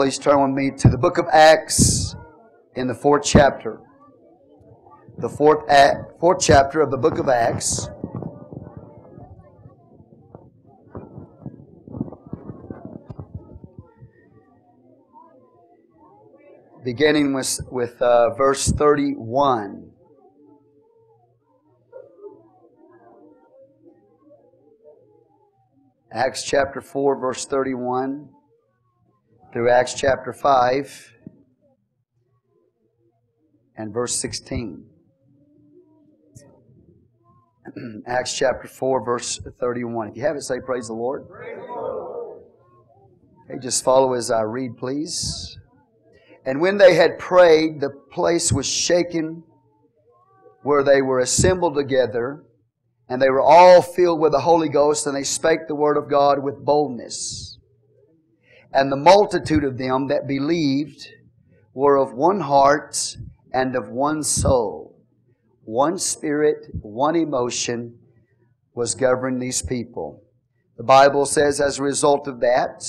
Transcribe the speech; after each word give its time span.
please 0.00 0.18
turn 0.18 0.40
with 0.40 0.52
me 0.52 0.70
to 0.70 0.88
the 0.88 0.96
book 0.96 1.18
of 1.18 1.26
Acts 1.30 2.16
in 2.74 2.86
the 2.86 2.94
fourth 2.94 3.22
chapter. 3.22 3.82
The 5.18 5.28
fourth, 5.28 5.68
act, 5.68 6.18
fourth 6.18 6.38
chapter 6.40 6.80
of 6.80 6.90
the 6.90 6.96
book 6.96 7.18
of 7.18 7.28
Acts. 7.28 7.90
Beginning 16.82 17.34
with, 17.34 17.60
with 17.70 18.00
uh, 18.00 18.30
verse 18.36 18.72
31. 18.72 19.90
Acts 26.10 26.42
chapter 26.42 26.80
4, 26.80 27.20
verse 27.20 27.44
31 27.44 28.30
through 29.52 29.68
Acts 29.68 29.94
chapter 29.94 30.32
5 30.32 31.12
and 33.76 33.92
verse 33.92 34.14
16. 34.14 34.84
Acts 38.06 38.36
chapter 38.38 38.68
4, 38.68 39.04
verse 39.04 39.40
31. 39.58 40.10
If 40.10 40.16
you 40.16 40.22
have 40.22 40.36
it, 40.36 40.42
say, 40.42 40.60
Praise 40.64 40.86
the 40.86 40.94
Lord. 40.94 41.28
Praise 41.28 41.56
the 41.56 41.72
Lord. 41.72 42.42
Okay, 43.50 43.58
just 43.60 43.82
follow 43.82 44.12
as 44.12 44.30
I 44.30 44.42
read, 44.42 44.76
please. 44.76 45.58
And 46.46 46.60
when 46.60 46.78
they 46.78 46.94
had 46.94 47.18
prayed, 47.18 47.80
the 47.80 47.90
place 48.12 48.52
was 48.52 48.66
shaken 48.66 49.42
where 50.62 50.84
they 50.84 51.02
were 51.02 51.18
assembled 51.18 51.74
together, 51.74 52.44
and 53.08 53.20
they 53.20 53.30
were 53.30 53.40
all 53.40 53.82
filled 53.82 54.20
with 54.20 54.32
the 54.32 54.40
Holy 54.40 54.68
Ghost, 54.68 55.06
and 55.06 55.16
they 55.16 55.24
spake 55.24 55.66
the 55.66 55.74
word 55.74 55.96
of 55.96 56.08
God 56.08 56.42
with 56.42 56.64
boldness. 56.64 57.59
And 58.72 58.90
the 58.90 58.96
multitude 58.96 59.64
of 59.64 59.78
them 59.78 60.08
that 60.08 60.28
believed 60.28 61.08
were 61.74 61.96
of 61.96 62.12
one 62.12 62.40
heart 62.40 63.16
and 63.52 63.74
of 63.74 63.88
one 63.88 64.22
soul. 64.22 64.96
One 65.64 65.98
spirit, 65.98 66.66
one 66.80 67.16
emotion 67.16 67.98
was 68.74 68.94
governing 68.94 69.40
these 69.40 69.62
people. 69.62 70.22
The 70.76 70.84
Bible 70.84 71.26
says, 71.26 71.60
as 71.60 71.78
a 71.78 71.82
result 71.82 72.28
of 72.28 72.40
that, 72.40 72.84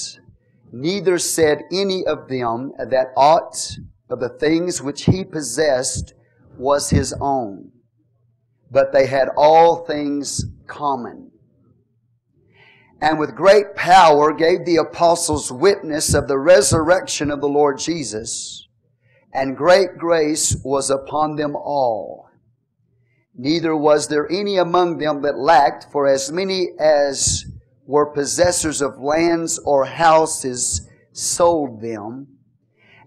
neither 0.72 1.18
said 1.18 1.64
any 1.72 2.06
of 2.06 2.28
them 2.28 2.72
that 2.78 3.08
aught 3.18 3.78
of 4.10 4.20
the 4.20 4.30
things 4.30 4.82
which 4.82 5.06
he 5.06 5.24
possessed 5.24 6.14
was 6.58 6.90
his 6.90 7.14
own, 7.20 7.72
but 8.70 8.94
they 8.94 9.08
had 9.08 9.30
all 9.36 9.86
things 9.86 10.46
common 10.68 11.31
and 13.02 13.18
with 13.18 13.36
great 13.36 13.76
power 13.76 14.32
gave 14.32 14.64
the 14.64 14.76
apostles 14.76 15.52
witness 15.52 16.14
of 16.14 16.28
the 16.28 16.38
resurrection 16.38 17.32
of 17.32 17.42
the 17.42 17.50
Lord 17.50 17.80
Jesus, 17.80 18.68
and 19.34 19.58
great 19.58 19.98
grace 19.98 20.56
was 20.64 20.92
upon 20.92 21.36
them 21.36 21.56
all. 21.56 22.30
Neither 23.36 23.76
was 23.76 24.08
there 24.08 24.30
any 24.32 24.58
among 24.58 25.00
them 25.00 25.24
that 25.24 25.40
lacked, 25.40 25.88
for 25.92 26.08
as 26.08 26.32
many 26.32 26.70
as 26.80 27.46
were 27.88 28.06
possessors 28.06 28.82
of 28.82 29.00
lands 29.00 29.58
or 29.66 29.86
houses 29.86 30.88
sold 31.12 31.82
them, 31.82 32.28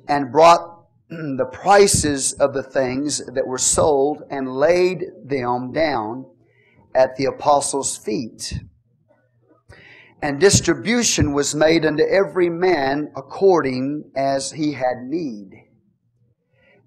and 0.08 0.32
brought 0.32 0.86
the 1.08 1.48
prices 1.52 2.32
of 2.32 2.52
the 2.52 2.64
things 2.64 3.24
that 3.26 3.46
were 3.46 3.58
sold, 3.58 4.22
and 4.28 4.56
laid 4.56 5.04
them 5.24 5.70
down 5.70 6.26
at 6.96 7.14
the 7.14 7.26
apostles' 7.26 7.96
feet 7.96 8.54
and 10.24 10.40
distribution 10.40 11.34
was 11.34 11.54
made 11.54 11.84
unto 11.84 12.02
every 12.02 12.48
man 12.48 13.12
according 13.14 14.10
as 14.16 14.52
he 14.52 14.72
had 14.72 15.02
need. 15.02 15.50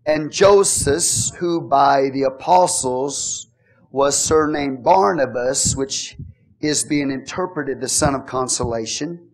And 0.08 0.32
Joseph, 0.32 1.38
who 1.38 1.62
by 1.62 2.10
the 2.10 2.24
apostles 2.24 3.48
was 3.92 4.18
surnamed 4.18 4.84
Barnabas, 4.84 5.76
which 5.76 6.18
is 6.62 6.84
being 6.84 7.12
interpreted 7.12 7.80
the 7.80 7.88
son 7.88 8.16
of 8.16 8.26
consolation, 8.26 9.30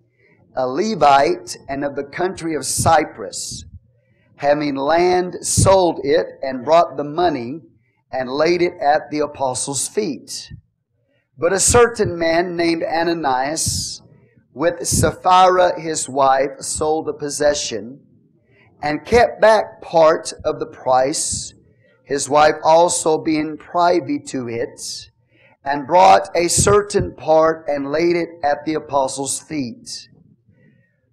a 0.53 0.67
Levite 0.67 1.55
and 1.69 1.85
of 1.85 1.95
the 1.95 2.03
country 2.03 2.55
of 2.55 2.65
Cyprus, 2.65 3.63
having 4.35 4.75
land, 4.75 5.37
sold 5.47 6.01
it 6.03 6.27
and 6.41 6.65
brought 6.65 6.97
the 6.97 7.05
money 7.05 7.61
and 8.11 8.29
laid 8.29 8.61
it 8.61 8.73
at 8.81 9.09
the 9.11 9.19
apostles' 9.19 9.87
feet. 9.87 10.51
But 11.43 11.51
a 11.51 11.59
certain 11.59 12.17
man 12.17 12.55
named 12.55 12.83
Ananias, 12.83 14.01
with 14.53 14.87
Sapphira 14.87 15.77
his 15.77 16.07
wife, 16.07 16.61
sold 16.61 17.09
a 17.09 17.13
possession 17.13 17.99
and 18.81 19.03
kept 19.03 19.41
back 19.41 19.81
part 19.81 20.31
of 20.45 20.61
the 20.61 20.65
price, 20.65 21.53
his 22.05 22.29
wife 22.29 22.55
also 22.63 23.17
being 23.17 23.57
privy 23.57 24.19
to 24.19 24.47
it, 24.47 25.09
and 25.65 25.85
brought 25.85 26.29
a 26.33 26.47
certain 26.47 27.13
part 27.13 27.65
and 27.67 27.91
laid 27.91 28.15
it 28.15 28.29
at 28.41 28.63
the 28.63 28.75
apostles' 28.75 29.41
feet. 29.41 30.07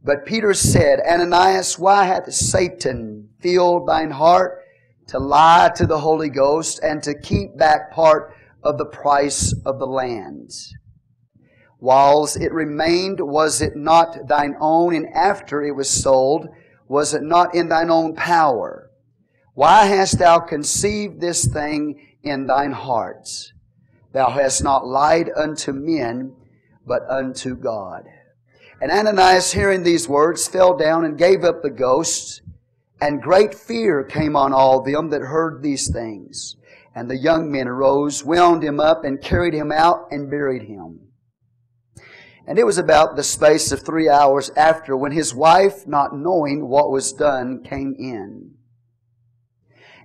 But 0.04 0.26
Peter 0.26 0.54
said, 0.54 1.00
Ananias, 1.00 1.76
why 1.76 2.04
hath 2.04 2.32
Satan 2.32 3.30
filled 3.41 3.88
thine 3.88 4.12
heart 4.12 4.62
to 5.08 5.18
lie 5.18 5.72
to 5.74 5.88
the 5.88 5.98
Holy 5.98 6.28
Ghost 6.28 6.78
and 6.84 7.02
to 7.02 7.18
keep 7.18 7.58
back 7.58 7.91
part 7.91 8.36
of 8.62 8.78
the 8.78 8.87
price 8.87 9.54
of 9.65 9.78
the 9.78 9.87
land. 9.87 10.50
Whiles 11.78 12.37
it 12.37 12.53
remained, 12.53 13.21
was 13.21 13.62
it 13.62 13.75
not 13.75 14.28
thine 14.28 14.54
own? 14.60 14.94
And 14.94 15.06
after 15.15 15.62
it 15.62 15.75
was 15.75 15.88
sold, 15.88 16.48
was 16.88 17.15
it 17.15 17.22
not 17.22 17.54
in 17.54 17.69
thine 17.69 17.91
own 17.91 18.15
power? 18.15 18.91
Why 19.54 19.87
hast 19.87 20.19
thou 20.19 20.41
conceived 20.41 21.21
this 21.21 21.47
thing 21.47 22.16
in 22.22 22.47
thine 22.47 22.72
heart? 22.72 23.28
Thou 24.12 24.31
hast 24.31 24.62
not 24.62 24.87
lied 24.87 25.31
unto 25.34 25.72
men, 25.72 26.34
but 26.87 27.03
unto 27.09 27.56
God. 27.56 28.04
And 28.81 28.91
Ananias, 28.91 29.53
hearing 29.53 29.82
these 29.82 30.09
words, 30.09 30.48
fell 30.48 30.77
down 30.77 31.04
and 31.04 31.19
gave 31.19 31.44
up 31.44 31.62
the 31.62 31.71
ghost, 31.71 32.42
and 33.00 33.22
great 33.22 33.54
fear 33.54 34.03
came 34.03 34.37
on 34.37 34.53
all 34.53 34.82
them 34.82 35.10
that 35.10 35.22
heard 35.22 35.62
these 35.62 35.91
things. 35.91 36.56
And 37.00 37.11
the 37.11 37.16
young 37.16 37.50
men 37.50 37.66
arose, 37.66 38.27
wound 38.27 38.62
him 38.62 38.78
up, 38.78 39.05
and 39.05 39.22
carried 39.22 39.55
him 39.55 39.72
out 39.72 40.09
and 40.11 40.31
buried 40.31 40.65
him. 40.65 41.00
And 42.47 42.59
it 42.59 42.66
was 42.66 42.77
about 42.77 43.16
the 43.16 43.22
space 43.22 43.72
of 43.72 43.81
three 43.81 44.06
hours 44.06 44.50
after 44.55 44.94
when 44.94 45.12
his 45.12 45.34
wife, 45.34 45.87
not 45.87 46.15
knowing 46.15 46.69
what 46.69 46.91
was 46.91 47.15
done, 47.15 47.62
came 47.65 47.94
in. 47.99 48.50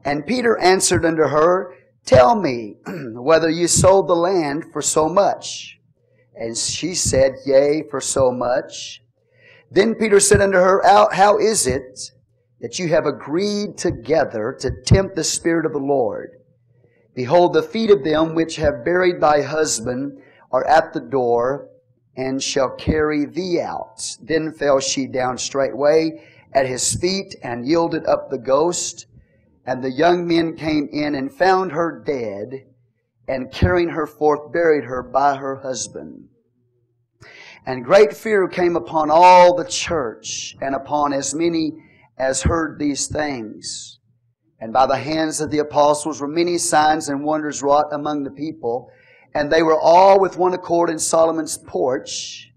And 0.06 0.26
Peter 0.26 0.58
answered 0.58 1.04
unto 1.04 1.24
her, 1.24 1.76
Tell 2.06 2.34
me 2.34 2.78
whether 2.88 3.50
you 3.50 3.68
sold 3.68 4.08
the 4.08 4.16
land 4.16 4.72
for 4.72 4.82
so 4.82 5.10
much. 5.10 5.78
And 6.34 6.58
she 6.58 6.96
said, 6.96 7.34
Yea, 7.46 7.84
for 7.92 8.00
so 8.00 8.32
much. 8.32 9.02
Then 9.70 9.96
Peter 9.96 10.22
said 10.22 10.40
unto 10.40 10.60
her, 10.60 10.82
How 11.12 11.40
is 11.40 11.68
it 11.68 12.12
that 12.62 12.80
you 12.80 12.88
have 12.88 13.06
agreed 13.06 13.78
together 13.78 14.56
to 14.62 14.82
tempt 14.86 15.18
the 15.18 15.26
Spirit 15.26 15.66
of 15.66 15.74
the 15.74 15.80
Lord? 15.80 16.38
Behold, 17.16 17.54
the 17.54 17.64
feet 17.64 17.90
of 17.90 18.04
them 18.04 18.36
which 18.36 18.58
have 18.58 18.84
buried 18.84 19.22
thy 19.22 19.42
husband 19.42 20.22
are 20.52 20.66
at 20.68 20.94
the 20.94 21.00
door, 21.00 21.70
and 22.18 22.44
shall 22.44 22.70
carry 22.76 23.26
thee 23.26 23.60
out. 23.60 24.18
Then 24.22 24.52
fell 24.52 24.80
she 24.80 25.08
down 25.08 25.38
straightway 25.38 26.22
at 26.54 26.68
his 26.68 26.96
feet, 26.96 27.36
and 27.42 27.66
yielded 27.66 28.06
up 28.06 28.30
the 28.30 28.38
ghost. 28.38 29.08
And 29.66 29.84
the 29.84 29.92
young 29.92 30.28
men 30.28 30.56
came 30.56 30.90
in 30.92 31.16
and 31.16 31.34
found 31.34 31.72
her 31.72 32.04
dead, 32.06 32.66
and 33.28 33.52
carrying 33.52 33.90
her 33.90 34.06
forth, 34.06 34.52
buried 34.52 34.84
her 34.84 35.02
by 35.02 35.36
her 35.38 35.56
husband. 35.56 36.28
And 37.66 37.84
great 37.84 38.14
fear 38.14 38.48
came 38.48 38.76
upon 38.76 39.10
all 39.10 39.56
the 39.56 39.66
church, 39.66 40.56
and 40.62 40.76
upon 40.76 41.14
as 41.14 41.34
many 41.34 41.82
as 42.18 42.44
heard 42.44 42.78
these 42.78 43.08
things. 43.08 43.95
And 44.66 44.74
by 44.74 44.88
the 44.88 44.98
hands 44.98 45.42
of 45.42 45.52
the 45.52 45.60
apostles 45.60 46.20
were 46.20 46.28
many 46.28 46.58
signs 46.58 47.08
and 47.08 47.24
wonders 47.24 47.62
wrought 47.62 47.94
among 47.94 48.24
the 48.24 48.32
people. 48.32 48.90
And 49.36 49.52
they 49.52 49.62
were 49.62 49.80
all 49.80 50.20
with 50.20 50.40
one 50.40 50.56
accord 50.56 50.90
in 50.90 50.98
Solomon's 50.98 51.56
porch. 51.56 52.50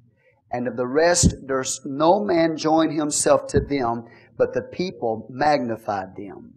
And 0.50 0.66
of 0.66 0.78
the 0.78 0.86
rest 0.86 1.34
durst 1.46 1.82
no 1.84 2.24
man 2.24 2.56
join 2.56 2.92
himself 2.92 3.46
to 3.48 3.60
them, 3.60 4.06
but 4.38 4.54
the 4.54 4.62
people 4.62 5.26
magnified 5.28 6.16
them. 6.16 6.54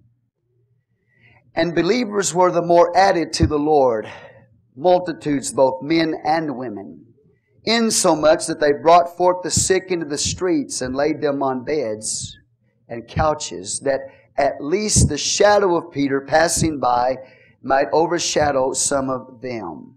And 1.54 1.76
believers 1.76 2.34
were 2.34 2.54
the 2.54 2.62
more 2.62 2.96
added 2.96 3.34
to 3.34 3.46
the 3.46 3.60
Lord, 3.60 4.10
multitudes, 4.74 5.52
both 5.52 5.84
men 5.84 6.14
and 6.24 6.56
women, 6.56 7.08
insomuch 7.66 8.48
that 8.48 8.62
they 8.62 8.72
brought 8.82 9.18
forth 9.18 9.44
the 9.44 9.52
sick 9.52 9.88
into 9.90 10.06
the 10.06 10.18
streets 10.18 10.82
and 10.82 10.96
laid 10.96 11.20
them 11.20 11.44
on 11.44 11.66
beds 11.66 12.38
and 12.88 13.06
couches, 13.06 13.82
that 13.82 14.00
at 14.38 14.64
least 14.64 15.10
the 15.10 15.18
shadow 15.18 15.76
of 15.76 15.92
Peter 15.92 16.22
passing 16.22 16.80
by 16.80 17.18
might 17.62 17.88
overshadow 17.92 18.74
some 18.74 19.10
of 19.10 19.42
them. 19.42 19.96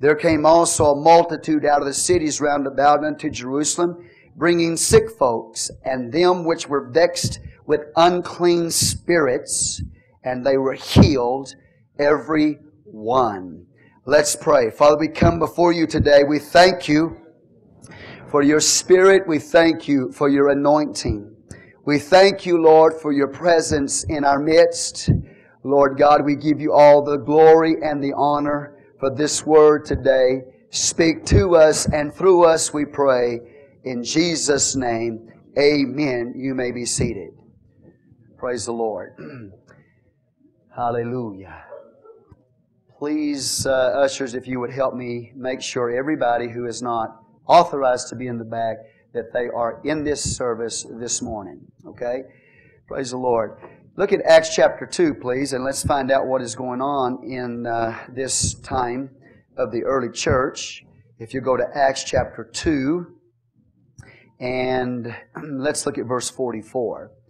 There 0.00 0.14
came 0.14 0.46
also 0.46 0.86
a 0.86 1.00
multitude 1.00 1.64
out 1.64 1.80
of 1.80 1.86
the 1.86 1.94
cities 1.94 2.40
round 2.40 2.66
about 2.66 3.04
unto 3.04 3.28
Jerusalem, 3.28 4.08
bringing 4.34 4.76
sick 4.76 5.10
folks, 5.10 5.70
and 5.84 6.12
them 6.12 6.44
which 6.44 6.68
were 6.68 6.88
vexed 6.88 7.40
with 7.66 7.82
unclean 7.96 8.70
spirits, 8.70 9.82
and 10.24 10.44
they 10.44 10.56
were 10.56 10.72
healed, 10.72 11.54
every 11.98 12.58
one. 12.84 13.66
Let's 14.06 14.34
pray. 14.34 14.70
Father, 14.70 14.96
we 14.96 15.08
come 15.08 15.38
before 15.38 15.72
you 15.72 15.86
today. 15.86 16.24
We 16.24 16.38
thank 16.38 16.88
you 16.88 17.20
for 18.30 18.42
your 18.42 18.60
Spirit. 18.60 19.28
We 19.28 19.38
thank 19.38 19.86
you 19.86 20.10
for 20.12 20.28
your 20.28 20.48
anointing. 20.48 21.29
We 21.86 21.98
thank 21.98 22.44
you, 22.44 22.60
Lord, 22.60 22.92
for 22.94 23.10
your 23.10 23.28
presence 23.28 24.04
in 24.04 24.22
our 24.22 24.38
midst. 24.38 25.10
Lord 25.64 25.96
God, 25.96 26.24
we 26.24 26.36
give 26.36 26.60
you 26.60 26.74
all 26.74 27.02
the 27.02 27.16
glory 27.16 27.76
and 27.82 28.04
the 28.04 28.12
honor 28.14 28.76
for 28.98 29.08
this 29.08 29.46
word 29.46 29.86
today. 29.86 30.42
Speak 30.68 31.24
to 31.26 31.56
us 31.56 31.86
and 31.86 32.12
through 32.12 32.44
us, 32.44 32.74
we 32.74 32.84
pray. 32.84 33.40
In 33.84 34.04
Jesus' 34.04 34.76
name, 34.76 35.32
amen. 35.58 36.34
You 36.36 36.54
may 36.54 36.70
be 36.70 36.84
seated. 36.84 37.30
Praise 38.36 38.66
the 38.66 38.72
Lord. 38.72 39.16
Hallelujah. 40.76 41.64
Please, 42.98 43.64
uh, 43.64 43.70
ushers, 43.70 44.34
if 44.34 44.46
you 44.46 44.60
would 44.60 44.70
help 44.70 44.94
me 44.94 45.32
make 45.34 45.62
sure 45.62 45.90
everybody 45.90 46.48
who 46.48 46.66
is 46.66 46.82
not 46.82 47.22
authorized 47.46 48.08
to 48.08 48.16
be 48.16 48.26
in 48.26 48.36
the 48.36 48.44
back 48.44 48.76
that 49.12 49.32
they 49.32 49.48
are 49.48 49.80
in 49.84 50.04
this 50.04 50.36
service 50.36 50.86
this 50.98 51.20
morning. 51.22 51.60
Okay? 51.86 52.22
Praise 52.86 53.10
the 53.10 53.16
Lord. 53.16 53.58
Look 53.96 54.12
at 54.12 54.22
Acts 54.22 54.54
chapter 54.54 54.86
2, 54.86 55.14
please, 55.14 55.52
and 55.52 55.64
let's 55.64 55.84
find 55.84 56.10
out 56.10 56.26
what 56.26 56.42
is 56.42 56.54
going 56.54 56.80
on 56.80 57.24
in 57.24 57.66
uh, 57.66 57.98
this 58.08 58.54
time 58.54 59.10
of 59.56 59.72
the 59.72 59.82
early 59.84 60.10
church. 60.10 60.84
If 61.18 61.34
you 61.34 61.40
go 61.40 61.56
to 61.56 61.64
Acts 61.74 62.04
chapter 62.04 62.44
2, 62.44 63.06
and 64.40 65.14
let's 65.44 65.86
look 65.86 65.98
at 65.98 66.06
verse 66.06 66.30
44. 66.30 67.12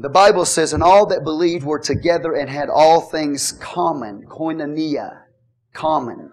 The 0.00 0.08
Bible 0.08 0.44
says, 0.44 0.72
And 0.72 0.82
all 0.82 1.06
that 1.06 1.24
believed 1.24 1.64
were 1.64 1.80
together 1.80 2.34
and 2.34 2.48
had 2.48 2.68
all 2.68 3.00
things 3.00 3.50
common. 3.50 4.24
Koinonia. 4.28 5.22
Common. 5.72 6.30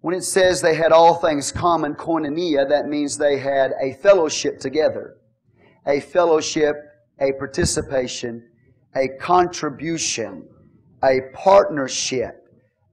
When 0.00 0.14
it 0.14 0.24
says 0.24 0.62
they 0.62 0.74
had 0.74 0.92
all 0.92 1.14
things 1.14 1.52
common, 1.52 1.94
koinonia, 1.94 2.68
that 2.68 2.86
means 2.86 3.16
they 3.18 3.38
had 3.38 3.72
a 3.82 3.92
fellowship 3.94 4.58
together. 4.58 5.16
A 5.86 6.00
fellowship, 6.00 6.76
a 7.18 7.32
participation, 7.32 8.48
a 8.94 9.08
contribution, 9.20 10.48
a 11.02 11.20
partnership, 11.34 12.48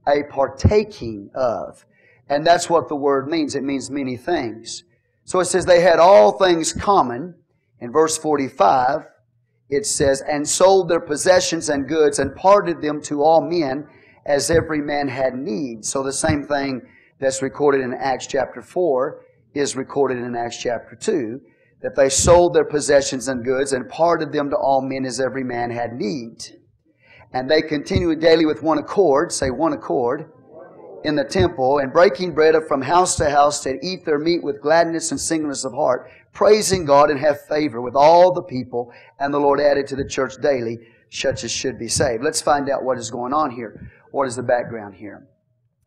a 0.08 0.24
partaking 0.30 1.30
of. 1.34 1.86
And 2.30 2.46
that's 2.46 2.70
what 2.70 2.90
the 2.90 2.96
word 2.96 3.30
means. 3.30 3.56
It 3.56 3.64
means 3.64 3.90
many 3.90 4.18
things. 4.18 4.84
So 5.24 5.40
it 5.40 5.46
says 5.46 5.66
they 5.66 5.82
had 5.82 6.00
all 6.00 6.34
things 6.34 6.74
common. 6.74 7.36
In 7.80 7.92
verse 7.92 8.18
45, 8.18 9.08
it 9.70 9.86
says, 9.86 10.22
and 10.22 10.48
sold 10.48 10.90
their 10.90 11.00
possessions 11.00 11.70
and 11.70 11.88
goods 11.88 12.20
and 12.20 12.36
parted 12.36 12.82
them 12.82 13.02
to 13.04 13.22
all 13.22 13.42
men 13.42 13.88
as 14.26 14.50
every 14.50 14.82
man 14.82 15.08
had 15.08 15.36
need. 15.36 15.86
So 15.86 16.04
the 16.04 16.14
same 16.14 16.44
thing 16.44 16.82
that's 17.20 17.42
recorded 17.42 17.82
in 17.82 17.94
Acts 17.94 18.28
chapter 18.28 18.62
4 18.62 19.24
is 19.54 19.76
recorded 19.76 20.20
in 20.20 20.36
Acts 20.36 20.58
chapter 20.58 20.96
2 20.96 21.42
that 21.82 21.96
they 21.96 22.10
sold 22.10 22.54
their 22.54 22.66
possessions 22.66 23.28
and 23.28 23.46
goods 23.46 23.74
and 23.74 23.90
parted 23.90 24.32
them 24.32 24.50
to 24.50 24.56
all 24.56 24.82
men 24.82 25.06
as 25.06 25.20
every 25.20 25.44
man 25.44 25.70
had 25.70 25.94
need. 25.94 26.44
And 27.34 27.50
they 27.50 27.62
continued 27.62 28.20
daily 28.20 28.46
with 28.46 28.64
one 28.64 28.78
accord, 28.78 29.32
say 29.32 29.50
one 29.50 29.74
accord, 29.74 30.32
in 31.04 31.16
the 31.16 31.24
temple, 31.24 31.80
and 31.80 31.94
breaking 31.94 32.34
bread 32.34 32.56
from 32.68 32.82
house 32.82 33.16
to 33.18 33.30
house 33.30 33.62
to 33.62 33.78
eat 33.84 34.06
their 34.06 34.18
meat 34.18 34.44
with 34.44 34.62
gladness 34.62 35.12
and 35.12 35.20
singleness 35.20 35.64
of 35.64 35.74
heart, 35.74 36.10
praising 36.34 36.86
God 36.86 37.10
and 37.10 37.20
have 37.20 37.46
favor 37.46 37.82
with 37.82 37.96
all 37.96 38.34
the 38.34 38.42
people. 38.42 38.92
And 39.20 39.34
the 39.34 39.40
Lord 39.40 39.60
added 39.60 39.88
to 39.88 39.96
the 39.96 40.08
church 40.08 40.34
daily 40.42 40.80
such 41.10 41.44
as 41.44 41.52
should 41.52 41.78
be 41.80 41.88
saved. 41.88 42.24
Let's 42.24 42.42
find 42.42 42.70
out 42.70 42.84
what 42.84 42.98
is 42.98 43.12
going 43.12 43.34
on 43.34 43.52
here. 43.52 43.90
What 44.12 44.28
is 44.28 44.36
the 44.36 44.44
background 44.44 44.96
here? 44.96 45.28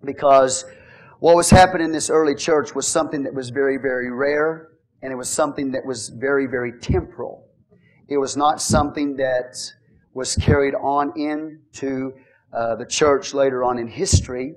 Because 0.05 0.65
what 1.21 1.37
was 1.37 1.51
happening 1.51 1.85
in 1.85 1.93
this 1.93 2.09
early 2.09 2.35
church 2.35 2.75
was 2.75 2.89
something 2.89 3.23
that 3.25 3.35
was 3.35 3.51
very, 3.51 3.77
very 3.77 4.11
rare, 4.11 4.69
and 5.03 5.13
it 5.13 5.17
was 5.17 5.29
something 5.29 5.71
that 5.73 5.85
was 5.85 6.09
very, 6.09 6.47
very 6.47 6.73
temporal. 6.81 7.47
It 8.09 8.17
was 8.17 8.39
not 8.39 8.61
something 8.61 9.17
that 9.17 9.55
was 10.15 10.35
carried 10.37 10.75
on 10.75 11.13
into 11.17 12.15
uh, 12.55 12.77
the 12.77 12.87
church 12.87 13.35
later 13.35 13.63
on 13.63 13.79
in 13.79 13.87
history. 13.87 14.55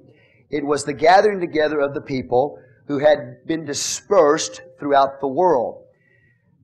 It 0.50 0.66
was 0.66 0.86
the 0.86 0.94
gathering 0.94 1.42
together 1.42 1.82
of 1.82 1.94
the 1.94 2.02
people 2.02 2.58
who 2.88 2.98
had 2.98 3.46
been 3.46 3.66
dispersed 3.66 4.62
throughout 4.80 5.20
the 5.20 5.28
world. 5.28 5.84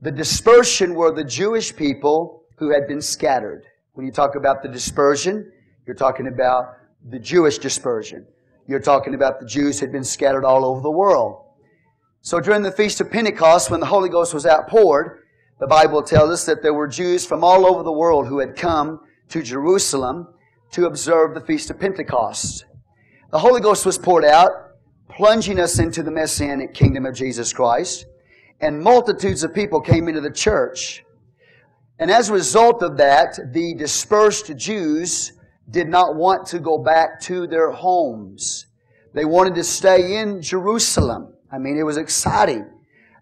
The 0.02 0.12
dispersion 0.12 0.96
were 0.96 1.14
the 1.14 1.26
Jewish 1.26 1.76
people 1.76 2.44
who 2.56 2.72
had 2.72 2.88
been 2.88 3.02
scattered. 3.02 3.66
When 3.94 4.06
you 4.06 4.14
talk 4.14 4.36
about 4.36 4.64
the 4.64 4.70
dispersion, 4.70 5.52
you're 5.86 5.96
talking 5.96 6.28
about 6.28 6.78
the 7.10 7.20
Jewish 7.20 7.58
dispersion. 7.58 8.26
You're 8.70 8.80
talking 8.80 9.16
about 9.16 9.40
the 9.40 9.48
Jews 9.48 9.80
had 9.80 9.92
been 9.92 10.04
scattered 10.04 10.46
all 10.46 10.64
over 10.64 10.80
the 10.80 10.92
world. 10.92 11.44
So 12.22 12.40
during 12.40 12.62
the 12.62 12.72
Feast 12.72 13.02
of 13.02 13.10
Pentecost, 13.10 13.72
when 13.72 13.80
the 13.80 13.88
Holy 13.88 14.10
Ghost 14.10 14.32
was 14.32 14.46
outpoured, 14.46 15.24
the 15.60 15.66
Bible 15.66 16.04
tells 16.04 16.30
us 16.30 16.46
that 16.46 16.62
there 16.62 16.76
were 16.76 16.88
Jews 16.88 17.26
from 17.26 17.44
all 17.44 17.66
over 17.66 17.82
the 17.82 17.92
world 17.92 18.28
who 18.28 18.38
had 18.38 18.56
come 18.56 19.00
to 19.30 19.42
Jerusalem 19.42 20.28
to 20.74 20.86
observe 20.86 21.34
the 21.34 21.42
Feast 21.42 21.72
of 21.72 21.80
Pentecost. 21.80 22.66
The 23.32 23.40
Holy 23.40 23.60
Ghost 23.60 23.88
was 23.88 23.98
poured 23.98 24.24
out, 24.24 24.52
plunging 25.10 25.60
us 25.60 25.80
into 25.80 26.04
the 26.04 26.12
Messianic 26.12 26.76
kingdom 26.76 27.08
of 27.08 27.16
Jesus 27.16 27.52
Christ, 27.52 28.06
and 28.62 28.84
multitudes 28.84 29.42
of 29.42 29.52
people 29.52 29.82
came 29.82 30.08
into 30.08 30.22
the 30.22 30.30
church. 30.30 31.04
And 31.98 32.12
as 32.12 32.30
a 32.30 32.34
result 32.34 32.84
of 32.84 32.98
that, 32.98 33.52
the 33.52 33.74
dispersed 33.74 34.56
Jews 34.58 35.34
did 35.70 35.88
not 35.88 36.16
want 36.16 36.48
to 36.48 36.60
go 36.60 36.78
back 36.78 37.20
to 37.22 37.48
their 37.48 37.72
homes. 37.72 38.66
They 39.14 39.26
wanted 39.26 39.56
to 39.56 39.64
stay 39.64 40.18
in 40.18 40.42
Jerusalem. 40.42 41.34
I 41.52 41.58
mean, 41.58 41.78
it 41.78 41.84
was 41.84 41.98
exciting. 41.98 42.70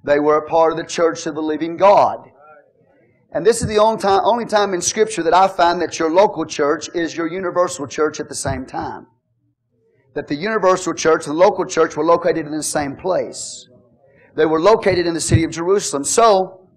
They 0.03 0.19
were 0.19 0.37
a 0.37 0.47
part 0.47 0.71
of 0.71 0.77
the 0.77 0.85
church 0.85 1.25
of 1.25 1.35
the 1.35 1.41
living 1.41 1.77
God. 1.77 2.29
And 3.31 3.45
this 3.45 3.61
is 3.61 3.67
the 3.67 3.77
only 3.77 4.01
time, 4.01 4.21
only 4.23 4.45
time 4.45 4.73
in 4.73 4.81
Scripture 4.81 5.23
that 5.23 5.33
I 5.33 5.47
find 5.47 5.81
that 5.81 5.99
your 5.99 6.09
local 6.09 6.45
church 6.45 6.89
is 6.95 7.15
your 7.15 7.27
universal 7.27 7.85
church 7.85 8.19
at 8.19 8.29
the 8.29 8.35
same 8.35 8.65
time. 8.65 9.07
That 10.13 10.27
the 10.27 10.35
universal 10.35 10.93
church 10.93 11.27
and 11.27 11.35
the 11.35 11.39
local 11.39 11.65
church 11.65 11.95
were 11.95 12.05
located 12.05 12.45
in 12.45 12.51
the 12.51 12.63
same 12.63 12.95
place. 12.95 13.67
They 14.35 14.45
were 14.45 14.61
located 14.61 15.05
in 15.05 15.13
the 15.13 15.21
city 15.21 15.43
of 15.43 15.51
Jerusalem. 15.51 16.03
So, 16.03 16.67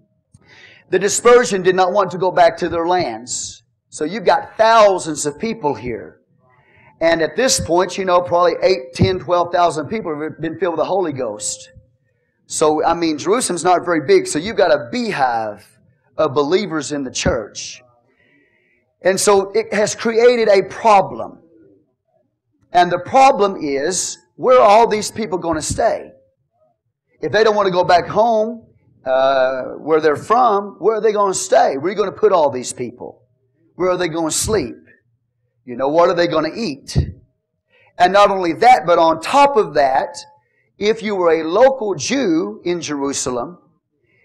the 0.89 0.99
dispersion 0.99 1.63
did 1.63 1.75
not 1.75 1.93
want 1.93 2.11
to 2.11 2.17
go 2.17 2.31
back 2.31 2.57
to 2.57 2.69
their 2.69 2.85
lands. 2.85 3.63
So 3.91 4.05
you've 4.05 4.23
got 4.23 4.55
thousands 4.55 5.25
of 5.25 5.37
people 5.37 5.75
here. 5.75 6.21
And 7.01 7.21
at 7.21 7.35
this 7.35 7.59
point, 7.59 7.97
you 7.97 8.05
know, 8.05 8.21
probably 8.21 8.53
8, 8.63 8.93
10, 8.93 9.19
12,000 9.19 9.87
people 9.87 10.17
have 10.17 10.39
been 10.39 10.57
filled 10.59 10.75
with 10.75 10.79
the 10.79 10.85
Holy 10.85 11.11
Ghost. 11.11 11.71
So, 12.45 12.85
I 12.85 12.93
mean, 12.93 13.17
Jerusalem's 13.17 13.65
not 13.65 13.83
very 13.83 14.07
big, 14.07 14.27
so 14.27 14.39
you've 14.39 14.55
got 14.55 14.71
a 14.71 14.87
beehive 14.93 15.67
of 16.17 16.33
believers 16.33 16.93
in 16.93 17.03
the 17.03 17.11
church. 17.11 17.83
And 19.01 19.19
so 19.19 19.51
it 19.51 19.73
has 19.73 19.93
created 19.93 20.47
a 20.47 20.63
problem. 20.69 21.39
And 22.71 22.89
the 22.89 22.99
problem 22.99 23.57
is, 23.61 24.17
where 24.35 24.57
are 24.57 24.69
all 24.69 24.87
these 24.87 25.11
people 25.11 25.37
going 25.37 25.57
to 25.57 25.61
stay? 25.61 26.11
If 27.19 27.33
they 27.33 27.43
don't 27.43 27.57
want 27.57 27.65
to 27.65 27.73
go 27.73 27.83
back 27.83 28.07
home, 28.07 28.67
uh, 29.05 29.63
where 29.79 29.99
they're 29.99 30.15
from, 30.15 30.77
where 30.79 30.95
are 30.95 31.01
they 31.01 31.11
going 31.11 31.33
to 31.33 31.37
stay? 31.37 31.75
Where 31.75 31.87
are 31.87 31.89
you 31.89 31.95
going 31.95 32.09
to 32.09 32.17
put 32.17 32.31
all 32.31 32.49
these 32.49 32.71
people? 32.71 33.20
Where 33.75 33.89
are 33.89 33.97
they 33.97 34.07
going 34.07 34.29
to 34.29 34.35
sleep? 34.35 34.75
You 35.65 35.75
know, 35.75 35.87
what 35.87 36.09
are 36.09 36.15
they 36.15 36.27
going 36.27 36.51
to 36.51 36.59
eat? 36.59 36.97
And 37.97 38.13
not 38.13 38.31
only 38.31 38.53
that, 38.53 38.85
but 38.85 38.99
on 38.99 39.21
top 39.21 39.57
of 39.57 39.75
that, 39.75 40.17
if 40.77 41.03
you 41.03 41.15
were 41.15 41.31
a 41.31 41.43
local 41.43 41.93
Jew 41.95 42.61
in 42.63 42.81
Jerusalem, 42.81 43.59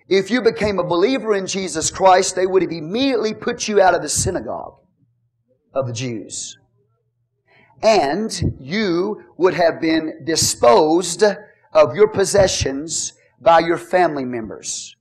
if 0.09 0.31
you 0.31 0.41
became 0.41 0.79
a 0.79 0.85
believer 0.85 1.35
in 1.35 1.47
Jesus 1.47 1.91
Christ, 1.91 2.37
they 2.37 2.47
would 2.47 2.63
have 2.63 2.71
immediately 2.71 3.35
put 3.35 3.69
you 3.69 3.81
out 3.81 3.95
of 3.95 4.03
the 4.03 4.09
synagogue 4.09 4.77
of 5.75 5.87
the 5.87 5.93
Jews. 5.93 6.57
And 7.83 8.57
you 8.59 9.23
would 9.37 9.55
have 9.55 9.81
been 9.81 10.25
disposed 10.25 11.23
of 11.73 11.95
your 11.95 12.09
possessions 12.09 13.13
by 13.41 13.59
your 13.59 13.77
family 13.77 14.25
members. 14.25 14.97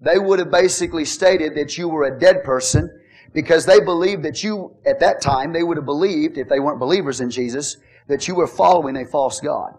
They 0.00 0.18
would 0.18 0.38
have 0.38 0.50
basically 0.50 1.04
stated 1.04 1.56
that 1.56 1.76
you 1.76 1.88
were 1.88 2.04
a 2.04 2.18
dead 2.18 2.44
person 2.44 2.90
because 3.32 3.64
they 3.64 3.80
believed 3.80 4.22
that 4.24 4.42
you, 4.44 4.76
at 4.84 5.00
that 5.00 5.20
time, 5.20 5.52
they 5.52 5.62
would 5.62 5.76
have 5.76 5.86
believed, 5.86 6.38
if 6.38 6.48
they 6.48 6.60
weren't 6.60 6.80
believers 6.80 7.20
in 7.20 7.30
Jesus, 7.30 7.76
that 8.08 8.28
you 8.28 8.34
were 8.34 8.46
following 8.46 8.96
a 8.96 9.06
false 9.06 9.40
God. 9.40 9.78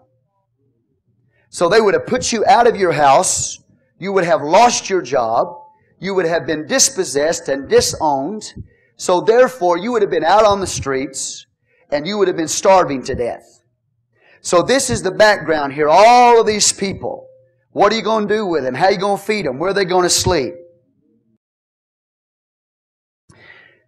So 1.50 1.68
they 1.68 1.80
would 1.80 1.94
have 1.94 2.06
put 2.06 2.32
you 2.32 2.44
out 2.46 2.66
of 2.66 2.76
your 2.76 2.92
house, 2.92 3.60
you 3.98 4.12
would 4.12 4.24
have 4.24 4.42
lost 4.42 4.90
your 4.90 5.02
job, 5.02 5.56
you 6.00 6.14
would 6.14 6.26
have 6.26 6.46
been 6.46 6.66
dispossessed 6.66 7.48
and 7.48 7.68
disowned, 7.68 8.54
so 8.96 9.20
therefore 9.20 9.78
you 9.78 9.92
would 9.92 10.02
have 10.02 10.10
been 10.10 10.24
out 10.24 10.44
on 10.44 10.60
the 10.60 10.66
streets, 10.66 11.46
and 11.90 12.06
you 12.06 12.18
would 12.18 12.28
have 12.28 12.36
been 12.36 12.48
starving 12.48 13.02
to 13.04 13.14
death. 13.14 13.62
So 14.40 14.62
this 14.62 14.90
is 14.90 15.02
the 15.02 15.10
background 15.10 15.72
here. 15.72 15.88
All 15.88 16.40
of 16.40 16.46
these 16.46 16.72
people 16.72 17.28
What 17.74 17.92
are 17.92 17.96
you 17.96 18.02
going 18.02 18.28
to 18.28 18.34
do 18.34 18.46
with 18.46 18.62
them? 18.62 18.74
How 18.74 18.86
are 18.86 18.92
you 18.92 18.98
going 18.98 19.18
to 19.18 19.22
feed 19.22 19.46
them? 19.46 19.58
Where 19.58 19.70
are 19.70 19.74
they 19.74 19.84
going 19.84 20.04
to 20.04 20.10
sleep? 20.10 20.54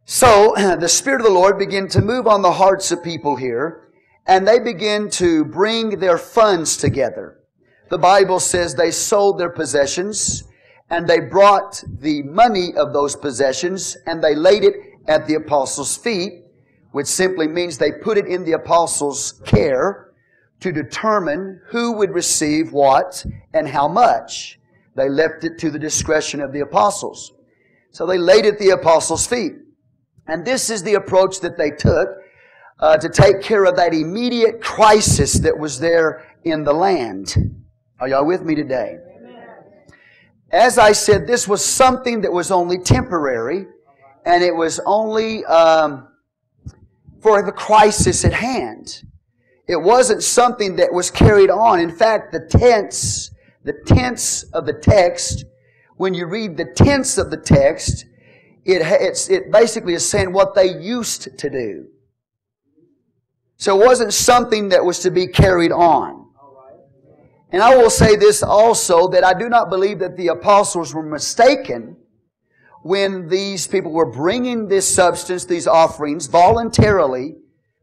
So, 0.09 0.55
the 0.57 0.89
Spirit 0.89 1.21
of 1.21 1.27
the 1.27 1.33
Lord 1.33 1.59
began 1.59 1.89
to 1.89 2.01
move 2.01 2.29
on 2.29 2.41
the 2.41 2.53
hearts 2.53 2.93
of 2.93 3.03
people 3.03 3.35
here, 3.35 3.89
and 4.25 4.47
they 4.47 4.61
began 4.61 5.11
to 5.11 5.45
bring 5.45 5.99
their 5.99 6.17
funds 6.17 6.77
together. 6.77 7.41
The 7.91 7.99
Bible 7.99 8.39
says 8.39 8.75
they 8.75 8.93
sold 8.93 9.37
their 9.37 9.51
possessions, 9.51 10.45
and 10.91 11.09
they 11.09 11.19
brought 11.19 11.83
the 11.99 12.23
money 12.23 12.73
of 12.77 12.93
those 12.93 13.17
possessions, 13.17 13.97
and 14.07 14.23
they 14.23 14.37
laid 14.37 14.63
it 14.63 14.77
at 15.09 15.27
the 15.27 15.35
apostles' 15.35 15.97
feet, 15.97 16.45
which 16.93 17.09
simply 17.09 17.49
means 17.49 17.77
they 17.77 17.91
put 17.91 18.17
it 18.17 18.27
in 18.27 18.45
the 18.45 18.53
apostles' 18.53 19.41
care 19.45 20.13
to 20.61 20.71
determine 20.71 21.61
who 21.67 21.93
would 21.93 22.11
receive 22.11 22.73
what 22.73 23.27
and 23.53 23.67
how 23.67 23.89
much. 23.89 24.61
They 24.95 25.09
left 25.09 25.43
it 25.43 25.59
to 25.59 25.71
the 25.71 25.81
discretion 25.81 26.41
of 26.41 26.53
the 26.53 26.61
apostles. 26.61 27.33
So 27.91 28.07
they 28.07 28.19
laid 28.19 28.47
it 28.47 28.55
at 28.55 28.61
the 28.61 28.71
apostles' 28.71 29.27
feet. 29.27 29.66
And 30.29 30.45
this 30.45 30.71
is 30.71 30.83
the 30.83 30.95
approach 30.95 31.41
that 31.41 31.57
they 31.57 31.71
took 31.71 32.09
uh, 32.81 32.97
to 32.99 33.09
take 33.09 33.43
care 33.43 33.65
of 33.65 33.77
that 33.77 33.95
immediate 33.95 34.61
crisis 34.61 35.35
that 35.35 35.57
was 35.57 35.79
there 35.79 36.27
in 36.45 36.65
the 36.65 36.73
land. 36.73 37.35
Are 38.01 38.09
y'all 38.09 38.27
with 38.27 38.43
me 38.43 38.55
today? 38.55 38.99
As 40.51 40.79
I 40.79 40.93
said, 40.93 41.27
this 41.27 41.49
was 41.49 41.65
something 41.65 42.21
that 42.21 42.33
was 42.33 42.51
only 42.51 42.79
temporary, 42.79 43.67
and 44.25 44.43
it 44.45 44.55
was 44.55 44.81
only 44.87 45.45
um, 45.45 46.09
for 47.21 47.43
the 47.43 47.53
crisis 47.53 48.25
at 48.25 48.33
hand. 48.33 49.03
It 49.67 49.77
wasn't 49.77 50.23
something 50.23 50.77
that 50.77 50.93
was 50.93 51.11
carried 51.11 51.51
on. 51.51 51.81
In 51.81 51.91
fact, 51.91 52.33
the 52.33 52.41
tense, 52.41 53.33
the 53.65 53.73
tense 53.73 54.45
of 54.53 54.67
the 54.67 54.73
text, 54.73 55.45
when 55.97 56.15
you 56.15 56.27
read 56.27 56.57
the 56.57 56.73
tense 56.77 57.19
of 57.19 57.31
the 57.31 57.37
text, 57.37 58.07
it, 58.67 59.31
it 59.31 59.53
basically 59.53 59.95
is 59.95 60.09
saying 60.09 60.33
what 60.33 60.55
they 60.55 60.79
used 60.79 61.39
to 61.39 61.51
do. 61.51 61.87
So 63.57 63.81
it 63.81 63.87
wasn't 63.87 64.13
something 64.13 64.69
that 64.71 64.85
was 64.85 64.99
to 65.01 65.11
be 65.11 65.27
carried 65.27 65.73
on. 65.73 66.27
And 67.53 67.63
I 67.63 67.77
will 67.77 67.91
say 67.91 68.17
this 68.17 68.43
also 68.43 69.09
that 69.09 69.25
I 69.25 69.33
do 69.33 69.49
not 69.49 69.71
believe 69.71 70.01
that 70.01 70.17
the 70.17 70.29
apostles 70.29 70.93
were 70.93 71.03
mistaken 71.03 71.97
when 72.83 73.29
these 73.29 73.67
people 73.67 73.93
were 73.93 74.11
bringing 74.11 74.69
this 74.69 74.93
substance, 74.93 75.45
these 75.45 75.67
offerings, 75.67 76.27
voluntarily 76.27 77.37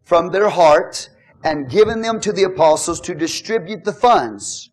from 0.03 0.29
their 0.29 0.49
heart 0.49 1.09
and 1.43 1.69
giving 1.69 2.01
them 2.01 2.19
to 2.21 2.31
the 2.31 2.43
apostles 2.43 3.01
to 3.01 3.15
distribute 3.15 3.83
the 3.83 3.93
funds. 3.93 4.69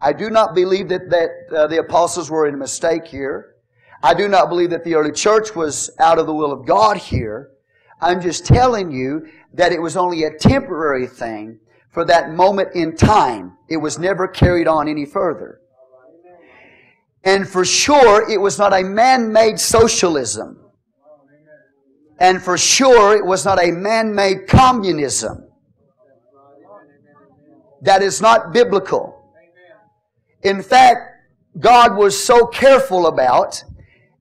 I 0.00 0.12
do 0.12 0.30
not 0.30 0.54
believe 0.54 0.88
that, 0.88 1.10
that 1.10 1.30
uh, 1.54 1.66
the 1.66 1.78
apostles 1.78 2.30
were 2.30 2.46
in 2.46 2.58
mistake 2.58 3.06
here. 3.06 3.56
I 4.02 4.14
do 4.14 4.28
not 4.28 4.48
believe 4.48 4.70
that 4.70 4.84
the 4.84 4.94
early 4.94 5.12
church 5.12 5.54
was 5.54 5.90
out 5.98 6.18
of 6.18 6.26
the 6.26 6.34
will 6.34 6.52
of 6.52 6.66
God 6.66 6.96
here. 6.96 7.50
I'm 8.00 8.20
just 8.20 8.46
telling 8.46 8.90
you 8.90 9.26
that 9.52 9.72
it 9.72 9.82
was 9.82 9.96
only 9.96 10.24
a 10.24 10.38
temporary 10.38 11.06
thing 11.06 11.58
for 11.90 12.04
that 12.06 12.30
moment 12.30 12.74
in 12.74 12.96
time. 12.96 13.56
It 13.68 13.76
was 13.76 13.98
never 13.98 14.26
carried 14.26 14.66
on 14.68 14.88
any 14.88 15.04
further. 15.04 15.60
And 17.24 17.46
for 17.46 17.64
sure, 17.64 18.30
it 18.30 18.40
was 18.40 18.58
not 18.58 18.72
a 18.72 18.82
man-made 18.82 19.60
socialism. 19.60 20.58
And 22.18 22.42
for 22.42 22.56
sure, 22.56 23.16
it 23.16 23.24
was 23.24 23.44
not 23.44 23.62
a 23.62 23.70
man-made 23.70 24.46
communism. 24.46 25.46
That 27.82 28.02
is 28.02 28.22
not 28.22 28.52
biblical. 28.52 29.22
In 30.42 30.62
fact, 30.62 31.00
God 31.58 31.96
was 31.96 32.22
so 32.22 32.46
careful 32.46 33.06
about 33.06 33.62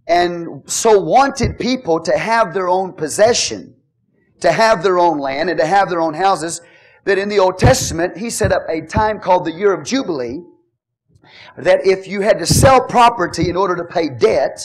and 0.10 0.64
so 0.66 1.00
wanted 1.00 1.60
people 1.60 2.02
to 2.02 2.18
have 2.18 2.54
their 2.54 2.68
own 2.68 2.94
possession, 2.94 3.76
to 4.42 4.52
have 4.52 4.82
their 4.82 4.98
own 4.98 5.20
land, 5.20 5.52
and 5.52 5.60
to 5.60 5.66
have 5.68 5.90
their 5.90 6.02
own 6.02 6.16
houses, 6.16 6.62
that 7.06 7.20
in 7.20 7.30
the 7.30 7.38
Old 7.38 7.60
Testament, 7.60 8.18
He 8.18 8.32
set 8.32 8.52
up 8.52 8.64
a 8.68 8.82
time 8.82 9.20
called 9.20 9.46
the 9.46 9.52
year 9.52 9.72
of 9.72 9.86
Jubilee, 9.86 10.42
that 11.58 11.86
if 11.86 12.08
you 12.08 12.22
had 12.22 12.40
to 12.40 12.46
sell 12.48 12.82
property 12.82 13.50
in 13.50 13.56
order 13.56 13.76
to 13.76 13.86
pay 13.86 14.10
debt, 14.10 14.60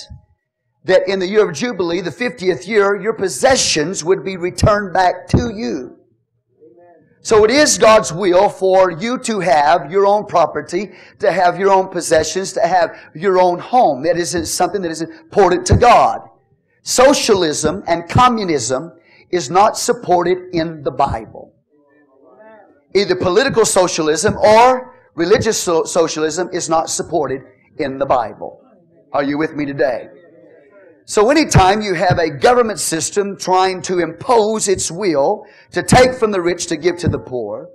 that 0.84 1.06
in 1.08 1.18
the 1.18 1.26
year 1.26 1.46
of 1.46 1.54
Jubilee, 1.54 2.00
the 2.00 2.10
50th 2.10 2.66
year, 2.66 3.00
your 3.00 3.12
possessions 3.12 4.02
would 4.02 4.24
be 4.24 4.38
returned 4.38 4.94
back 4.94 5.28
to 5.28 5.52
you. 5.54 5.93
So 7.24 7.44
it 7.44 7.50
is 7.50 7.76
God's 7.76 8.12
will 8.12 8.48
for 8.48 8.92
you 8.92 9.18
to 9.18 9.40
have 9.40 9.90
your 9.90 10.06
own 10.06 10.26
property, 10.26 10.92
to 11.18 11.32
have 11.32 11.58
your 11.58 11.72
own 11.72 11.88
possessions, 11.88 12.52
to 12.52 12.60
have 12.60 12.96
your 13.14 13.40
own 13.40 13.58
home. 13.58 14.04
That 14.04 14.16
isn't 14.16 14.46
something 14.46 14.82
that 14.82 14.92
is 14.92 15.02
important 15.02 15.66
to 15.66 15.76
God. 15.76 16.20
Socialism 16.82 17.82
and 17.88 18.08
communism 18.08 18.92
is 19.30 19.50
not 19.50 19.76
supported 19.76 20.54
in 20.54 20.84
the 20.84 20.92
Bible. 20.92 21.52
Either 22.94 23.16
political 23.16 23.64
socialism 23.64 24.36
or 24.36 24.94
Religious 25.14 25.60
so- 25.60 25.84
socialism 25.84 26.50
is 26.52 26.68
not 26.68 26.90
supported 26.90 27.42
in 27.78 27.98
the 27.98 28.06
Bible. 28.06 28.60
Are 29.12 29.22
you 29.22 29.38
with 29.38 29.54
me 29.54 29.64
today? 29.64 30.08
So 31.06 31.30
anytime 31.30 31.82
you 31.82 31.94
have 31.94 32.18
a 32.18 32.30
government 32.30 32.80
system 32.80 33.36
trying 33.36 33.82
to 33.82 33.98
impose 34.00 34.68
its 34.68 34.90
will 34.90 35.44
to 35.72 35.82
take 35.82 36.14
from 36.14 36.30
the 36.30 36.40
rich 36.40 36.66
to 36.68 36.76
give 36.76 36.96
to 36.98 37.08
the 37.08 37.18
poor, 37.18 37.68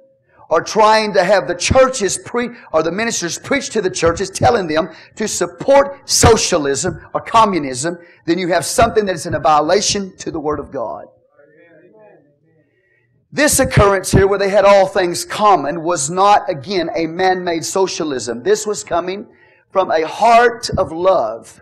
or 0.50 0.64
trying 0.64 1.14
to 1.14 1.24
have 1.24 1.48
the 1.48 1.54
churches 1.54 2.18
pre, 2.18 2.50
or 2.74 2.82
the 2.82 2.92
ministers 2.92 3.38
preach 3.38 3.70
to 3.70 3.82
the 3.84 3.90
churches 3.90 4.32
telling 4.32 4.68
them 4.68 4.90
to 5.16 5.28
support 5.28 6.10
socialism 6.10 7.08
or 7.14 7.22
communism, 7.22 7.96
then 8.26 8.40
you 8.40 8.48
have 8.48 8.66
something 8.66 9.06
that 9.06 9.14
is 9.14 9.28
in 9.28 9.36
a 9.36 9.40
violation 9.40 10.12
to 10.18 10.32
the 10.32 10.40
Word 10.40 10.60
of 10.60 10.72
God. 10.72 11.06
This 13.32 13.60
occurrence 13.60 14.12
here, 14.12 14.26
where 14.26 14.40
they 14.40 14.50
had 14.50 14.66
all 14.66 14.88
things 14.88 15.24
common, 15.24 15.84
was 15.84 16.10
not, 16.10 16.50
again, 16.50 16.90
a 16.96 17.06
man-made 17.06 17.64
socialism. 17.64 18.42
This 18.42 18.66
was 18.66 18.84
coming 18.84 19.28
from 19.70 19.92
a 19.92 20.08
heart 20.08 20.68
of 20.80 20.92
love. 20.92 21.62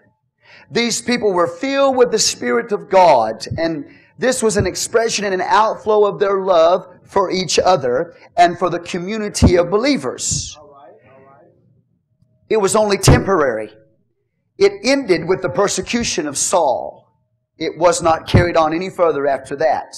These 0.72 1.02
people 1.02 1.34
were 1.34 1.48
filled 1.48 1.96
with 1.96 2.12
the 2.12 2.20
Spirit 2.20 2.72
of 2.72 2.90
God, 2.90 3.46
and 3.58 3.86
this 4.18 4.44
was 4.44 4.58
an 4.58 4.68
expression 4.68 5.26
and 5.26 5.34
an 5.34 5.42
outflow 5.42 6.06
of 6.06 6.20
their 6.20 6.42
love 6.42 6.88
for 7.04 7.32
each 7.32 7.58
other 7.58 8.16
and 8.36 8.60
for 8.60 8.70
the 8.70 8.80
community 8.80 9.56
of 9.56 9.70
believers. 9.70 10.58
It 12.50 12.58
was 12.58 12.76
only 12.76 12.98
temporary. 12.98 13.74
It 14.58 14.74
ended 14.84 15.28
with 15.28 15.42
the 15.42 15.50
persecution 15.50 16.28
of 16.28 16.38
Saul. 16.38 17.08
It 17.58 17.78
was 17.78 18.02
not 18.02 18.28
carried 18.28 18.58
on 18.58 18.74
any 18.74 18.90
further 18.90 19.28
after 19.28 19.56
that. 19.58 19.96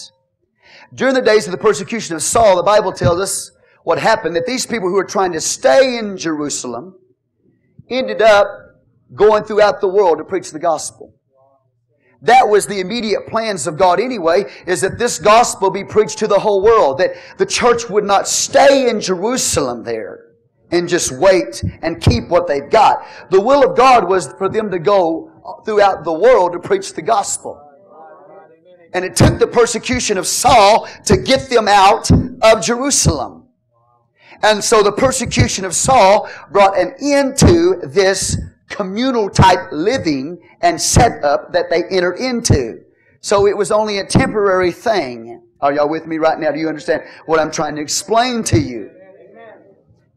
During 0.93 1.13
the 1.13 1.21
days 1.21 1.45
of 1.45 1.51
the 1.51 1.57
persecution 1.57 2.15
of 2.15 2.21
Saul, 2.21 2.55
the 2.55 2.63
Bible 2.63 2.91
tells 2.91 3.19
us 3.19 3.51
what 3.83 3.99
happened, 3.99 4.35
that 4.35 4.45
these 4.45 4.65
people 4.65 4.89
who 4.89 4.95
were 4.95 5.03
trying 5.03 5.31
to 5.33 5.41
stay 5.41 5.97
in 5.97 6.17
Jerusalem 6.17 6.95
ended 7.89 8.21
up 8.21 8.47
going 9.15 9.43
throughout 9.43 9.81
the 9.81 9.87
world 9.87 10.17
to 10.19 10.23
preach 10.23 10.51
the 10.51 10.59
gospel. 10.59 11.13
That 12.21 12.49
was 12.49 12.67
the 12.67 12.81
immediate 12.81 13.27
plans 13.27 13.65
of 13.65 13.77
God 13.77 13.99
anyway, 13.99 14.43
is 14.67 14.81
that 14.81 14.99
this 14.99 15.19
gospel 15.19 15.69
be 15.69 15.85
preached 15.85 16.17
to 16.19 16.27
the 16.27 16.39
whole 16.39 16.61
world, 16.61 16.97
that 16.97 17.11
the 17.37 17.45
church 17.45 17.89
would 17.89 18.03
not 18.03 18.27
stay 18.27 18.89
in 18.89 18.99
Jerusalem 18.99 19.83
there 19.83 20.25
and 20.71 20.87
just 20.89 21.11
wait 21.11 21.63
and 21.81 22.01
keep 22.01 22.27
what 22.27 22.45
they've 22.47 22.69
got. 22.69 23.05
The 23.31 23.39
will 23.41 23.69
of 23.69 23.77
God 23.77 24.07
was 24.07 24.33
for 24.33 24.49
them 24.49 24.69
to 24.71 24.79
go 24.79 25.31
throughout 25.65 26.03
the 26.03 26.13
world 26.13 26.51
to 26.53 26.59
preach 26.59 26.93
the 26.93 27.01
gospel. 27.01 27.65
And 28.93 29.05
it 29.05 29.15
took 29.15 29.39
the 29.39 29.47
persecution 29.47 30.17
of 30.17 30.27
Saul 30.27 30.87
to 31.05 31.15
get 31.15 31.49
them 31.49 31.67
out 31.67 32.11
of 32.11 32.61
Jerusalem. 32.61 33.47
And 34.41 34.63
so 34.63 34.81
the 34.81 34.91
persecution 34.91 35.63
of 35.63 35.73
Saul 35.73 36.29
brought 36.51 36.77
an 36.77 36.95
end 37.01 37.37
to 37.37 37.81
this 37.83 38.37
communal 38.69 39.29
type 39.29 39.71
living 39.71 40.41
and 40.61 40.79
setup 40.79 41.51
that 41.53 41.69
they 41.69 41.83
entered 41.85 42.15
into. 42.15 42.83
So 43.21 43.47
it 43.47 43.57
was 43.57 43.71
only 43.71 43.99
a 43.99 44.05
temporary 44.05 44.71
thing. 44.71 45.41
Are 45.61 45.73
y'all 45.73 45.89
with 45.89 46.07
me 46.07 46.17
right 46.17 46.39
now? 46.39 46.51
Do 46.51 46.59
you 46.59 46.69
understand 46.69 47.03
what 47.25 47.39
I'm 47.39 47.51
trying 47.51 47.75
to 47.75 47.81
explain 47.81 48.43
to 48.45 48.59
you? 48.59 48.91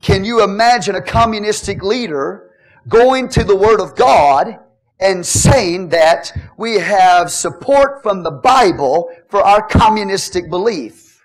Can 0.00 0.24
you 0.24 0.42
imagine 0.44 0.94
a 0.96 1.02
communistic 1.02 1.82
leader 1.82 2.50
going 2.88 3.28
to 3.30 3.44
the 3.44 3.56
Word 3.56 3.80
of 3.80 3.94
God 3.96 4.58
and 5.02 5.26
saying 5.26 5.88
that 5.88 6.32
we 6.56 6.74
have 6.74 7.30
support 7.30 8.02
from 8.02 8.22
the 8.22 8.30
Bible 8.30 9.10
for 9.28 9.42
our 9.42 9.66
communistic 9.66 10.48
belief. 10.48 11.20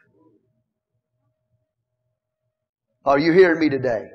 Are 3.06 3.20
you 3.20 3.32
hearing 3.32 3.60
me 3.60 3.70
today? 3.70 4.10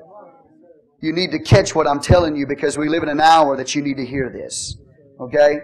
You 1.03 1.11
need 1.11 1.31
to 1.31 1.39
catch 1.39 1.75
what 1.75 1.85
I'm 1.85 1.99
telling 1.99 2.33
you 2.33 2.47
because 2.47 2.77
we 2.77 2.87
live 2.87 3.03
in 3.03 3.09
an 3.09 3.19
hour 3.19 3.57
that 3.57 3.75
you 3.75 3.81
need 3.81 3.97
to 3.97 4.05
hear 4.05 4.29
this. 4.29 4.77
Okay? 5.19 5.59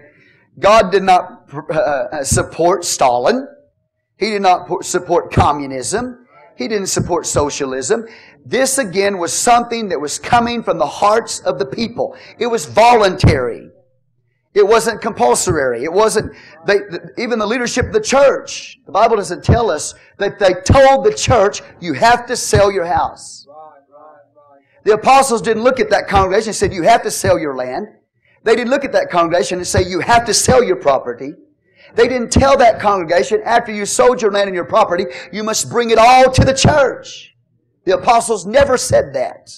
God 0.60 0.92
did 0.92 1.04
not 1.04 1.50
uh, 1.72 2.26
support 2.26 2.84
Stalin. 2.84 3.48
He 4.18 4.32
did 4.32 4.42
not 4.42 4.84
support 4.84 5.32
communism. 5.32 6.28
He 6.58 6.68
didn't 6.68 6.88
support 6.88 7.26
socialism. 7.26 8.06
This 8.46 8.80
again 8.80 9.18
was 9.18 9.32
something 9.32 9.88
that 9.88 10.02
was 10.02 10.20
coming 10.20 10.62
from 10.62 10.78
the 10.78 10.86
hearts 10.86 11.40
of 11.40 11.58
the 11.58 11.66
people. 11.66 12.18
It 12.38 12.48
was 12.48 12.66
voluntary. 12.66 13.70
It 14.54 14.68
wasn't 14.68 15.02
compulsory. 15.02 15.86
It 15.86 15.94
wasn't, 15.94 16.36
they, 16.68 16.80
even 17.18 17.40
the 17.40 17.48
leadership 17.48 17.86
of 17.86 17.94
the 17.94 18.02
church. 18.02 18.78
The 18.86 18.92
Bible 18.92 19.16
doesn't 19.16 19.46
tell 19.46 19.72
us 19.72 19.96
that 20.18 20.38
they 20.38 20.56
told 20.66 21.06
the 21.06 21.14
church, 21.14 21.62
you 21.80 21.94
have 21.94 22.26
to 22.26 22.36
sell 22.36 22.70
your 22.70 22.86
house. 22.86 23.48
The 24.84 24.94
apostles 24.94 25.42
didn't 25.42 25.64
look 25.64 25.80
at 25.80 25.90
that 25.90 26.08
congregation 26.08 26.50
and 26.50 26.56
said, 26.56 26.74
you 26.74 26.84
have 26.84 27.04
to 27.04 27.12
sell 27.12 27.38
your 27.38 27.56
land. 27.56 27.88
They 28.44 28.56
didn't 28.56 28.70
look 28.70 28.86
at 28.86 28.94
that 28.94 29.10
congregation 29.10 29.58
and 29.58 29.68
say, 29.68 29.84
you 29.84 30.00
have 30.00 30.26
to 30.26 30.34
sell 30.34 30.64
your 30.64 30.78
property. 30.78 31.34
They 31.96 32.08
didn't 32.08 32.32
tell 32.32 32.56
that 32.58 32.80
congregation, 32.80 33.42
after 33.44 33.74
you 33.74 33.86
sold 33.86 34.22
your 34.22 34.32
land 34.32 34.48
and 34.48 34.56
your 34.56 34.66
property, 34.66 35.06
you 35.32 35.44
must 35.44 35.70
bring 35.70 35.90
it 35.90 35.98
all 35.98 36.32
to 36.32 36.46
the 36.46 36.54
church. 36.54 37.36
The 37.86 37.98
apostles 37.98 38.46
never 38.46 38.78
said 38.78 39.14
that. 39.14 39.52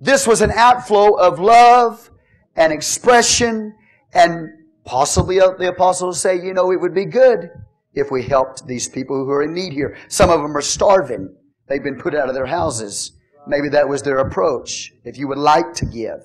This 0.00 0.26
was 0.26 0.40
an 0.40 0.52
outflow 0.52 1.14
of 1.14 1.38
love 1.38 2.10
and 2.56 2.72
expression 2.72 3.74
and 4.12 4.50
possibly 4.84 5.40
uh, 5.40 5.52
the 5.58 5.68
apostles 5.68 6.20
say, 6.20 6.36
you 6.36 6.54
know, 6.54 6.70
it 6.70 6.80
would 6.80 6.94
be 6.94 7.04
good 7.04 7.50
if 7.94 8.10
we 8.10 8.22
helped 8.22 8.66
these 8.66 8.88
people 8.88 9.16
who 9.16 9.30
are 9.30 9.42
in 9.42 9.54
need 9.54 9.72
here. 9.72 9.96
Some 10.08 10.30
of 10.30 10.40
them 10.40 10.56
are 10.56 10.62
starving. 10.62 11.34
They've 11.68 11.82
been 11.82 11.98
put 11.98 12.14
out 12.14 12.28
of 12.28 12.34
their 12.34 12.46
houses. 12.46 13.12
Maybe 13.46 13.68
that 13.70 13.88
was 13.88 14.02
their 14.02 14.18
approach. 14.18 14.92
If 15.04 15.18
you 15.18 15.28
would 15.28 15.38
like 15.38 15.74
to 15.74 15.86
give. 15.86 16.20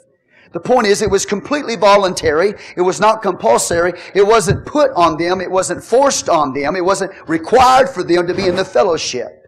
The 0.51 0.59
point 0.59 0.88
is, 0.88 1.01
it 1.01 1.11
was 1.11 1.25
completely 1.25 1.75
voluntary. 1.75 2.53
It 2.75 2.81
was 2.81 2.99
not 2.99 3.21
compulsory. 3.21 3.93
It 4.15 4.25
wasn't 4.25 4.65
put 4.65 4.91
on 4.95 5.17
them. 5.17 5.41
It 5.41 5.51
wasn't 5.51 5.83
forced 5.83 6.27
on 6.27 6.53
them. 6.53 6.75
It 6.75 6.83
wasn't 6.83 7.11
required 7.27 7.89
for 7.89 8.03
them 8.03 8.25
to 8.25 8.33
be 8.33 8.47
in 8.47 8.55
the 8.55 8.65
fellowship. 8.65 9.45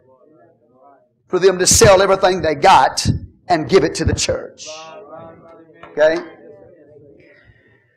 For 1.28 1.40
them 1.40 1.58
to 1.58 1.66
sell 1.66 2.02
everything 2.02 2.42
they 2.42 2.56
got 2.56 3.08
and 3.48 3.68
give 3.68 3.84
it 3.84 3.96
to 3.96 4.06
the 4.06 4.14
church. 4.14 4.68
Okay? 5.92 6.18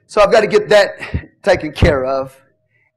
So 0.07 0.23
I've 0.23 0.33
got 0.33 0.41
to 0.41 0.47
get 0.47 0.69
that 0.71 1.43
taken 1.43 1.73
care 1.73 2.07
of. 2.07 2.41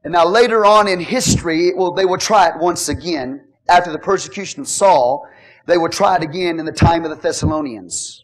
And 0.04 0.14
now 0.14 0.26
later 0.26 0.66
on 0.66 0.88
in 0.88 1.02
history, 1.02 1.74
well, 1.76 1.92
they 1.92 2.06
will 2.06 2.18
try 2.18 2.48
it 2.48 2.54
once 2.58 2.88
again. 2.88 3.44
After 3.68 3.92
the 3.92 4.00
persecution 4.00 4.62
of 4.62 4.68
Saul, 4.70 5.28
they 5.68 5.78
try 5.92 6.16
it 6.16 6.24
again 6.24 6.60
in 6.60 6.66
the 6.66 6.72
time 6.72 7.04
of 7.04 7.10
the 7.10 7.18
Thessalonians. 7.18 8.24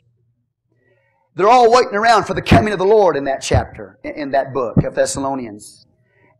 They're 1.35 1.50
all 1.50 1.71
waiting 1.71 1.95
around 1.95 2.23
for 2.23 2.33
the 2.33 2.41
coming 2.41 2.73
of 2.73 2.79
the 2.79 2.85
Lord 2.85 3.17
in 3.17 3.25
that 3.25 3.41
chapter, 3.41 4.00
in 4.03 4.31
that 4.31 4.53
book 4.53 4.83
of 4.83 4.95
Thessalonians. 4.95 5.85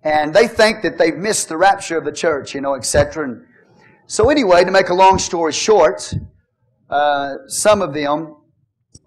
And 0.04 0.34
they 0.34 0.48
think 0.48 0.82
that 0.84 0.98
they've 0.98 1.16
missed 1.16 1.50
the 1.50 1.58
rapture 1.58 1.98
of 1.98 2.06
the 2.06 2.12
church, 2.12 2.56
you 2.56 2.62
know, 2.62 2.76
etc. 2.76 3.26
And 3.26 3.46
so 4.06 4.30
anyway, 4.30 4.64
to 4.64 4.72
make 4.72 4.90
a 4.90 4.94
long 4.94 5.20
story 5.20 5.52
short, 5.52 6.14
uh, 6.90 7.36
some 7.48 7.82
of 7.82 7.94
them 7.94 8.38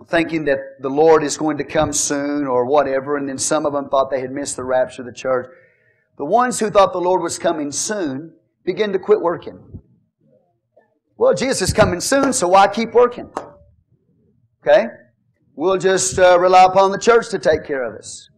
thinking 0.08 0.44
that 0.46 0.58
the 0.80 0.90
Lord 0.90 1.22
is 1.22 1.36
going 1.36 1.58
to 1.58 1.64
come 1.64 1.92
soon 1.92 2.46
or 2.46 2.66
whatever, 2.66 3.16
and 3.16 3.28
then 3.28 3.38
some 3.38 3.64
of 3.64 3.72
them 3.72 3.88
thought 3.88 4.10
they 4.10 4.20
had 4.20 4.32
missed 4.32 4.56
the 4.56 4.64
rapture 4.64 5.02
of 5.02 5.06
the 5.06 5.12
church. 5.12 5.48
The 6.18 6.24
ones 6.24 6.58
who 6.58 6.70
thought 6.70 6.92
the 6.92 7.00
Lord 7.00 7.22
was 7.22 7.38
coming 7.38 7.72
soon 7.72 8.34
began 8.64 8.92
to 8.92 8.98
quit 8.98 9.20
working. 9.20 9.80
Well, 11.18 11.34
Jesus 11.34 11.62
is 11.62 11.72
coming 11.72 12.00
soon, 12.00 12.32
so 12.32 12.48
why 12.48 12.68
keep 12.68 12.92
working? 12.92 13.30
Okay? 14.62 14.86
We'll 15.54 15.78
just 15.78 16.18
uh, 16.18 16.38
rely 16.38 16.64
upon 16.64 16.90
the 16.90 16.98
church 16.98 17.30
to 17.30 17.38
take 17.38 17.64
care 17.64 17.84
of 17.84 17.98
us. 17.98 18.28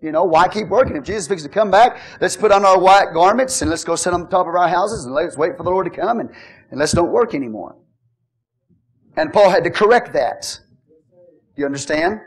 You 0.00 0.12
know, 0.12 0.24
why 0.24 0.48
keep 0.48 0.68
working? 0.68 0.96
If 0.96 1.04
Jesus 1.04 1.30
is 1.30 1.42
to 1.42 1.48
come 1.48 1.70
back, 1.70 2.00
let's 2.20 2.36
put 2.36 2.52
on 2.52 2.64
our 2.64 2.78
white 2.78 3.12
garments 3.12 3.60
and 3.62 3.70
let's 3.70 3.84
go 3.84 3.96
sit 3.96 4.12
on 4.12 4.20
the 4.20 4.28
top 4.28 4.46
of 4.46 4.54
our 4.54 4.68
houses 4.68 5.04
and 5.04 5.14
let's 5.14 5.36
wait 5.36 5.56
for 5.56 5.62
the 5.62 5.70
Lord 5.70 5.84
to 5.86 5.90
come 5.90 6.20
and, 6.20 6.30
and 6.70 6.80
let's 6.80 6.92
don't 6.92 7.10
work 7.10 7.34
anymore. 7.34 7.76
And 9.16 9.32
Paul 9.32 9.50
had 9.50 9.64
to 9.64 9.70
correct 9.70 10.12
that. 10.14 10.60
Do 11.10 11.60
you 11.60 11.66
understand? 11.66 12.20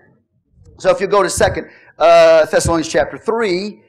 So 0.80 0.89
if 0.92 1.01
you 1.01 1.08
go 1.08 1.22
to 1.22 1.30
Second 1.30 1.70
uh, 1.98 2.46
Thessalonians 2.46 2.92
chapter 2.92 3.18
3, 3.18 3.82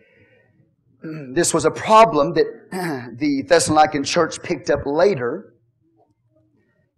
this 1.33 1.53
was 1.53 1.65
a 1.65 1.71
problem 1.71 2.35
that 2.35 2.47
the 3.19 3.43
Thessalonican 3.45 4.05
church 4.05 4.43
picked 4.43 4.71
up 4.71 4.81
later. 4.87 5.55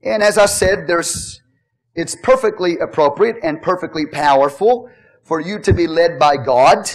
And 0.02 0.22
as 0.22 0.38
I 0.38 0.46
said, 0.46 0.86
there's 0.86 1.40
it's 1.94 2.16
perfectly 2.22 2.78
appropriate 2.78 3.36
and 3.42 3.60
perfectly 3.60 4.06
powerful 4.06 4.88
for 5.24 5.40
you 5.40 5.58
to 5.60 5.72
be 5.72 5.86
led 5.86 6.18
by 6.18 6.36
God, 6.36 6.88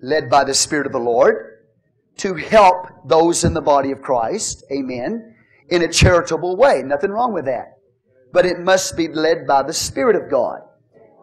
led 0.00 0.28
by 0.28 0.44
the 0.44 0.54
Spirit 0.54 0.86
of 0.86 0.92
the 0.92 0.98
Lord, 0.98 1.60
to 2.18 2.34
help 2.34 2.86
those 3.06 3.44
in 3.44 3.54
the 3.54 3.60
body 3.60 3.92
of 3.92 4.02
Christ, 4.02 4.64
amen, 4.70 5.34
in 5.68 5.82
a 5.82 5.88
charitable 5.88 6.56
way. 6.56 6.82
Nothing 6.82 7.10
wrong 7.10 7.32
with 7.32 7.46
that. 7.46 7.78
But 8.32 8.44
it 8.44 8.60
must 8.60 8.96
be 8.96 9.08
led 9.08 9.46
by 9.46 9.62
the 9.62 9.72
Spirit 9.72 10.16
of 10.16 10.30
God. 10.30 10.60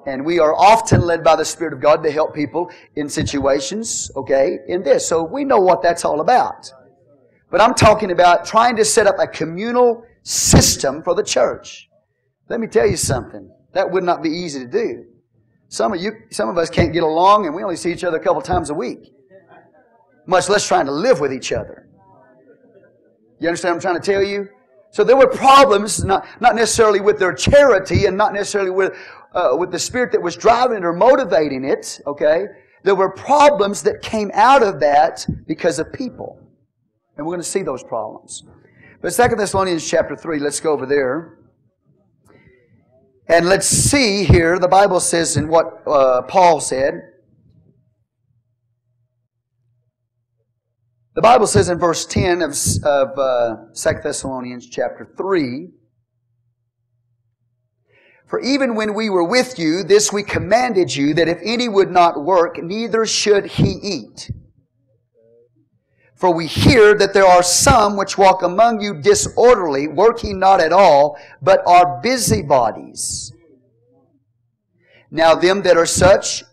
And 0.06 0.26
we 0.26 0.40
are 0.40 0.56
often 0.56 1.02
led 1.02 1.24
by 1.24 1.36
the 1.36 1.46
Spirit 1.46 1.74
of 1.74 1.82
God 1.82 2.02
to 2.04 2.12
help 2.12 2.34
people 2.34 2.72
in 2.96 3.10
situations, 3.10 4.10
okay, 4.16 4.60
in 4.68 4.82
this. 4.82 5.08
So 5.08 5.24
we 5.24 5.44
know 5.44 5.60
what 5.60 5.84
that's 5.84 6.06
all 6.06 6.22
about. 6.22 6.72
But 7.52 7.62
I'm 7.62 7.74
talking 7.74 8.12
about 8.12 8.46
trying 8.46 8.76
to 8.78 8.86
set 8.86 9.08
up 9.08 9.16
a 9.20 9.28
communal 9.28 10.04
system 10.24 11.04
for 11.04 11.16
the 11.16 11.24
church. 11.24 11.90
Let 12.50 12.60
me 12.60 12.68
tell 12.68 12.88
you 12.88 12.98
something. 12.98 13.50
That 13.74 13.90
would 13.92 14.04
not 14.04 14.24
be 14.24 14.30
easy 14.30 14.60
to 14.60 14.68
do. 14.68 15.06
Some 15.68 15.94
of 15.94 16.02
you, 16.02 16.12
some 16.32 16.50
of 16.50 16.58
us 16.58 16.70
can't 16.70 16.92
get 16.92 17.04
along 17.04 17.46
and 17.46 17.56
we 17.56 17.64
only 17.64 17.76
see 17.76 17.92
each 17.92 18.04
other 18.04 18.18
a 18.18 18.24
couple 18.24 18.42
times 18.42 18.72
a 18.72 18.74
week. 18.74 19.14
Much 20.26 20.50
less 20.50 20.68
trying 20.68 20.88
to 20.88 20.92
live 20.92 21.20
with 21.20 21.32
each 21.32 21.52
other. 21.52 21.88
You 23.40 23.48
understand 23.48 23.76
what 23.76 23.76
I'm 23.78 23.82
trying 23.82 24.02
to 24.02 24.12
tell 24.12 24.24
you? 24.24 24.50
So 24.92 25.04
there 25.04 25.16
were 25.16 25.28
problems, 25.28 26.04
not, 26.04 26.26
not 26.42 26.56
necessarily 26.56 27.00
with 27.00 27.20
their 27.20 27.34
charity 27.34 28.06
and 28.06 28.18
not 28.18 28.34
necessarily 28.34 28.72
with, 28.72 28.98
uh, 29.34 29.56
with 29.58 29.72
the 29.72 29.80
spirit 29.80 30.12
that 30.12 30.22
was 30.22 30.36
driving 30.36 30.78
it 30.78 30.84
or 30.84 30.94
motivating 30.94 31.64
it, 31.64 32.02
okay? 32.08 32.46
There 32.84 32.96
were 32.96 33.12
problems 33.12 33.84
that 33.84 34.02
came 34.02 34.32
out 34.34 34.64
of 34.64 34.80
that 34.80 35.26
because 35.46 35.78
of 35.78 35.94
people. 35.94 36.40
And 37.18 37.26
we're 37.26 37.34
going 37.34 37.42
to 37.42 37.48
see 37.48 37.62
those 37.62 37.84
problems. 37.84 38.44
But 39.02 39.14
2 39.14 39.36
Thessalonians 39.38 39.90
chapter 39.90 40.18
3, 40.18 40.40
let's 40.40 40.60
go 40.60 40.74
over 40.74 40.86
there. 40.86 41.38
And 43.30 43.46
let's 43.46 43.68
see 43.68 44.26
here, 44.26 44.60
the 44.60 44.68
Bible 44.68 45.00
says 45.00 45.38
in 45.38 45.48
what 45.48 45.84
uh, 45.88 46.24
Paul 46.24 46.60
said. 46.60 46.96
The 51.16 51.22
Bible 51.22 51.48
says 51.48 51.70
in 51.70 51.78
verse 51.80 52.06
10 52.06 52.42
of, 52.42 52.58
of 52.84 53.18
uh, 53.18 53.56
2 53.74 53.90
Thessalonians 54.04 54.68
chapter 54.68 55.08
3, 55.16 55.70
For 58.26 58.42
even 58.42 58.76
when 58.76 58.94
we 58.94 59.10
were 59.10 59.24
with 59.24 59.58
you, 59.58 59.84
this 59.84 60.12
we 60.12 60.24
commanded 60.24 60.94
you, 60.94 61.14
that 61.14 61.30
if 61.30 61.40
any 61.42 61.70
would 61.70 61.90
not 61.90 62.26
work, 62.26 62.62
neither 62.62 63.06
should 63.06 63.46
he 63.46 63.80
eat. 63.82 64.30
For 66.20 66.34
we 66.34 66.48
hear 66.48 66.96
that 66.96 67.14
there 67.14 67.26
are 67.26 67.42
some 67.42 67.96
which 67.96 68.18
walk 68.18 68.44
among 68.44 68.82
you 68.82 68.94
disorderly, 68.94 69.88
working 69.88 70.38
not 70.38 70.60
at 70.60 70.74
all, 70.74 71.18
but 71.42 71.64
are 71.66 72.02
busybodies. 72.02 73.32
Now 75.10 75.34
them 75.36 75.62
that 75.62 75.78
are 75.78 75.86
such, 75.86 76.44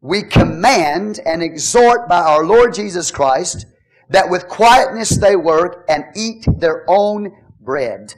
we 0.00 0.22
command 0.22 1.20
and 1.26 1.42
exhort 1.42 2.08
by 2.08 2.20
our 2.20 2.46
Lord 2.46 2.72
Jesus 2.72 3.10
Christ, 3.10 3.66
that 4.08 4.30
with 4.30 4.48
quietness 4.48 5.18
they 5.18 5.36
work 5.36 5.84
and 5.90 6.04
eat 6.16 6.46
their 6.56 6.86
own 6.88 7.30
bread. 7.60 8.14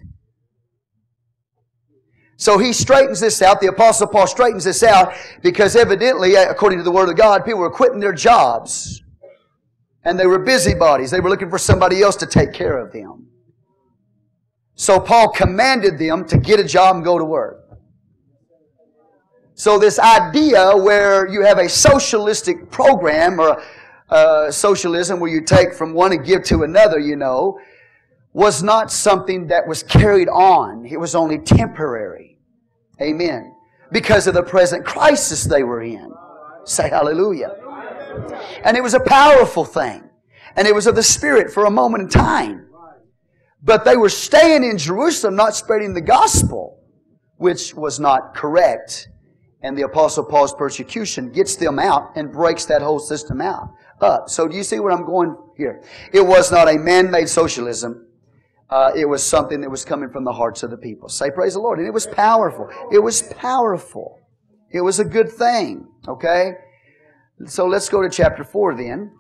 So 2.37 2.59
he 2.59 2.73
straightens 2.73 3.19
this 3.19 3.43
out. 3.43 3.61
The 3.61 3.67
apostle 3.67 4.07
Paul 4.07 4.29
straightens 4.29 4.63
this 4.63 4.85
out 4.85 5.15
because 5.43 5.75
evidently, 5.75 6.37
according 6.37 6.79
to 6.79 6.85
the 6.85 6.93
word 6.93 7.09
of 7.09 7.17
God, 7.17 7.45
people 7.45 7.59
were 7.59 7.71
quitting 7.71 7.99
their 7.99 8.13
jobs 8.13 9.03
and 10.05 10.19
they 10.19 10.27
were 10.27 10.39
busybodies. 10.39 11.11
They 11.11 11.21
were 11.21 11.31
looking 11.31 11.51
for 11.51 11.59
somebody 11.59 12.03
else 12.03 12.17
to 12.17 12.27
take 12.27 12.53
care 12.53 12.79
of 12.79 12.93
them. 12.93 13.27
So 14.75 14.99
Paul 14.99 15.31
commanded 15.31 15.99
them 15.99 16.27
to 16.29 16.39
get 16.39 16.59
a 16.59 16.65
job 16.65 16.97
and 16.97 17.05
go 17.05 17.19
to 17.19 17.25
work. 17.25 17.61
So 19.55 19.79
this 19.79 19.99
idea 19.99 20.75
where 20.75 21.29
you 21.29 21.43
have 21.43 21.59
a 21.59 21.69
socialistic 21.69 22.71
program 22.71 23.39
or 23.39 23.63
uh, 24.09 24.51
socialism 24.51 25.21
where 25.21 25.31
you 25.31 25.45
take 25.45 25.75
from 25.75 25.93
one 25.93 26.13
and 26.13 26.25
give 26.25 26.45
to 26.45 26.63
another, 26.63 26.99
you 26.99 27.15
know, 27.15 27.61
was 28.33 28.63
not 28.63 28.91
something 28.91 29.49
that 29.49 29.67
was 29.67 29.83
carried 29.83 30.29
on. 30.29 30.87
It 30.87 30.99
was 30.99 31.15
only 31.15 31.39
temporary. 31.39 32.39
Amen. 33.03 33.55
Because 33.93 34.27
of 34.27 34.33
the 34.33 34.43
present 34.43 34.87
crisis 34.87 35.45
they 35.45 35.63
were 35.63 35.83
in. 35.83 36.11
Say 36.65 36.89
hallelujah. 36.89 37.55
And 38.65 38.77
it 38.77 38.83
was 38.83 38.95
a 38.95 39.01
powerful 39.01 39.65
thing. 39.65 40.09
And 40.57 40.67
it 40.67 40.75
was 40.75 40.87
of 40.87 40.97
the 40.97 41.03
Spirit 41.03 41.53
for 41.53 41.65
a 41.65 41.71
moment 41.71 42.03
in 42.03 42.09
time. 42.09 42.67
But 43.63 43.85
they 43.85 43.97
were 43.97 44.09
staying 44.09 44.65
in 44.65 44.79
Jerusalem, 44.79 45.37
not 45.37 45.55
spreading 45.55 45.95
the 45.95 46.01
gospel, 46.01 46.79
which 47.37 47.75
was 47.75 48.01
not 48.01 48.35
correct. 48.35 49.09
And 49.63 49.77
the 49.77 49.83
Apostle 49.83 50.25
Paul's 50.25 50.55
persecution 50.55 51.31
gets 51.31 51.57
them 51.57 51.79
out 51.79 52.13
and 52.17 52.33
breaks 52.33 52.65
that 52.67 52.83
whole 52.83 52.99
system 52.99 53.41
out 53.41 53.69
up. 54.01 54.31
So 54.31 54.49
do 54.49 54.57
you 54.57 54.63
see 54.63 54.81
where 54.81 54.93
I'm 54.93 55.05
going 55.05 55.37
here? 55.57 55.83
It 56.13 56.27
was 56.27 56.51
not 56.51 56.69
a 56.69 56.79
man-made 56.79 57.29
socialism. 57.29 58.07
uh, 58.71 58.93
it 58.95 59.05
was 59.05 59.23
something 59.23 59.61
that 59.61 59.71
was 59.71 59.85
coming 59.85 60.09
from 60.11 60.25
the 60.25 60.33
hearts 60.33 60.63
of 60.63 60.71
the 60.71 60.77
people. 60.77 61.09
Say 61.09 61.31
praise 61.31 61.55
the 61.55 61.61
Lord. 61.61 61.79
And 61.79 61.89
it 61.89 61.93
was 61.93 62.07
powerful. 62.07 62.71
It 62.93 63.01
was 63.01 63.23
powerful. 63.23 64.19
It 64.71 64.81
was 64.81 65.01
a 65.01 65.05
good 65.05 65.31
thing. 65.31 65.89
Okay? 66.07 66.53
So 67.47 67.67
let's 67.67 67.89
go 67.89 68.03
to 68.03 68.11
chapter 68.11 68.45
4 68.45 68.75
then. 68.75 69.13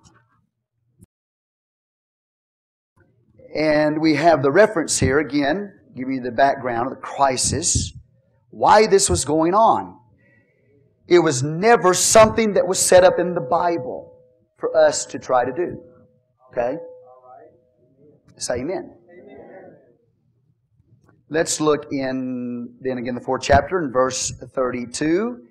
And 3.55 4.01
we 4.01 4.15
have 4.17 4.43
the 4.43 4.53
reference 4.53 4.99
here 4.99 5.19
again, 5.19 5.73
giving 5.97 6.15
you 6.15 6.21
the 6.21 6.31
background 6.31 6.89
of 6.89 6.95
the 6.95 7.01
crisis, 7.01 7.93
why 8.51 8.87
this 8.87 9.09
was 9.09 9.25
going 9.25 9.55
on. 9.55 9.99
It 11.09 11.19
was 11.19 11.43
never 11.43 11.95
something 11.95 12.53
that 12.55 12.67
was 12.67 12.79
set 12.79 13.03
up 13.03 13.19
in 13.19 13.35
the 13.35 13.41
Bible 13.41 14.17
for 14.59 14.77
us 14.77 15.05
to 15.07 15.19
try 15.19 15.45
to 15.45 15.53
do. 15.53 15.83
Okay? 16.53 16.77
Say 18.37 18.61
amen. 18.61 18.97
Let's 21.31 21.61
look 21.61 21.87
in, 21.93 22.75
then 22.81 22.99
again, 22.99 23.15
the 23.15 23.21
fourth 23.21 23.43
chapter 23.43 23.83
in 23.83 23.93
verse 23.93 24.31
32. 24.31 25.47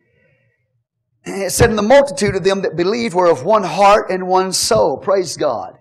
It 1.26 1.52
said, 1.52 1.70
And 1.70 1.78
the 1.78 1.84
multitude 1.84 2.36
of 2.36 2.44
them 2.44 2.62
that 2.62 2.76
believed 2.76 3.14
were 3.14 3.30
of 3.30 3.44
one 3.44 3.64
heart 3.64 4.10
and 4.10 4.28
one 4.28 4.52
soul. 4.52 4.98
Praise 4.98 5.38
God. 5.38 5.78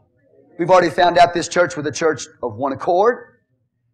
We've 0.59 0.71
already 0.71 0.91
found 0.91 1.19
out 1.19 1.35
this 1.35 1.49
church 1.49 1.77
was 1.77 1.87
a 1.87 1.93
church 1.93 2.27
of 2.43 2.57
one 2.57 2.73
accord. 2.73 3.39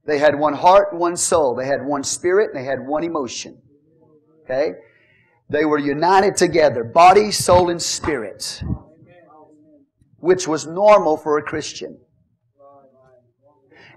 They 0.07 0.18
had 0.18 0.38
one 0.38 0.54
heart 0.54 0.88
and 0.92 1.00
one 1.00 1.16
soul. 1.16 1.54
They 1.54 1.66
had 1.66 1.85
one 1.85 2.02
spirit 2.04 2.50
and 2.52 2.59
they 2.59 2.68
had 2.68 2.87
one 2.87 3.04
emotion. 3.04 3.61
Okay? 4.44 4.72
They 5.50 5.64
were 5.64 5.78
united 5.78 6.37
together, 6.37 6.85
body, 6.85 7.30
soul, 7.30 7.70
and 7.70 7.80
spirit, 7.80 8.62
which 10.16 10.48
was 10.48 10.66
normal 10.66 11.16
for 11.16 11.38
a 11.38 11.42
Christian. 11.42 11.98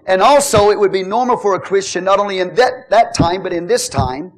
And 0.06 0.22
also, 0.22 0.70
it 0.70 0.78
would 0.78 0.92
be 0.92 1.02
normal 1.02 1.36
for 1.36 1.54
a 1.54 1.60
Christian, 1.60 2.04
not 2.04 2.18
only 2.18 2.38
in 2.40 2.54
that, 2.54 2.88
that 2.90 3.14
time, 3.14 3.42
but 3.42 3.52
in 3.52 3.66
this 3.66 3.88
time, 3.88 4.32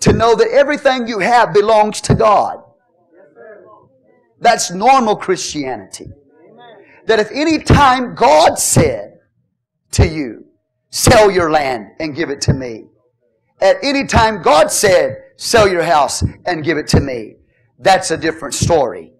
to 0.00 0.12
know 0.12 0.34
that 0.34 0.48
everything 0.48 1.06
you 1.06 1.18
have 1.18 1.54
belongs 1.54 2.00
to 2.02 2.14
God. 2.14 2.62
That's 4.40 4.70
normal 4.70 5.16
Christianity. 5.16 6.10
That 7.06 7.20
if 7.20 7.30
any 7.32 7.58
time 7.58 8.14
God 8.14 8.58
said 8.58 9.18
to 9.92 10.06
you, 10.06 10.44
sell 10.90 11.30
your 11.30 11.50
land 11.50 11.92
and 12.00 12.14
give 12.14 12.30
it 12.30 12.40
to 12.42 12.52
me. 12.52 12.86
At 13.60 13.76
any 13.82 14.06
time 14.06 14.42
God 14.42 14.70
said, 14.70 15.16
sell 15.36 15.68
your 15.68 15.82
house 15.82 16.22
and 16.44 16.64
give 16.64 16.76
it 16.76 16.88
to 16.88 17.00
me. 17.00 17.36
That's 17.78 18.10
a 18.10 18.16
different 18.16 18.54
story. 18.54 19.12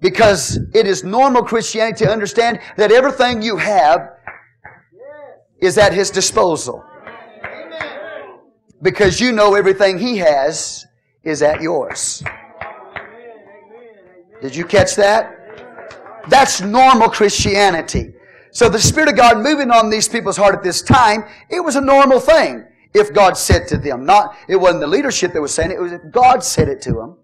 Because 0.00 0.58
it 0.74 0.86
is 0.86 1.02
normal 1.02 1.42
Christianity 1.42 2.04
to 2.04 2.10
understand 2.10 2.60
that 2.76 2.92
everything 2.92 3.42
you 3.42 3.56
have 3.56 4.16
is 5.60 5.76
at 5.76 5.92
His 5.92 6.10
disposal 6.10 6.87
because 8.82 9.20
you 9.20 9.32
know 9.32 9.54
everything 9.54 9.98
He 9.98 10.18
has 10.18 10.86
is 11.22 11.42
at 11.42 11.60
yours. 11.60 12.22
Did 14.40 14.54
you 14.54 14.64
catch 14.64 14.94
that? 14.96 15.34
That's 16.28 16.60
normal 16.60 17.08
Christianity. 17.08 18.14
So 18.50 18.68
the 18.68 18.78
Spirit 18.78 19.08
of 19.10 19.16
God 19.16 19.38
moving 19.38 19.70
on 19.70 19.90
these 19.90 20.08
people's 20.08 20.36
heart 20.36 20.54
at 20.54 20.62
this 20.62 20.82
time, 20.82 21.24
it 21.50 21.60
was 21.60 21.76
a 21.76 21.80
normal 21.80 22.20
thing. 22.20 22.64
If 22.94 23.12
God 23.12 23.36
said 23.36 23.68
to 23.68 23.76
them, 23.76 24.04
not, 24.04 24.36
it 24.48 24.56
wasn't 24.56 24.80
the 24.80 24.86
leadership 24.86 25.32
that 25.32 25.40
was 25.40 25.52
saying 25.52 25.72
it, 25.72 25.74
it 25.74 25.80
was 25.80 25.92
if 25.92 26.10
God 26.10 26.42
said 26.42 26.68
it 26.68 26.80
to 26.82 26.92
them. 26.92 27.18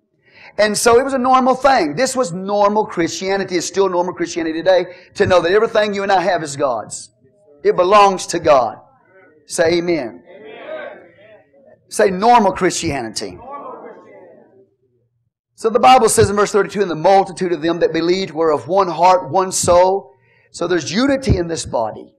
And 0.59 0.77
so 0.77 1.01
it 1.01 1.03
was 1.05 1.15
a 1.15 1.19
normal 1.19 1.55
thing. 1.55 1.97
This 1.97 2.15
was 2.15 2.33
normal 2.33 2.87
Christianity. 2.87 3.57
It's 3.57 3.67
still 3.67 3.89
normal 3.89 4.15
Christianity 4.15 4.59
today 4.59 4.95
to 5.15 5.27
know 5.27 5.41
that 5.41 5.51
everything 5.51 5.95
you 5.95 6.03
and 6.03 6.13
I 6.13 6.21
have 6.21 6.43
is 6.43 6.57
God's. 6.57 7.11
It 7.65 7.77
belongs 7.77 8.27
to 8.29 8.39
God. 8.39 8.79
Say 9.47 9.79
amen. 9.79 10.23
Say 11.89 12.11
normal 12.11 12.53
Christianity. 12.53 13.39
So 15.57 15.71
the 15.71 15.79
Bible 15.79 16.09
says 16.09 16.31
in 16.31 16.37
verse 16.37 16.53
32, 16.53 16.83
and 16.83 16.91
the 16.91 16.97
multitude 16.97 17.53
of 17.53 17.63
them 17.63 17.79
that 17.79 17.93
believed 17.93 18.33
were 18.33 18.51
of 18.51 18.67
one 18.67 18.89
heart, 18.89 19.31
one 19.31 19.53
soul. 19.53 20.13
So 20.51 20.67
there's 20.67 20.93
unity 20.93 21.37
in 21.37 21.47
this 21.49 21.65
body. 21.65 22.15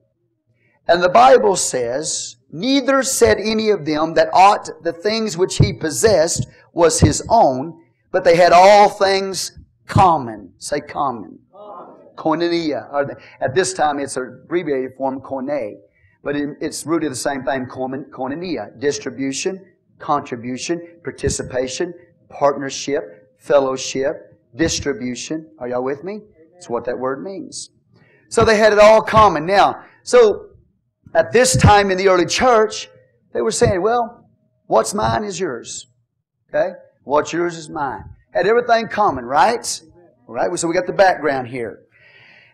And 0.88 1.04
the 1.04 1.10
Bible 1.10 1.56
says, 1.56 2.38
neither 2.51 3.04
said 3.04 3.38
any 3.39 3.69
of 3.71 3.86
them 3.86 4.13
that 4.13 4.30
ought 4.34 4.69
the 4.84 4.93
things 4.93 5.38
which 5.38 5.58
he 5.58 5.73
possessed 5.73 6.47
was 6.73 6.99
his 6.99 7.23
own, 7.28 7.82
but 8.12 8.23
they 8.23 8.36
had 8.36 8.54
all 8.54 8.89
things 8.89 9.58
common. 9.88 10.54
Say 10.58 10.80
common. 10.80 11.39
Koinonia. 12.15 13.15
At 13.41 13.54
this 13.54 13.73
time, 13.73 13.99
it's 13.99 14.15
an 14.15 14.41
abbreviated 14.43 14.91
form, 14.95 15.19
koine. 15.19 15.73
But 16.25 16.35
it's 16.59 16.88
rooted 16.88 17.11
the 17.11 17.15
same 17.15 17.43
thing, 17.43 17.67
koinonia. 17.67 18.79
Distribution, 18.79 19.63
contribution, 19.99 20.97
participation, 21.03 21.93
partnership, 22.29 23.35
fellowship, 23.38 24.35
distribution. 24.55 25.47
Are 25.59 25.67
y'all 25.67 25.83
with 25.83 26.03
me? 26.03 26.21
That's 26.51 26.67
what 26.67 26.83
that 26.85 26.97
word 26.97 27.23
means. 27.23 27.69
So 28.29 28.43
they 28.43 28.57
had 28.57 28.73
it 28.73 28.79
all 28.79 29.03
common. 29.03 29.45
Now, 29.45 29.83
so 30.01 30.47
at 31.13 31.31
this 31.31 31.55
time 31.55 31.91
in 31.91 31.97
the 31.99 32.07
early 32.07 32.25
church, 32.25 32.89
they 33.31 33.43
were 33.43 33.51
saying, 33.51 33.83
well, 33.83 34.27
what's 34.65 34.95
mine 34.95 35.23
is 35.23 35.39
yours. 35.39 35.85
Okay? 36.49 36.71
What's 37.03 37.33
yours 37.33 37.55
is 37.55 37.69
mine. 37.69 38.03
Had 38.31 38.47
everything 38.47 38.88
common, 38.88 39.25
right? 39.25 39.81
All 40.27 40.33
right? 40.33 40.57
So 40.57 40.67
we 40.67 40.73
got 40.73 40.88
the 40.88 40.93
background 40.93 41.49
here. 41.49 41.83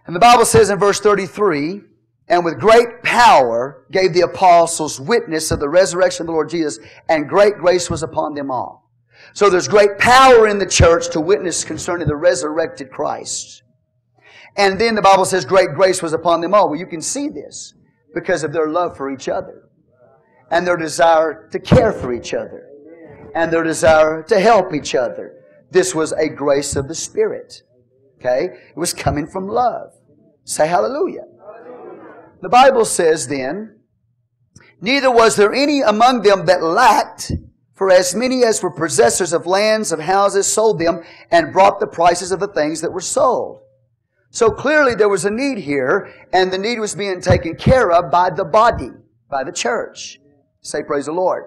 And 0.07 0.13
the 0.13 0.19
Bible 0.19 0.43
says 0.43 0.69
in 0.69 0.77
verse 0.77 0.99
33, 0.99 1.83
and 2.31 2.45
with 2.45 2.61
great 2.61 3.03
power 3.03 3.85
gave 3.91 4.13
the 4.13 4.21
apostles 4.21 5.01
witness 5.01 5.51
of 5.51 5.59
the 5.59 5.67
resurrection 5.67 6.23
of 6.23 6.27
the 6.27 6.31
Lord 6.31 6.49
Jesus, 6.49 6.79
and 7.09 7.27
great 7.27 7.57
grace 7.57 7.89
was 7.89 8.03
upon 8.03 8.35
them 8.35 8.49
all. 8.49 8.89
So 9.33 9.49
there's 9.49 9.67
great 9.67 9.99
power 9.99 10.47
in 10.47 10.57
the 10.57 10.65
church 10.65 11.09
to 11.09 11.19
witness 11.19 11.65
concerning 11.65 12.07
the 12.07 12.15
resurrected 12.15 12.89
Christ. 12.89 13.63
And 14.55 14.79
then 14.79 14.95
the 14.95 15.01
Bible 15.01 15.25
says 15.25 15.43
great 15.43 15.73
grace 15.75 16.01
was 16.01 16.13
upon 16.13 16.39
them 16.39 16.53
all. 16.53 16.69
Well, 16.69 16.79
you 16.79 16.87
can 16.87 17.01
see 17.01 17.27
this 17.27 17.73
because 18.13 18.45
of 18.45 18.53
their 18.53 18.69
love 18.69 18.95
for 18.95 19.11
each 19.11 19.27
other 19.27 19.69
and 20.49 20.65
their 20.65 20.77
desire 20.77 21.49
to 21.51 21.59
care 21.59 21.91
for 21.91 22.13
each 22.13 22.33
other 22.33 22.65
and 23.35 23.51
their 23.51 23.63
desire 23.63 24.23
to 24.23 24.39
help 24.39 24.73
each 24.73 24.95
other. 24.95 25.43
This 25.69 25.93
was 25.93 26.13
a 26.13 26.29
grace 26.29 26.77
of 26.77 26.87
the 26.87 26.95
Spirit. 26.95 27.61
Okay? 28.19 28.55
It 28.69 28.77
was 28.77 28.93
coming 28.93 29.27
from 29.27 29.49
love. 29.49 29.91
Say 30.45 30.67
hallelujah. 30.67 31.25
The 32.41 32.49
Bible 32.49 32.85
says 32.85 33.27
then, 33.27 33.77
Neither 34.81 35.11
was 35.11 35.35
there 35.35 35.53
any 35.53 35.81
among 35.81 36.23
them 36.23 36.47
that 36.47 36.63
lacked, 36.63 37.31
for 37.75 37.91
as 37.91 38.15
many 38.15 38.43
as 38.43 38.63
were 38.63 38.71
possessors 38.71 39.31
of 39.31 39.45
lands, 39.45 39.91
of 39.91 39.99
houses, 39.99 40.51
sold 40.51 40.79
them, 40.79 41.03
and 41.29 41.53
brought 41.53 41.79
the 41.79 41.87
prices 41.87 42.31
of 42.31 42.39
the 42.39 42.47
things 42.47 42.81
that 42.81 42.91
were 42.91 42.99
sold. 42.99 43.61
So 44.31 44.49
clearly 44.49 44.95
there 44.95 45.09
was 45.09 45.25
a 45.25 45.29
need 45.29 45.59
here, 45.59 46.11
and 46.33 46.51
the 46.51 46.57
need 46.57 46.79
was 46.79 46.95
being 46.95 47.21
taken 47.21 47.55
care 47.55 47.91
of 47.91 48.11
by 48.11 48.31
the 48.31 48.45
body, 48.45 48.89
by 49.29 49.43
the 49.43 49.51
church. 49.51 50.19
Say 50.61 50.81
praise 50.81 51.05
the 51.05 51.11
Lord. 51.11 51.45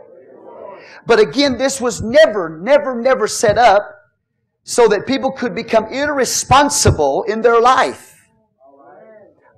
But 1.07 1.19
again, 1.19 1.59
this 1.59 1.81
was 1.81 2.03
never, 2.03 2.61
never, 2.61 2.95
never 2.95 3.27
set 3.27 3.59
up 3.59 4.13
so 4.63 4.87
that 4.89 5.07
people 5.07 5.33
could 5.33 5.55
become 5.55 5.87
irresponsible 5.87 7.25
in 7.25 7.43
their 7.43 7.61
life. 7.61 8.14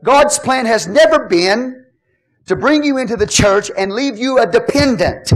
God's 0.07 0.39
plan 0.39 0.67
has 0.67 0.87
never 0.87 1.27
been 1.27 1.85
to 2.47 2.55
bring 2.55 2.85
you 2.85 2.97
into 2.97 3.17
the 3.17 3.27
church 3.27 3.73
and 3.77 3.93
leave 3.93 4.17
you 4.17 4.39
a 4.39 4.47
dependent. 4.47 5.33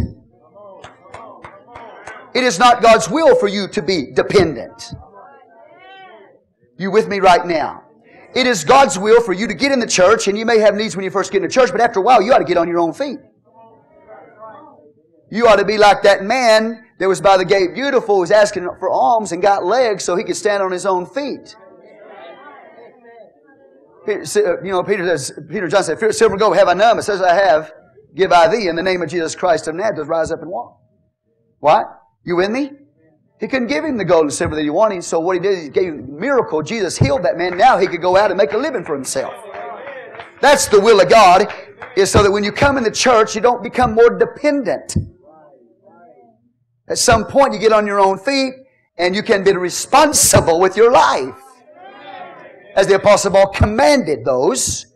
It 2.34 2.44
is 2.44 2.60
not 2.60 2.80
God's 2.80 3.10
will 3.10 3.34
for 3.34 3.48
you 3.48 3.66
to 3.66 3.82
be 3.82 4.12
dependent. 4.12 4.94
You 6.78 6.92
with 6.92 7.08
me 7.08 7.18
right 7.18 7.44
now? 7.44 7.82
It 8.32 8.46
is 8.46 8.62
God's 8.62 8.96
will 8.96 9.20
for 9.20 9.32
you 9.32 9.48
to 9.48 9.54
get 9.54 9.72
in 9.72 9.80
the 9.80 9.88
church, 9.88 10.28
and 10.28 10.38
you 10.38 10.46
may 10.46 10.60
have 10.60 10.76
needs 10.76 10.94
when 10.94 11.04
you 11.04 11.10
first 11.10 11.32
get 11.32 11.38
in 11.38 11.48
the 11.48 11.52
church, 11.52 11.72
but 11.72 11.80
after 11.80 11.98
a 11.98 12.02
while, 12.02 12.22
you 12.22 12.32
ought 12.32 12.38
to 12.38 12.44
get 12.44 12.56
on 12.56 12.68
your 12.68 12.78
own 12.78 12.92
feet. 12.92 13.18
You 15.32 15.48
ought 15.48 15.56
to 15.56 15.64
be 15.64 15.78
like 15.78 16.02
that 16.02 16.22
man 16.22 16.84
that 17.00 17.08
was 17.08 17.20
by 17.20 17.36
the 17.36 17.44
gate 17.44 17.74
beautiful, 17.74 18.20
was 18.20 18.30
asking 18.30 18.68
for 18.78 18.88
alms 18.88 19.32
and 19.32 19.42
got 19.42 19.64
legs 19.64 20.04
so 20.04 20.14
he 20.14 20.22
could 20.22 20.36
stand 20.36 20.62
on 20.62 20.70
his 20.70 20.86
own 20.86 21.06
feet. 21.06 21.56
Peter, 24.06 24.20
uh, 24.20 24.62
you 24.62 24.72
know, 24.72 24.82
Peter 24.82 25.04
says, 25.04 25.38
Peter 25.48 25.68
John 25.68 25.84
said, 25.84 25.98
silver 26.14 26.34
and 26.34 26.40
gold 26.40 26.56
have 26.56 26.68
I 26.68 26.74
none, 26.74 26.96
but 26.96 27.04
says 27.04 27.20
I 27.20 27.34
have, 27.34 27.72
give 28.14 28.32
I 28.32 28.48
thee 28.48 28.68
in 28.68 28.76
the 28.76 28.82
name 28.82 29.02
of 29.02 29.08
Jesus 29.08 29.34
Christ 29.34 29.68
of 29.68 29.74
Nazareth, 29.74 30.08
rise 30.08 30.30
up 30.30 30.40
and 30.40 30.50
walk. 30.50 30.78
What? 31.58 31.86
You 32.24 32.36
with 32.36 32.50
me? 32.50 32.72
He 33.38 33.48
couldn't 33.48 33.68
give 33.68 33.84
him 33.84 33.96
the 33.96 34.04
gold 34.04 34.24
and 34.24 34.32
silver 34.32 34.54
that 34.54 34.62
he 34.62 34.70
wanted, 34.70 35.02
so 35.02 35.20
what 35.20 35.34
he 35.34 35.40
did, 35.40 35.58
is 35.58 35.64
he 35.64 35.70
gave 35.70 35.94
him 35.94 36.04
a 36.04 36.20
miracle. 36.20 36.62
Jesus 36.62 36.98
healed 36.98 37.22
that 37.24 37.38
man. 37.38 37.56
Now 37.56 37.78
he 37.78 37.86
could 37.86 38.02
go 38.02 38.16
out 38.16 38.30
and 38.30 38.36
make 38.36 38.52
a 38.52 38.58
living 38.58 38.84
for 38.84 38.94
himself. 38.94 39.32
That's 40.40 40.66
the 40.68 40.80
will 40.80 41.00
of 41.00 41.08
God, 41.08 41.52
is 41.96 42.10
so 42.10 42.22
that 42.22 42.30
when 42.30 42.44
you 42.44 42.52
come 42.52 42.76
in 42.76 42.84
the 42.84 42.90
church, 42.90 43.34
you 43.34 43.40
don't 43.40 43.62
become 43.62 43.94
more 43.94 44.10
dependent. 44.10 44.96
At 46.88 46.98
some 46.98 47.24
point, 47.24 47.54
you 47.54 47.58
get 47.58 47.72
on 47.72 47.86
your 47.86 48.00
own 48.00 48.18
feet, 48.18 48.54
and 48.98 49.14
you 49.14 49.22
can 49.22 49.44
be 49.44 49.52
responsible 49.54 50.60
with 50.60 50.76
your 50.76 50.90
life 50.90 51.34
as 52.76 52.86
the 52.86 52.96
Apostle 52.96 53.32
Paul 53.32 53.48
commanded 53.48 54.24
those 54.24 54.86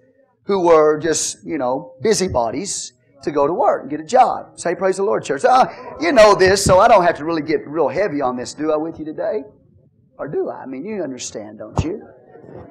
who 0.44 0.60
were 0.60 0.98
just, 0.98 1.38
you 1.44 1.58
know, 1.58 1.94
busybodies 2.02 2.92
to 3.22 3.30
go 3.30 3.46
to 3.46 3.52
work 3.52 3.82
and 3.82 3.90
get 3.90 4.00
a 4.00 4.04
job. 4.04 4.58
Say, 4.58 4.74
praise 4.74 4.96
the 4.96 5.02
Lord, 5.02 5.24
church. 5.24 5.44
Uh, 5.44 5.66
you 6.00 6.12
know 6.12 6.34
this, 6.34 6.62
so 6.62 6.78
I 6.78 6.88
don't 6.88 7.04
have 7.04 7.16
to 7.16 7.24
really 7.24 7.42
get 7.42 7.66
real 7.66 7.88
heavy 7.88 8.20
on 8.20 8.37
this, 8.37 8.54
do 8.54 8.72
I, 8.72 8.76
with 8.76 8.98
you 8.98 9.04
today? 9.04 9.44
Or 10.18 10.28
do 10.28 10.50
I? 10.50 10.62
I 10.62 10.66
mean, 10.66 10.84
you 10.84 11.02
understand, 11.02 11.58
don't 11.58 11.82
you? 11.82 12.06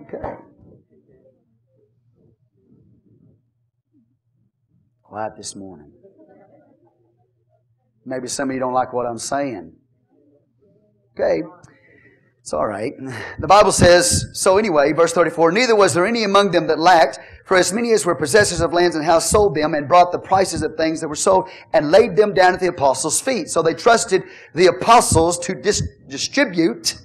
Okay. 0.04 0.36
Quiet 5.02 5.34
this 5.36 5.56
morning. 5.56 5.92
Maybe 8.06 8.28
some 8.28 8.50
of 8.50 8.54
you 8.54 8.60
don't 8.60 8.74
like 8.74 8.94
what 8.94 9.06
I'm 9.06 9.18
saying. 9.18 9.74
Okay. 11.16 11.42
It's 12.44 12.52
all 12.52 12.68
right. 12.68 12.94
The 13.40 13.48
Bible 13.48 13.72
says, 13.72 14.26
so 14.34 14.58
anyway, 14.58 14.92
verse 14.92 15.14
34, 15.14 15.54
neither 15.54 15.78
was 15.78 15.94
there 15.94 16.06
any 16.06 16.26
among 16.26 16.52
them 16.52 16.68
that 16.68 16.78
lacked, 16.78 17.18
for 17.46 17.56
as 17.56 17.72
many 17.72 17.94
as 17.94 18.06
were 18.06 18.16
possessors 18.16 18.60
of 18.60 18.74
lands 18.74 18.98
and 18.98 19.06
houses 19.06 19.30
sold 19.30 19.56
them 19.56 19.74
and 19.74 19.88
brought 19.88 20.12
the 20.12 20.20
prices 20.20 20.62
of 20.62 20.76
things 20.76 21.00
that 21.00 21.08
were 21.08 21.16
sold 21.16 21.48
and 21.72 21.90
laid 21.90 22.18
them 22.18 22.34
down 22.34 22.54
at 22.54 22.60
the 22.60 22.68
apostles' 22.68 23.22
feet. 23.22 23.48
So 23.48 23.62
they 23.62 23.74
trusted 23.74 24.24
the 24.54 24.68
apostles 24.68 25.40
to 25.40 25.56
dis- 25.56 25.88
distribute 26.10 26.98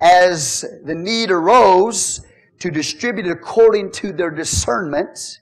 as 0.00 0.64
the 0.84 0.94
need 0.94 1.32
arose 1.32 2.24
to 2.60 2.70
distribute 2.70 3.26
according 3.26 3.90
to 3.94 4.12
their 4.12 4.30
discernment 4.30 5.40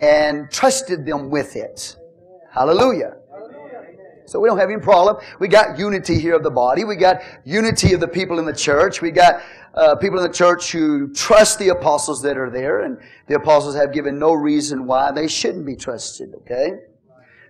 and 0.00 0.50
trusted 0.50 1.06
them 1.06 1.30
with 1.30 1.56
it. 1.56 1.96
Hallelujah. 2.52 3.16
So 4.26 4.40
we 4.40 4.48
don't 4.48 4.58
have 4.58 4.70
any 4.70 4.80
problem. 4.80 5.16
We 5.38 5.48
got 5.48 5.78
unity 5.78 6.18
here 6.18 6.34
of 6.34 6.42
the 6.42 6.50
body. 6.50 6.84
We 6.84 6.96
got 6.96 7.22
unity 7.44 7.92
of 7.92 8.00
the 8.00 8.08
people 8.08 8.38
in 8.38 8.46
the 8.46 8.54
church. 8.54 9.02
We 9.02 9.10
got 9.10 9.42
uh, 9.74 9.96
people 9.96 10.18
in 10.18 10.24
the 10.24 10.32
church 10.32 10.72
who 10.72 11.12
trust 11.12 11.58
the 11.58 11.68
apostles 11.68 12.22
that 12.22 12.38
are 12.38 12.50
there, 12.50 12.80
and 12.80 12.98
the 13.26 13.36
apostles 13.36 13.74
have 13.76 13.92
given 13.92 14.18
no 14.18 14.32
reason 14.32 14.86
why 14.86 15.12
they 15.12 15.28
shouldn't 15.28 15.66
be 15.66 15.76
trusted. 15.76 16.34
Okay. 16.36 16.70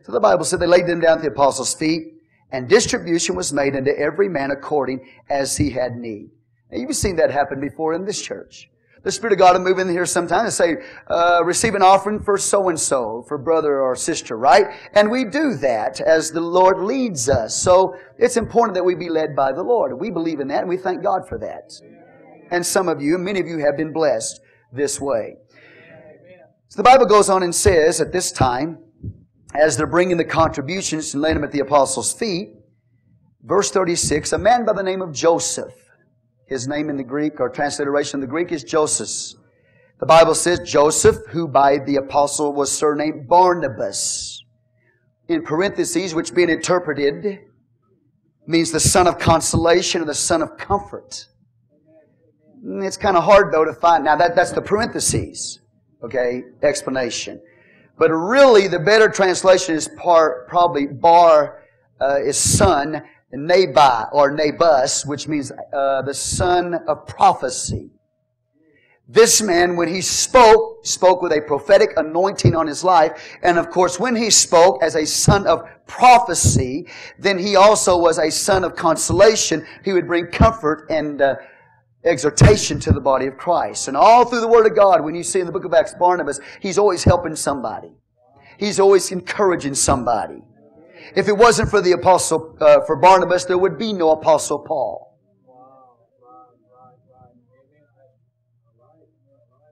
So 0.02 0.12
the 0.12 0.20
Bible 0.20 0.44
said 0.44 0.60
they 0.60 0.66
laid 0.66 0.86
them 0.86 1.00
down 1.00 1.18
at 1.18 1.22
the 1.22 1.30
apostles' 1.30 1.74
feet, 1.74 2.14
and 2.50 2.68
distribution 2.68 3.36
was 3.36 3.52
made 3.52 3.76
unto 3.76 3.90
every 3.90 4.28
man 4.28 4.50
according 4.50 5.08
as 5.30 5.56
he 5.56 5.70
had 5.70 5.96
need. 5.96 6.30
Now 6.70 6.78
you've 6.78 6.96
seen 6.96 7.16
that 7.16 7.30
happen 7.30 7.60
before 7.60 7.94
in 7.94 8.04
this 8.04 8.20
church 8.20 8.68
the 9.04 9.12
Spirit 9.12 9.34
of 9.34 9.38
God 9.38 9.56
will 9.56 9.64
move 9.64 9.78
in 9.78 9.88
here 9.88 10.06
sometime 10.06 10.46
and 10.46 10.52
say, 10.52 10.76
uh, 11.08 11.42
receive 11.44 11.74
an 11.74 11.82
offering 11.82 12.20
for 12.20 12.38
so 12.38 12.70
and 12.70 12.80
so, 12.80 13.22
for 13.28 13.36
brother 13.36 13.80
or 13.80 13.94
sister, 13.94 14.36
right? 14.36 14.64
And 14.94 15.10
we 15.10 15.24
do 15.24 15.54
that 15.56 16.00
as 16.00 16.30
the 16.30 16.40
Lord 16.40 16.80
leads 16.80 17.28
us. 17.28 17.54
So 17.54 17.94
it's 18.18 18.38
important 18.38 18.74
that 18.74 18.84
we 18.84 18.94
be 18.94 19.10
led 19.10 19.36
by 19.36 19.52
the 19.52 19.62
Lord. 19.62 20.00
We 20.00 20.10
believe 20.10 20.40
in 20.40 20.48
that 20.48 20.60
and 20.60 20.68
we 20.68 20.78
thank 20.78 21.02
God 21.02 21.28
for 21.28 21.38
that. 21.38 21.70
And 22.50 22.64
some 22.64 22.88
of 22.88 23.02
you, 23.02 23.18
many 23.18 23.40
of 23.40 23.46
you 23.46 23.58
have 23.58 23.76
been 23.76 23.92
blessed 23.92 24.40
this 24.72 24.98
way. 25.00 25.36
So 26.68 26.78
the 26.78 26.82
Bible 26.82 27.06
goes 27.06 27.28
on 27.28 27.42
and 27.42 27.54
says 27.54 28.00
at 28.00 28.10
this 28.10 28.32
time, 28.32 28.78
as 29.54 29.76
they're 29.76 29.86
bringing 29.86 30.16
the 30.16 30.24
contributions 30.24 31.12
and 31.12 31.22
laying 31.22 31.36
them 31.36 31.44
at 31.44 31.52
the 31.52 31.60
apostles' 31.60 32.12
feet, 32.12 32.54
verse 33.42 33.70
36, 33.70 34.32
a 34.32 34.38
man 34.38 34.64
by 34.64 34.72
the 34.72 34.82
name 34.82 35.02
of 35.02 35.12
Joseph, 35.12 35.83
his 36.46 36.68
name 36.68 36.90
in 36.90 36.96
the 36.96 37.04
Greek, 37.04 37.40
or 37.40 37.48
transliteration 37.48 38.20
the 38.20 38.26
Greek, 38.26 38.52
is 38.52 38.64
Joseph. 38.64 39.38
The 40.00 40.06
Bible 40.06 40.34
says 40.34 40.60
Joseph, 40.60 41.16
who 41.28 41.48
by 41.48 41.78
the 41.78 41.96
apostle 41.96 42.52
was 42.52 42.70
surnamed 42.70 43.28
Barnabas. 43.28 44.44
In 45.28 45.42
parentheses, 45.42 46.14
which 46.14 46.34
being 46.34 46.50
interpreted 46.50 47.40
means 48.46 48.70
the 48.70 48.80
son 48.80 49.06
of 49.06 49.18
consolation 49.18 50.02
or 50.02 50.04
the 50.04 50.14
son 50.14 50.42
of 50.42 50.58
comfort. 50.58 51.26
It's 52.62 52.96
kind 52.96 53.16
of 53.16 53.24
hard 53.24 53.52
though 53.52 53.64
to 53.64 53.72
find. 53.72 54.04
Now 54.04 54.16
that, 54.16 54.34
that's 54.36 54.52
the 54.52 54.62
parentheses, 54.62 55.60
okay, 56.02 56.42
explanation. 56.62 57.40
But 57.98 58.10
really 58.10 58.68
the 58.68 58.78
better 58.78 59.08
translation 59.08 59.74
is 59.74 59.88
par, 59.96 60.46
probably 60.48 60.86
bar 60.86 61.62
uh, 62.00 62.20
is 62.20 62.36
son 62.36 63.02
Nabai 63.34 64.08
or 64.12 64.30
Nabus, 64.30 65.04
which 65.04 65.28
means 65.28 65.52
uh, 65.72 66.02
the 66.02 66.14
son 66.14 66.74
of 66.86 67.06
prophecy. 67.06 67.90
This 69.06 69.42
man, 69.42 69.76
when 69.76 69.88
he 69.88 70.00
spoke, 70.00 70.86
spoke 70.86 71.20
with 71.20 71.32
a 71.32 71.42
prophetic 71.42 71.90
anointing 71.96 72.56
on 72.56 72.66
his 72.66 72.82
life. 72.82 73.36
And 73.42 73.58
of 73.58 73.68
course, 73.68 74.00
when 74.00 74.16
he 74.16 74.30
spoke 74.30 74.82
as 74.82 74.94
a 74.94 75.04
son 75.04 75.46
of 75.46 75.68
prophecy, 75.86 76.86
then 77.18 77.38
he 77.38 77.54
also 77.54 77.98
was 77.98 78.18
a 78.18 78.30
son 78.30 78.64
of 78.64 78.74
consolation. 78.76 79.66
He 79.84 79.92
would 79.92 80.06
bring 80.06 80.28
comfort 80.28 80.86
and 80.88 81.20
uh, 81.20 81.36
exhortation 82.04 82.80
to 82.80 82.92
the 82.92 83.00
body 83.00 83.26
of 83.26 83.36
Christ. 83.36 83.88
And 83.88 83.96
all 83.96 84.24
through 84.24 84.40
the 84.40 84.48
Word 84.48 84.66
of 84.66 84.74
God, 84.74 85.04
when 85.04 85.14
you 85.14 85.22
see 85.22 85.40
in 85.40 85.46
the 85.46 85.52
book 85.52 85.66
of 85.66 85.74
Acts 85.74 85.94
Barnabas, 85.94 86.40
he's 86.60 86.78
always 86.78 87.04
helping 87.04 87.36
somebody. 87.36 87.92
He's 88.58 88.80
always 88.80 89.12
encouraging 89.12 89.74
somebody. 89.74 90.42
If 91.14 91.28
it 91.28 91.36
wasn't 91.36 91.70
for 91.70 91.80
the 91.80 91.92
apostle, 91.92 92.56
uh, 92.60 92.80
for 92.86 92.96
Barnabas, 92.96 93.44
there 93.44 93.58
would 93.58 93.78
be 93.78 93.92
no 93.92 94.10
apostle 94.10 94.58
Paul. 94.58 95.18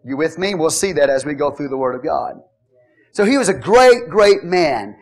You 0.04 0.16
with 0.16 0.38
me? 0.38 0.54
We'll 0.54 0.70
see 0.70 0.92
that 0.92 1.08
as 1.08 1.24
we 1.24 1.34
go 1.34 1.50
through 1.50 1.68
the 1.68 1.76
Word 1.76 1.94
of 1.94 2.02
God. 2.02 2.42
So 3.12 3.24
he 3.24 3.38
was 3.38 3.48
a 3.48 3.54
great, 3.54 4.08
great 4.08 4.42
man. 4.42 4.96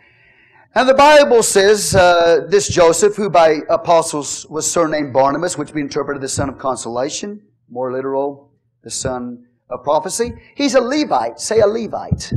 And 0.75 0.89
the 0.89 0.95
Bible 0.95 1.43
says 1.43 1.95
uh, 1.95 2.47
this 2.49 2.69
Joseph, 2.69 3.17
who 3.17 3.31
by 3.31 3.61
apostles 3.69 4.47
was 4.49 4.71
surnamed 4.71 5.13
Barnabas, 5.13 5.57
which 5.57 5.73
we 5.73 5.81
interpreted 5.81 6.23
the 6.23 6.29
son 6.29 6.49
of 6.49 6.59
consolation, 6.59 7.43
more 7.69 7.93
literal, 7.93 8.53
the 8.83 8.91
son 8.91 9.47
of 9.71 9.83
prophecy. 9.83 10.33
He's 10.55 10.75
a 10.75 10.81
Levite. 10.81 11.41
Say 11.41 11.61
a 11.61 11.67
Levite. 11.67 12.33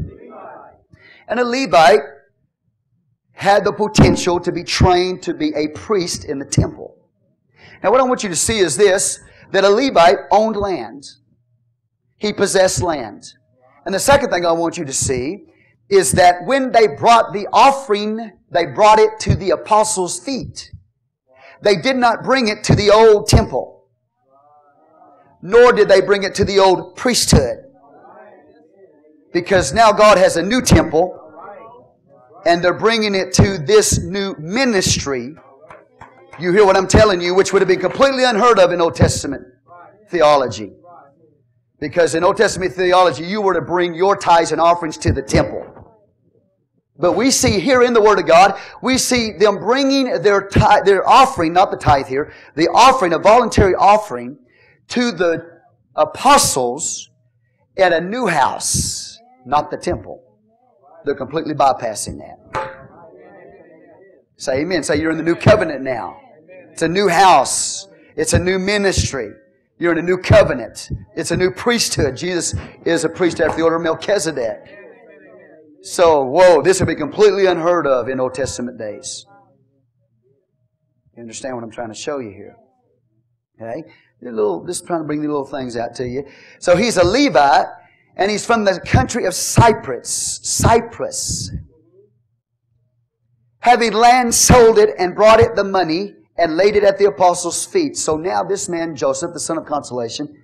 And 1.27 1.39
a 1.39 1.43
Levite 1.43 1.99
had 3.33 3.65
the 3.65 3.73
potential 3.73 4.39
to 4.39 4.51
be 4.51 4.63
trained 4.63 5.21
to 5.23 5.33
be 5.33 5.53
a 5.55 5.67
priest 5.69 6.23
in 6.23 6.39
the 6.39 6.45
temple. 6.45 6.95
Now, 7.83 7.91
what 7.91 7.99
I 7.99 8.03
want 8.03 8.23
you 8.23 8.29
to 8.29 8.35
see 8.35 8.59
is 8.59 8.77
this 8.77 9.19
that 9.51 9.63
a 9.63 9.69
Levite 9.69 10.17
owned 10.31 10.55
land, 10.55 11.03
he 12.17 12.33
possessed 12.33 12.81
land. 12.81 13.33
And 13.85 13.93
the 13.93 13.99
second 13.99 14.29
thing 14.29 14.45
I 14.45 14.51
want 14.51 14.77
you 14.77 14.85
to 14.85 14.93
see 14.93 15.45
is 15.89 16.13
that 16.13 16.45
when 16.45 16.71
they 16.71 16.87
brought 16.87 17.33
the 17.33 17.47
offering, 17.53 18.31
they 18.49 18.65
brought 18.65 18.99
it 18.99 19.19
to 19.21 19.35
the 19.35 19.51
apostles' 19.51 20.19
feet. 20.19 20.71
They 21.61 21.75
did 21.75 21.97
not 21.97 22.23
bring 22.23 22.47
it 22.47 22.63
to 22.65 22.75
the 22.75 22.89
old 22.89 23.27
temple, 23.27 23.87
nor 25.41 25.71
did 25.71 25.87
they 25.87 26.01
bring 26.01 26.23
it 26.23 26.33
to 26.35 26.45
the 26.45 26.59
old 26.59 26.95
priesthood. 26.95 27.57
Because 29.33 29.73
now 29.73 29.91
God 29.91 30.17
has 30.17 30.37
a 30.37 30.41
new 30.41 30.61
temple 30.61 31.22
and 32.45 32.63
they're 32.63 32.73
bringing 32.73 33.15
it 33.15 33.33
to 33.33 33.57
this 33.57 33.99
new 33.99 34.35
ministry. 34.37 35.35
You 36.39 36.51
hear 36.51 36.65
what 36.65 36.75
I'm 36.75 36.87
telling 36.87 37.21
you, 37.21 37.35
which 37.35 37.53
would 37.53 37.61
have 37.61 37.69
been 37.69 37.79
completely 37.79 38.23
unheard 38.23 38.59
of 38.59 38.71
in 38.71 38.81
Old 38.81 38.95
Testament 38.95 39.45
theology. 40.09 40.71
Because 41.79 42.15
in 42.15 42.23
Old 42.23 42.37
Testament 42.37 42.73
theology, 42.73 43.25
you 43.25 43.41
were 43.41 43.53
to 43.53 43.61
bring 43.61 43.93
your 43.93 44.15
tithes 44.15 44.51
and 44.51 44.61
offerings 44.61 44.97
to 44.99 45.11
the 45.11 45.21
temple. 45.21 45.69
But 46.97 47.13
we 47.13 47.31
see 47.31 47.59
here 47.59 47.81
in 47.81 47.93
the 47.93 48.01
Word 48.01 48.19
of 48.19 48.27
God, 48.27 48.59
we 48.81 48.97
see 48.97 49.33
them 49.33 49.57
bringing 49.57 50.21
their 50.21 50.47
tithe, 50.47 50.85
their 50.85 51.07
offering, 51.07 51.51
not 51.51 51.71
the 51.71 51.77
tithe 51.77 52.07
here, 52.07 52.31
the 52.55 52.69
offering, 52.69 53.13
a 53.13 53.19
voluntary 53.19 53.73
offering, 53.75 54.37
to 54.89 55.11
the 55.11 55.61
apostles 55.95 57.09
at 57.77 57.91
a 57.93 57.99
new 57.99 58.27
house, 58.27 59.19
not 59.45 59.71
the 59.71 59.77
temple. 59.77 60.22
They're 61.05 61.15
completely 61.15 61.53
bypassing 61.53 62.19
that. 62.19 62.39
Say 64.37 64.61
amen. 64.61 64.83
Say 64.83 64.99
you're 64.99 65.11
in 65.11 65.17
the 65.17 65.23
new 65.23 65.35
covenant 65.35 65.81
now. 65.81 66.19
It's 66.71 66.81
a 66.81 66.87
new 66.87 67.07
house. 67.07 67.87
It's 68.15 68.33
a 68.33 68.39
new 68.39 68.59
ministry. 68.59 69.31
You're 69.79 69.91
in 69.91 69.99
a 69.99 70.03
new 70.03 70.17
covenant. 70.17 70.89
It's 71.15 71.31
a 71.31 71.37
new 71.37 71.51
priesthood. 71.51 72.15
Jesus 72.15 72.55
is 72.85 73.03
a 73.03 73.09
priest 73.09 73.41
after 73.41 73.57
the 73.57 73.63
order 73.63 73.75
of 73.77 73.81
Melchizedek. 73.81 74.79
So, 75.81 76.23
whoa, 76.23 76.61
this 76.61 76.79
would 76.79 76.87
be 76.87 76.95
completely 76.95 77.45
unheard 77.45 77.85
of 77.85 78.07
in 78.07 78.19
Old 78.19 78.33
Testament 78.33 78.77
days. 78.77 79.25
You 81.15 81.21
understand 81.21 81.55
what 81.55 81.63
I'm 81.63 81.71
trying 81.71 81.89
to 81.89 81.95
show 81.95 82.19
you 82.19 82.31
here? 82.31 82.55
Okay? 83.61 83.83
Little, 84.21 84.65
just 84.65 84.87
trying 84.87 85.01
to 85.01 85.05
bring 85.05 85.21
the 85.21 85.27
little 85.27 85.45
things 85.45 85.75
out 85.75 85.93
to 85.95 86.07
you. 86.07 86.25
So 86.59 86.77
he's 86.77 86.95
a 86.97 87.03
Levite, 87.03 87.67
and 88.15 88.29
he's 88.29 88.45
from 88.45 88.65
the 88.65 88.79
country 88.79 89.25
of 89.25 89.33
Cyprus. 89.33 90.39
Cyprus. 90.43 91.51
Having 93.59 93.93
land, 93.93 94.35
sold 94.35 94.77
it, 94.77 94.89
and 94.99 95.15
brought 95.15 95.39
it 95.39 95.55
the 95.55 95.63
money, 95.63 96.15
and 96.37 96.57
laid 96.57 96.75
it 96.75 96.83
at 96.83 96.97
the 96.97 97.05
apostles' 97.05 97.65
feet. 97.65 97.95
So 97.97 98.17
now 98.17 98.43
this 98.43 98.67
man, 98.67 98.95
Joseph, 98.95 99.33
the 99.33 99.39
son 99.39 99.57
of 99.57 99.65
consolation, 99.65 100.43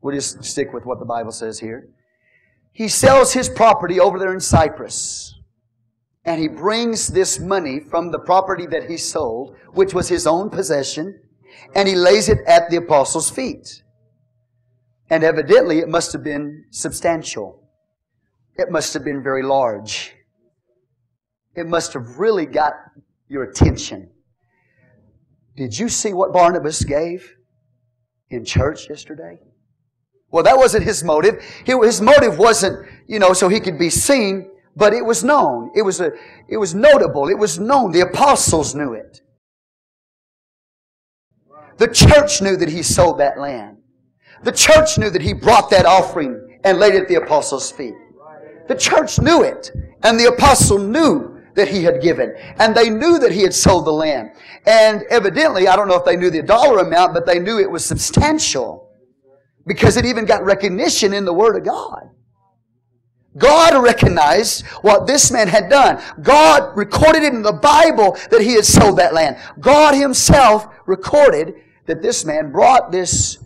we'll 0.00 0.14
just 0.14 0.44
stick 0.44 0.72
with 0.72 0.84
what 0.84 0.98
the 0.98 1.04
Bible 1.04 1.32
says 1.32 1.58
here. 1.60 1.88
He 2.72 2.88
sells 2.88 3.32
his 3.32 3.48
property 3.48 3.98
over 3.98 4.18
there 4.18 4.32
in 4.32 4.40
Cyprus. 4.40 5.34
And 6.24 6.40
he 6.40 6.48
brings 6.48 7.08
this 7.08 7.40
money 7.40 7.80
from 7.80 8.10
the 8.10 8.18
property 8.18 8.66
that 8.66 8.90
he 8.90 8.96
sold, 8.96 9.56
which 9.72 9.94
was 9.94 10.08
his 10.08 10.26
own 10.26 10.50
possession, 10.50 11.20
and 11.74 11.88
he 11.88 11.94
lays 11.94 12.28
it 12.28 12.38
at 12.46 12.68
the 12.68 12.76
apostles' 12.76 13.30
feet. 13.30 13.82
And 15.10 15.24
evidently 15.24 15.78
it 15.78 15.88
must 15.88 16.12
have 16.12 16.22
been 16.22 16.64
substantial. 16.70 17.62
it 18.56 18.70
must 18.70 18.92
have 18.94 19.04
been 19.04 19.22
very 19.22 19.42
large. 19.42 20.14
It 21.54 21.66
must 21.66 21.92
have 21.92 22.18
really 22.18 22.44
got 22.44 22.72
your 23.28 23.44
attention. 23.44 24.10
Did 25.56 25.78
you 25.78 25.88
see 25.88 26.12
what 26.12 26.32
Barnabas 26.32 26.84
gave 26.84 27.36
in 28.30 28.44
church 28.44 28.88
yesterday? 28.88 29.40
Well, 30.30 30.44
that 30.44 30.56
wasn't 30.56 30.84
his 30.84 31.02
motive. 31.02 31.42
His 31.64 32.00
motive 32.00 32.38
wasn't, 32.38 32.86
you 33.06 33.18
know, 33.18 33.32
so 33.32 33.48
he 33.48 33.60
could 33.60 33.78
be 33.78 33.90
seen, 33.90 34.50
but 34.76 34.92
it 34.92 35.04
was 35.04 35.24
known. 35.24 35.70
It 35.74 35.82
was 35.82 36.00
a, 36.00 36.10
it 36.48 36.58
was 36.58 36.74
notable. 36.74 37.28
It 37.28 37.38
was 37.38 37.58
known. 37.58 37.92
The 37.92 38.02
apostles 38.02 38.74
knew 38.74 38.92
it. 38.92 39.20
The 41.78 41.88
church 41.88 42.42
knew 42.42 42.56
that 42.56 42.68
he 42.68 42.82
sold 42.82 43.18
that 43.18 43.38
land. 43.38 43.77
The 44.44 44.52
church 44.52 44.98
knew 44.98 45.10
that 45.10 45.22
he 45.22 45.32
brought 45.32 45.70
that 45.70 45.86
offering 45.86 46.58
and 46.64 46.78
laid 46.78 46.94
it 46.94 47.02
at 47.02 47.08
the 47.08 47.16
apostles' 47.16 47.70
feet. 47.70 47.94
The 48.68 48.74
church 48.74 49.18
knew 49.18 49.42
it. 49.42 49.70
And 50.02 50.18
the 50.18 50.26
apostle 50.26 50.78
knew 50.78 51.40
that 51.54 51.68
he 51.68 51.82
had 51.82 52.00
given. 52.00 52.34
And 52.58 52.74
they 52.74 52.88
knew 52.88 53.18
that 53.18 53.32
he 53.32 53.42
had 53.42 53.54
sold 53.54 53.84
the 53.84 53.92
land. 53.92 54.30
And 54.66 55.02
evidently, 55.10 55.66
I 55.66 55.74
don't 55.74 55.88
know 55.88 55.96
if 55.96 56.04
they 56.04 56.16
knew 56.16 56.30
the 56.30 56.42
dollar 56.42 56.78
amount, 56.78 57.14
but 57.14 57.26
they 57.26 57.38
knew 57.38 57.58
it 57.58 57.70
was 57.70 57.84
substantial. 57.84 58.90
Because 59.66 59.96
it 59.96 60.04
even 60.04 60.24
got 60.24 60.44
recognition 60.44 61.12
in 61.12 61.24
the 61.24 61.32
Word 61.32 61.56
of 61.56 61.64
God. 61.64 62.10
God 63.36 63.82
recognized 63.82 64.66
what 64.82 65.06
this 65.06 65.30
man 65.30 65.48
had 65.48 65.68
done. 65.68 66.02
God 66.22 66.76
recorded 66.76 67.22
it 67.22 67.34
in 67.34 67.42
the 67.42 67.52
Bible 67.52 68.16
that 68.30 68.40
he 68.40 68.54
had 68.54 68.64
sold 68.64 68.98
that 68.98 69.14
land. 69.14 69.36
God 69.60 69.94
himself 69.94 70.66
recorded 70.86 71.54
that 71.86 72.02
this 72.02 72.24
man 72.24 72.50
brought 72.50 72.90
this 72.90 73.38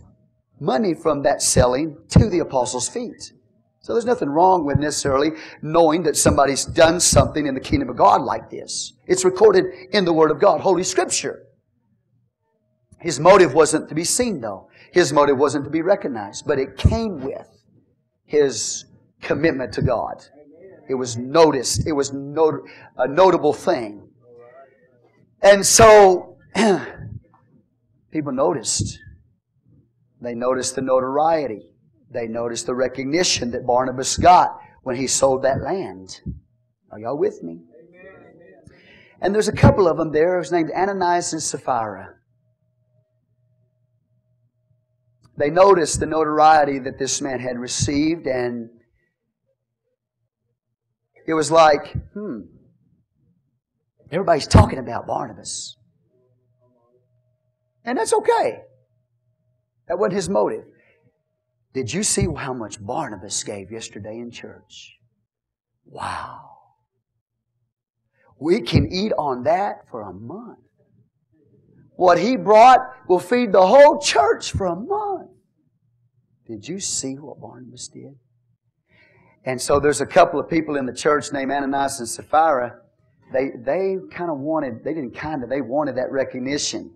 money 0.63 0.93
from 0.93 1.23
that 1.23 1.41
selling 1.41 1.97
to 2.09 2.29
the 2.29 2.39
apostles' 2.39 2.89
feet. 2.89 3.33
So 3.81 3.93
there's 3.93 4.05
nothing 4.05 4.29
wrong 4.29 4.65
with 4.65 4.77
necessarily 4.77 5.31
knowing 5.61 6.03
that 6.03 6.15
somebody's 6.15 6.63
done 6.63 7.01
something 7.01 7.45
in 7.45 7.53
the 7.53 7.59
kingdom 7.59 7.89
of 7.89 7.97
God 7.97 8.21
like 8.21 8.49
this. 8.49 8.93
It's 9.05 9.25
recorded 9.25 9.65
in 9.91 10.05
the 10.05 10.13
Word 10.13 10.31
of 10.31 10.39
God, 10.39 10.61
Holy 10.61 10.83
Scripture. 10.83 11.43
His 13.01 13.19
motive 13.19 13.53
wasn't 13.53 13.89
to 13.89 13.95
be 13.95 14.05
seen 14.05 14.39
though. 14.39 14.69
His 14.93 15.11
motive 15.11 15.37
wasn't 15.37 15.65
to 15.65 15.69
be 15.69 15.81
recognized, 15.81 16.47
but 16.47 16.59
it 16.59 16.77
came 16.77 17.21
with 17.21 17.49
his 18.25 18.85
commitment 19.21 19.73
to 19.73 19.81
God. 19.81 20.23
It 20.87 20.95
was 20.95 21.17
noticed. 21.17 21.85
It 21.85 21.91
was 21.91 22.13
not, 22.13 22.53
a 22.97 23.07
notable 23.07 23.53
thing. 23.53 24.07
And 25.41 25.65
so, 25.65 26.37
people 28.11 28.31
noticed. 28.31 28.99
They 30.23 30.35
noticed 30.35 30.75
the 30.75 30.81
notoriety. 30.81 31.69
They 32.09 32.27
noticed 32.27 32.65
the 32.65 32.75
recognition 32.75 33.51
that 33.51 33.67
Barnabas 33.67 34.17
got 34.17 34.57
when 34.83 34.95
he 34.95 35.05
sold 35.05 35.43
that 35.43 35.61
land. 35.61 36.21
Are 36.91 36.99
y'all 36.99 37.17
with 37.17 37.43
me? 37.43 37.59
And 39.21 39.35
there's 39.35 39.49
a 39.49 39.53
couple 39.53 39.87
of 39.87 39.97
them 39.97 40.11
there. 40.11 40.37
Was 40.37 40.51
named 40.51 40.71
Ananias 40.71 41.33
and 41.33 41.43
Sapphira. 41.43 42.15
They 45.35 45.49
noticed 45.49 45.99
the 45.99 46.05
notoriety 46.05 46.79
that 46.79 46.99
this 46.99 47.19
man 47.19 47.39
had 47.39 47.57
received, 47.57 48.27
and 48.27 48.69
it 51.27 51.33
was 51.33 51.49
like, 51.49 51.93
hmm, 52.13 52.41
everybody's 54.11 54.47
talking 54.47 54.77
about 54.77 55.07
Barnabas. 55.07 55.75
And 57.83 57.97
that's 57.97 58.13
okay. 58.13 58.61
That 59.87 59.99
wasn't 59.99 60.15
his 60.15 60.29
motive. 60.29 60.65
Did 61.73 61.91
you 61.93 62.03
see 62.03 62.27
how 62.35 62.53
much 62.53 62.83
Barnabas 62.83 63.43
gave 63.43 63.71
yesterday 63.71 64.19
in 64.19 64.31
church? 64.31 64.97
Wow. 65.85 66.49
We 68.39 68.61
can 68.61 68.91
eat 68.91 69.11
on 69.17 69.43
that 69.43 69.87
for 69.89 70.01
a 70.01 70.13
month. 70.13 70.59
What 71.95 72.19
he 72.19 72.35
brought 72.35 72.79
will 73.07 73.19
feed 73.19 73.51
the 73.51 73.65
whole 73.65 73.99
church 73.99 74.51
for 74.51 74.67
a 74.67 74.75
month. 74.75 75.29
Did 76.47 76.67
you 76.67 76.79
see 76.79 77.13
what 77.13 77.39
Barnabas 77.39 77.87
did? 77.87 78.15
And 79.45 79.61
so 79.61 79.79
there's 79.79 80.01
a 80.01 80.05
couple 80.05 80.39
of 80.39 80.49
people 80.49 80.75
in 80.75 80.85
the 80.85 80.93
church 80.93 81.31
named 81.31 81.51
Ananias 81.51 81.99
and 81.99 82.07
Sapphira. 82.07 82.79
They, 83.31 83.51
they 83.57 83.97
kind 84.11 84.29
of 84.29 84.37
wanted, 84.37 84.83
they 84.83 84.93
didn't 84.93 85.15
kind 85.15 85.43
of, 85.43 85.49
they 85.49 85.61
wanted 85.61 85.97
that 85.97 86.11
recognition. 86.11 86.93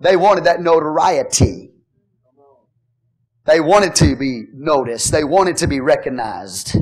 They 0.00 0.16
wanted 0.16 0.44
that 0.44 0.60
notoriety. 0.60 1.72
They 3.44 3.60
wanted 3.60 3.94
to 3.96 4.14
be 4.14 4.44
noticed. 4.52 5.10
They 5.10 5.24
wanted 5.24 5.56
to 5.58 5.66
be 5.66 5.80
recognized. 5.80 6.76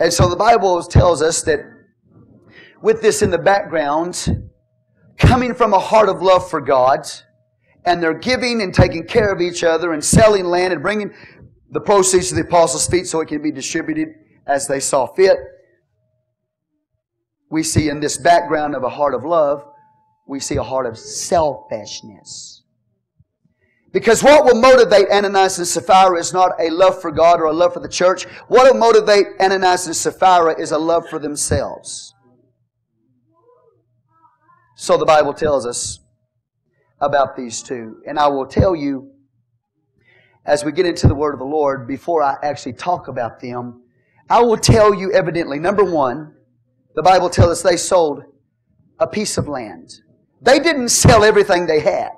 And 0.00 0.12
so 0.12 0.28
the 0.28 0.36
Bible 0.36 0.82
tells 0.82 1.22
us 1.22 1.42
that 1.42 1.60
with 2.80 3.02
this 3.02 3.22
in 3.22 3.30
the 3.30 3.38
background, 3.38 4.50
coming 5.18 5.54
from 5.54 5.74
a 5.74 5.78
heart 5.78 6.08
of 6.08 6.22
love 6.22 6.48
for 6.48 6.60
God, 6.60 7.06
and 7.84 8.02
they're 8.02 8.14
giving 8.14 8.62
and 8.62 8.72
taking 8.72 9.06
care 9.06 9.32
of 9.32 9.40
each 9.40 9.64
other 9.64 9.92
and 9.92 10.04
selling 10.04 10.44
land 10.44 10.72
and 10.72 10.82
bringing 10.82 11.12
the 11.70 11.80
proceeds 11.80 12.28
to 12.28 12.34
the 12.34 12.42
apostles' 12.42 12.86
feet 12.86 13.06
so 13.06 13.20
it 13.20 13.28
can 13.28 13.42
be 13.42 13.52
distributed 13.52 14.08
as 14.46 14.66
they 14.66 14.80
saw 14.80 15.06
fit. 15.06 15.36
We 17.50 17.62
see 17.62 17.88
in 17.88 18.00
this 18.00 18.18
background 18.18 18.74
of 18.74 18.82
a 18.82 18.90
heart 18.90 19.14
of 19.14 19.24
love, 19.24 19.64
we 20.28 20.38
see 20.38 20.56
a 20.56 20.62
heart 20.62 20.86
of 20.86 20.98
selfishness. 20.98 22.62
Because 23.92 24.22
what 24.22 24.44
will 24.44 24.60
motivate 24.60 25.08
Ananias 25.08 25.58
and 25.58 25.66
Sapphira 25.66 26.20
is 26.20 26.34
not 26.34 26.52
a 26.60 26.68
love 26.68 27.00
for 27.00 27.10
God 27.10 27.40
or 27.40 27.46
a 27.46 27.52
love 27.52 27.72
for 27.72 27.80
the 27.80 27.88
church. 27.88 28.24
What 28.48 28.70
will 28.70 28.78
motivate 28.78 29.26
Ananias 29.40 29.86
and 29.86 29.96
Sapphira 29.96 30.60
is 30.60 30.70
a 30.70 30.78
love 30.78 31.08
for 31.08 31.18
themselves. 31.18 32.14
So 34.76 34.98
the 34.98 35.06
Bible 35.06 35.32
tells 35.32 35.64
us 35.64 36.00
about 37.00 37.34
these 37.34 37.62
two. 37.62 38.02
And 38.06 38.18
I 38.18 38.28
will 38.28 38.46
tell 38.46 38.76
you, 38.76 39.10
as 40.44 40.64
we 40.64 40.72
get 40.72 40.84
into 40.84 41.08
the 41.08 41.14
Word 41.14 41.32
of 41.32 41.38
the 41.38 41.46
Lord, 41.46 41.88
before 41.88 42.22
I 42.22 42.36
actually 42.42 42.74
talk 42.74 43.08
about 43.08 43.40
them, 43.40 43.82
I 44.28 44.42
will 44.42 44.58
tell 44.58 44.94
you 44.94 45.10
evidently, 45.12 45.58
number 45.58 45.84
one, 45.84 46.34
the 46.94 47.02
Bible 47.02 47.30
tells 47.30 47.50
us 47.50 47.62
they 47.62 47.78
sold 47.78 48.22
a 48.98 49.06
piece 49.06 49.38
of 49.38 49.48
land. 49.48 50.00
They 50.40 50.58
didn't 50.60 50.90
sell 50.90 51.24
everything 51.24 51.66
they 51.66 51.80
had. 51.80 52.12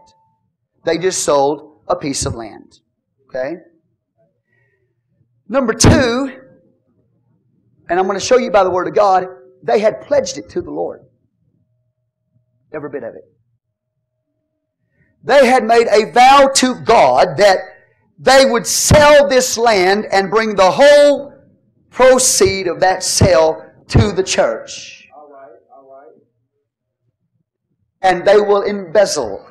They 0.85 0.98
just 0.98 1.24
sold 1.24 1.83
a 1.88 1.96
piece 1.96 2.26
of 2.26 2.35
land. 2.35 2.80
Okay? 3.28 3.56
Number 5.48 5.72
two, 5.72 6.40
and 7.88 7.98
I'm 7.98 8.06
going 8.06 8.18
to 8.18 8.24
show 8.24 8.38
you 8.38 8.50
by 8.50 8.64
the 8.64 8.70
Word 8.70 8.88
of 8.88 8.94
God, 8.94 9.26
they 9.62 9.80
had 9.80 10.00
pledged 10.02 10.38
it 10.38 10.48
to 10.50 10.62
the 10.62 10.70
Lord. 10.70 11.02
Every 12.72 12.88
bit 12.88 13.02
of 13.02 13.14
it. 13.14 13.24
They 15.24 15.46
had 15.46 15.64
made 15.64 15.87
a 15.88 16.11
vow 16.12 16.50
to 16.56 16.74
God 16.76 17.37
that 17.37 17.59
they 18.18 18.44
would 18.46 18.66
sell 18.66 19.28
this 19.28 19.59
land 19.59 20.06
and 20.12 20.30
bring 20.30 20.54
the 20.54 20.70
whole 20.70 21.35
proceed 21.90 22.66
of 22.68 22.80
that 22.80 23.02
sale 23.02 23.64
to 23.88 24.12
the 24.12 24.22
church. 24.22 25.09
All 25.14 25.28
right, 25.30 25.59
all 25.74 25.90
right. 25.90 26.14
And 28.02 28.26
they 28.26 28.40
will 28.40 28.62
embezzle 28.62 29.46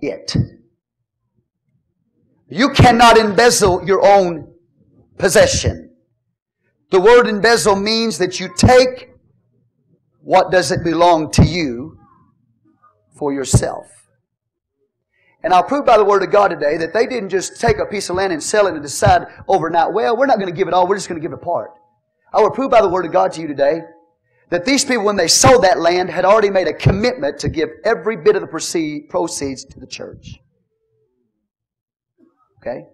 it. 0.00 0.36
You 2.48 2.70
cannot 2.70 3.16
embezzle 3.16 3.86
your 3.86 4.04
own 4.04 4.52
possession. 5.18 5.94
The 6.90 7.00
word 7.00 7.28
embezzle 7.28 7.76
means 7.76 8.18
that 8.18 8.40
you 8.40 8.52
take 8.56 9.10
what 10.22 10.50
doesn't 10.50 10.82
belong 10.82 11.30
to 11.32 11.44
you 11.44 11.98
for 13.14 13.32
yourself. 13.32 13.86
And 15.42 15.54
I'll 15.54 15.62
prove 15.62 15.86
by 15.86 15.96
the 15.96 16.04
Word 16.04 16.22
of 16.22 16.30
God 16.30 16.48
today 16.48 16.76
that 16.76 16.92
they 16.92 17.06
didn't 17.06 17.30
just 17.30 17.60
take 17.60 17.78
a 17.78 17.86
piece 17.86 18.10
of 18.10 18.16
land 18.16 18.32
and 18.32 18.42
sell 18.42 18.66
it 18.66 18.74
and 18.74 18.82
decide 18.82 19.26
overnight, 19.48 19.92
well, 19.92 20.16
we're 20.16 20.26
not 20.26 20.38
going 20.38 20.50
to 20.50 20.56
give 20.56 20.68
it 20.68 20.74
all, 20.74 20.86
we're 20.86 20.96
just 20.96 21.08
going 21.08 21.20
to 21.20 21.26
give 21.26 21.32
it 21.32 21.42
part. 21.42 21.70
I 22.32 22.40
will 22.40 22.50
prove 22.50 22.70
by 22.70 22.82
the 22.82 22.88
Word 22.88 23.06
of 23.06 23.12
God 23.12 23.32
to 23.32 23.40
you 23.40 23.46
today 23.46 23.80
that 24.50 24.64
these 24.64 24.84
people, 24.84 25.04
when 25.04 25.16
they 25.16 25.28
sold 25.28 25.62
that 25.62 25.78
land, 25.78 26.10
had 26.10 26.24
already 26.24 26.50
made 26.50 26.66
a 26.66 26.74
commitment 26.74 27.38
to 27.38 27.48
give 27.48 27.68
every 27.84 28.16
bit 28.16 28.34
of 28.34 28.42
the 28.42 28.48
proceeds 29.08 29.64
to 29.64 29.80
the 29.80 29.86
church. 29.86 30.40
Okay? 32.58 32.84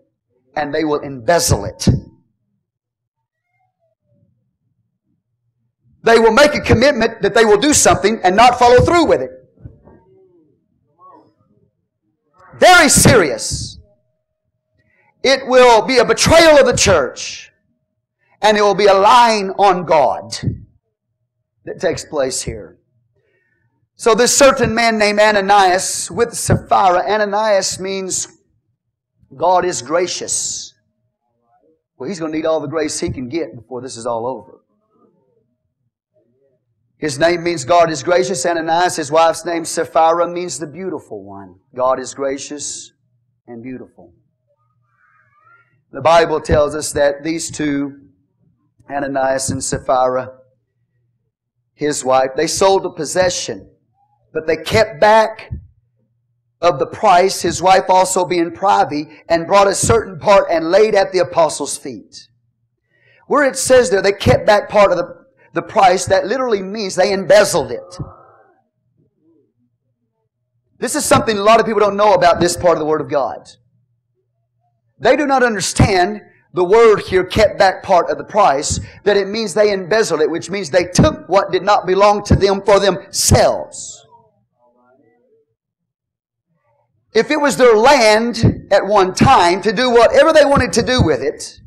And 0.55 0.73
they 0.75 0.85
will 0.85 1.01
embezzle 1.01 1.65
it. 1.65 1.89
They 6.03 6.19
will 6.19 6.33
make 6.33 6.55
a 6.55 6.61
commitment 6.61 7.23
that 7.23 7.35
they 7.35 7.45
will 7.45 7.59
do 7.59 7.73
something 7.73 8.21
and 8.23 8.37
not 8.37 8.59
follow 8.59 8.81
through 8.83 9.07
with 9.07 9.23
it. 9.23 9.31
Very 12.61 12.89
serious. 12.89 13.79
It 15.23 15.47
will 15.47 15.85
be 15.85 15.99
a 15.99 16.05
betrayal 16.05 16.59
of 16.59 16.67
the 16.67 16.77
church. 16.77 17.51
And 18.43 18.57
it 18.57 18.61
will 18.61 18.75
be 18.75 18.87
a 18.87 18.95
lying 18.95 19.51
on 19.53 19.85
God 19.85 20.39
that 21.67 21.81
takes 21.81 22.05
place 22.05 22.43
here. 22.43 22.79
So 23.97 24.15
this 24.15 24.37
certain 24.37 24.75
man 24.75 24.99
named 24.99 25.21
Ananias 25.21 26.11
with 26.11 26.33
Sapphira, 26.35 27.03
Ananias 27.09 27.81
means 27.81 28.29
God 29.37 29.65
is 29.65 29.83
gracious. 29.83 30.75
Well, 31.99 32.09
he's 32.09 32.21
going 32.21 32.31
to 32.31 32.39
need 32.39 32.47
all 32.47 32.61
the 32.61 32.69
grace 32.69 33.01
he 33.01 33.11
can 33.11 33.29
get 33.29 33.55
before 33.55 33.81
this 33.81 33.97
is 33.97 34.07
all 34.07 34.27
over. 34.27 34.61
His 36.99 37.19
name 37.19 37.43
means 37.43 37.65
God 37.65 37.91
is 37.91 38.03
gracious. 38.03 38.47
Ananias, 38.47 38.97
his 38.97 39.11
wife's 39.11 39.45
name, 39.45 39.65
Sapphira, 39.65 40.29
means 40.29 40.59
the 40.59 40.67
beautiful 40.67 41.25
one. 41.25 41.57
God 41.75 41.99
is 41.99 42.15
gracious 42.15 42.93
and 43.47 43.63
beautiful. 43.63 44.15
The 45.93 46.01
Bible 46.01 46.41
tells 46.41 46.75
us 46.75 46.93
that 46.93 47.23
these 47.23 47.51
two, 47.51 48.01
Ananias 48.91 49.51
and 49.51 49.63
Sapphira, 49.63 50.36
his 51.77 52.03
wife, 52.05 52.31
they 52.37 52.47
sold 52.47 52.85
a 52.87 52.91
possession, 52.91 53.71
but 54.33 54.47
they 54.47 54.57
kept 54.57 54.99
back 54.99 55.51
of 56.61 56.79
the 56.79 56.87
price, 56.87 57.43
his 57.43 57.63
wife 57.63 57.85
also 57.89 58.25
being 58.25 58.51
privy, 58.51 59.09
and 59.29 59.47
brought 59.47 59.69
a 59.69 59.75
certain 59.75 60.19
part 60.19 60.47
and 60.51 60.71
laid 60.71 60.95
at 60.95 61.13
the 61.13 61.19
apostles' 61.19 61.77
feet. 61.77 62.29
Where 63.29 63.45
it 63.45 63.57
says 63.57 63.91
there, 63.91 64.01
they 64.01 64.13
kept 64.13 64.47
back 64.47 64.71
part 64.71 64.91
of 64.91 64.97
the, 64.97 65.27
the 65.53 65.63
price, 65.63 66.07
that 66.07 66.27
literally 66.27 66.63
means 66.63 66.95
they 66.95 67.13
embezzled 67.13 67.71
it. 67.71 67.99
This 70.79 70.95
is 70.95 71.05
something 71.05 71.37
a 71.37 71.43
lot 71.43 71.61
of 71.61 71.67
people 71.67 71.81
don't 71.81 71.97
know 71.97 72.15
about 72.15 72.41
this 72.41 72.57
part 72.57 72.75
of 72.75 72.79
the 72.79 72.87
Word 72.87 73.03
of 73.03 73.11
God. 73.11 73.49
They 74.99 75.15
do 75.17 75.27
not 75.27 75.43
understand 75.43 76.23
the 76.57 76.65
word 76.65 77.01
here 77.03 77.23
kept 77.23 77.59
back 77.59 77.83
part 77.83 78.09
of 78.09 78.17
the 78.17 78.25
price, 78.25 78.81
that 79.05 79.19
it 79.19 79.29
means 79.29 79.53
they 79.53 79.73
embezzled 79.73 80.23
it, 80.23 80.31
which 80.31 80.49
means 80.49 80.71
they 80.71 80.87
took 80.87 81.29
what 81.29 81.53
did 81.53 81.63
not 81.63 81.87
belong 81.87 82.25
to 82.25 82.35
them 82.35 82.63
for 82.63 82.81
themselves. 82.81 84.07
If 87.13 87.31
it 87.31 87.39
was 87.39 87.59
their 87.59 87.77
land 87.77 88.69
at 88.71 88.87
one 88.87 89.13
time 89.13 89.61
to 89.63 89.73
do 89.73 89.91
whatever 89.91 90.33
they 90.33 90.47
wanted 90.47 90.73
to 90.73 90.83
do 90.83 91.03
with 91.03 91.23
it, 91.23 91.61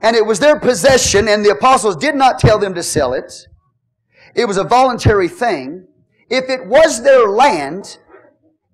and 0.00 0.16
it 0.16 0.26
was 0.26 0.40
their 0.40 0.58
possession, 0.58 1.28
and 1.28 1.44
the 1.44 1.50
apostles 1.50 1.94
did 1.94 2.16
not 2.16 2.40
tell 2.40 2.58
them 2.58 2.74
to 2.74 2.82
sell 2.82 3.14
it, 3.14 3.32
it 4.34 4.46
was 4.46 4.56
a 4.56 4.64
voluntary 4.64 5.28
thing. 5.28 5.86
If 6.28 6.50
it 6.50 6.66
was 6.66 7.04
their 7.04 7.28
land, 7.28 7.98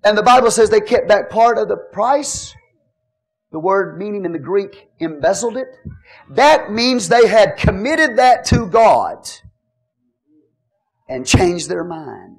and 0.03 0.17
the 0.17 0.23
Bible 0.23 0.49
says 0.49 0.71
they 0.71 0.81
kept 0.81 1.07
back 1.07 1.29
part 1.29 1.59
of 1.59 1.67
the 1.67 1.77
price, 1.77 2.55
the 3.55 3.59
word 3.59 3.97
meaning 3.97 4.25
in 4.25 4.33
the 4.33 4.37
Greek 4.37 4.89
embezzled 4.99 5.55
it, 5.55 5.69
that 6.31 6.73
means 6.73 7.07
they 7.07 7.25
had 7.25 7.55
committed 7.55 8.17
that 8.17 8.43
to 8.43 8.65
God 8.65 9.29
and 11.07 11.25
changed 11.25 11.69
their 11.69 11.85
mind 11.85 12.35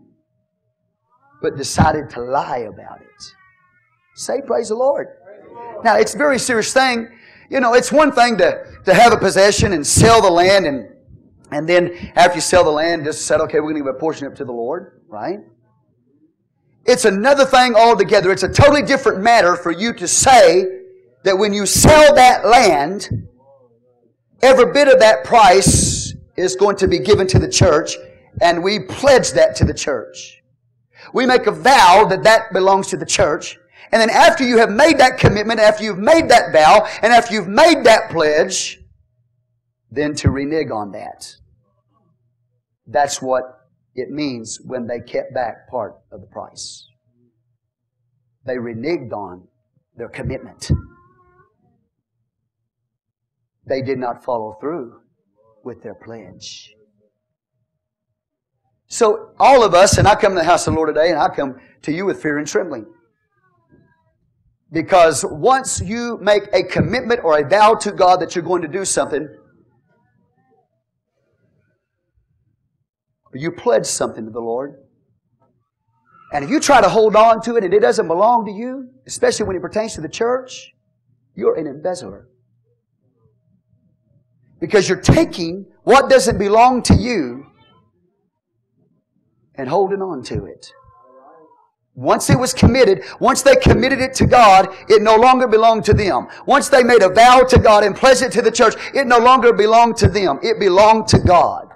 but 1.40 1.56
decided 1.56 2.10
to 2.10 2.20
lie 2.20 2.68
about 2.70 3.00
it. 3.00 3.32
Say 4.14 4.42
praise 4.46 4.68
the 4.68 4.74
Lord. 4.74 5.08
Now, 5.82 5.96
it's 5.96 6.14
a 6.14 6.18
very 6.18 6.38
serious 6.38 6.74
thing. 6.74 7.08
You 7.48 7.60
know, 7.60 7.72
it's 7.72 7.90
one 7.90 8.12
thing 8.12 8.36
to, 8.36 8.66
to 8.84 8.92
have 8.92 9.14
a 9.14 9.16
possession 9.16 9.72
and 9.72 9.86
sell 9.86 10.20
the 10.20 10.30
land 10.30 10.66
and, 10.66 10.86
and 11.50 11.66
then 11.66 12.12
after 12.14 12.34
you 12.34 12.42
sell 12.42 12.62
the 12.62 12.70
land, 12.70 13.06
just 13.06 13.24
say, 13.24 13.36
okay, 13.36 13.60
we're 13.60 13.72
going 13.72 13.76
to 13.76 13.90
give 13.90 13.94
a 13.94 13.98
portion 13.98 14.26
up 14.26 14.34
to 14.34 14.44
the 14.44 14.52
Lord, 14.52 15.00
right? 15.08 15.38
It's 16.84 17.06
another 17.06 17.46
thing 17.46 17.74
altogether. 17.74 18.30
It's 18.30 18.42
a 18.42 18.52
totally 18.52 18.82
different 18.82 19.22
matter 19.22 19.56
for 19.56 19.70
you 19.70 19.94
to 19.94 20.06
say 20.06 20.75
that 21.26 21.36
when 21.36 21.52
you 21.52 21.66
sell 21.66 22.14
that 22.14 22.46
land, 22.46 23.08
every 24.42 24.72
bit 24.72 24.86
of 24.86 25.00
that 25.00 25.24
price 25.24 26.14
is 26.36 26.54
going 26.54 26.76
to 26.76 26.86
be 26.86 27.00
given 27.00 27.26
to 27.26 27.40
the 27.40 27.48
church, 27.48 27.96
and 28.40 28.62
we 28.62 28.78
pledge 28.78 29.32
that 29.32 29.56
to 29.56 29.64
the 29.64 29.74
church. 29.74 30.40
We 31.12 31.26
make 31.26 31.48
a 31.48 31.50
vow 31.50 32.06
that 32.08 32.22
that 32.22 32.52
belongs 32.52 32.86
to 32.88 32.96
the 32.96 33.04
church. 33.04 33.58
And 33.90 34.00
then 34.00 34.08
after 34.08 34.46
you 34.46 34.58
have 34.58 34.70
made 34.70 34.98
that 34.98 35.18
commitment, 35.18 35.58
after 35.58 35.82
you've 35.82 35.98
made 35.98 36.28
that 36.28 36.52
vow, 36.52 36.86
and 37.02 37.12
after 37.12 37.34
you've 37.34 37.48
made 37.48 37.82
that 37.82 38.08
pledge, 38.10 38.78
then 39.90 40.14
to 40.14 40.30
renege 40.30 40.70
on 40.70 40.92
that. 40.92 41.34
That's 42.86 43.20
what 43.20 43.42
it 43.96 44.10
means 44.10 44.60
when 44.64 44.86
they 44.86 45.00
kept 45.00 45.34
back 45.34 45.68
part 45.68 45.96
of 46.12 46.20
the 46.20 46.28
price. 46.28 46.86
They 48.44 48.58
reneged 48.58 49.12
on 49.12 49.48
their 49.96 50.08
commitment. 50.08 50.70
They 53.66 53.82
did 53.82 53.98
not 53.98 54.24
follow 54.24 54.56
through 54.60 55.00
with 55.64 55.82
their 55.82 55.94
pledge. 55.94 56.72
So 58.88 59.32
all 59.38 59.64
of 59.64 59.74
us, 59.74 59.98
and 59.98 60.06
I 60.06 60.14
come 60.14 60.32
to 60.32 60.38
the 60.38 60.44
house 60.44 60.66
of 60.66 60.74
the 60.74 60.76
Lord 60.76 60.94
today, 60.94 61.10
and 61.10 61.18
I 61.18 61.28
come 61.28 61.56
to 61.82 61.92
you 61.92 62.06
with 62.06 62.22
fear 62.22 62.38
and 62.38 62.46
trembling. 62.46 62.86
Because 64.70 65.24
once 65.24 65.80
you 65.80 66.18
make 66.20 66.44
a 66.52 66.62
commitment 66.62 67.24
or 67.24 67.38
a 67.38 67.48
vow 67.48 67.74
to 67.74 67.92
God 67.92 68.20
that 68.20 68.34
you're 68.34 68.44
going 68.44 68.62
to 68.62 68.68
do 68.68 68.84
something, 68.84 69.28
you 73.34 73.50
pledge 73.50 73.86
something 73.86 74.24
to 74.24 74.30
the 74.30 74.40
Lord, 74.40 74.76
and 76.32 76.44
if 76.44 76.50
you 76.50 76.58
try 76.58 76.80
to 76.80 76.88
hold 76.88 77.16
on 77.16 77.40
to 77.42 77.56
it 77.56 77.64
and 77.64 77.72
it 77.72 77.80
doesn't 77.80 78.08
belong 78.08 78.44
to 78.46 78.50
you, 78.50 78.88
especially 79.06 79.46
when 79.46 79.56
it 79.56 79.62
pertains 79.62 79.94
to 79.94 80.00
the 80.00 80.08
church, 80.08 80.72
you're 81.34 81.56
an 81.56 81.66
embezzler. 81.66 82.28
Because 84.60 84.88
you're 84.88 85.00
taking 85.00 85.66
what 85.84 86.08
doesn't 86.08 86.38
belong 86.38 86.82
to 86.84 86.94
you 86.94 87.46
and 89.54 89.68
holding 89.68 90.02
on 90.02 90.22
to 90.24 90.46
it. 90.46 90.72
Once 91.94 92.28
it 92.28 92.38
was 92.38 92.52
committed, 92.52 93.02
once 93.20 93.40
they 93.40 93.56
committed 93.56 94.00
it 94.00 94.12
to 94.14 94.26
God, 94.26 94.68
it 94.88 95.00
no 95.00 95.16
longer 95.16 95.48
belonged 95.48 95.82
to 95.86 95.94
them. 95.94 96.28
Once 96.44 96.68
they 96.68 96.82
made 96.82 97.02
a 97.02 97.08
vow 97.08 97.40
to 97.40 97.58
God 97.58 97.84
and 97.84 97.96
pledged 97.96 98.20
it 98.20 98.32
to 98.32 98.42
the 98.42 98.50
church, 98.50 98.74
it 98.94 99.06
no 99.06 99.18
longer 99.18 99.52
belonged 99.52 99.96
to 99.96 100.08
them. 100.08 100.38
It 100.42 100.60
belonged 100.60 101.08
to 101.08 101.18
God. 101.18 101.68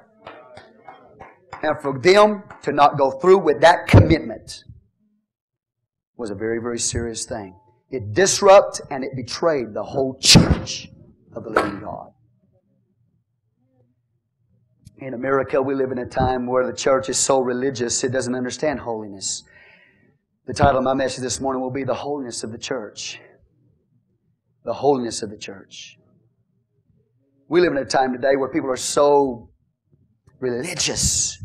And 1.62 1.80
for 1.80 1.98
them 1.98 2.42
to 2.62 2.72
not 2.72 2.98
go 2.98 3.12
through 3.12 3.38
with 3.38 3.62
that 3.62 3.86
commitment 3.86 4.64
was 6.16 6.30
a 6.30 6.34
very, 6.34 6.58
very 6.60 6.78
serious 6.78 7.24
thing. 7.24 7.58
It 7.90 8.12
disrupted 8.12 8.86
and 8.90 9.02
it 9.02 9.16
betrayed 9.16 9.72
the 9.72 9.82
whole 9.82 10.18
church 10.20 10.88
of 11.34 11.44
the 11.44 11.50
living 11.50 11.80
God. 11.80 12.12
In 15.00 15.14
America, 15.14 15.62
we 15.62 15.74
live 15.74 15.92
in 15.92 15.98
a 15.98 16.04
time 16.04 16.46
where 16.46 16.66
the 16.66 16.76
church 16.76 17.08
is 17.08 17.16
so 17.16 17.40
religious 17.40 18.04
it 18.04 18.12
doesn't 18.12 18.34
understand 18.34 18.80
holiness. 18.80 19.44
The 20.46 20.52
title 20.52 20.76
of 20.76 20.84
my 20.84 20.92
message 20.92 21.22
this 21.22 21.40
morning 21.40 21.62
will 21.62 21.70
be 21.70 21.84
The 21.84 21.94
Holiness 21.94 22.44
of 22.44 22.52
the 22.52 22.58
Church. 22.58 23.18
The 24.66 24.74
Holiness 24.74 25.22
of 25.22 25.30
the 25.30 25.38
Church. 25.38 25.96
We 27.48 27.62
live 27.62 27.72
in 27.72 27.78
a 27.78 27.86
time 27.86 28.12
today 28.12 28.36
where 28.36 28.50
people 28.50 28.70
are 28.70 28.76
so 28.76 29.50
religious 30.38 31.42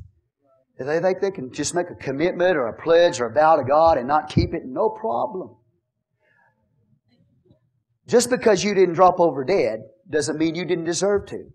that 0.78 0.84
they 0.84 1.00
think 1.00 1.22
they 1.22 1.32
can 1.32 1.54
just 1.54 1.74
make 1.74 1.90
a 1.90 1.96
commitment 1.96 2.58
or 2.58 2.68
a 2.68 2.74
pledge 2.74 3.22
or 3.22 3.28
a 3.28 3.34
vow 3.34 3.56
to 3.56 3.64
God 3.64 3.98
and 3.98 4.06
not 4.06 4.28
keep 4.28 4.54
it, 4.54 4.64
no 4.66 4.90
problem. 4.90 5.56
Just 8.06 8.30
because 8.30 8.66
you 8.66 8.74
didn't 8.74 8.96
drop 8.96 9.22
over 9.22 9.46
dead 9.46 9.80
doesn't 10.10 10.38
mean 10.38 10.56
you 10.56 10.66
didn't 10.66 10.84
deserve 10.84 11.26
to. 11.28 11.54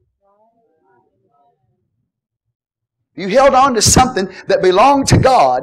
You 3.14 3.28
held 3.28 3.54
on 3.54 3.74
to 3.74 3.82
something 3.82 4.32
that 4.46 4.62
belonged 4.62 5.08
to 5.08 5.18
God, 5.18 5.62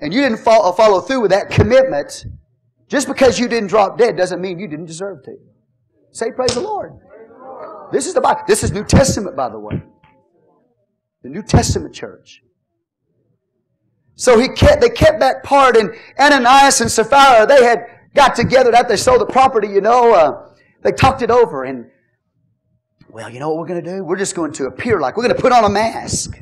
and 0.00 0.12
you 0.14 0.22
didn't 0.22 0.38
follow 0.38 1.00
through 1.00 1.20
with 1.20 1.30
that 1.30 1.50
commitment. 1.50 2.24
Just 2.88 3.06
because 3.06 3.38
you 3.38 3.46
didn't 3.48 3.68
drop 3.68 3.98
dead 3.98 4.16
doesn't 4.16 4.40
mean 4.40 4.58
you 4.58 4.66
didn't 4.66 4.86
deserve 4.86 5.22
to. 5.24 5.36
Say 6.10 6.32
praise 6.32 6.54
the 6.54 6.60
Lord. 6.60 6.92
This 7.92 8.06
is 8.06 8.14
the 8.14 8.20
Bible. 8.20 8.42
This 8.46 8.64
is 8.64 8.72
New 8.72 8.84
Testament, 8.84 9.36
by 9.36 9.48
the 9.48 9.58
way. 9.58 9.82
The 11.22 11.28
New 11.28 11.42
Testament 11.42 11.94
church. 11.94 12.42
So 14.14 14.38
he 14.38 14.48
kept, 14.48 14.80
they 14.80 14.90
kept 14.90 15.20
that 15.20 15.42
part, 15.44 15.76
and 15.76 15.94
Ananias 16.18 16.80
and 16.80 16.90
Sapphira, 16.90 17.46
they 17.46 17.64
had 17.64 17.86
got 18.14 18.34
together 18.34 18.74
after 18.74 18.88
they 18.88 18.96
sold 18.96 19.20
the 19.20 19.26
property, 19.26 19.68
you 19.68 19.80
know, 19.80 20.12
uh, 20.12 20.54
they 20.82 20.92
talked 20.92 21.22
it 21.22 21.30
over, 21.30 21.64
and 21.64 21.86
well, 23.12 23.30
you 23.30 23.40
know 23.40 23.48
what 23.48 23.58
we're 23.58 23.66
going 23.66 23.82
to 23.82 23.96
do? 23.96 24.04
We're 24.04 24.16
just 24.16 24.34
going 24.34 24.52
to 24.54 24.66
appear 24.66 25.00
like 25.00 25.16
we're 25.16 25.24
going 25.24 25.34
to 25.34 25.42
put 25.42 25.52
on 25.52 25.64
a 25.64 25.68
mask. 25.68 26.38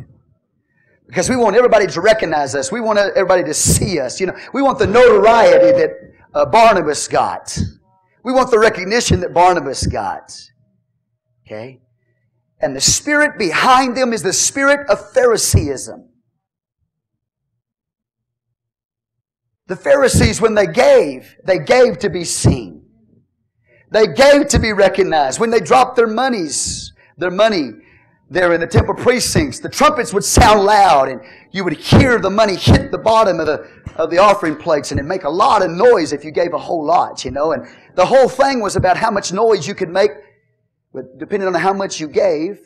Because 1.06 1.30
we 1.30 1.36
want 1.36 1.56
everybody 1.56 1.86
to 1.86 2.00
recognize 2.00 2.54
us. 2.54 2.70
We 2.70 2.80
want 2.80 2.98
everybody 2.98 3.42
to 3.44 3.54
see 3.54 3.98
us. 3.98 4.20
You 4.20 4.26
know, 4.26 4.36
we 4.52 4.60
want 4.60 4.78
the 4.78 4.86
notoriety 4.86 5.72
that 5.78 5.90
uh, 6.34 6.44
Barnabas 6.44 7.08
got. 7.08 7.58
We 8.22 8.32
want 8.32 8.50
the 8.50 8.58
recognition 8.58 9.20
that 9.20 9.32
Barnabas 9.32 9.86
got. 9.86 10.38
Okay? 11.46 11.80
And 12.60 12.76
the 12.76 12.80
spirit 12.80 13.38
behind 13.38 13.96
them 13.96 14.12
is 14.12 14.22
the 14.22 14.34
spirit 14.34 14.88
of 14.90 15.12
Phariseeism. 15.12 16.08
The 19.66 19.76
Pharisees, 19.76 20.40
when 20.40 20.54
they 20.54 20.66
gave, 20.66 21.36
they 21.44 21.58
gave 21.58 21.98
to 22.00 22.10
be 22.10 22.24
seen. 22.24 22.77
They 23.90 24.06
gave 24.06 24.48
to 24.48 24.58
be 24.58 24.72
recognized. 24.72 25.40
When 25.40 25.50
they 25.50 25.60
dropped 25.60 25.96
their 25.96 26.06
monies, 26.06 26.92
their 27.16 27.30
money, 27.30 27.72
there 28.30 28.52
in 28.52 28.60
the 28.60 28.66
temple 28.66 28.94
precincts, 28.94 29.60
the 29.60 29.68
trumpets 29.68 30.12
would 30.12 30.24
sound 30.24 30.64
loud 30.64 31.08
and 31.08 31.20
you 31.50 31.64
would 31.64 31.72
hear 31.72 32.18
the 32.18 32.28
money 32.28 32.56
hit 32.56 32.90
the 32.90 32.98
bottom 32.98 33.40
of 33.40 33.46
the, 33.46 33.66
of 33.96 34.10
the 34.10 34.18
offering 34.18 34.54
plates 34.54 34.90
and 34.90 35.00
it'd 35.00 35.08
make 35.08 35.24
a 35.24 35.30
lot 35.30 35.62
of 35.62 35.70
noise 35.70 36.12
if 36.12 36.24
you 36.24 36.30
gave 36.30 36.52
a 36.52 36.58
whole 36.58 36.84
lot, 36.84 37.24
you 37.24 37.30
know. 37.30 37.52
And 37.52 37.66
the 37.94 38.04
whole 38.04 38.28
thing 38.28 38.60
was 38.60 38.76
about 38.76 38.98
how 38.98 39.10
much 39.10 39.32
noise 39.32 39.66
you 39.66 39.74
could 39.74 39.88
make 39.88 40.10
depending 41.18 41.46
on 41.46 41.54
how 41.54 41.72
much 41.72 42.00
you 42.00 42.08
gave. 42.08 42.60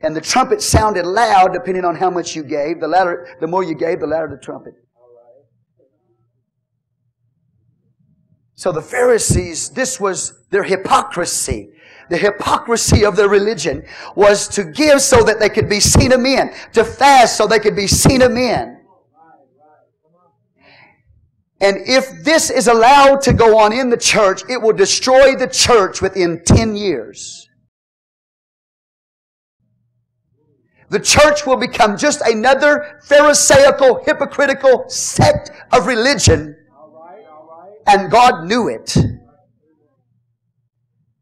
And 0.00 0.14
the 0.14 0.20
trumpet 0.20 0.62
sounded 0.62 1.04
loud 1.04 1.52
depending 1.52 1.84
on 1.84 1.96
how 1.96 2.10
much 2.10 2.34
you 2.34 2.42
gave. 2.42 2.80
The 2.80 2.88
louder, 2.88 3.36
the 3.40 3.46
more 3.46 3.64
you 3.64 3.74
gave, 3.74 4.00
the 4.00 4.06
louder 4.06 4.28
the 4.28 4.42
trumpet. 4.42 4.74
So 8.56 8.72
the 8.72 8.82
Pharisees, 8.82 9.70
this 9.70 10.00
was 10.00 10.44
their 10.50 10.64
hypocrisy 10.64 11.70
the 12.08 12.16
hypocrisy 12.16 13.04
of 13.04 13.16
their 13.16 13.28
religion 13.28 13.84
was 14.14 14.48
to 14.48 14.64
give 14.64 15.00
so 15.00 15.22
that 15.24 15.40
they 15.40 15.48
could 15.48 15.68
be 15.68 15.80
seen 15.80 16.12
of 16.12 16.20
men, 16.20 16.54
to 16.72 16.84
fast 16.84 17.36
so 17.36 17.46
they 17.46 17.58
could 17.58 17.76
be 17.76 17.86
seen 17.86 18.22
of 18.22 18.32
men. 18.32 18.80
And 21.60 21.78
if 21.86 22.22
this 22.22 22.50
is 22.50 22.68
allowed 22.68 23.22
to 23.22 23.32
go 23.32 23.58
on 23.58 23.72
in 23.72 23.88
the 23.88 23.96
church, 23.96 24.42
it 24.48 24.60
will 24.60 24.74
destroy 24.74 25.34
the 25.34 25.48
church 25.48 26.02
within 26.02 26.42
10 26.44 26.76
years. 26.76 27.48
The 30.90 31.00
church 31.00 31.46
will 31.46 31.56
become 31.56 31.96
just 31.96 32.20
another 32.20 33.00
Pharisaical, 33.04 34.04
hypocritical 34.04 34.88
sect 34.88 35.50
of 35.72 35.86
religion. 35.86 36.56
And 37.86 38.10
God 38.10 38.44
knew 38.44 38.68
it. 38.68 38.96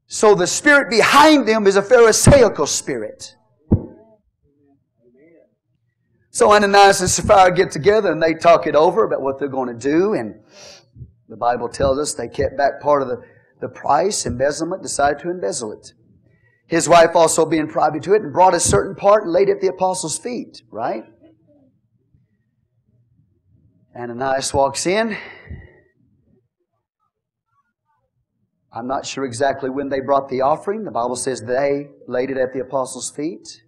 So 0.07 0.35
the 0.35 0.47
spirit 0.47 0.91
behind 0.91 1.47
them 1.47 1.67
is 1.67 1.77
a 1.77 1.83
Pharisaical 1.83 2.67
spirit. 2.67 3.35
So 6.31 6.53
Ananias 6.53 7.01
and 7.01 7.11
Sapphira 7.11 7.55
get 7.55 7.71
together 7.71 8.11
and 8.11 8.23
they 8.23 8.35
talk 8.35 8.67
it 8.67 8.75
over 8.75 9.05
about 9.05 9.23
what 9.23 9.39
they're 9.39 9.49
going 9.49 9.69
to 9.69 9.79
do. 9.79 10.15
And 10.15 10.41
the 11.29 11.37
Bible 11.37 11.69
tells 11.69 11.99
us 11.99 12.15
they 12.15 12.29
kept 12.29 12.57
back 12.57 12.81
part 12.81 13.03
of 13.03 13.09
the, 13.09 13.23
the 13.61 13.69
price, 13.69 14.25
embezzlement, 14.25 14.83
decided 14.83 15.21
to 15.21 15.31
embezzle 15.31 15.73
it. 15.73 15.93
His 16.67 16.89
wife 16.89 17.11
also 17.15 17.45
being 17.45 17.69
privy 17.69 18.01
to 18.01 18.15
it 18.15 18.23
and 18.23 18.33
brought 18.33 18.55
a 18.55 18.61
certain 18.61 18.95
part 18.95 19.25
and 19.25 19.33
laid 19.33 19.49
it 19.49 19.57
at 19.57 19.61
the 19.61 19.69
apostles' 19.69 20.19
feet, 20.19 20.63
right? 20.71 21.05
Ananias 23.97 24.53
walks 24.55 24.87
in 24.87 25.17
I'm 28.75 28.89
not 28.89 29.07
sure 29.07 29.25
exactly 29.25 29.71
when 29.71 29.89
they 29.89 30.01
brought 30.01 30.29
the 30.29 30.41
offering. 30.41 30.83
The 30.83 30.91
Bible 30.91 31.15
says 31.15 31.41
they 31.41 31.91
laid 32.09 32.31
it 32.31 32.37
at 32.37 32.53
the 32.53 32.61
apostles' 32.61 33.09
feet. 33.09 33.63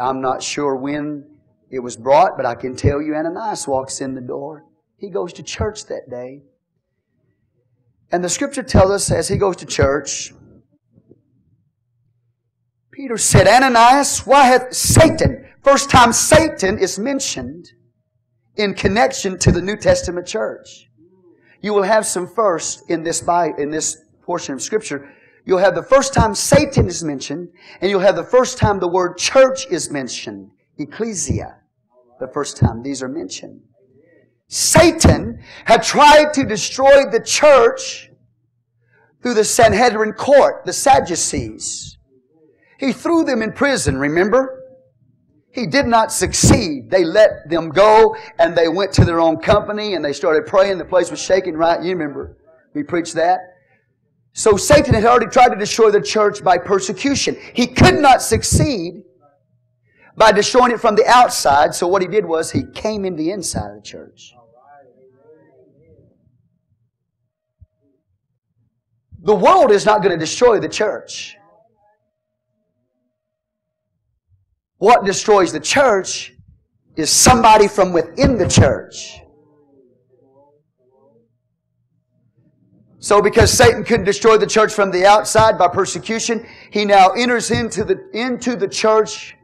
I'm 0.00 0.22
not 0.22 0.42
sure 0.42 0.74
when 0.76 1.26
it 1.70 1.80
was 1.80 1.96
brought, 1.96 2.38
but 2.38 2.46
I 2.46 2.54
can 2.54 2.74
tell 2.74 3.02
you 3.02 3.14
Ananias 3.14 3.68
walks 3.68 4.00
in 4.00 4.14
the 4.14 4.22
door. 4.22 4.64
He 4.96 5.10
goes 5.10 5.34
to 5.34 5.42
church 5.42 5.86
that 5.86 6.08
day. 6.08 6.42
And 8.10 8.24
the 8.24 8.30
scripture 8.30 8.62
tells 8.62 8.90
us 8.90 9.10
as 9.10 9.28
he 9.28 9.36
goes 9.36 9.56
to 9.56 9.66
church, 9.66 10.32
Peter 12.92 13.18
said, 13.18 13.46
Ananias, 13.46 14.26
why 14.26 14.46
hath 14.46 14.72
Satan, 14.72 15.46
first 15.62 15.90
time 15.90 16.12
Satan 16.12 16.78
is 16.78 16.98
mentioned 16.98 17.72
in 18.56 18.74
connection 18.74 19.38
to 19.38 19.52
the 19.52 19.60
New 19.62 19.76
Testament 19.76 20.26
church. 20.26 20.86
You 21.60 21.74
will 21.74 21.82
have 21.82 22.06
some 22.06 22.26
first 22.26 22.90
in 22.90 23.02
this, 23.02 23.20
Bible, 23.20 23.58
in 23.58 23.70
this 23.70 24.02
portion 24.22 24.54
of 24.54 24.62
Scripture, 24.62 25.12
you'll 25.44 25.58
have 25.58 25.74
the 25.74 25.82
first 25.82 26.14
time 26.14 26.34
Satan 26.34 26.86
is 26.86 27.02
mentioned, 27.02 27.48
and 27.80 27.90
you'll 27.90 28.00
have 28.00 28.16
the 28.16 28.24
first 28.24 28.58
time 28.58 28.78
the 28.78 28.88
word 28.88 29.16
church 29.18 29.66
is 29.70 29.90
mentioned. 29.90 30.50
Ecclesia. 30.78 31.56
The 32.18 32.28
first 32.28 32.56
time 32.56 32.82
these 32.82 33.02
are 33.02 33.08
mentioned. 33.08 33.62
Satan 34.48 35.42
had 35.64 35.82
tried 35.82 36.34
to 36.34 36.44
destroy 36.44 37.04
the 37.10 37.22
church 37.24 38.10
through 39.22 39.34
the 39.34 39.44
Sanhedrin 39.44 40.12
court, 40.12 40.64
the 40.64 40.72
Sadducees. 40.72 41.98
He 42.78 42.92
threw 42.92 43.24
them 43.24 43.42
in 43.42 43.52
prison, 43.52 43.96
remember? 43.96 44.60
He 45.52 45.66
did 45.66 45.86
not 45.86 46.12
succeed. 46.12 46.90
They 46.90 47.04
let 47.04 47.48
them 47.48 47.70
go 47.70 48.16
and 48.38 48.56
they 48.56 48.68
went 48.68 48.92
to 48.94 49.04
their 49.04 49.20
own 49.20 49.38
company 49.38 49.94
and 49.94 50.04
they 50.04 50.12
started 50.12 50.46
praying. 50.46 50.78
The 50.78 50.84
place 50.84 51.10
was 51.10 51.20
shaking, 51.20 51.54
right? 51.56 51.82
You 51.82 51.90
remember. 51.90 52.36
We 52.72 52.82
preached 52.82 53.14
that. 53.14 53.40
So 54.32 54.56
Satan 54.56 54.94
had 54.94 55.04
already 55.04 55.26
tried 55.26 55.48
to 55.48 55.56
destroy 55.56 55.90
the 55.90 56.00
church 56.00 56.42
by 56.42 56.58
persecution. 56.58 57.36
He 57.54 57.66
could 57.66 57.96
not 58.00 58.22
succeed 58.22 59.02
by 60.16 60.32
destroying 60.32 60.72
it 60.72 60.80
from 60.80 60.96
the 60.96 61.06
outside. 61.06 61.74
So 61.74 61.88
what 61.88 62.02
he 62.02 62.08
did 62.08 62.24
was 62.24 62.50
he 62.50 62.64
came 62.74 63.04
in 63.04 63.16
the 63.16 63.30
inside 63.30 63.70
of 63.70 63.76
the 63.76 63.82
church. 63.82 64.34
The 69.22 69.34
world 69.34 69.70
is 69.70 69.84
not 69.84 70.02
going 70.02 70.12
to 70.12 70.18
destroy 70.18 70.60
the 70.60 70.68
church. 70.68 71.36
What 74.78 75.04
destroys 75.04 75.52
the 75.52 75.60
church 75.60 76.32
is 76.96 77.10
somebody 77.10 77.68
from 77.68 77.92
within 77.92 78.38
the 78.38 78.48
church. 78.48 79.20
So 83.00 83.22
because 83.22 83.50
Satan 83.50 83.82
couldn't 83.82 84.04
destroy 84.04 84.36
the 84.36 84.46
church 84.46 84.74
from 84.74 84.90
the 84.90 85.06
outside 85.06 85.56
by 85.56 85.68
persecution, 85.68 86.46
he 86.70 86.84
now 86.84 87.08
enters 87.08 87.50
into 87.50 87.82
the, 87.82 87.98
into 88.12 88.56
the 88.56 88.68
church 88.68 89.34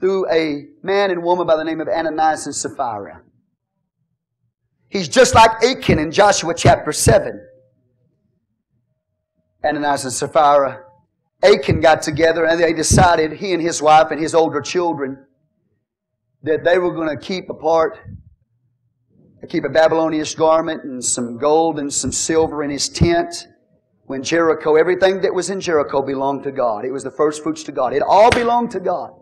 through 0.00 0.30
a 0.32 0.64
man 0.82 1.10
and 1.10 1.22
woman 1.22 1.46
by 1.46 1.56
the 1.56 1.64
name 1.64 1.82
of 1.82 1.88
Ananias 1.88 2.46
and 2.46 2.54
Sapphira. 2.54 3.20
He's 4.88 5.08
just 5.08 5.34
like 5.34 5.62
Achan 5.62 5.98
in 5.98 6.10
Joshua 6.10 6.54
chapter 6.54 6.90
7. 6.90 7.38
Ananias 9.62 10.04
and 10.04 10.12
Sapphira. 10.12 10.84
Achan 11.42 11.80
got 11.80 12.00
together 12.00 12.46
and 12.46 12.58
they 12.58 12.72
decided, 12.72 13.32
he 13.32 13.52
and 13.52 13.60
his 13.60 13.82
wife 13.82 14.10
and 14.10 14.18
his 14.18 14.34
older 14.34 14.62
children, 14.62 15.22
that 16.44 16.64
they 16.64 16.78
were 16.78 16.94
going 16.94 17.10
to 17.10 17.22
keep 17.22 17.50
apart 17.50 17.98
keep 19.46 19.64
a 19.64 19.68
Babylonian 19.68 20.26
garment 20.36 20.84
and 20.84 21.04
some 21.04 21.38
gold 21.38 21.78
and 21.78 21.92
some 21.92 22.12
silver 22.12 22.62
in 22.64 22.70
his 22.70 22.88
tent. 22.88 23.46
When 24.06 24.22
Jericho, 24.22 24.76
everything 24.76 25.20
that 25.20 25.34
was 25.34 25.50
in 25.50 25.60
Jericho 25.60 26.00
belonged 26.02 26.42
to 26.44 26.52
God. 26.52 26.84
It 26.84 26.90
was 26.90 27.04
the 27.04 27.10
first 27.10 27.42
fruits 27.42 27.62
to 27.64 27.72
God. 27.72 27.92
It 27.92 28.02
all 28.02 28.30
belonged 28.30 28.70
to 28.72 28.80
God. 28.80 29.12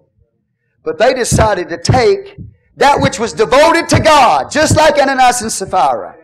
But 0.85 0.99
they 0.99 1.13
decided 1.13 1.69
to 1.71 1.79
take 1.79 2.37
that 2.77 3.01
which 3.01 3.19
was 3.19 3.33
devoted 3.33 3.89
to 3.89 4.01
God, 4.01 4.51
just 4.51 4.77
like 4.77 4.97
Ananias 4.99 5.43
and 5.43 5.51
Sapphira. 5.51 6.17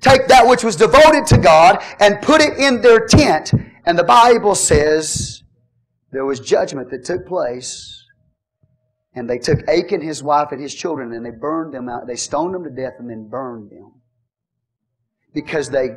Take 0.00 0.28
that 0.28 0.46
which 0.46 0.64
was 0.64 0.76
devoted 0.76 1.26
to 1.26 1.38
God 1.38 1.82
and 2.00 2.20
put 2.22 2.40
it 2.40 2.58
in 2.58 2.80
their 2.80 3.06
tent. 3.06 3.52
And 3.84 3.98
the 3.98 4.04
Bible 4.04 4.54
says 4.54 5.42
there 6.10 6.24
was 6.24 6.40
judgment 6.40 6.90
that 6.90 7.04
took 7.04 7.26
place 7.26 8.03
and 9.14 9.30
they 9.30 9.38
took 9.38 9.66
Achan, 9.68 10.00
his 10.00 10.22
wife, 10.22 10.48
and 10.50 10.60
his 10.60 10.74
children, 10.74 11.12
and 11.12 11.24
they 11.24 11.30
burned 11.30 11.72
them 11.72 11.88
out. 11.88 12.06
They 12.06 12.16
stoned 12.16 12.54
them 12.54 12.64
to 12.64 12.70
death 12.70 12.94
and 12.98 13.08
then 13.08 13.28
burned 13.28 13.70
them. 13.70 13.92
Because 15.32 15.70
they 15.70 15.90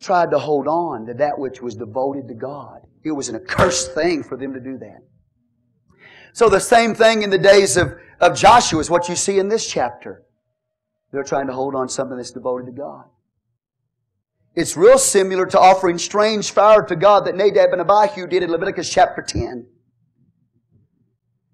tried 0.00 0.30
to 0.30 0.38
hold 0.38 0.66
on 0.66 1.06
to 1.06 1.14
that 1.14 1.38
which 1.38 1.60
was 1.60 1.74
devoted 1.74 2.28
to 2.28 2.34
God. 2.34 2.80
It 3.04 3.12
was 3.12 3.28
an 3.28 3.36
accursed 3.36 3.94
thing 3.94 4.22
for 4.22 4.36
them 4.36 4.54
to 4.54 4.60
do 4.60 4.78
that. 4.78 5.02
So 6.32 6.48
the 6.48 6.60
same 6.60 6.94
thing 6.94 7.22
in 7.22 7.30
the 7.30 7.38
days 7.38 7.76
of, 7.76 7.94
of 8.20 8.36
Joshua 8.36 8.80
is 8.80 8.88
what 8.88 9.08
you 9.08 9.16
see 9.16 9.38
in 9.38 9.48
this 9.48 9.66
chapter. 9.66 10.22
They're 11.12 11.24
trying 11.24 11.46
to 11.48 11.52
hold 11.52 11.74
on 11.74 11.88
to 11.88 11.92
something 11.92 12.16
that's 12.16 12.30
devoted 12.30 12.66
to 12.66 12.72
God. 12.72 13.04
It's 14.54 14.76
real 14.76 14.98
similar 14.98 15.46
to 15.46 15.58
offering 15.58 15.98
strange 15.98 16.50
fire 16.50 16.82
to 16.82 16.96
God 16.96 17.26
that 17.26 17.36
Nadab 17.36 17.72
and 17.72 17.80
Abihu 17.80 18.26
did 18.26 18.42
in 18.42 18.50
Leviticus 18.50 18.90
chapter 18.90 19.22
10. 19.22 19.66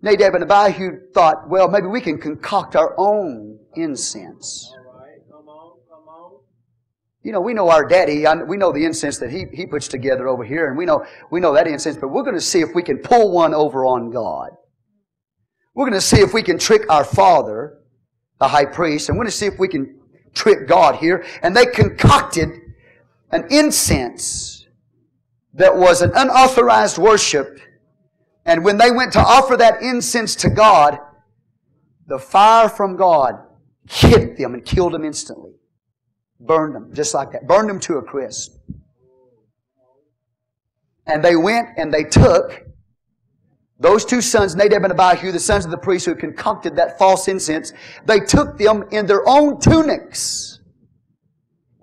Nadab 0.01 0.35
and 0.35 0.45
Abihu 0.45 1.11
thought, 1.13 1.49
well, 1.49 1.69
maybe 1.69 1.87
we 1.87 2.01
can 2.01 2.19
concoct 2.19 2.77
our 2.77 2.95
own 2.97 3.59
incense. 3.75 4.73
You 7.23 7.33
know, 7.33 7.41
we 7.41 7.53
know 7.53 7.69
our 7.69 7.85
daddy. 7.85 8.25
We 8.47 8.57
know 8.57 8.73
the 8.73 8.85
incense 8.85 9.19
that 9.19 9.31
he, 9.31 9.47
he 9.53 9.67
puts 9.67 9.89
together 9.89 10.29
over 10.29 10.45
here, 10.45 10.69
and 10.69 10.79
we 10.79 10.87
know, 10.87 11.05
we 11.31 11.41
know 11.41 11.53
that 11.55 11.67
incense, 11.67 11.97
but 11.97 12.09
we're 12.09 12.23
going 12.23 12.37
to 12.37 12.41
see 12.41 12.61
if 12.61 12.75
we 12.75 12.83
can 12.83 12.99
pull 12.99 13.33
one 13.33 13.55
over 13.55 13.85
on 13.85 14.11
God. 14.11 14.51
We're 15.75 15.85
going 15.85 16.01
to 16.01 16.01
see 16.01 16.21
if 16.21 16.33
we 16.33 16.43
can 16.43 16.59
trick 16.59 16.89
our 16.89 17.05
father, 17.05 17.79
the 18.39 18.49
high 18.49 18.65
priest, 18.65 19.09
and 19.09 19.19
we're 19.19 19.25
going 19.25 19.33
to 19.33 19.37
see 19.37 19.47
if 19.47 19.59
we 19.59 19.69
can 19.69 19.99
trick 20.33 20.69
God 20.69 20.97
here. 20.97 21.25
And 21.43 21.57
they 21.57 21.67
concocted 21.67 22.49
an 23.31 23.47
incense 23.51 24.67
that 25.55 25.77
was 25.77 26.03
an 26.03 26.13
unauthorized 26.15 26.99
worship 26.99 27.61
and 28.49 28.65
when 28.65 28.79
they 28.79 28.91
went 28.91 29.13
to 29.13 29.21
offer 29.21 29.59
that 29.59 29.83
incense 29.83 30.35
to 30.37 30.49
God, 30.49 30.99
the 32.07 32.19
fire 32.19 32.71
from 32.71 32.97
God 32.97 33.35
hit 33.87 34.39
them 34.39 34.55
and 34.55 34.65
killed 34.65 34.95
them 34.95 35.05
instantly. 35.05 35.53
Burned 36.41 36.75
them, 36.75 36.95
just 36.95 37.13
like 37.13 37.33
that. 37.33 37.47
Burned 37.47 37.69
them 37.69 37.79
to 37.81 37.99
a 37.99 38.03
crisp. 38.03 38.57
And 41.07 41.23
they 41.23 41.37
went 41.37 41.69
and 41.77 41.93
they 41.93 42.05
took 42.05 42.65
those 43.79 44.07
two 44.07 44.23
sons, 44.23 44.57
Nadab 44.57 44.83
and 44.83 44.99
Abihu, 44.99 45.31
the 45.31 45.39
sons 45.39 45.67
of 45.67 45.71
the 45.71 45.77
priests 45.77 46.07
who 46.07 46.13
had 46.13 46.19
concocted 46.19 46.77
that 46.77 46.99
false 46.99 47.29
incense, 47.29 47.75
they 48.07 48.19
took 48.19 48.57
them 48.57 48.85
in 48.91 49.05
their 49.05 49.29
own 49.29 49.61
tunics 49.61 50.61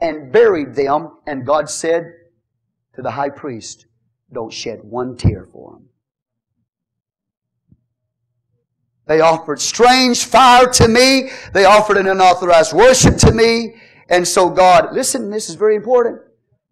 and 0.01 0.31
buried 0.31 0.73
them. 0.73 1.19
And 1.27 1.45
God 1.45 1.69
said 1.69 2.11
to 2.95 3.03
the 3.03 3.11
high 3.11 3.29
priest, 3.29 3.85
Don't 4.33 4.51
shed 4.51 4.79
one 4.81 5.15
tear 5.15 5.45
for 5.45 5.73
them. 5.73 5.89
They 9.07 9.21
offered 9.21 9.61
strange 9.61 10.25
fire 10.25 10.67
to 10.67 10.87
me. 10.87 11.29
They 11.53 11.65
offered 11.65 11.97
an 11.97 12.07
unauthorized 12.07 12.73
worship 12.73 13.17
to 13.17 13.31
me. 13.31 13.75
And 14.09 14.27
so 14.27 14.49
God, 14.49 14.93
listen, 14.93 15.29
this 15.29 15.49
is 15.49 15.55
very 15.55 15.75
important. 15.75 16.21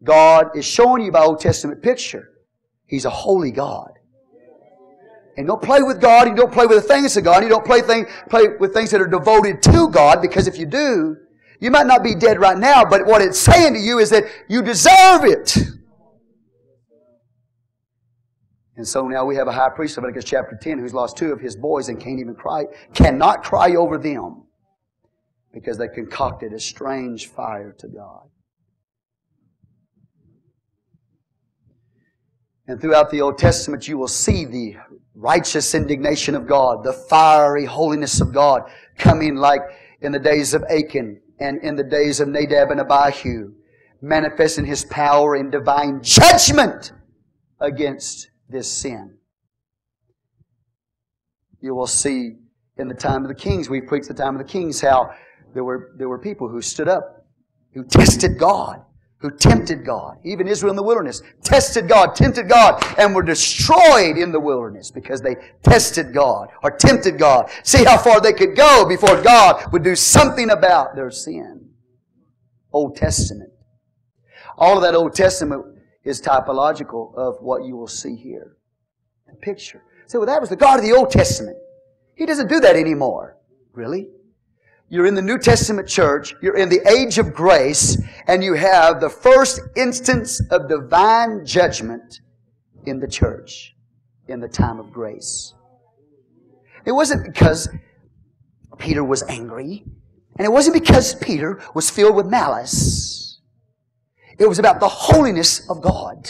God 0.04 0.56
is 0.56 0.66
showing 0.66 1.04
you 1.04 1.12
by 1.12 1.22
Old 1.22 1.40
Testament 1.40 1.82
picture. 1.82 2.32
He's 2.86 3.06
a 3.06 3.10
holy 3.10 3.52
God. 3.52 3.92
And 5.38 5.48
don't 5.48 5.62
play 5.62 5.82
with 5.82 6.00
God. 6.00 6.28
You 6.28 6.36
don't 6.36 6.52
play 6.52 6.68
with 6.68 6.82
the 6.82 6.88
things 6.88 7.18
of 7.18 7.24
God. 7.24 7.42
You 7.44 7.50
don't 7.50 7.66
play, 7.66 7.82
thing, 7.82 8.06
play 8.30 8.50
with 8.60 8.74
things 8.74 8.92
that 8.92 9.02
are 9.02 9.08
devoted 9.08 9.64
to 9.64 9.90
God 9.90 10.22
because 10.22 10.48
if 10.48 10.60
you 10.60 10.66
do, 10.66 11.18
you 11.60 11.72
might 11.72 11.88
not 11.88 12.04
be 12.04 12.14
dead 12.14 12.40
right 12.40 12.58
now, 12.58 12.84
but 12.84 13.06
what 13.06 13.22
it's 13.22 13.40
saying 13.40 13.74
to 13.74 13.80
you 13.80 14.00
is 14.00 14.10
that 14.10 14.26
you 14.48 14.62
deserve 14.62 15.24
it. 15.24 15.58
And 18.76 18.88
so 18.88 19.08
now 19.08 19.24
we 19.24 19.36
have 19.36 19.48
a 19.48 19.52
high 19.52 19.70
priest 19.70 19.98
Leviticus 19.98 20.26
chapter 20.26 20.58
10 20.60 20.80
who's 20.80 20.94
lost 20.94 21.16
two 21.16 21.32
of 21.32 21.40
his 21.40 21.56
boys 21.56 21.90
and 21.90 22.00
can't 22.00 22.20
even 22.20 22.34
cry, 22.34 22.66
cannot 22.94 23.44
cry 23.44 23.76
over 23.76 23.98
them 23.98 24.44
because 25.54 25.78
they 25.78 25.88
concocted 25.88 26.54
a 26.54 26.60
strange 26.60 27.28
fire 27.28 27.76
to 27.78 27.88
God. 27.88 28.30
And 32.68 32.82
throughout 32.82 33.12
the 33.12 33.22
Old 33.22 33.38
Testament, 33.38 33.88
you 33.88 33.98
will 33.98 34.08
see 34.08 34.46
the 34.46 34.78
righteous 35.14 35.76
indignation 35.76 36.34
of 36.34 36.48
God, 36.48 36.84
the 36.84 36.94
fiery 36.94 37.66
holiness 37.66 38.22
of 38.22 38.34
God 38.34 38.64
coming 38.98 39.36
like 39.36 39.62
in 40.02 40.12
the 40.12 40.20
days 40.20 40.54
of 40.54 40.64
Achan 40.64 41.22
and 41.40 41.62
in 41.62 41.76
the 41.76 41.84
days 41.84 42.20
of 42.20 42.30
Nadab 42.30 42.72
and 42.72 42.80
Abihu, 42.80 43.54
manifesting 44.02 44.66
His 44.66 44.86
power 44.86 45.36
in 45.36 45.52
divine 45.52 46.02
judgment 46.02 46.94
against 47.60 48.30
this 48.54 48.72
sin. 48.72 49.18
You 51.60 51.76
will 51.76 51.88
see 51.88 52.38
in 52.78 52.88
the 52.88 52.94
time 52.94 53.24
of 53.24 53.28
the 53.28 53.36
kings, 53.36 53.70
we 53.70 53.82
preached 53.82 54.08
the 54.08 54.14
time 54.14 54.36
of 54.36 54.46
the 54.46 54.52
kings, 54.52 54.80
how 54.82 55.12
there 55.54 55.64
were, 55.64 55.92
there 55.98 56.10
were 56.10 56.20
people 56.20 56.48
who 56.48 56.62
stood 56.62 56.88
up, 56.88 57.26
who 57.74 57.84
tested 57.84 58.40
God, 58.40 58.82
who 59.18 59.32
tempted 59.32 59.86
God. 59.86 60.18
Even 60.24 60.48
Israel 60.48 60.72
in 60.72 60.76
the 60.76 60.84
wilderness 60.84 61.22
tested 61.44 61.88
God, 61.88 62.16
tempted 62.16 62.50
God, 62.50 62.84
and 62.98 63.16
were 63.16 63.24
destroyed 63.24 64.18
in 64.18 64.32
the 64.32 64.40
wilderness 64.40 64.92
because 64.92 65.22
they 65.22 65.36
tested 65.64 66.14
God 66.14 66.50
or 66.62 66.72
tempted 66.72 67.18
God. 67.18 67.50
See 67.64 67.84
how 67.84 67.98
far 67.98 68.20
they 68.20 68.34
could 68.34 68.56
go 68.56 68.86
before 68.88 69.22
God 69.22 69.72
would 69.72 69.84
do 69.84 69.96
something 69.96 70.50
about 70.50 70.96
their 70.96 71.12
sin. 71.12 71.70
Old 72.74 72.98
Testament. 72.98 73.52
All 74.58 74.76
of 74.76 74.84
that 74.84 74.96
Old 74.96 75.14
Testament 75.16 75.73
is 76.04 76.22
typological 76.22 77.16
of 77.16 77.38
what 77.42 77.66
you 77.66 77.76
will 77.76 77.88
see 77.88 78.16
here. 78.16 78.58
The 79.28 79.36
picture. 79.36 79.82
So 80.08 80.20
well, 80.20 80.28
that 80.28 80.42
was 80.42 80.50
the 80.50 80.56
God 80.56 80.80
of 80.80 80.86
the 80.86 80.94
Old 80.94 81.10
Testament. 81.10 81.58
He 82.16 82.26
doesn't 82.26 82.50
do 82.50 82.60
that 82.60 82.76
anymore. 82.76 83.38
Really? 83.74 84.10
You're 84.90 85.08
in 85.08 85.16
the 85.16 85.22
New 85.22 85.40
Testament 85.40 85.88
church. 85.88 86.36
You're 86.42 86.58
in 86.58 86.70
the 86.70 86.88
age 86.88 87.18
of 87.18 87.34
grace 87.34 87.98
and 88.28 88.44
you 88.44 88.54
have 88.54 89.00
the 89.00 89.10
first 89.10 89.60
instance 89.76 90.42
of 90.52 90.70
divine 90.70 91.46
judgment 91.46 92.22
in 92.86 93.00
the 93.00 93.08
church 93.08 93.76
in 94.28 94.40
the 94.40 94.48
time 94.48 94.80
of 94.80 94.92
grace. 94.92 95.54
It 96.86 96.92
wasn't 96.92 97.26
because 97.26 97.70
Peter 98.78 99.04
was 99.04 99.24
angry 99.24 99.84
and 100.38 100.46
it 100.46 100.52
wasn't 100.52 100.74
because 100.74 101.16
Peter 101.16 101.62
was 101.74 101.90
filled 101.90 102.16
with 102.16 102.28
malice. 102.28 103.23
It 104.40 104.48
was 104.48 104.60
about 104.60 104.80
the 104.80 104.88
holiness 104.88 105.70
of 105.70 105.82
God. 105.82 106.30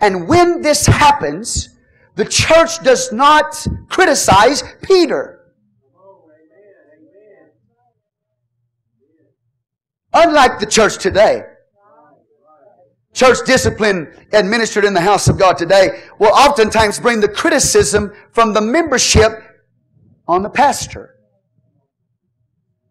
And 0.00 0.28
when 0.28 0.62
this 0.62 0.86
happens, 0.86 1.68
the 2.14 2.24
church 2.24 2.82
does 2.82 3.12
not 3.12 3.66
criticize 3.88 4.62
Peter. 4.82 5.40
Unlike 10.12 10.60
the 10.60 10.66
church 10.66 10.98
today. 10.98 11.42
Church 13.12 13.38
discipline 13.46 14.12
administered 14.32 14.84
in 14.84 14.94
the 14.94 15.00
house 15.00 15.28
of 15.28 15.38
God 15.38 15.56
today 15.56 16.02
will 16.18 16.32
oftentimes 16.32 16.98
bring 16.98 17.20
the 17.20 17.28
criticism 17.28 18.12
from 18.32 18.52
the 18.52 18.60
membership 18.60 19.32
on 20.26 20.42
the 20.42 20.50
pastor. 20.50 21.13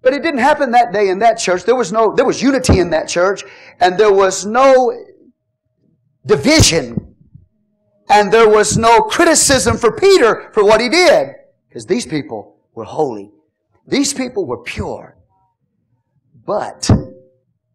But 0.03 0.13
it 0.13 0.21
didn't 0.21 0.41
happen 0.41 0.71
that 0.71 0.91
day 0.91 1.09
in 1.09 1.19
that 1.19 1.35
church. 1.35 1.63
There 1.63 1.75
was 1.75 1.91
no, 1.93 2.13
there 2.13 2.25
was 2.25 2.41
unity 2.41 2.79
in 2.79 2.89
that 2.91 3.07
church 3.07 3.43
and 3.79 3.97
there 3.97 4.11
was 4.11 4.45
no 4.45 4.93
division 6.25 7.15
and 8.09 8.31
there 8.31 8.49
was 8.49 8.77
no 8.77 9.01
criticism 9.01 9.77
for 9.77 9.93
Peter 9.93 10.51
for 10.53 10.63
what 10.63 10.81
he 10.81 10.89
did 10.89 11.29
because 11.67 11.85
these 11.85 12.05
people 12.05 12.57
were 12.75 12.83
holy. 12.83 13.31
These 13.87 14.13
people 14.13 14.45
were 14.45 14.61
pure. 14.61 15.17
But 16.45 16.91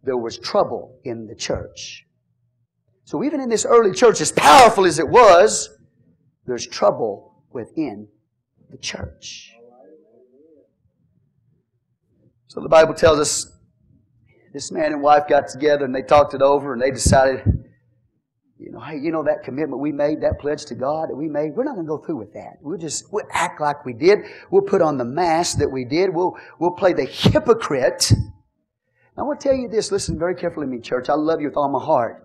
there 0.03 0.19
was 0.19 0.39
trouble 0.39 1.01
in 1.05 1.27
the 1.27 1.35
church. 1.35 2.05
So 3.05 3.25
even 3.25 3.41
in 3.41 3.49
this 3.49 3.65
early 3.65 3.93
church, 3.93 4.21
as 4.21 4.33
powerful 4.33 4.85
as 4.85 4.99
it 4.99 5.09
was, 5.09 5.71
there's 6.47 6.67
trouble 6.67 7.43
within 7.51 8.07
the 8.71 8.77
church. 8.77 9.55
So 12.49 12.61
the 12.61 12.69
Bible 12.69 12.95
tells 12.95 13.19
us 13.19 13.53
this 14.53 14.73
man 14.73 14.93
and 14.93 15.03
wife 15.03 15.29
got 15.29 15.49
together 15.49 15.85
and 15.85 15.95
they 15.95 16.03
talked 16.03 16.35
it 16.35 16.43
over 16.43 16.73
and 16.73 16.83
they 16.83 16.91
decided, 16.91 17.45
you 18.59 18.73
know, 18.73 18.81
hey, 18.81 18.99
you 18.99 19.13
know 19.13 19.23
that 19.23 19.45
commitment 19.45 19.81
we 19.81 19.93
made, 19.93 20.21
that 20.23 20.41
pledge 20.41 20.65
to 20.67 20.75
God 20.75 21.11
that 21.11 21.17
we 21.17 21.29
made, 21.29 21.55
we're 21.55 21.65
not 21.65 21.75
going 21.75 21.87
to 21.87 21.89
go 21.89 21.99
through 21.99 22.19
with 22.19 22.33
that. 22.33 22.57
We'll 22.61 22.79
just 22.79 23.13
we'll 23.13 23.27
act 23.31 23.61
like 23.61 23.87
we 23.87 23.93
did. 23.93 24.19
We'll 24.51 24.63
put 24.63 24.83
on 24.83 24.99
the 24.99 25.05
mask 25.05 25.59
that 25.59 25.69
we 25.69 25.85
did. 25.85 26.13
We'll 26.13 26.37
we'll 26.59 26.73
play 26.73 26.93
the 26.93 27.05
hypocrite 27.05 28.13
I 29.19 29.23
want 29.23 29.41
to 29.41 29.49
tell 29.49 29.57
you 29.57 29.69
this. 29.69 29.91
Listen 29.91 30.17
very 30.17 30.37
carefully 30.37 30.67
to 30.67 30.71
me, 30.71 30.81
church. 30.81 31.09
I 31.09 31.15
love 31.15 31.41
you 31.41 31.49
with 31.49 31.57
all 31.57 31.69
my 31.69 31.85
heart. 31.85 32.25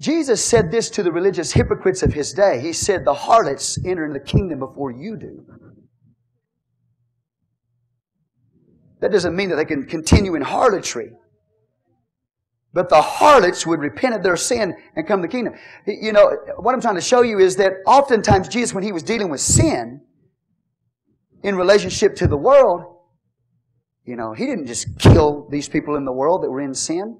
Jesus 0.00 0.44
said 0.44 0.70
this 0.70 0.90
to 0.90 1.02
the 1.02 1.12
religious 1.12 1.52
hypocrites 1.52 2.02
of 2.02 2.12
his 2.12 2.32
day. 2.32 2.60
He 2.60 2.72
said, 2.72 3.04
The 3.04 3.14
harlots 3.14 3.78
enter 3.84 4.04
into 4.04 4.18
the 4.18 4.24
kingdom 4.24 4.58
before 4.58 4.90
you 4.90 5.16
do. 5.16 5.44
That 9.00 9.12
doesn't 9.12 9.34
mean 9.34 9.48
that 9.50 9.56
they 9.56 9.64
can 9.64 9.86
continue 9.86 10.34
in 10.34 10.42
harlotry. 10.42 11.12
But 12.72 12.88
the 12.88 13.02
harlots 13.02 13.66
would 13.66 13.80
repent 13.80 14.14
of 14.14 14.22
their 14.22 14.36
sin 14.36 14.74
and 14.94 15.06
come 15.06 15.22
to 15.22 15.26
the 15.26 15.32
kingdom. 15.32 15.54
You 15.86 16.12
know, 16.12 16.36
what 16.58 16.74
I'm 16.74 16.80
trying 16.80 16.94
to 16.94 17.00
show 17.00 17.22
you 17.22 17.38
is 17.38 17.56
that 17.56 17.72
oftentimes 17.86 18.48
Jesus, 18.48 18.72
when 18.72 18.84
he 18.84 18.92
was 18.92 19.02
dealing 19.02 19.30
with 19.30 19.40
sin 19.40 20.02
in 21.42 21.56
relationship 21.56 22.14
to 22.16 22.28
the 22.28 22.36
world, 22.36 22.98
you 24.04 24.16
know, 24.16 24.32
he 24.32 24.46
didn't 24.46 24.66
just 24.66 24.98
kill 24.98 25.48
these 25.50 25.68
people 25.68 25.96
in 25.96 26.04
the 26.04 26.12
world 26.12 26.42
that 26.42 26.50
were 26.50 26.60
in 26.60 26.74
sin. 26.74 27.18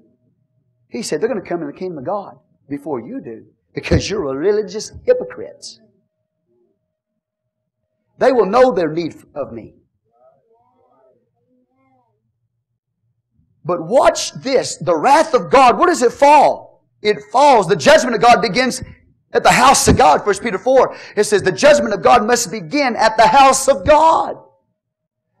He 0.87 1.01
said 1.01 1.21
they're 1.21 1.29
going 1.29 1.41
to 1.41 1.47
come 1.47 1.61
in 1.61 1.67
the 1.67 1.73
kingdom 1.73 1.97
of 1.97 2.05
God 2.05 2.35
before 2.69 3.01
you 3.01 3.21
do 3.21 3.45
because 3.73 4.09
you're 4.09 4.21
religious 4.21 4.91
hypocrites. 5.05 5.79
They 8.19 8.31
will 8.31 8.45
know 8.45 8.71
their 8.71 8.91
need 8.91 9.15
of 9.35 9.51
me. 9.51 9.80
But 13.63 13.83
watch 13.83 14.33
this. 14.33 14.77
The 14.77 14.95
wrath 14.95 15.33
of 15.33 15.51
God, 15.51 15.77
where 15.77 15.87
does 15.87 16.01
it 16.01 16.11
fall? 16.11 16.85
It 17.01 17.17
falls. 17.31 17.67
The 17.67 17.75
judgment 17.75 18.15
of 18.15 18.21
God 18.21 18.41
begins 18.41 18.81
at 19.33 19.43
the 19.43 19.51
house 19.51 19.87
of 19.87 19.97
God. 19.97 20.25
1 20.25 20.35
Peter 20.39 20.57
4. 20.57 20.95
It 21.15 21.23
says 21.25 21.43
the 21.43 21.51
judgment 21.51 21.93
of 21.93 22.01
God 22.01 22.25
must 22.25 22.51
begin 22.51 22.95
at 22.95 23.17
the 23.17 23.27
house 23.27 23.67
of 23.67 23.85
God. 23.85 24.37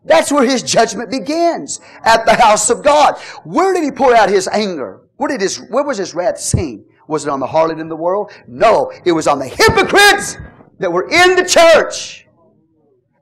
That's 0.03 0.31
where 0.31 0.45
his 0.45 0.63
judgment 0.63 1.11
begins. 1.11 1.79
At 2.03 2.25
the 2.25 2.35
house 2.35 2.69
of 2.69 2.83
God. 2.83 3.19
Where 3.43 3.73
did 3.73 3.83
he 3.83 3.91
pour 3.91 4.15
out 4.15 4.29
his 4.29 4.47
anger? 4.47 5.01
Where 5.17 5.29
did 5.29 5.41
his, 5.41 5.57
where 5.69 5.83
was 5.83 5.97
his 5.97 6.15
wrath 6.15 6.39
seen? 6.39 6.85
Was 7.07 7.25
it 7.25 7.29
on 7.29 7.39
the 7.39 7.47
harlot 7.47 7.79
in 7.79 7.89
the 7.89 7.95
world? 7.95 8.31
No. 8.47 8.91
It 9.05 9.11
was 9.11 9.27
on 9.27 9.37
the 9.37 9.47
hypocrites 9.47 10.37
that 10.79 10.91
were 10.91 11.09
in 11.09 11.35
the 11.35 11.45
church. 11.45 12.27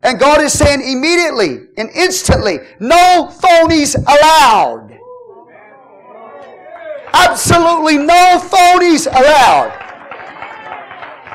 And 0.02 0.18
God 0.18 0.42
is 0.42 0.54
saying 0.54 0.82
immediately 0.82 1.68
and 1.76 1.90
instantly, 1.90 2.60
no 2.80 3.30
phonies 3.30 3.96
allowed. 3.98 4.89
Absolutely 7.14 7.98
no 7.98 8.40
phonies 8.40 9.08
allowed. 9.08 9.86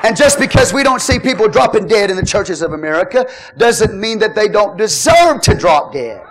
And 0.03 0.15
just 0.15 0.37
because 0.39 0.71
we 0.71 0.83
don't 0.83 1.01
see 1.01 1.17
people 1.17 1.47
dropping 1.47 1.87
dead 1.87 2.11
in 2.11 2.15
the 2.15 2.25
churches 2.25 2.61
of 2.61 2.73
America 2.73 3.27
doesn't 3.57 3.99
mean 3.99 4.19
that 4.19 4.35
they 4.35 4.47
don't 4.47 4.77
deserve 4.77 5.41
to 5.41 5.55
drop 5.55 5.93
dead. 5.93 6.21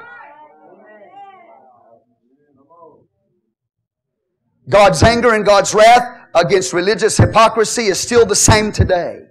God's 4.69 5.03
anger 5.03 5.35
and 5.35 5.45
God's 5.45 5.75
wrath 5.75 6.29
against 6.35 6.73
religious 6.73 7.17
hypocrisy 7.17 7.87
is 7.87 7.99
still 7.99 8.25
the 8.25 8.37
same 8.37 8.73
today. 8.73 9.23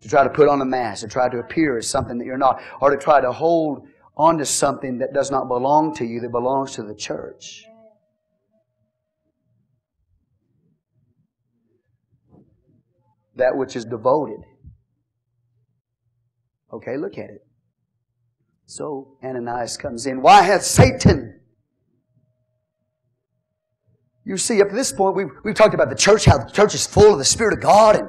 To 0.00 0.08
try 0.08 0.22
to 0.22 0.30
put 0.30 0.48
on 0.48 0.62
a 0.62 0.64
mask, 0.64 1.02
to 1.02 1.08
try 1.08 1.28
to 1.28 1.40
appear 1.40 1.76
as 1.76 1.88
something 1.88 2.16
that 2.18 2.24
you're 2.24 2.38
not, 2.38 2.62
or 2.80 2.90
to 2.90 2.96
try 2.96 3.20
to 3.20 3.32
hold 3.32 3.88
onto 4.16 4.44
something 4.44 4.98
that 4.98 5.12
does 5.12 5.30
not 5.30 5.48
belong 5.48 5.92
to 5.96 6.04
you, 6.04 6.20
that 6.20 6.30
belongs 6.30 6.72
to 6.72 6.82
the 6.82 6.94
church. 6.94 7.67
That 13.38 13.56
which 13.56 13.74
is 13.74 13.84
devoted. 13.84 14.44
Okay, 16.72 16.96
look 16.96 17.16
at 17.18 17.30
it. 17.30 17.46
So 18.66 19.16
Ananias 19.24 19.76
comes 19.76 20.06
in. 20.06 20.20
Why 20.20 20.42
hath 20.42 20.62
Satan 20.62 21.38
you 24.28 24.36
see, 24.36 24.60
up 24.60 24.68
to 24.68 24.74
this 24.74 24.92
point, 24.92 25.16
we've, 25.16 25.30
we've 25.42 25.54
talked 25.54 25.72
about 25.72 25.88
the 25.88 25.96
church, 25.96 26.26
how 26.26 26.36
the 26.36 26.50
church 26.50 26.74
is 26.74 26.86
full 26.86 27.12
of 27.14 27.18
the 27.18 27.24
Spirit 27.24 27.54
of 27.54 27.62
God 27.62 27.96
and, 27.96 28.08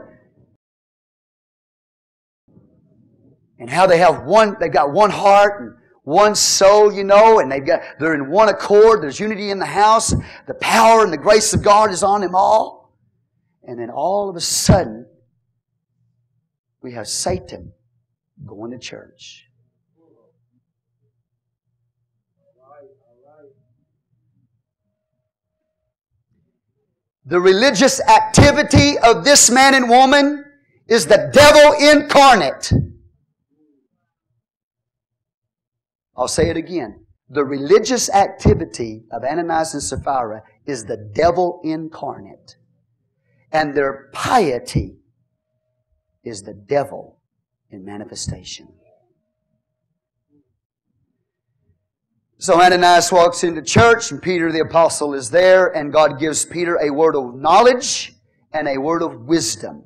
and 3.57 3.69
how 3.69 3.87
they 3.87 3.99
have 3.99 4.25
one, 4.25 4.57
they've 4.59 4.69
got 4.69 4.91
one 4.91 5.11
heart 5.11 5.61
and 5.61 5.71
one 6.03 6.35
soul, 6.35 6.91
you 6.91 7.05
know, 7.05 7.39
and 7.39 7.49
they've 7.49 7.65
got, 7.65 7.79
they're 8.01 8.15
in 8.15 8.29
one 8.29 8.49
accord. 8.49 9.01
There's 9.01 9.17
unity 9.17 9.49
in 9.49 9.59
the 9.59 9.65
house. 9.65 10.13
The 10.45 10.55
power 10.55 11.05
and 11.05 11.13
the 11.13 11.17
grace 11.17 11.53
of 11.53 11.63
God 11.63 11.89
is 11.89 12.03
on 12.03 12.19
them 12.19 12.35
all. 12.35 12.97
And 13.63 13.79
then 13.79 13.89
all 13.89 14.29
of 14.29 14.35
a 14.35 14.41
sudden, 14.41 15.05
we 16.81 16.93
have 16.93 17.07
Satan 17.07 17.73
going 18.45 18.71
to 18.71 18.79
church. 18.79 19.45
The 27.25 27.39
religious 27.39 28.01
activity 28.01 28.97
of 28.97 29.23
this 29.23 29.51
man 29.51 29.75
and 29.75 29.87
woman 29.87 30.45
is 30.87 31.05
the 31.05 31.29
devil 31.31 31.73
incarnate. 31.79 32.73
I'll 36.17 36.27
say 36.27 36.49
it 36.49 36.57
again. 36.57 37.05
The 37.29 37.45
religious 37.45 38.09
activity 38.09 39.03
of 39.11 39.23
Ananias 39.23 39.75
and 39.75 39.83
Sapphira 39.83 40.41
is 40.65 40.85
the 40.85 40.97
devil 41.13 41.61
incarnate. 41.63 42.57
And 43.51 43.75
their 43.75 44.09
piety 44.11 44.97
is 46.23 46.41
the 46.41 46.53
devil 46.53 47.19
in 47.69 47.85
manifestation. 47.85 48.67
So 52.41 52.61
Ananias 52.61 53.11
walks 53.11 53.43
into 53.43 53.61
church, 53.61 54.11
and 54.11 54.21
Peter 54.21 54.49
the 54.51 54.61
apostle 54.61 55.13
is 55.13 55.29
there, 55.29 55.67
and 55.75 55.91
God 55.91 56.19
gives 56.19 56.45
Peter 56.45 56.77
a 56.77 56.89
word 56.89 57.15
of 57.15 57.35
knowledge 57.35 58.13
and 58.53 58.67
a 58.67 58.77
word 58.77 59.01
of 59.01 59.21
wisdom. 59.21 59.83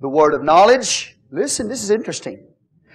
The 0.00 0.08
word 0.08 0.34
of 0.34 0.44
knowledge, 0.44 1.16
listen, 1.32 1.68
this 1.68 1.82
is 1.82 1.90
interesting. 1.90 2.46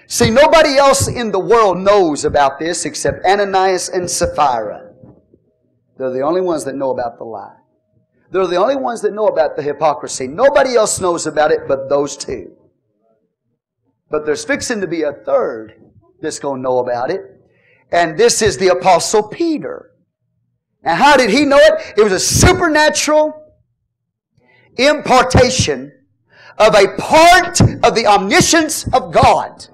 See, 0.07 0.29
nobody 0.29 0.77
else 0.77 1.07
in 1.07 1.31
the 1.31 1.39
world 1.39 1.77
knows 1.77 2.23
about 2.23 2.57
this 2.57 2.85
except 2.85 3.25
Ananias 3.25 3.89
and 3.89 4.09
Sapphira. 4.09 4.93
They're 5.97 6.11
the 6.11 6.21
only 6.21 6.41
ones 6.41 6.63
that 6.65 6.75
know 6.75 6.91
about 6.91 7.17
the 7.17 7.25
lie. 7.25 7.60
They're 8.31 8.47
the 8.47 8.55
only 8.55 8.77
ones 8.77 9.01
that 9.01 9.13
know 9.13 9.27
about 9.27 9.57
the 9.57 9.61
hypocrisy. 9.61 10.25
Nobody 10.25 10.75
else 10.75 11.01
knows 11.01 11.27
about 11.27 11.51
it 11.51 11.67
but 11.67 11.89
those 11.89 12.15
two. 12.15 12.55
But 14.09 14.25
there's 14.25 14.45
fixing 14.45 14.81
to 14.81 14.87
be 14.87 15.03
a 15.03 15.11
third 15.11 15.73
that's 16.21 16.39
going 16.39 16.59
to 16.59 16.61
know 16.61 16.79
about 16.79 17.11
it. 17.11 17.21
And 17.91 18.17
this 18.17 18.41
is 18.41 18.57
the 18.57 18.69
Apostle 18.69 19.27
Peter. 19.27 19.91
Now, 20.83 20.95
how 20.95 21.17
did 21.17 21.29
he 21.29 21.45
know 21.45 21.59
it? 21.59 21.93
It 21.97 22.03
was 22.03 22.13
a 22.13 22.19
supernatural 22.19 23.33
impartation 24.77 25.91
of 26.57 26.73
a 26.73 26.95
part 26.97 27.59
of 27.59 27.95
the 27.95 28.07
omniscience 28.07 28.87
of 28.93 29.11
God. 29.11 29.67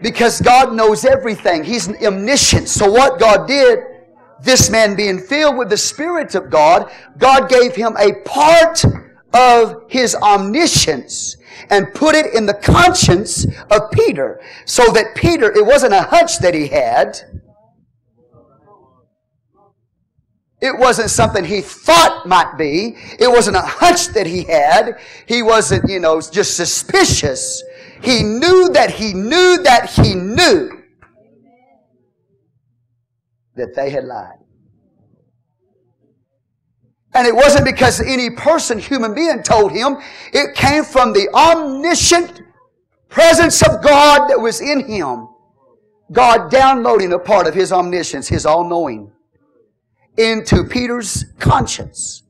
Because 0.00 0.40
God 0.40 0.72
knows 0.72 1.04
everything. 1.04 1.64
He's 1.64 1.88
omniscient. 2.02 2.68
So 2.68 2.90
what 2.90 3.18
God 3.18 3.46
did, 3.48 3.80
this 4.42 4.70
man 4.70 4.94
being 4.94 5.18
filled 5.18 5.56
with 5.56 5.70
the 5.70 5.76
Spirit 5.76 6.34
of 6.34 6.50
God, 6.50 6.90
God 7.18 7.48
gave 7.48 7.74
him 7.74 7.96
a 7.98 8.12
part 8.24 8.84
of 9.32 9.84
his 9.88 10.14
omniscience 10.14 11.36
and 11.70 11.92
put 11.94 12.14
it 12.14 12.34
in 12.34 12.46
the 12.46 12.54
conscience 12.54 13.46
of 13.70 13.90
Peter. 13.92 14.40
So 14.64 14.84
that 14.92 15.14
Peter, 15.14 15.50
it 15.52 15.64
wasn't 15.64 15.94
a 15.94 16.02
hunch 16.02 16.38
that 16.38 16.54
he 16.54 16.68
had. 16.68 17.18
It 20.60 20.76
wasn't 20.76 21.10
something 21.10 21.44
he 21.44 21.60
thought 21.60 22.26
might 22.26 22.56
be. 22.58 22.96
It 23.18 23.30
wasn't 23.30 23.56
a 23.56 23.62
hunch 23.62 24.08
that 24.08 24.26
he 24.26 24.42
had. 24.44 24.98
He 25.26 25.42
wasn't, 25.42 25.88
you 25.88 26.00
know, 26.00 26.20
just 26.20 26.56
suspicious. 26.56 27.62
He 28.02 28.22
knew 28.22 28.70
that 28.70 28.90
he 28.90 29.12
knew 29.14 29.62
that 29.62 29.90
he 29.90 30.14
knew 30.14 30.82
that 33.58 33.74
they 33.74 33.90
had 33.90 34.04
lied. 34.04 34.38
And 37.14 37.26
it 37.26 37.34
wasn't 37.34 37.64
because 37.64 38.00
any 38.00 38.30
person, 38.30 38.78
human 38.78 39.14
being, 39.14 39.42
told 39.42 39.72
him. 39.72 39.96
It 40.32 40.54
came 40.54 40.84
from 40.84 41.12
the 41.12 41.28
omniscient 41.34 42.42
presence 43.08 43.62
of 43.62 43.82
God 43.82 44.28
that 44.28 44.40
was 44.40 44.60
in 44.60 44.86
him. 44.86 45.28
God 46.12 46.50
downloading 46.50 47.12
a 47.12 47.18
part 47.18 47.46
of 47.46 47.54
his 47.54 47.72
omniscience, 47.72 48.28
his 48.28 48.46
all 48.46 48.68
knowing, 48.68 49.12
into 50.16 50.64
Peter's 50.64 51.24
conscience 51.38 52.22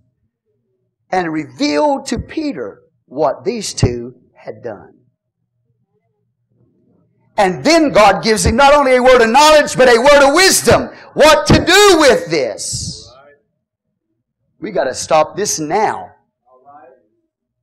and 1.11 1.33
revealed 1.33 2.07
to 2.07 2.19
Peter 2.19 2.83
what 3.07 3.45
these 3.45 3.73
two 3.73 4.15
had 4.35 4.63
done. 4.63 4.98
And 7.39 7.65
then 7.65 7.93
God 7.93 8.23
gives 8.23 8.45
him 8.45 8.57
not 8.57 8.75
only 8.75 8.97
a 8.97 9.03
word 9.03 9.23
of 9.23 9.31
knowledge, 9.31 9.77
but 9.77 9.89
a 9.89 9.99
word 9.99 10.29
of 10.29 10.35
wisdom. 10.35 10.89
What 11.15 11.47
to 11.47 11.65
do 11.65 11.97
with 12.01 12.29
this. 12.31 13.11
We 14.59 14.73
got 14.73 14.85
to 14.85 14.95
stop 14.95 15.37
this 15.37 15.61
now. 15.61 16.11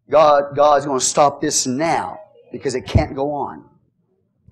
God, 0.10 0.56
God's 0.56 0.86
going 0.86 1.00
to 1.00 1.06
stop 1.06 1.42
this 1.42 1.68
now 1.68 2.20
because 2.52 2.74
it 2.74 2.86
can't 2.88 3.16
go 3.16 3.32
on. 3.34 3.66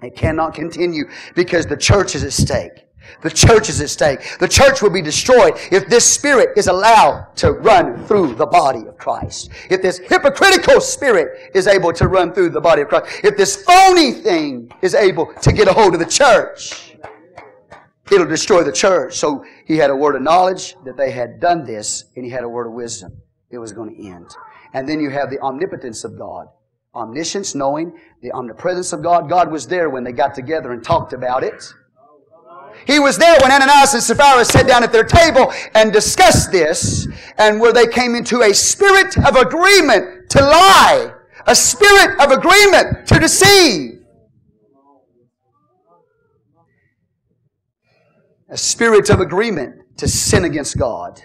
It 0.02 0.16
cannot 0.16 0.54
continue 0.54 1.06
because 1.36 1.66
the 1.66 1.78
church 1.78 2.16
is 2.16 2.24
at 2.24 2.34
stake. 2.34 2.83
The 3.22 3.30
church 3.30 3.70
is 3.70 3.82
at 3.82 3.90
stake. 3.90 4.38
The 4.40 4.48
church 4.48 4.82
will 4.82 4.90
be 4.90 5.02
destroyed 5.02 5.54
if 5.72 5.88
this 5.88 6.12
spirit 6.12 6.58
is 6.58 6.68
allowed 6.68 7.36
to 7.38 7.52
run 7.52 8.06
through 8.06 8.36
the 8.36 8.46
body 8.46 8.86
of 8.88 8.98
Christ. 8.98 9.50
If 9.70 9.82
this 9.82 10.00
hypocritical 10.00 10.82
spirit 10.82 11.52
is 11.56 11.68
able 11.68 11.94
to 11.94 12.08
run 12.08 12.34
through 12.34 12.50
the 12.50 12.62
body 12.62 12.82
of 12.82 12.90
Christ. 12.90 13.24
If 13.24 13.38
this 13.38 13.64
phony 13.64 14.12
thing 14.12 14.72
is 14.82 14.96
able 14.96 15.34
to 15.42 15.52
get 15.52 15.68
a 15.68 15.74
hold 15.74 15.94
of 15.94 16.00
the 16.00 16.06
church. 16.06 16.98
It'll 18.12 18.28
destroy 18.28 18.64
the 18.64 18.72
church. 18.72 19.16
So 19.16 19.46
he 19.66 19.78
had 19.78 19.90
a 19.90 19.96
word 19.96 20.16
of 20.16 20.22
knowledge 20.22 20.76
that 20.86 20.98
they 20.98 21.12
had 21.12 21.40
done 21.40 21.66
this, 21.66 22.06
and 22.16 22.26
he 22.26 22.32
had 22.32 22.44
a 22.44 22.50
word 22.50 22.68
of 22.68 22.74
wisdom. 22.74 23.14
It 23.50 23.58
was 23.58 23.72
going 23.72 23.96
to 23.96 24.08
end. 24.08 24.28
And 24.74 24.88
then 24.88 25.00
you 25.00 25.10
have 25.10 25.30
the 25.30 25.40
omnipotence 25.40 26.04
of 26.04 26.18
God. 26.18 26.48
Omniscience, 26.96 27.56
knowing 27.56 27.98
the 28.22 28.32
omnipresence 28.32 28.94
of 28.94 29.02
God. 29.02 29.30
God 29.30 29.52
was 29.52 29.68
there 29.68 29.90
when 29.90 30.04
they 30.04 30.12
got 30.12 30.36
together 30.36 30.74
and 30.74 30.84
talked 30.84 31.14
about 31.14 31.44
it. 31.44 31.64
He 32.86 33.00
was 33.00 33.18
there 33.18 33.38
when 33.42 33.52
Ananias 33.52 33.94
and 33.94 34.04
Sapphira 34.04 34.46
sat 34.46 34.68
down 34.68 34.84
at 34.84 34.92
their 34.92 35.04
table 35.04 35.54
and 35.76 35.92
discussed 35.92 36.52
this, 36.52 37.08
and 37.38 37.60
where 37.60 37.74
they 37.74 37.88
came 37.88 38.16
into 38.16 38.42
a 38.42 38.54
spirit 38.54 39.18
of 39.18 39.36
agreement 39.36 40.30
to 40.32 40.42
lie, 40.42 41.12
a 41.48 41.56
spirit 41.56 42.20
of 42.20 42.32
agreement 42.32 43.08
to 43.08 43.20
deceive. 43.20 44.04
a 48.54 48.58
spirit 48.58 49.10
of 49.10 49.20
agreement 49.20 49.98
to 49.98 50.08
sin 50.08 50.46
against 50.46 50.78
God. 50.78 51.20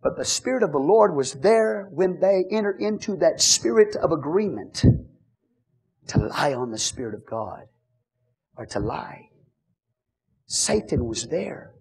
But 0.00 0.16
the 0.16 0.24
Spirit 0.24 0.62
of 0.62 0.70
the 0.70 0.78
Lord 0.78 1.16
was 1.16 1.32
there 1.32 1.88
when 1.90 2.20
they 2.20 2.44
entered 2.48 2.80
into 2.80 3.16
that 3.16 3.40
spirit 3.40 3.96
of 3.96 4.12
agreement 4.12 4.84
to 6.06 6.18
lie 6.18 6.54
on 6.54 6.70
the 6.70 6.78
Spirit 6.78 7.14
of 7.14 7.26
God 7.26 7.64
or 8.56 8.66
to 8.66 8.78
lie. 8.78 9.30
Satan 10.52 11.06
was 11.06 11.26
there. 11.28 11.72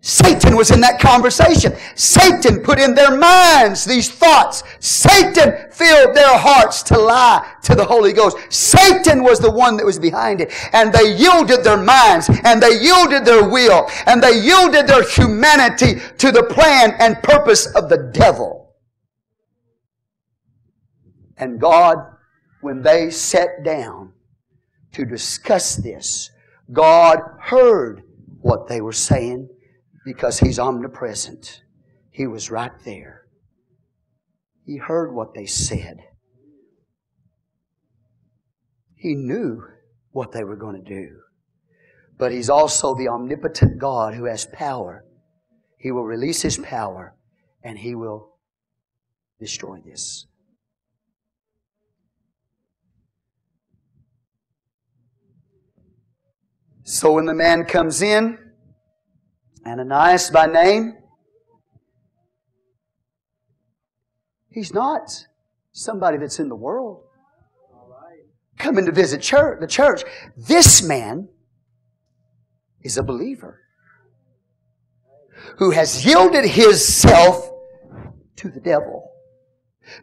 Satan 0.00 0.56
was 0.56 0.70
in 0.70 0.80
that 0.80 0.98
conversation. 0.98 1.74
Satan 1.96 2.62
put 2.62 2.78
in 2.78 2.94
their 2.94 3.14
minds 3.14 3.84
these 3.84 4.10
thoughts. 4.10 4.62
Satan 4.80 5.70
filled 5.70 6.16
their 6.16 6.38
hearts 6.38 6.82
to 6.84 6.98
lie 6.98 7.46
to 7.64 7.74
the 7.74 7.84
Holy 7.84 8.14
Ghost. 8.14 8.38
Satan 8.48 9.22
was 9.22 9.38
the 9.38 9.50
one 9.50 9.76
that 9.76 9.84
was 9.84 9.98
behind 9.98 10.40
it. 10.40 10.50
And 10.72 10.94
they 10.94 11.14
yielded 11.14 11.62
their 11.62 11.76
minds 11.76 12.30
and 12.42 12.62
they 12.62 12.80
yielded 12.80 13.26
their 13.26 13.46
will 13.46 13.86
and 14.06 14.22
they 14.22 14.40
yielded 14.40 14.86
their 14.86 15.06
humanity 15.06 16.00
to 16.16 16.32
the 16.32 16.44
plan 16.44 16.94
and 16.98 17.22
purpose 17.22 17.66
of 17.74 17.90
the 17.90 18.10
devil. 18.14 18.72
And 21.36 21.60
God, 21.60 21.98
when 22.62 22.80
they 22.80 23.10
sat 23.10 23.62
down 23.62 24.14
to 24.92 25.04
discuss 25.04 25.76
this, 25.76 26.30
God 26.72 27.18
heard 27.40 28.02
what 28.40 28.68
they 28.68 28.80
were 28.80 28.92
saying 28.92 29.48
because 30.04 30.38
He's 30.38 30.58
omnipresent. 30.58 31.62
He 32.10 32.26
was 32.26 32.50
right 32.50 32.72
there. 32.84 33.26
He 34.64 34.76
heard 34.76 35.14
what 35.14 35.34
they 35.34 35.46
said. 35.46 35.98
He 38.96 39.14
knew 39.14 39.62
what 40.10 40.32
they 40.32 40.44
were 40.44 40.56
going 40.56 40.82
to 40.82 40.94
do. 40.94 41.20
But 42.18 42.32
He's 42.32 42.50
also 42.50 42.94
the 42.94 43.08
omnipotent 43.08 43.78
God 43.78 44.14
who 44.14 44.24
has 44.24 44.46
power. 44.52 45.04
He 45.78 45.92
will 45.92 46.04
release 46.04 46.42
His 46.42 46.58
power 46.58 47.14
and 47.62 47.78
He 47.78 47.94
will 47.94 48.36
destroy 49.38 49.78
this. 49.84 50.26
So 56.88 57.12
when 57.12 57.26
the 57.26 57.34
man 57.34 57.66
comes 57.66 58.00
in, 58.00 58.38
Ananias 59.66 60.30
by 60.30 60.46
name, 60.46 60.94
he's 64.48 64.72
not 64.72 65.26
somebody 65.70 66.16
that's 66.16 66.38
in 66.38 66.48
the 66.48 66.56
world 66.56 67.04
coming 68.56 68.86
to 68.86 68.92
visit 68.92 69.20
church, 69.20 69.60
the 69.60 69.66
church. 69.66 70.02
This 70.34 70.82
man 70.82 71.28
is 72.80 72.96
a 72.96 73.02
believer 73.02 73.60
who 75.58 75.72
has 75.72 76.06
yielded 76.06 76.46
himself 76.46 77.50
to 78.36 78.48
the 78.48 78.60
devil. 78.60 79.12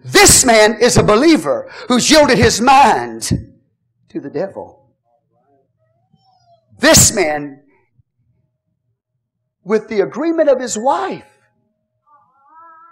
This 0.03 0.45
man 0.45 0.77
is 0.79 0.97
a 0.97 1.03
believer 1.03 1.67
who's 1.87 2.11
yielded 2.11 2.37
his 2.37 2.61
mind 2.61 3.23
to 4.09 4.19
the 4.19 4.29
devil. 4.29 4.84
This 6.77 7.15
man, 7.15 7.61
with 9.63 9.87
the 9.87 10.01
agreement 10.01 10.49
of 10.49 10.59
his 10.59 10.77
wife, 10.77 11.25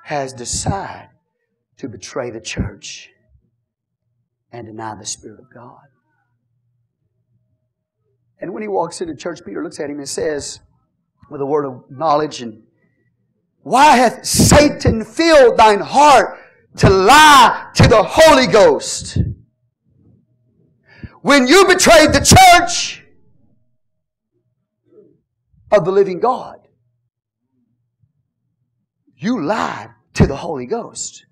has 0.03 0.33
decided 0.33 1.09
to 1.77 1.87
betray 1.87 2.29
the 2.29 2.41
church 2.41 3.09
and 4.51 4.67
deny 4.67 4.95
the 4.95 5.05
Spirit 5.05 5.39
of 5.39 5.53
God. 5.53 5.81
And 8.39 8.53
when 8.53 8.61
he 8.61 8.67
walks 8.67 9.01
into 9.01 9.15
church, 9.15 9.39
Peter 9.45 9.63
looks 9.63 9.79
at 9.79 9.89
him 9.89 9.99
and 9.99 10.07
says, 10.07 10.59
with 11.29 11.41
a 11.41 11.45
word 11.45 11.65
of 11.65 11.85
knowledge, 11.89 12.41
and 12.41 12.63
why 13.61 13.95
hath 13.95 14.25
Satan 14.25 15.05
filled 15.05 15.57
thine 15.57 15.79
heart 15.79 16.37
to 16.77 16.89
lie 16.89 17.69
to 17.75 17.87
the 17.87 18.03
Holy 18.03 18.47
Ghost? 18.47 19.17
When 21.21 21.47
you 21.47 21.65
betrayed 21.65 22.11
the 22.11 22.19
church 22.19 23.02
of 25.73 25.85
the 25.85 25.91
living 25.91 26.19
God, 26.19 26.59
you 29.17 29.43
lied 29.43 29.89
to 30.13 30.27
the 30.27 30.35
Holy 30.35 30.65
Ghost. 30.65 31.25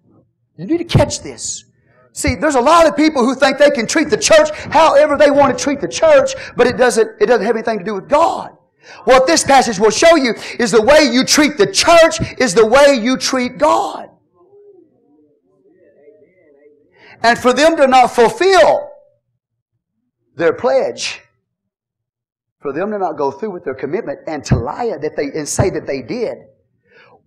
You 0.57 0.65
need 0.65 0.79
to 0.79 0.83
catch 0.83 1.21
this. 1.21 1.65
See, 2.13 2.35
there's 2.35 2.55
a 2.55 2.61
lot 2.61 2.87
of 2.87 2.95
people 2.95 3.23
who 3.23 3.35
think 3.35 3.57
they 3.57 3.71
can 3.71 3.87
treat 3.87 4.09
the 4.09 4.17
church 4.17 4.49
however 4.51 5.17
they 5.17 5.31
want 5.31 5.57
to 5.57 5.63
treat 5.63 5.79
the 5.79 5.87
church, 5.87 6.33
but 6.55 6.67
it 6.67 6.77
doesn't, 6.77 7.21
it 7.21 7.27
doesn't 7.27 7.45
have 7.45 7.55
anything 7.55 7.79
to 7.79 7.85
do 7.85 7.95
with 7.95 8.09
God. 8.09 8.57
What 9.05 9.27
this 9.27 9.43
passage 9.43 9.79
will 9.79 9.91
show 9.91 10.15
you 10.15 10.33
is 10.59 10.71
the 10.71 10.81
way 10.81 11.09
you 11.11 11.23
treat 11.23 11.57
the 11.57 11.71
church 11.71 12.19
is 12.39 12.53
the 12.53 12.65
way 12.65 12.99
you 13.01 13.17
treat 13.17 13.57
God. 13.57 14.09
And 17.23 17.37
for 17.37 17.53
them 17.53 17.77
to 17.77 17.87
not 17.87 18.07
fulfill 18.07 18.89
their 20.35 20.53
pledge, 20.53 21.21
for 22.61 22.71
them 22.71 22.91
to 22.91 22.97
not 22.97 23.17
go 23.17 23.31
through 23.31 23.51
with 23.51 23.63
their 23.63 23.73
commitment 23.73 24.19
and 24.27 24.43
to 24.45 24.55
lie 24.55 24.95
that 25.01 25.15
they 25.15 25.25
and 25.37 25.47
say 25.47 25.69
that 25.71 25.87
they 25.87 26.01
did, 26.01 26.37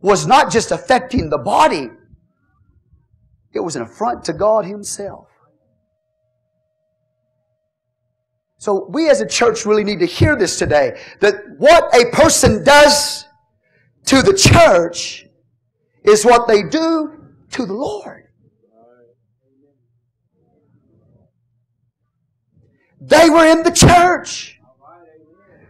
was 0.01 0.27
not 0.27 0.51
just 0.51 0.71
affecting 0.71 1.29
the 1.29 1.39
body, 1.39 1.89
it 3.53 3.61
was 3.61 3.77
an 3.77 3.83
affront 3.83 4.25
to 4.25 4.33
God 4.33 4.65
Himself. 4.65 5.29
So 8.59 8.87
we 8.89 9.11
as 9.11 9.21
a 9.21 9.27
church 9.27 9.67
really 9.67 9.85
need 9.85 9.99
to 10.01 10.07
hear 10.07 10.37
this 10.37 10.59
today 10.59 10.99
that 11.21 11.35
what 11.59 11.95
a 11.95 12.11
person 12.13 12.65
does 12.65 13.27
to 14.07 14.23
the 14.23 14.33
church 14.33 15.27
is 16.05 16.25
what 16.25 16.47
they 16.47 16.63
do 16.63 17.13
to 17.51 17.67
the 17.67 17.75
Lord. 17.75 18.25
They 23.01 23.29
were 23.29 23.47
in 23.47 23.63
the 23.63 23.71
church. 23.71 24.54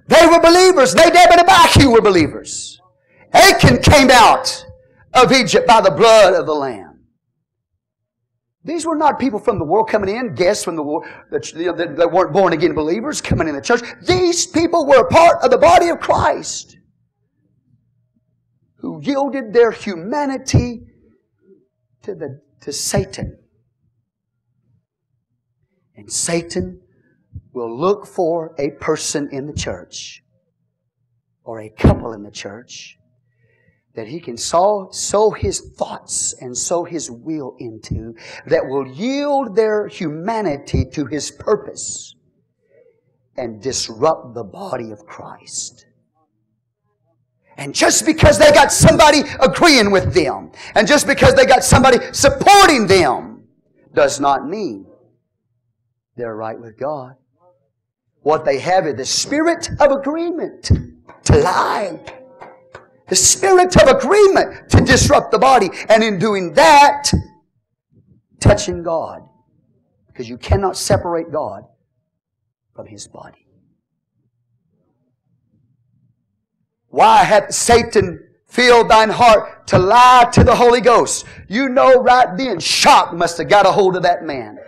They 0.06 0.26
were 0.26 0.40
believers. 0.40 0.94
They, 0.94 1.04
Nadab 1.04 1.32
and 1.32 1.48
Abihu 1.48 1.90
were 1.90 2.02
believers. 2.02 2.80
Achan 3.32 3.82
came 3.82 4.10
out 4.10 4.64
of 5.12 5.32
Egypt 5.32 5.66
by 5.66 5.80
the 5.80 5.90
blood 5.90 6.34
of 6.34 6.46
the 6.46 6.54
Lamb. 6.54 7.00
These 8.64 8.86
were 8.86 8.96
not 8.96 9.18
people 9.18 9.38
from 9.38 9.58
the 9.58 9.64
world 9.64 9.88
coming 9.88 10.14
in, 10.14 10.34
guests 10.34 10.64
from 10.64 10.76
the 10.76 10.82
world 10.82 11.04
that, 11.30 11.94
that 11.96 12.10
weren't 12.10 12.32
born 12.32 12.54
again 12.54 12.74
believers 12.74 13.20
coming 13.20 13.46
in 13.46 13.54
the 13.54 13.60
church. 13.60 13.82
These 14.06 14.46
people 14.46 14.86
were 14.86 15.00
a 15.00 15.08
part 15.08 15.42
of 15.42 15.50
the 15.50 15.58
body 15.58 15.90
of 15.90 16.00
Christ 16.00 16.78
who 18.76 19.00
yielded 19.02 19.52
their 19.52 19.70
humanity 19.70 20.82
to, 22.02 22.14
the, 22.14 22.40
to 22.62 22.72
Satan. 22.72 23.38
And 25.96 26.10
Satan 26.10 26.80
will 27.54 27.78
look 27.78 28.06
for 28.06 28.54
a 28.58 28.70
person 28.72 29.28
in 29.32 29.46
the 29.46 29.54
church 29.54 30.22
or 31.44 31.60
a 31.60 31.70
couple 31.70 32.12
in 32.12 32.22
the 32.22 32.30
church 32.30 32.98
that 33.94 34.08
he 34.08 34.20
can 34.20 34.36
sow, 34.36 34.88
sow 34.90 35.30
his 35.30 35.60
thoughts 35.60 36.34
and 36.40 36.56
sow 36.56 36.84
his 36.84 37.10
will 37.10 37.54
into 37.60 38.14
that 38.46 38.66
will 38.66 38.86
yield 38.88 39.54
their 39.54 39.86
humanity 39.86 40.84
to 40.84 41.06
his 41.06 41.30
purpose 41.30 42.16
and 43.36 43.62
disrupt 43.62 44.34
the 44.34 44.42
body 44.42 44.90
of 44.90 45.06
Christ. 45.06 45.86
And 47.56 47.72
just 47.72 48.04
because 48.04 48.36
they 48.36 48.50
got 48.50 48.72
somebody 48.72 49.20
agreeing 49.40 49.92
with 49.92 50.12
them, 50.12 50.50
and 50.74 50.88
just 50.88 51.06
because 51.06 51.34
they 51.34 51.46
got 51.46 51.62
somebody 51.62 51.98
supporting 52.12 52.88
them, 52.88 53.44
does 53.94 54.18
not 54.18 54.48
mean 54.48 54.86
they're 56.16 56.34
right 56.34 56.58
with 56.58 56.76
God. 56.76 57.14
What 58.24 58.44
they 58.44 58.58
have 58.58 58.86
is 58.86 58.96
the 58.96 59.04
spirit 59.04 59.70
of 59.80 59.92
agreement 59.92 60.64
to 60.64 61.36
lie 61.36 62.00
the 63.08 63.16
spirit 63.16 63.76
of 63.76 63.88
agreement 63.88 64.70
to 64.70 64.80
disrupt 64.80 65.30
the 65.30 65.38
body. 65.38 65.70
And 65.88 66.02
in 66.02 66.18
doing 66.18 66.54
that, 66.54 67.10
touching 68.40 68.82
God. 68.82 69.22
Because 70.06 70.28
you 70.28 70.38
cannot 70.38 70.76
separate 70.76 71.30
God 71.30 71.64
from 72.74 72.86
His 72.86 73.06
body. 73.06 73.46
Why 76.88 77.24
hath 77.24 77.52
Satan 77.52 78.20
filled 78.46 78.88
thine 78.88 79.10
heart 79.10 79.66
to 79.68 79.78
lie 79.78 80.28
to 80.32 80.44
the 80.44 80.54
Holy 80.54 80.80
Ghost? 80.80 81.26
You 81.48 81.68
know 81.68 82.00
right 82.00 82.36
then, 82.36 82.60
shock 82.60 83.12
must 83.12 83.38
have 83.38 83.48
got 83.48 83.66
a 83.66 83.72
hold 83.72 83.96
of 83.96 84.04
that 84.04 84.22
man. 84.22 84.58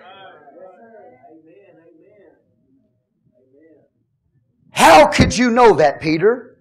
How 4.77 5.07
could 5.07 5.37
you 5.37 5.51
know 5.51 5.75
that, 5.77 6.03
Peter? 6.03 6.59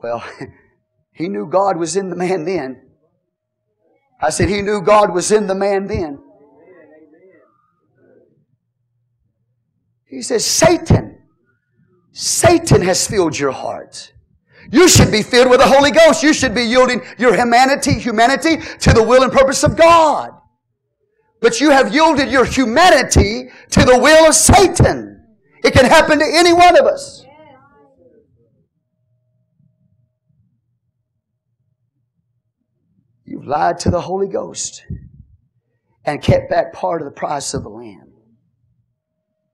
Well, 0.00 0.24
he 1.12 1.28
knew 1.28 1.46
God 1.46 1.76
was 1.76 1.96
in 1.96 2.08
the 2.08 2.14
man 2.14 2.44
then. 2.44 2.82
I 4.20 4.30
said, 4.30 4.48
He 4.48 4.62
knew 4.62 4.80
God 4.80 5.12
was 5.12 5.32
in 5.32 5.48
the 5.48 5.56
man 5.56 5.88
then. 5.88 6.20
He 10.06 10.22
says, 10.22 10.46
Satan, 10.46 11.18
Satan 12.12 12.80
has 12.82 13.08
filled 13.08 13.36
your 13.36 13.50
heart. 13.50 14.12
You 14.70 14.88
should 14.88 15.10
be 15.10 15.24
filled 15.24 15.50
with 15.50 15.58
the 15.58 15.66
Holy 15.66 15.90
Ghost. 15.90 16.22
You 16.22 16.32
should 16.32 16.54
be 16.54 16.62
yielding 16.62 17.02
your 17.18 17.34
humanity, 17.34 17.94
humanity 17.94 18.58
to 18.78 18.92
the 18.92 19.02
will 19.02 19.24
and 19.24 19.32
purpose 19.32 19.64
of 19.64 19.76
God. 19.76 20.30
But 21.40 21.60
you 21.60 21.70
have 21.70 21.92
yielded 21.92 22.30
your 22.30 22.44
humanity 22.44 23.50
to 23.70 23.84
the 23.84 23.98
will 23.98 24.28
of 24.28 24.34
Satan. 24.36 25.13
It 25.64 25.72
can 25.72 25.86
happen 25.86 26.18
to 26.18 26.26
any 26.26 26.52
one 26.52 26.78
of 26.78 26.84
us. 26.84 27.24
You've 33.24 33.46
lied 33.46 33.78
to 33.80 33.90
the 33.90 34.02
Holy 34.02 34.28
Ghost 34.28 34.84
and 36.04 36.22
kept 36.22 36.50
back 36.50 36.74
part 36.74 37.00
of 37.00 37.06
the 37.06 37.12
price 37.12 37.54
of 37.54 37.62
the 37.62 37.70
land. 37.70 38.12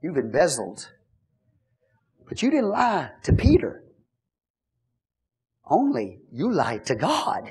You've 0.03 0.17
embezzled. 0.17 0.91
But 2.29 2.43
you 2.43 2.51
didn't 2.51 2.71
lie 2.71 3.11
to 3.23 3.33
Peter. 3.33 3.85
Only 5.65 6.23
you 6.33 6.53
lied 6.53 6.87
to 6.87 6.97
God. 6.97 7.49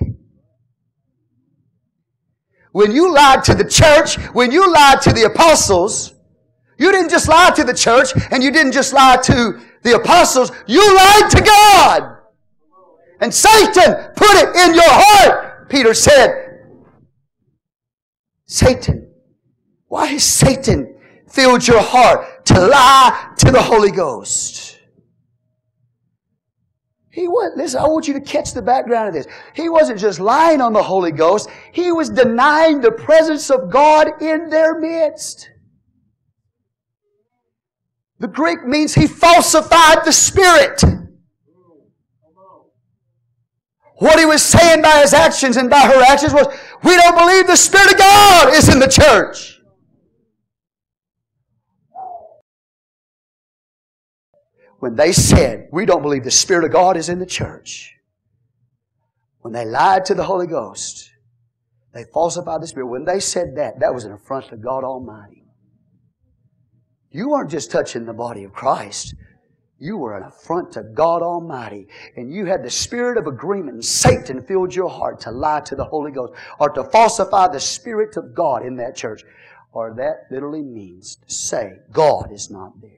When 2.73 2.91
you 2.91 3.13
lied 3.13 3.45
to 3.45 3.55
the 3.55 3.63
church, 3.63 4.17
when 4.33 4.51
you 4.51 4.69
lied 4.71 5.01
to 5.03 5.13
the 5.13 5.23
apostles, 5.23 6.13
you 6.79 6.91
didn't 6.91 7.09
just 7.09 7.27
lie 7.27 7.51
to 7.51 7.63
the 7.63 7.73
church 7.73 8.13
and 8.31 8.41
you 8.41 8.51
didn't 8.51 8.71
just 8.71 8.93
lie 8.93 9.17
to 9.23 9.59
the 9.83 9.95
apostles, 9.95 10.51
you 10.65 10.83
lied 10.95 11.29
to 11.31 11.41
God. 11.41 12.17
And 13.21 13.33
Satan 13.33 13.95
put 14.15 14.31
it 14.31 14.55
in 14.55 14.75
your 14.75 14.83
heart. 14.87 15.69
Peter 15.69 15.93
said, 15.93 16.61
Satan, 18.45 19.11
why 19.87 20.05
has 20.07 20.23
Satan 20.23 20.95
filled 21.27 21.67
your 21.67 21.81
heart 21.81 22.45
to 22.45 22.59
lie 22.59 23.33
to 23.37 23.51
the 23.51 23.61
Holy 23.61 23.91
Ghost? 23.91 24.79
He 27.11 27.27
was, 27.27 27.51
listen, 27.57 27.81
I 27.81 27.87
want 27.87 28.07
you 28.07 28.13
to 28.13 28.21
catch 28.21 28.53
the 28.53 28.61
background 28.61 29.09
of 29.09 29.13
this. 29.13 29.27
He 29.53 29.67
wasn't 29.67 29.99
just 29.99 30.21
lying 30.21 30.61
on 30.61 30.71
the 30.71 30.81
Holy 30.81 31.11
Ghost. 31.11 31.49
He 31.73 31.91
was 31.91 32.09
denying 32.09 32.79
the 32.79 32.91
presence 32.91 33.49
of 33.49 33.69
God 33.69 34.21
in 34.21 34.49
their 34.49 34.79
midst. 34.79 35.49
The 38.19 38.27
Greek 38.27 38.65
means 38.65 38.93
he 38.93 39.07
falsified 39.07 40.05
the 40.05 40.11
Spirit. 40.11 40.83
What 43.95 44.19
he 44.19 44.25
was 44.25 44.41
saying 44.41 44.81
by 44.81 44.99
his 44.99 45.13
actions 45.13 45.57
and 45.57 45.69
by 45.69 45.79
her 45.79 46.01
actions 46.01 46.33
was, 46.33 46.47
we 46.83 46.95
don't 46.95 47.17
believe 47.17 47.47
the 47.47 47.57
Spirit 47.57 47.91
of 47.91 47.97
God 47.97 48.53
is 48.53 48.69
in 48.69 48.79
the 48.79 48.87
church. 48.87 49.61
When 54.79 54.95
they 54.95 55.11
said, 55.11 55.67
we 55.71 55.85
don't 55.85 56.01
believe 56.01 56.23
the 56.23 56.31
Spirit 56.31 56.63
of 56.63 56.71
God 56.71 56.95
is 56.95 57.09
in 57.09 57.19
the 57.19 57.25
church, 57.25 57.95
when 59.41 59.53
they 59.53 59.65
lied 59.65 60.05
to 60.05 60.15
the 60.15 60.23
Holy 60.23 60.47
Ghost, 60.47 61.11
they 61.93 62.05
falsified 62.05 62.61
the 62.61 62.67
Spirit. 62.67 62.87
When 62.87 63.03
they 63.03 63.19
said 63.19 63.55
that, 63.57 63.79
that 63.81 63.93
was 63.93 64.05
an 64.05 64.13
affront 64.13 64.47
to 64.49 64.57
God 64.57 64.85
Almighty. 64.85 65.38
You 67.11 67.29
weren't 67.29 67.49
just 67.49 67.71
touching 67.71 68.05
the 68.05 68.13
body 68.13 68.43
of 68.43 68.53
Christ. 68.53 69.15
You 69.79 69.97
were 69.97 70.17
an 70.17 70.23
affront 70.23 70.73
to 70.73 70.83
God 70.83 71.21
Almighty. 71.21 71.87
And 72.15 72.31
you 72.31 72.45
had 72.45 72.63
the 72.63 72.69
spirit 72.69 73.17
of 73.17 73.27
agreement, 73.27 73.75
and 73.75 73.85
Satan 73.85 74.43
filled 74.43 74.75
your 74.75 74.89
heart 74.89 75.21
to 75.21 75.31
lie 75.31 75.61
to 75.61 75.75
the 75.75 75.85
Holy 75.85 76.11
Ghost 76.11 76.33
or 76.59 76.69
to 76.69 76.83
falsify 76.83 77.47
the 77.47 77.59
Spirit 77.59 78.17
of 78.17 78.35
God 78.35 78.65
in 78.65 78.75
that 78.75 78.95
church. 78.95 79.23
Or 79.71 79.93
that 79.95 80.25
literally 80.29 80.63
means 80.63 81.15
to 81.15 81.33
say, 81.33 81.73
God 81.91 82.31
is 82.31 82.49
not 82.51 82.81
there. 82.81 82.91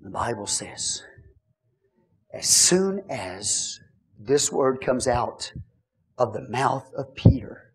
The 0.00 0.10
Bible 0.10 0.46
says, 0.46 1.02
as 2.32 2.48
soon 2.48 3.04
as 3.08 3.78
this 4.18 4.50
word 4.50 4.80
comes 4.80 5.06
out 5.06 5.52
of 6.18 6.32
the 6.32 6.48
mouth 6.48 6.90
of 6.96 7.14
Peter, 7.14 7.71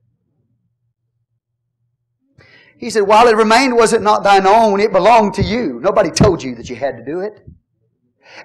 he 2.77 2.89
said, 2.89 3.01
While 3.01 3.27
it 3.27 3.35
remained, 3.35 3.75
was 3.75 3.93
it 3.93 4.01
not 4.01 4.23
thine 4.23 4.45
own? 4.45 4.79
It 4.79 4.91
belonged 4.91 5.33
to 5.35 5.43
you. 5.43 5.79
Nobody 5.81 6.11
told 6.11 6.43
you 6.43 6.55
that 6.55 6.69
you 6.69 6.75
had 6.75 6.97
to 6.97 7.05
do 7.05 7.21
it. 7.21 7.45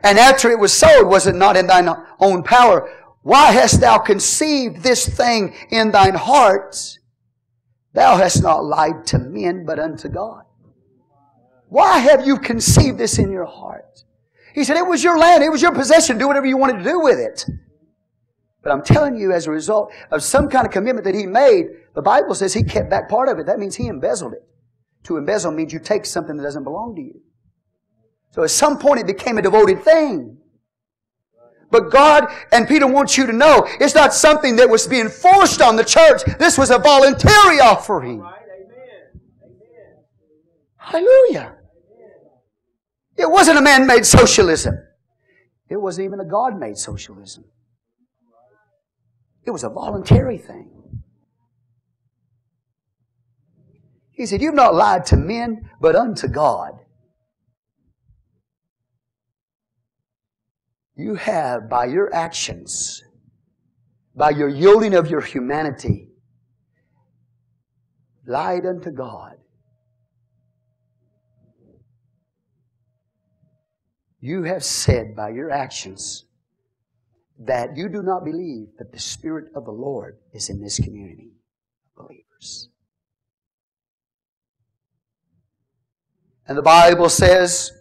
And 0.03 0.19
after 0.19 0.51
it 0.51 0.59
was 0.59 0.73
sold, 0.73 1.07
was 1.07 1.27
it 1.27 1.35
not 1.35 1.57
in 1.57 1.67
thine 1.67 1.89
own 2.19 2.43
power? 2.43 2.91
Why 3.23 3.53
hast 3.53 3.81
thou 3.81 3.99
conceived 3.99 4.83
this 4.83 5.07
thing 5.07 5.55
in 5.71 5.91
thine 5.91 6.15
heart? 6.15 6.99
Thou 7.93 8.17
hast 8.17 8.43
not 8.43 8.65
lied 8.65 9.07
to 9.09 9.19
men, 9.19 9.67
but 9.67 9.79
unto 9.79 10.09
God. 10.09 10.45
Why 11.69 11.99
have 11.99 12.27
you 12.27 12.39
conceived 12.39 12.99
this 12.99 13.19
in 13.19 13.31
your 13.31 13.45
heart? 13.45 14.05
He 14.55 14.65
said, 14.65 14.77
It 14.77 14.87
was 14.87 15.05
your 15.05 15.19
land, 15.19 15.45
it 15.45 15.51
was 15.51 15.63
your 15.63 15.73
possession. 15.73 16.19
Do 16.19 16.27
whatever 16.27 16.47
you 16.47 16.57
wanted 16.57 16.79
to 16.79 16.85
do 16.85 17.01
with 17.01 17.19
it. 17.19 17.47
But 18.63 18.73
I'm 18.73 18.83
telling 18.83 19.17
you, 19.17 19.33
as 19.33 19.47
a 19.47 19.51
result 19.51 19.93
of 20.11 20.23
some 20.23 20.49
kind 20.49 20.67
of 20.67 20.73
commitment 20.73 21.05
that 21.05 21.15
he 21.15 21.27
made, 21.27 21.67
the 21.95 22.03
Bible 22.03 22.35
says 22.35 22.55
he 22.55 22.63
kept 22.63 22.91
back 22.91 23.09
part 23.09 23.29
of 23.29 23.39
it. 23.39 23.47
That 23.47 23.59
means 23.59 23.75
he 23.75 23.89
embezzled 23.89 24.35
it. 24.35 24.47
To 25.05 25.17
embezzle 25.17 25.51
means 25.51 25.73
you 25.73 25.81
take 25.81 26.07
something 26.07 26.37
that 26.37 26.45
doesn't 26.45 26.63
belong 26.63 26.95
to 26.95 27.03
you. 27.03 27.21
So 28.31 28.45
at 28.45 28.51
some 28.51 28.79
point 28.79 29.01
it 29.01 29.07
became 29.07 29.37
a 29.37 29.43
devoted 29.43 29.83
thing. 29.83 30.39
But 31.71 31.91
God 31.91 32.27
and 32.53 32.69
Peter 32.69 32.87
wants 32.87 33.17
you 33.17 33.27
to 33.27 33.33
know 33.33 33.67
it's 33.81 33.95
not 33.95 34.15
something 34.15 34.57
that 34.57 34.69
was 34.69 34.87
being 34.87 35.09
forced 35.09 35.61
on 35.61 35.75
the 35.75 35.85
church. 35.85 36.23
This 36.39 36.57
was 36.57 36.71
a 36.71 36.79
voluntary 36.79 37.61
offering. 37.61 38.23
Hallelujah. 40.77 41.57
It 43.17 43.31
wasn't 43.31 43.59
a 43.59 43.63
man 43.63 43.87
made 43.87 44.05
socialism. 44.05 44.75
It 45.69 45.77
wasn't 45.77 46.07
even 46.07 46.21
a 46.21 46.25
God 46.25 46.59
made 46.59 46.77
socialism. 46.77 47.45
It 49.45 49.51
was 49.51 49.65
a 49.65 49.69
voluntary 49.69 50.39
thing. 50.39 50.71
He 54.13 54.27
said, 54.27 54.41
You've 54.41 54.55
not 54.55 54.75
lied 54.75 55.05
to 55.07 55.17
men, 55.17 55.71
but 55.81 55.97
unto 55.97 56.29
God. 56.29 56.75
You 60.95 61.15
have, 61.17 61.69
by 61.69 61.87
your 61.87 62.15
actions, 62.15 63.03
by 64.15 64.31
your 64.31 64.49
yielding 64.49 64.95
of 64.95 65.11
your 65.11 65.23
humanity, 65.23 66.09
lied 68.27 68.67
unto 68.67 68.91
God. 68.91 69.37
You 74.21 74.45
have 74.45 74.63
said 74.63 75.17
by 75.17 75.31
your 75.31 75.51
actions 75.51 76.27
that 77.47 77.77
you 77.77 77.89
do 77.89 78.03
not 78.03 78.25
believe 78.25 78.69
that 78.79 78.93
the 78.93 78.99
Spirit 78.99 79.47
of 79.55 79.65
the 79.65 79.73
Lord 79.73 80.19
is 80.33 80.49
in 80.49 80.61
this 80.61 80.79
community 80.79 81.33
of 81.97 82.07
believers. 82.07 82.69
And 86.47 86.57
the 86.57 86.63
Bible 86.63 87.09
says, 87.09 87.73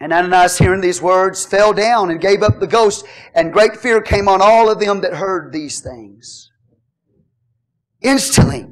and 0.00 0.12
Ananias, 0.12 0.56
hearing 0.56 0.80
these 0.80 1.02
words, 1.02 1.44
fell 1.44 1.74
down 1.74 2.10
and 2.10 2.20
gave 2.20 2.42
up 2.42 2.58
the 2.58 2.66
ghost, 2.66 3.04
and 3.34 3.52
great 3.52 3.76
fear 3.76 4.00
came 4.00 4.28
on 4.28 4.40
all 4.40 4.70
of 4.70 4.80
them 4.80 5.02
that 5.02 5.12
heard 5.12 5.52
these 5.52 5.80
things. 5.80 6.50
Instantly. 8.00 8.66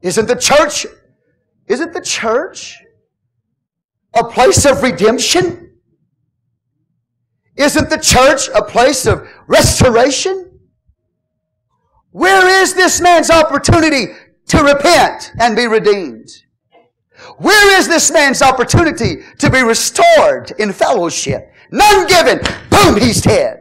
Isn't 0.00 0.26
the 0.26 0.36
church, 0.36 0.86
isn't 1.66 1.92
the 1.92 2.00
church 2.00 2.78
a 4.14 4.24
place 4.24 4.64
of 4.64 4.82
redemption? 4.82 5.69
Isn't 7.60 7.90
the 7.90 7.98
church 7.98 8.48
a 8.54 8.62
place 8.62 9.06
of 9.06 9.28
restoration? 9.46 10.58
Where 12.10 12.62
is 12.62 12.72
this 12.72 13.02
man's 13.02 13.30
opportunity 13.30 14.14
to 14.46 14.64
repent 14.64 15.32
and 15.38 15.54
be 15.54 15.66
redeemed? 15.66 16.28
Where 17.36 17.78
is 17.78 17.86
this 17.86 18.10
man's 18.10 18.40
opportunity 18.40 19.16
to 19.38 19.50
be 19.50 19.60
restored 19.60 20.52
in 20.58 20.72
fellowship? 20.72 21.52
None 21.70 22.06
given. 22.06 22.40
Boom, 22.70 22.98
he's 22.98 23.20
dead. 23.20 23.58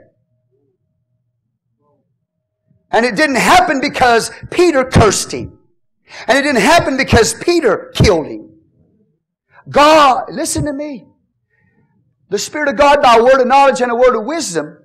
And 2.91 3.05
it 3.05 3.17
didn't 3.17 3.35
happen 3.35 3.81
because 3.81 4.31
Peter 4.49 4.85
cursed 4.85 5.33
him. 5.33 5.59
And 6.25 6.37
it 6.37 6.43
didn't 6.43 6.61
happen 6.61 6.95
because 6.95 7.33
Peter 7.33 7.91
killed 7.93 8.27
him. 8.27 8.49
God, 9.69 10.31
listen 10.31 10.63
to 10.65 10.73
me. 10.73 11.08
The 12.29 12.39
Spirit 12.39 12.69
of 12.69 12.77
God, 12.77 13.01
by 13.01 13.15
a 13.15 13.23
word 13.23 13.41
of 13.41 13.47
knowledge 13.47 13.81
and 13.81 13.91
a 13.91 13.95
word 13.95 14.15
of 14.15 14.25
wisdom, 14.25 14.77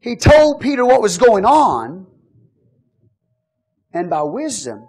He 0.00 0.16
told 0.16 0.60
Peter 0.60 0.84
what 0.84 1.02
was 1.02 1.18
going 1.18 1.44
on. 1.44 2.06
And 3.92 4.10
by 4.10 4.22
wisdom, 4.22 4.88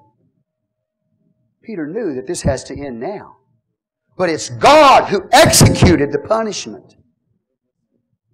Peter 1.61 1.85
knew 1.85 2.15
that 2.15 2.27
this 2.27 2.41
has 2.41 2.63
to 2.65 2.73
end 2.73 2.99
now. 2.99 3.37
But 4.17 4.29
it's 4.29 4.49
God 4.49 5.09
who 5.09 5.27
executed 5.31 6.11
the 6.11 6.19
punishment. 6.19 6.95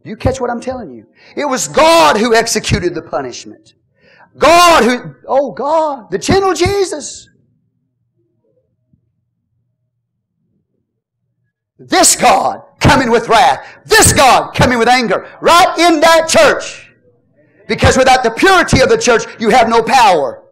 Do 0.03 0.09
you 0.09 0.15
catch 0.15 0.39
what 0.39 0.49
I'm 0.49 0.61
telling 0.61 0.91
you? 0.91 1.07
It 1.35 1.45
was 1.45 1.67
God 1.67 2.17
who 2.17 2.33
executed 2.35 2.95
the 2.95 3.01
punishment. 3.01 3.73
God 4.37 4.83
who, 4.83 5.15
oh 5.27 5.51
God, 5.51 6.09
the 6.09 6.17
gentle 6.17 6.53
Jesus. 6.53 7.27
This 11.87 12.15
God 12.15 12.61
coming 12.79 13.09
with 13.09 13.27
wrath. 13.27 13.65
This 13.85 14.13
God 14.13 14.53
coming 14.53 14.77
with 14.77 14.87
anger. 14.87 15.27
Right 15.41 15.77
in 15.79 15.99
that 16.01 16.27
church. 16.27 16.91
Because 17.67 17.97
without 17.97 18.23
the 18.23 18.31
purity 18.31 18.81
of 18.81 18.89
the 18.89 18.97
church, 18.97 19.23
you 19.39 19.49
have 19.49 19.69
no 19.69 19.81
power. 19.81 20.43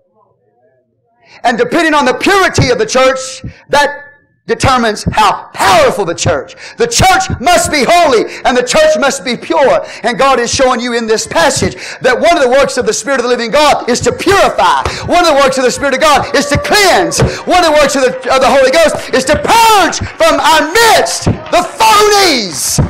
And 1.43 1.57
depending 1.57 1.93
on 1.93 2.05
the 2.05 2.13
purity 2.13 2.69
of 2.69 2.79
the 2.79 2.85
church, 2.85 3.41
that 3.69 4.08
determines 4.49 5.05
how 5.11 5.49
powerful 5.53 6.03
the 6.03 6.15
church. 6.15 6.55
The 6.77 6.87
church 6.87 7.29
must 7.39 7.71
be 7.71 7.85
holy 7.87 8.25
and 8.43 8.57
the 8.57 8.63
church 8.63 8.97
must 8.99 9.23
be 9.23 9.37
pure. 9.37 9.85
And 10.03 10.17
God 10.17 10.39
is 10.39 10.51
showing 10.53 10.81
you 10.81 10.93
in 10.97 11.05
this 11.05 11.27
passage 11.27 11.75
that 12.01 12.19
one 12.19 12.35
of 12.35 12.43
the 12.43 12.49
works 12.49 12.77
of 12.77 12.87
the 12.87 12.93
Spirit 12.93 13.19
of 13.19 13.23
the 13.23 13.29
living 13.29 13.51
God 13.51 13.87
is 13.87 14.01
to 14.01 14.11
purify. 14.11 14.81
One 15.05 15.21
of 15.21 15.37
the 15.37 15.39
works 15.39 15.57
of 15.59 15.63
the 15.63 15.71
Spirit 15.71 15.93
of 15.93 16.01
God 16.01 16.35
is 16.35 16.47
to 16.47 16.57
cleanse. 16.57 17.21
One 17.45 17.63
of 17.63 17.71
the 17.71 17.77
works 17.79 17.95
of 17.95 18.01
the, 18.01 18.13
of 18.33 18.41
the 18.41 18.49
Holy 18.49 18.71
Ghost 18.71 19.13
is 19.13 19.23
to 19.25 19.37
purge 19.37 20.01
from 20.17 20.41
our 20.41 20.65
midst 20.73 21.25
the 21.25 21.63
phonies, 21.77 22.81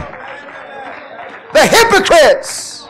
the 1.52 1.68
hypocrites, 1.68 2.88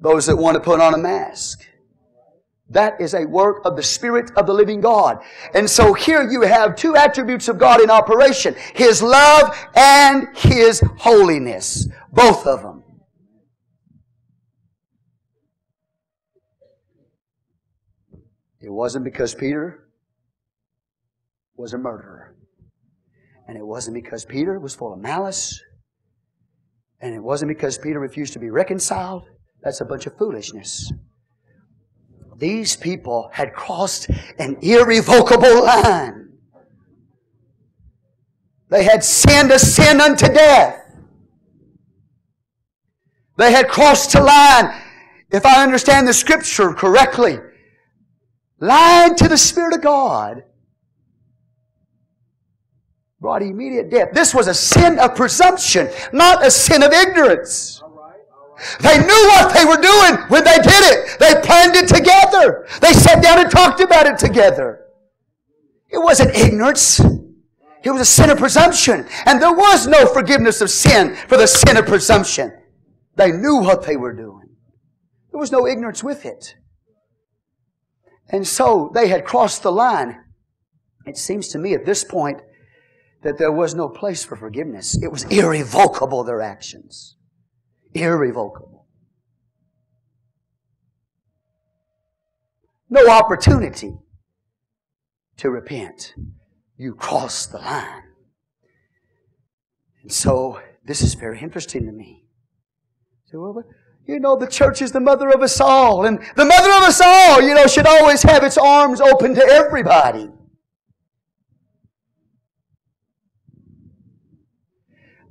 those 0.00 0.26
that 0.26 0.36
want 0.36 0.56
to 0.56 0.60
put 0.60 0.80
on 0.80 0.94
a 0.94 0.98
mask. 0.98 1.61
That 2.72 3.00
is 3.00 3.12
a 3.12 3.26
work 3.26 3.60
of 3.66 3.76
the 3.76 3.82
Spirit 3.82 4.30
of 4.36 4.46
the 4.46 4.54
living 4.54 4.80
God. 4.80 5.22
And 5.54 5.68
so 5.68 5.92
here 5.92 6.28
you 6.28 6.42
have 6.42 6.74
two 6.74 6.96
attributes 6.96 7.48
of 7.48 7.58
God 7.58 7.82
in 7.82 7.90
operation. 7.90 8.56
His 8.74 9.02
love 9.02 9.54
and 9.74 10.28
His 10.34 10.82
holiness. 10.98 11.86
Both 12.12 12.46
of 12.46 12.62
them. 12.62 12.82
It 18.60 18.70
wasn't 18.70 19.04
because 19.04 19.34
Peter 19.34 19.88
was 21.56 21.74
a 21.74 21.78
murderer. 21.78 22.34
And 23.48 23.58
it 23.58 23.66
wasn't 23.66 23.94
because 23.94 24.24
Peter 24.24 24.58
was 24.58 24.74
full 24.74 24.94
of 24.94 24.98
malice. 24.98 25.60
And 27.00 27.14
it 27.14 27.22
wasn't 27.22 27.50
because 27.50 27.76
Peter 27.76 28.00
refused 28.00 28.32
to 28.32 28.38
be 28.38 28.48
reconciled. 28.48 29.24
That's 29.62 29.82
a 29.82 29.84
bunch 29.84 30.06
of 30.06 30.16
foolishness. 30.16 30.90
These 32.42 32.74
people 32.74 33.30
had 33.32 33.52
crossed 33.52 34.10
an 34.36 34.56
irrevocable 34.62 35.62
line. 35.62 36.30
They 38.68 38.82
had 38.82 39.04
sinned 39.04 39.52
a 39.52 39.60
sin 39.60 40.00
unto 40.00 40.26
death. 40.26 40.92
They 43.36 43.52
had 43.52 43.68
crossed 43.68 44.16
a 44.16 44.24
line, 44.24 44.76
if 45.30 45.46
I 45.46 45.62
understand 45.62 46.08
the 46.08 46.12
scripture 46.12 46.72
correctly, 46.74 47.38
lied 48.58 49.16
to 49.18 49.28
the 49.28 49.38
Spirit 49.38 49.76
of 49.76 49.80
God, 49.80 50.42
brought 53.20 53.42
immediate 53.42 53.88
death. 53.88 54.08
This 54.14 54.34
was 54.34 54.48
a 54.48 54.54
sin 54.54 54.98
of 54.98 55.14
presumption, 55.14 55.88
not 56.12 56.44
a 56.44 56.50
sin 56.50 56.82
of 56.82 56.92
ignorance. 56.92 57.81
They 58.80 58.98
knew 58.98 59.22
what 59.34 59.54
they 59.54 59.64
were 59.64 59.76
doing 59.76 60.16
when 60.28 60.44
they 60.44 60.56
did 60.56 60.82
it. 60.92 61.18
They 61.18 61.34
planned 61.42 61.74
it 61.76 61.88
together. 61.88 62.66
They 62.80 62.92
sat 62.92 63.22
down 63.22 63.40
and 63.40 63.50
talked 63.50 63.80
about 63.80 64.06
it 64.06 64.18
together. 64.18 64.86
It 65.88 65.98
wasn't 65.98 66.34
ignorance. 66.34 67.00
It 67.84 67.90
was 67.90 68.00
a 68.00 68.04
sin 68.04 68.30
of 68.30 68.38
presumption. 68.38 69.06
And 69.26 69.42
there 69.42 69.52
was 69.52 69.86
no 69.86 70.06
forgiveness 70.06 70.60
of 70.60 70.70
sin 70.70 71.16
for 71.28 71.36
the 71.36 71.46
sin 71.46 71.76
of 71.76 71.86
presumption. 71.86 72.52
They 73.16 73.32
knew 73.32 73.56
what 73.56 73.84
they 73.84 73.96
were 73.96 74.14
doing. 74.14 74.48
There 75.30 75.40
was 75.40 75.52
no 75.52 75.66
ignorance 75.66 76.04
with 76.04 76.24
it. 76.24 76.56
And 78.28 78.46
so 78.46 78.90
they 78.94 79.08
had 79.08 79.24
crossed 79.24 79.62
the 79.62 79.72
line. 79.72 80.24
It 81.04 81.16
seems 81.16 81.48
to 81.48 81.58
me 81.58 81.74
at 81.74 81.84
this 81.84 82.04
point 82.04 82.40
that 83.22 83.38
there 83.38 83.52
was 83.52 83.74
no 83.74 83.88
place 83.88 84.24
for 84.24 84.36
forgiveness. 84.36 84.96
It 85.02 85.10
was 85.10 85.24
irrevocable, 85.24 86.24
their 86.24 86.40
actions. 86.40 87.16
Irrevocable. 87.94 88.86
No 92.88 93.08
opportunity 93.08 93.94
to 95.38 95.50
repent. 95.50 96.14
You 96.76 96.94
cross 96.94 97.46
the 97.46 97.58
line. 97.58 98.02
And 100.02 100.12
so, 100.12 100.60
this 100.84 101.02
is 101.02 101.14
very 101.14 101.40
interesting 101.40 101.86
to 101.86 101.92
me. 101.92 102.24
So, 103.26 103.64
you 104.06 104.20
know, 104.20 104.36
the 104.36 104.46
church 104.46 104.82
is 104.82 104.92
the 104.92 105.00
mother 105.00 105.30
of 105.30 105.42
us 105.42 105.60
all. 105.60 106.04
And 106.04 106.18
the 106.36 106.44
mother 106.44 106.70
of 106.70 106.82
us 106.82 107.00
all, 107.00 107.40
you 107.40 107.54
know, 107.54 107.66
should 107.66 107.86
always 107.86 108.22
have 108.22 108.42
its 108.42 108.58
arms 108.58 109.00
open 109.00 109.34
to 109.36 109.42
everybody. 109.42 110.28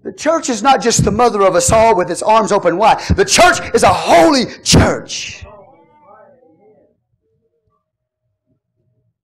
The 0.03 0.13
church 0.13 0.49
is 0.49 0.63
not 0.63 0.81
just 0.81 1.03
the 1.03 1.11
mother 1.11 1.41
of 1.43 1.53
us 1.53 1.71
all 1.71 1.95
with 1.95 2.09
its 2.09 2.23
arms 2.23 2.51
open 2.51 2.77
wide. 2.77 3.01
The 3.15 3.25
church 3.25 3.59
is 3.75 3.83
a 3.83 3.93
holy 3.93 4.45
church. 4.63 5.45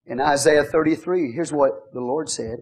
In 0.05 0.21
Isaiah 0.21 0.63
33, 0.63 1.33
here's 1.33 1.51
what 1.51 1.91
the 1.93 1.99
Lord 1.99 2.29
said. 2.29 2.59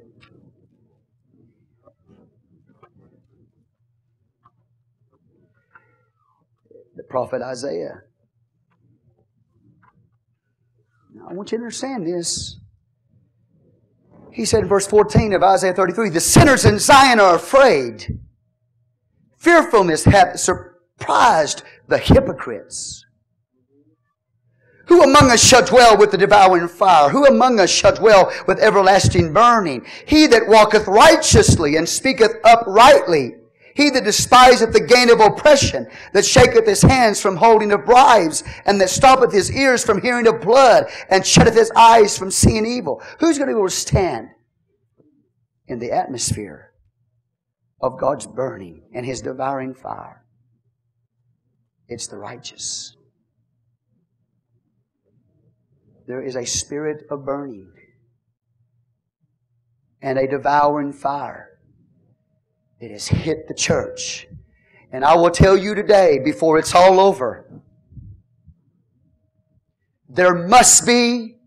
The 6.96 7.04
prophet 7.04 7.42
Isaiah. 7.42 8.02
Now, 11.14 11.28
I 11.30 11.34
want 11.34 11.52
you 11.52 11.58
to 11.58 11.64
understand 11.64 12.08
this. 12.08 12.60
He 14.36 14.44
said 14.44 14.64
in 14.64 14.68
verse 14.68 14.86
14 14.86 15.32
of 15.32 15.44
Isaiah 15.44 15.74
33, 15.74 16.10
The 16.10 16.20
sinners 16.20 16.66
in 16.66 16.78
Zion 16.78 17.22
are 17.22 17.36
afraid. 17.36 18.20
Fearfulness 19.38 20.04
hath 20.04 20.42
surprised 20.42 21.64
the 21.88 21.98
hypocrites. 21.98 23.06
Who 24.88 25.02
among 25.02 25.32
us 25.32 25.42
shall 25.42 25.66
dwell 25.66 25.98
with 25.98 26.12
the 26.12 26.18
devouring 26.18 26.68
fire? 26.68 27.08
Who 27.10 27.26
among 27.26 27.62
us 27.62 27.70
shall 27.70 27.96
dwell 27.96 28.30
with 28.46 28.60
everlasting 28.60 29.32
burning? 29.32 29.86
He 30.06 30.28
that 30.28 30.50
walketh 30.50 30.86
righteously 30.86 31.78
and 31.78 31.88
speaketh 31.88 32.34
uprightly, 32.44 33.36
he 33.76 33.90
that 33.90 34.06
despiseth 34.06 34.72
the 34.72 34.80
gain 34.80 35.10
of 35.10 35.20
oppression, 35.20 35.88
that 36.14 36.26
shaketh 36.26 36.66
his 36.66 36.82
hands 36.82 37.22
from 37.22 37.36
holding 37.36 37.74
of 37.74 37.86
bribes, 37.86 38.42
and 38.66 38.80
that 38.80 38.90
stoppeth 38.90 39.34
his 39.34 39.52
ears 39.52 39.84
from 39.84 40.02
hearing 40.02 40.28
of 40.28 40.42
blood, 40.42 40.86
and 41.10 41.26
shutteth 41.26 41.56
his 41.56 41.72
eyes 41.76 42.18
from 42.18 42.32
seeing 42.32 42.66
evil. 42.66 43.04
Who's 43.20 43.38
going 43.38 43.50
to 43.50 43.54
be 43.54 43.60
able 43.60 43.68
to 43.68 43.76
stand 43.76 44.30
in 45.68 45.80
the 45.80 45.92
atmosphere 45.92 46.72
of 47.82 48.00
God's 48.00 48.26
burning 48.26 48.84
and 48.94 49.06
his 49.06 49.22
devouring 49.22 49.74
fire? 49.74 50.24
It's 51.90 52.08
the 52.08 52.18
righteous. 52.18 52.96
There 56.08 56.22
is 56.22 56.38
a 56.38 56.46
spirit 56.46 57.06
of 57.12 57.26
burning 57.26 57.74
and 60.02 60.18
a 60.18 60.28
devouring 60.28 60.94
fire 60.94 61.55
it 62.80 62.92
has 62.92 63.08
hit 63.08 63.48
the 63.48 63.54
church. 63.54 64.28
And 64.92 65.04
I 65.04 65.16
will 65.16 65.30
tell 65.30 65.58
you 65.58 65.76
today, 65.76 66.20
before 66.24 66.58
it's 66.58 66.76
all 66.76 67.00
over, 67.00 67.50
there 70.10 70.36
must 70.36 70.86
be 70.86 71.38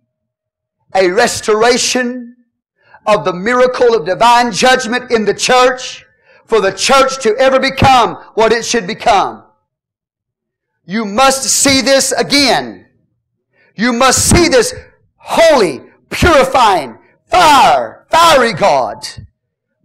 a 0.94 1.10
restoration 1.10 2.36
of 3.06 3.24
the 3.24 3.32
miracle 3.32 3.94
of 3.94 4.06
divine 4.06 4.52
judgment 4.52 5.10
in 5.10 5.24
the 5.24 5.34
church 5.34 6.04
for 6.44 6.60
the 6.60 6.72
church 6.72 7.22
to 7.22 7.36
ever 7.36 7.60
become 7.60 8.16
what 8.34 8.52
it 8.52 8.64
should 8.64 8.86
become. 8.86 9.44
You 10.84 11.04
must 11.04 11.44
see 11.44 11.82
this 11.82 12.12
again. 12.12 12.86
You 13.74 13.92
must 13.92 14.28
see 14.30 14.48
this 14.48 14.74
holy, 15.16 15.82
purifying, 16.10 16.98
fire, 17.26 18.06
fiery 18.10 18.54
God 18.54 19.06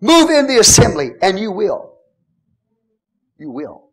Move 0.04 0.30
in 0.32 0.48
the 0.48 0.60
assembly, 0.60 1.12
and 1.22 1.40
you 1.40 1.50
will. 1.50 1.94
You 3.38 3.50
will. 3.52 3.92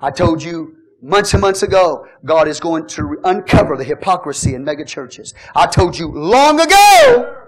I 0.00 0.10
told 0.10 0.42
you 0.42 0.76
months 1.02 1.34
and 1.34 1.42
months 1.42 1.62
ago, 1.62 2.06
God 2.24 2.48
is 2.48 2.60
going 2.60 2.86
to 2.88 3.18
uncover 3.24 3.76
the 3.76 3.84
hypocrisy 3.84 4.54
in 4.54 4.64
megachurches. 4.64 5.34
I 5.54 5.66
told 5.66 5.98
you 5.98 6.10
long 6.10 6.60
ago, 6.60 7.42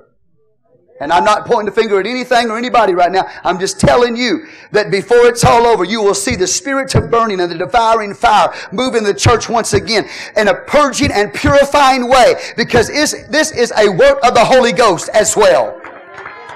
and 1.00 1.10
I'm 1.10 1.24
not 1.24 1.46
pointing 1.46 1.74
the 1.74 1.80
finger 1.80 1.98
at 1.98 2.06
anything 2.06 2.50
or 2.50 2.58
anybody 2.58 2.92
right 2.92 3.10
now. 3.10 3.24
I'm 3.42 3.58
just 3.58 3.80
telling 3.80 4.14
you 4.14 4.44
that 4.72 4.90
before 4.90 5.26
it's 5.26 5.42
all 5.42 5.64
over, 5.64 5.82
you 5.82 6.02
will 6.02 6.14
see 6.14 6.36
the 6.36 6.46
spirit 6.46 6.94
of 6.96 7.10
burning 7.10 7.40
and 7.40 7.50
the 7.50 7.56
devouring 7.56 8.12
fire 8.12 8.52
move 8.72 8.94
in 8.94 9.04
the 9.04 9.14
church 9.14 9.48
once 9.48 9.72
again 9.72 10.06
in 10.36 10.48
a 10.48 10.54
purging 10.54 11.12
and 11.12 11.32
purifying 11.32 12.10
way 12.10 12.34
because 12.58 12.88
this 12.88 13.52
is 13.52 13.72
a 13.78 13.88
work 13.88 14.18
of 14.22 14.34
the 14.34 14.44
Holy 14.44 14.72
Ghost 14.72 15.08
as 15.14 15.34
well 15.34 15.80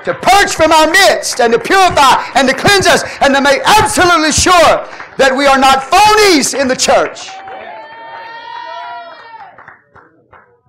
to 0.05 0.15
purge 0.15 0.55
from 0.55 0.73
our 0.73 0.91
midst 0.91 1.41
and 1.41 1.53
to 1.53 1.59
purify 1.59 2.23
and 2.35 2.49
to 2.49 2.55
cleanse 2.55 2.87
us 2.87 3.03
and 3.21 3.35
to 3.35 3.41
make 3.41 3.61
absolutely 3.65 4.33
sure 4.33 4.87
that 5.19 5.35
we 5.37 5.47
are 5.47 5.59
not 5.59 5.81
phonies 5.81 6.59
in 6.59 6.69
the 6.69 6.77
church. 6.77 7.29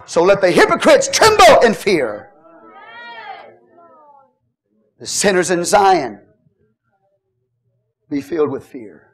So 0.06 0.22
let 0.24 0.42
the 0.42 0.52
hypocrites 0.52 1.08
tremble 1.08 1.62
in 1.66 1.74
fear. 1.74 2.32
The 5.00 5.08
sinners 5.08 5.50
in 5.50 5.64
Zion 5.64 6.22
be 8.10 8.22
filled 8.22 8.52
with 8.52 8.66
fear. 8.66 9.08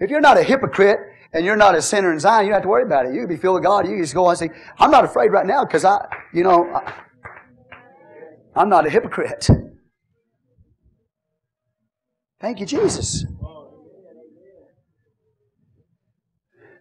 If 0.00 0.10
you're 0.10 0.20
not 0.20 0.36
a 0.36 0.42
hypocrite 0.42 0.98
and 1.32 1.44
you're 1.44 1.56
not 1.56 1.76
a 1.76 1.80
sinner 1.80 2.12
in 2.12 2.18
Zion, 2.18 2.46
you 2.46 2.50
don't 2.50 2.56
have 2.56 2.62
to 2.64 2.68
worry 2.68 2.82
about 2.82 3.06
it. 3.06 3.14
You 3.14 3.20
can 3.20 3.28
be 3.28 3.36
filled 3.36 3.54
with 3.54 3.62
God. 3.62 3.86
You 3.86 3.92
can 3.92 4.02
just 4.02 4.14
go 4.14 4.28
and 4.28 4.36
say, 4.36 4.50
I'm 4.78 4.90
not 4.90 5.04
afraid 5.04 5.30
right 5.30 5.46
now 5.46 5.64
because 5.64 5.84
I, 5.84 6.04
you 6.32 6.42
know, 6.42 6.82
I'm 8.56 8.68
not 8.68 8.86
a 8.86 8.90
hypocrite. 8.90 9.48
Thank 12.40 12.60
you, 12.60 12.66
Jesus. 12.66 13.24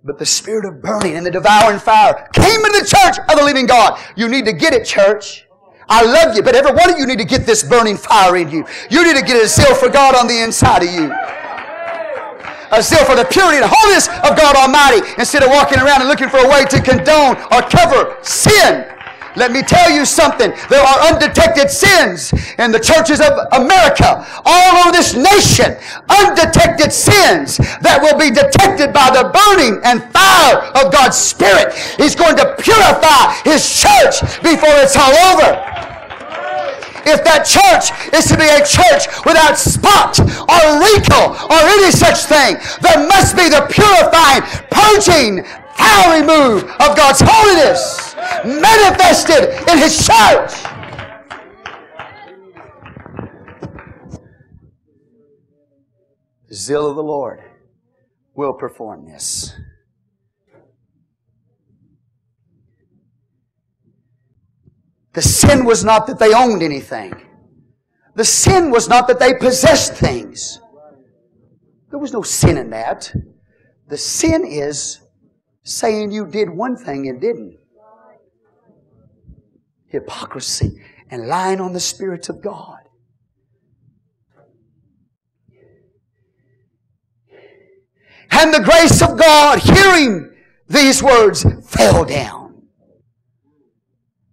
But 0.04 0.20
the 0.20 0.26
spirit 0.26 0.66
of 0.66 0.82
burning 0.82 1.16
and 1.16 1.26
the 1.26 1.32
devouring 1.32 1.80
fire 1.80 2.28
came 2.34 2.60
into 2.60 2.80
the 2.80 2.86
church 2.86 3.18
of 3.30 3.40
the 3.40 3.44
living 3.44 3.66
God. 3.66 4.00
You 4.18 4.28
need 4.28 4.46
to 4.46 4.54
get 4.54 4.74
it, 4.74 4.86
church. 4.86 5.48
I 5.88 6.04
love 6.04 6.36
you, 6.36 6.44
but 6.44 6.56
every 6.56 6.74
one 6.74 6.92
of 6.92 7.00
you 7.00 7.06
need 7.06 7.20
to 7.20 7.26
get 7.26 7.46
this 7.46 7.64
burning 7.64 7.98
fire 7.98 8.36
in 8.36 8.50
you. 8.50 8.66
You 8.90 9.04
need 9.06 9.16
to 9.18 9.26
get 9.26 9.42
a 9.42 9.48
zeal 9.48 9.74
for 9.76 9.90
God 9.90 10.16
on 10.16 10.28
the 10.28 10.44
inside 10.44 10.84
of 10.84 10.90
you. 10.92 11.12
a 12.72 12.82
zeal 12.82 13.06
for 13.06 13.16
the 13.16 13.26
purity 13.26 13.58
and 13.58 13.66
holiness 13.70 14.08
of 14.08 14.36
God 14.36 14.56
Almighty 14.56 15.08
instead 15.18 15.44
of 15.44 15.50
walking 15.50 15.80
around 15.80 16.02
and 16.02 16.10
looking 16.10 16.30
for 16.30 16.38
a 16.38 16.50
way 16.50 16.66
to 16.66 16.82
condone 16.82 17.38
or 17.52 17.62
cover 17.62 18.18
sin. 18.24 18.90
Let 19.36 19.52
me 19.52 19.62
tell 19.64 19.90
you 19.90 20.06
something. 20.06 20.54
There 20.70 20.84
are 20.84 21.14
undetected 21.14 21.70
sins 21.70 22.34
in 22.60 22.72
the 22.72 22.80
churches 22.80 23.20
of 23.20 23.34
America, 23.52 24.26
all 24.46 24.78
over 24.78 24.92
this 24.92 25.16
nation. 25.16 25.76
Undetected 26.10 26.94
sins 26.94 27.58
that 27.82 27.98
will 28.02 28.18
be 28.18 28.30
detected 28.30 28.94
by 28.94 29.10
the 29.10 29.34
burning 29.34 29.82
and 29.84 30.06
fire 30.14 30.70
of 30.78 30.94
God's 30.94 31.18
Spirit. 31.18 31.74
He's 31.98 32.16
going 32.16 32.38
to 32.38 32.54
purify 32.62 33.34
His 33.42 33.66
church 33.66 34.22
before 34.46 34.74
it's 34.82 34.96
all 34.96 35.14
over 35.34 35.74
if 37.06 37.20
that 37.28 37.44
church 37.44 37.92
is 38.16 38.32
to 38.32 38.40
be 38.40 38.48
a 38.48 38.64
church 38.64 39.12
without 39.28 39.60
spot 39.60 40.16
or 40.24 40.62
wrinkle 40.80 41.36
or 41.52 41.60
any 41.60 41.92
such 41.92 42.32
thing, 42.32 42.56
there 42.80 43.04
must 43.08 43.36
be 43.36 43.52
the 43.52 43.68
purifying, 43.68 44.40
purging, 44.72 45.44
power 45.76 46.24
move 46.24 46.64
of 46.80 46.96
God's 46.96 47.20
holiness 47.20 48.13
manifested 48.46 49.50
in 49.70 49.78
His 49.78 49.98
church. 49.98 50.52
The 56.50 56.56
zeal 56.56 56.90
of 56.90 56.96
the 56.96 57.04
Lord 57.04 57.42
will 58.36 58.54
perform 58.54 59.06
this. 59.06 59.54
The 65.14 65.22
sin 65.22 65.66
was 65.66 65.84
not 65.84 66.08
that 66.08 66.20
they 66.20 66.34
owned 66.34 66.64
anything. 66.64 67.14
The 68.16 68.26
sin 68.26 68.72
was 68.72 68.88
not 68.90 69.08
that 69.08 69.20
they 69.20 69.34
possessed 69.34 69.94
things. 69.94 70.60
There 71.90 72.00
was 72.00 72.14
no 72.14 72.24
sin 72.24 72.58
in 72.58 72.72
that. 72.72 73.14
The 73.88 73.98
sin 73.98 74.46
is 74.46 75.02
saying 75.64 76.12
you 76.12 76.28
did 76.28 76.50
one 76.50 76.76
thing 76.76 77.08
and 77.08 77.22
didn't. 77.22 77.58
Hypocrisy 79.94 80.82
and 81.12 81.28
lying 81.28 81.62
on 81.62 81.72
the 81.72 81.80
Spirit 81.80 82.28
of 82.28 82.42
God. 82.42 82.80
And 88.32 88.52
the 88.52 88.62
grace 88.62 89.04
of 89.04 89.20
God, 89.20 89.60
hearing 89.60 90.34
these 90.68 91.04
words, 91.04 91.46
fell 91.70 92.04
down. 92.04 92.64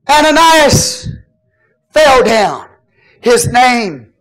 Ananias 0.09 1.09
fell 1.91 2.25
down. 2.25 2.71
His 3.21 3.47
name 3.47 4.15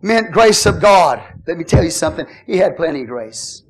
meant 0.00 0.32
grace 0.32 0.64
of 0.64 0.80
God. 0.80 1.22
Let 1.46 1.58
me 1.58 1.64
tell 1.64 1.84
you 1.84 1.90
something. 1.90 2.26
He 2.46 2.56
had 2.56 2.74
plenty 2.74 3.02
of 3.02 3.08
grace. 3.08 3.65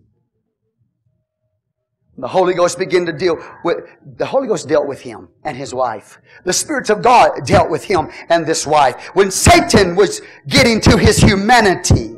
The 2.19 2.29
Holy 2.29 2.55
Ghost 2.55 2.79
began 2.79 3.05
to 3.07 3.13
deal 3.13 3.37
with, 3.63 3.85
the 4.17 4.25
Holy 4.25 4.49
Ghost 4.49 4.69
dealt 4.69 4.87
with 4.87 5.03
him 5.03 5.29
and 5.45 5.55
his 5.57 5.75
wife. 5.75 6.19
The 6.45 6.53
Spirit 6.53 6.89
of 6.89 7.03
God 7.03 7.45
dealt 7.45 7.69
with 7.69 7.85
him 7.85 8.09
and 8.31 8.47
this 8.47 8.67
wife. 8.67 9.15
When 9.15 9.31
Satan 9.31 9.97
was 9.97 10.23
getting 10.49 10.81
to 10.83 10.97
his 10.97 11.19
humanity, 11.19 12.17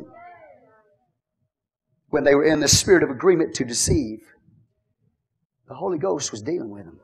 when 2.09 2.23
they 2.23 2.33
were 2.33 2.45
in 2.45 2.61
the 2.61 2.67
spirit 2.67 3.03
of 3.03 3.09
agreement 3.09 3.53
to 3.55 3.65
deceive, 3.65 4.21
the 5.67 5.75
Holy 5.75 5.97
Ghost 5.97 6.31
was 6.31 6.41
dealing 6.41 6.69
with 6.69 6.85
him. 6.85 6.99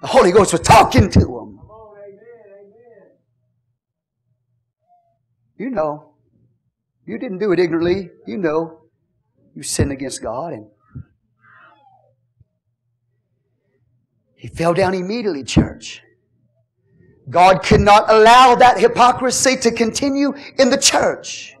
The 0.00 0.08
Holy 0.08 0.32
Ghost 0.32 0.52
was 0.52 0.60
talking 0.62 1.10
to 1.10 1.20
them. 1.20 1.60
You 5.56 5.70
know. 5.70 6.14
You 7.06 7.18
didn't 7.18 7.38
do 7.38 7.52
it 7.52 7.58
ignorantly. 7.58 8.10
You 8.26 8.36
know. 8.36 8.82
You 9.54 9.62
sinned 9.62 9.90
against 9.90 10.22
God 10.22 10.52
and 10.52 10.66
he 14.38 14.46
fell 14.46 14.72
down 14.72 14.94
immediately, 14.94 15.42
church. 15.42 16.00
God 17.28 17.62
could 17.64 17.80
not 17.80 18.08
allow 18.08 18.54
that 18.54 18.78
hypocrisy 18.78 19.56
to 19.56 19.72
continue 19.72 20.32
in 20.58 20.70
the 20.70 20.78
church. 20.78 21.56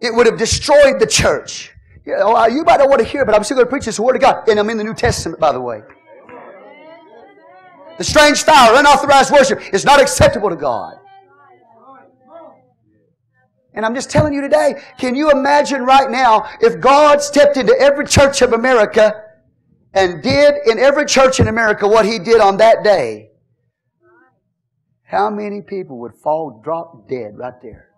It 0.00 0.12
would 0.12 0.26
have 0.26 0.36
destroyed 0.36 0.98
the 0.98 1.06
church. 1.06 1.72
You, 2.04 2.16
oh, 2.18 2.32
know, 2.32 2.46
you 2.46 2.64
might 2.64 2.78
not 2.78 2.88
want 2.88 3.00
to 3.00 3.06
hear, 3.06 3.24
but 3.24 3.34
I'm 3.34 3.44
still 3.44 3.56
going 3.56 3.66
to 3.66 3.70
preach 3.70 3.86
this 3.86 3.98
Word 3.98 4.16
of 4.16 4.22
God. 4.22 4.46
And 4.48 4.58
I'm 4.58 4.68
in 4.68 4.76
the 4.76 4.84
New 4.84 4.92
Testament, 4.92 5.40
by 5.40 5.52
the 5.52 5.60
way. 5.60 5.82
The 7.96 8.04
strange 8.04 8.42
fire, 8.42 8.74
unauthorized 8.74 9.30
worship 9.30 9.72
is 9.72 9.84
not 9.84 10.02
acceptable 10.02 10.50
to 10.50 10.56
God. 10.56 10.98
And 13.72 13.86
I'm 13.86 13.94
just 13.94 14.10
telling 14.10 14.34
you 14.34 14.40
today, 14.40 14.82
can 14.98 15.14
you 15.14 15.30
imagine 15.30 15.82
right 15.82 16.10
now 16.10 16.48
if 16.60 16.80
God 16.80 17.22
stepped 17.22 17.56
into 17.56 17.74
every 17.78 18.04
church 18.04 18.42
of 18.42 18.52
America 18.52 19.23
and 19.94 20.22
did 20.22 20.54
in 20.66 20.78
every 20.78 21.06
church 21.06 21.40
in 21.40 21.48
America 21.48 21.86
what 21.86 22.04
He 22.04 22.18
did 22.18 22.40
on 22.40 22.58
that 22.58 22.84
day? 22.84 23.30
How 25.02 25.30
many 25.30 25.62
people 25.62 26.00
would 26.00 26.14
fall, 26.14 26.60
drop 26.62 27.08
dead 27.08 27.36
right 27.36 27.54
there? 27.62 27.90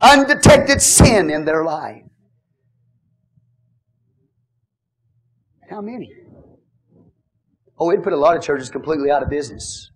Undetected 0.00 0.82
sin 0.82 1.30
in 1.30 1.44
their 1.44 1.64
life. 1.64 2.02
How 5.70 5.80
many? 5.80 6.12
Oh, 7.78 7.90
it 7.90 7.96
would 7.96 8.04
put 8.04 8.12
a 8.12 8.16
lot 8.16 8.36
of 8.36 8.42
churches 8.42 8.70
completely 8.70 9.10
out 9.10 9.22
of 9.22 9.30
business 9.30 9.90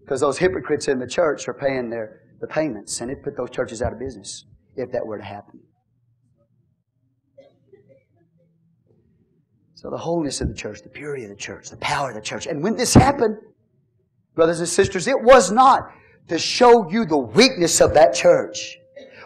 because 0.00 0.20
those 0.20 0.38
hypocrites 0.38 0.86
in 0.88 0.98
the 0.98 1.06
church 1.06 1.48
are 1.48 1.54
paying 1.54 1.90
their 1.90 2.20
the 2.40 2.46
payments, 2.46 3.00
and 3.00 3.10
it 3.10 3.22
put 3.22 3.36
those 3.36 3.50
churches 3.50 3.80
out 3.80 3.92
of 3.92 3.98
business 3.98 4.44
if 4.76 4.92
that 4.92 5.06
were 5.06 5.16
to 5.16 5.24
happen. 5.24 5.60
So 9.84 9.90
the 9.90 9.98
wholeness 9.98 10.40
of 10.40 10.48
the 10.48 10.54
church, 10.54 10.80
the 10.80 10.88
purity 10.88 11.24
of 11.24 11.28
the 11.28 11.36
church, 11.36 11.68
the 11.68 11.76
power 11.76 12.08
of 12.08 12.14
the 12.14 12.22
church. 12.22 12.46
And 12.46 12.62
when 12.62 12.74
this 12.74 12.94
happened, 12.94 13.36
brothers 14.34 14.60
and 14.60 14.66
sisters, 14.66 15.06
it 15.06 15.22
was 15.22 15.52
not 15.52 15.92
to 16.28 16.38
show 16.38 16.88
you 16.88 17.04
the 17.04 17.18
weakness 17.18 17.82
of 17.82 17.92
that 17.92 18.14
church. 18.14 18.78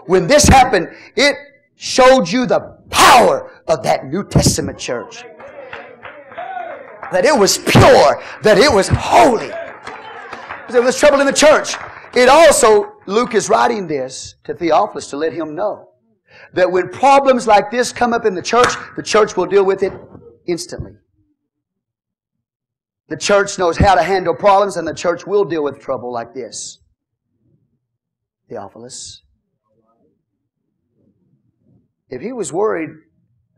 When 0.06 0.26
this 0.26 0.48
happened, 0.48 0.88
it 1.14 1.36
showed 1.76 2.28
you 2.28 2.44
the 2.44 2.76
power 2.90 3.52
of 3.68 3.84
that 3.84 4.06
New 4.06 4.24
Testament 4.24 4.80
church 4.80 5.22
that 7.12 7.24
it 7.24 7.38
was 7.38 7.58
pure, 7.58 8.20
that 8.42 8.58
it 8.58 8.72
was 8.72 8.88
holy. 8.88 9.52
There 10.70 10.82
was 10.82 10.98
trouble 10.98 11.20
in 11.20 11.26
the 11.26 11.32
church. 11.32 11.76
It 12.16 12.28
also, 12.28 12.94
Luke 13.06 13.36
is 13.36 13.48
writing 13.48 13.86
this 13.86 14.34
to 14.42 14.54
Theophilus 14.54 15.08
to 15.10 15.18
let 15.18 15.32
him 15.32 15.54
know 15.54 15.90
that 16.52 16.68
when 16.68 16.88
problems 16.88 17.46
like 17.46 17.70
this 17.70 17.92
come 17.92 18.12
up 18.12 18.26
in 18.26 18.34
the 18.34 18.42
church, 18.42 18.74
the 18.96 19.04
church 19.04 19.36
will 19.36 19.46
deal 19.46 19.64
with 19.64 19.84
it 19.84 19.92
instantly. 20.48 20.92
The 23.08 23.16
church 23.16 23.58
knows 23.58 23.76
how 23.76 23.94
to 23.94 24.02
handle 24.02 24.34
problems 24.34 24.76
and 24.76 24.88
the 24.88 24.94
church 24.94 25.26
will 25.26 25.44
deal 25.44 25.62
with 25.62 25.78
trouble 25.78 26.12
like 26.12 26.34
this. 26.34 26.78
Theophilus. 28.48 29.22
If 32.10 32.20
he 32.22 32.32
was 32.32 32.52
worried 32.52 32.90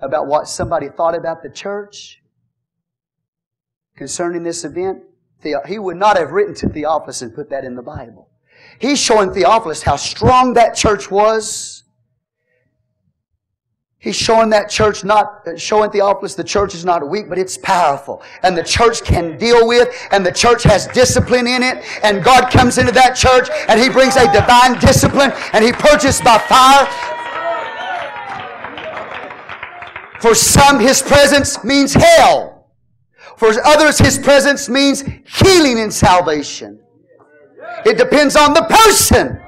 about 0.00 0.26
what 0.26 0.48
somebody 0.48 0.88
thought 0.88 1.16
about 1.16 1.42
the 1.42 1.50
church, 1.50 2.20
concerning 3.96 4.42
this 4.42 4.64
event, 4.64 5.02
he 5.66 5.78
would 5.78 5.96
not 5.96 6.16
have 6.16 6.32
written 6.32 6.54
to 6.56 6.68
Theophilus 6.68 7.22
and 7.22 7.34
put 7.34 7.50
that 7.50 7.64
in 7.64 7.76
the 7.76 7.82
Bible. 7.82 8.28
He's 8.78 9.00
showing 9.00 9.32
Theophilus 9.32 9.82
how 9.82 9.96
strong 9.96 10.54
that 10.54 10.74
church 10.74 11.10
was. 11.10 11.84
He's 14.02 14.16
showing 14.16 14.48
that 14.48 14.70
church 14.70 15.04
not, 15.04 15.46
showing 15.56 15.90
Theophilus 15.90 16.34
the 16.34 16.42
church 16.42 16.74
is 16.74 16.86
not 16.86 17.06
weak, 17.06 17.28
but 17.28 17.36
it's 17.36 17.58
powerful. 17.58 18.22
And 18.42 18.56
the 18.56 18.62
church 18.62 19.04
can 19.04 19.36
deal 19.36 19.68
with, 19.68 19.94
and 20.10 20.24
the 20.24 20.32
church 20.32 20.62
has 20.62 20.86
discipline 20.86 21.46
in 21.46 21.62
it, 21.62 21.84
and 22.02 22.24
God 22.24 22.50
comes 22.50 22.78
into 22.78 22.92
that 22.92 23.14
church, 23.14 23.50
and 23.68 23.78
He 23.78 23.90
brings 23.90 24.16
a 24.16 24.24
divine 24.32 24.78
discipline, 24.80 25.32
and 25.52 25.62
He 25.62 25.72
purchased 25.72 26.24
by 26.24 26.38
fire. 26.38 26.86
For 30.22 30.34
some, 30.34 30.80
His 30.80 31.02
presence 31.02 31.62
means 31.62 31.92
hell. 31.92 32.70
For 33.36 33.52
others, 33.66 33.98
His 33.98 34.16
presence 34.18 34.70
means 34.70 35.04
healing 35.26 35.78
and 35.78 35.92
salvation. 35.92 36.80
It 37.84 37.98
depends 37.98 38.34
on 38.34 38.54
the 38.54 38.62
person. 38.62 39.42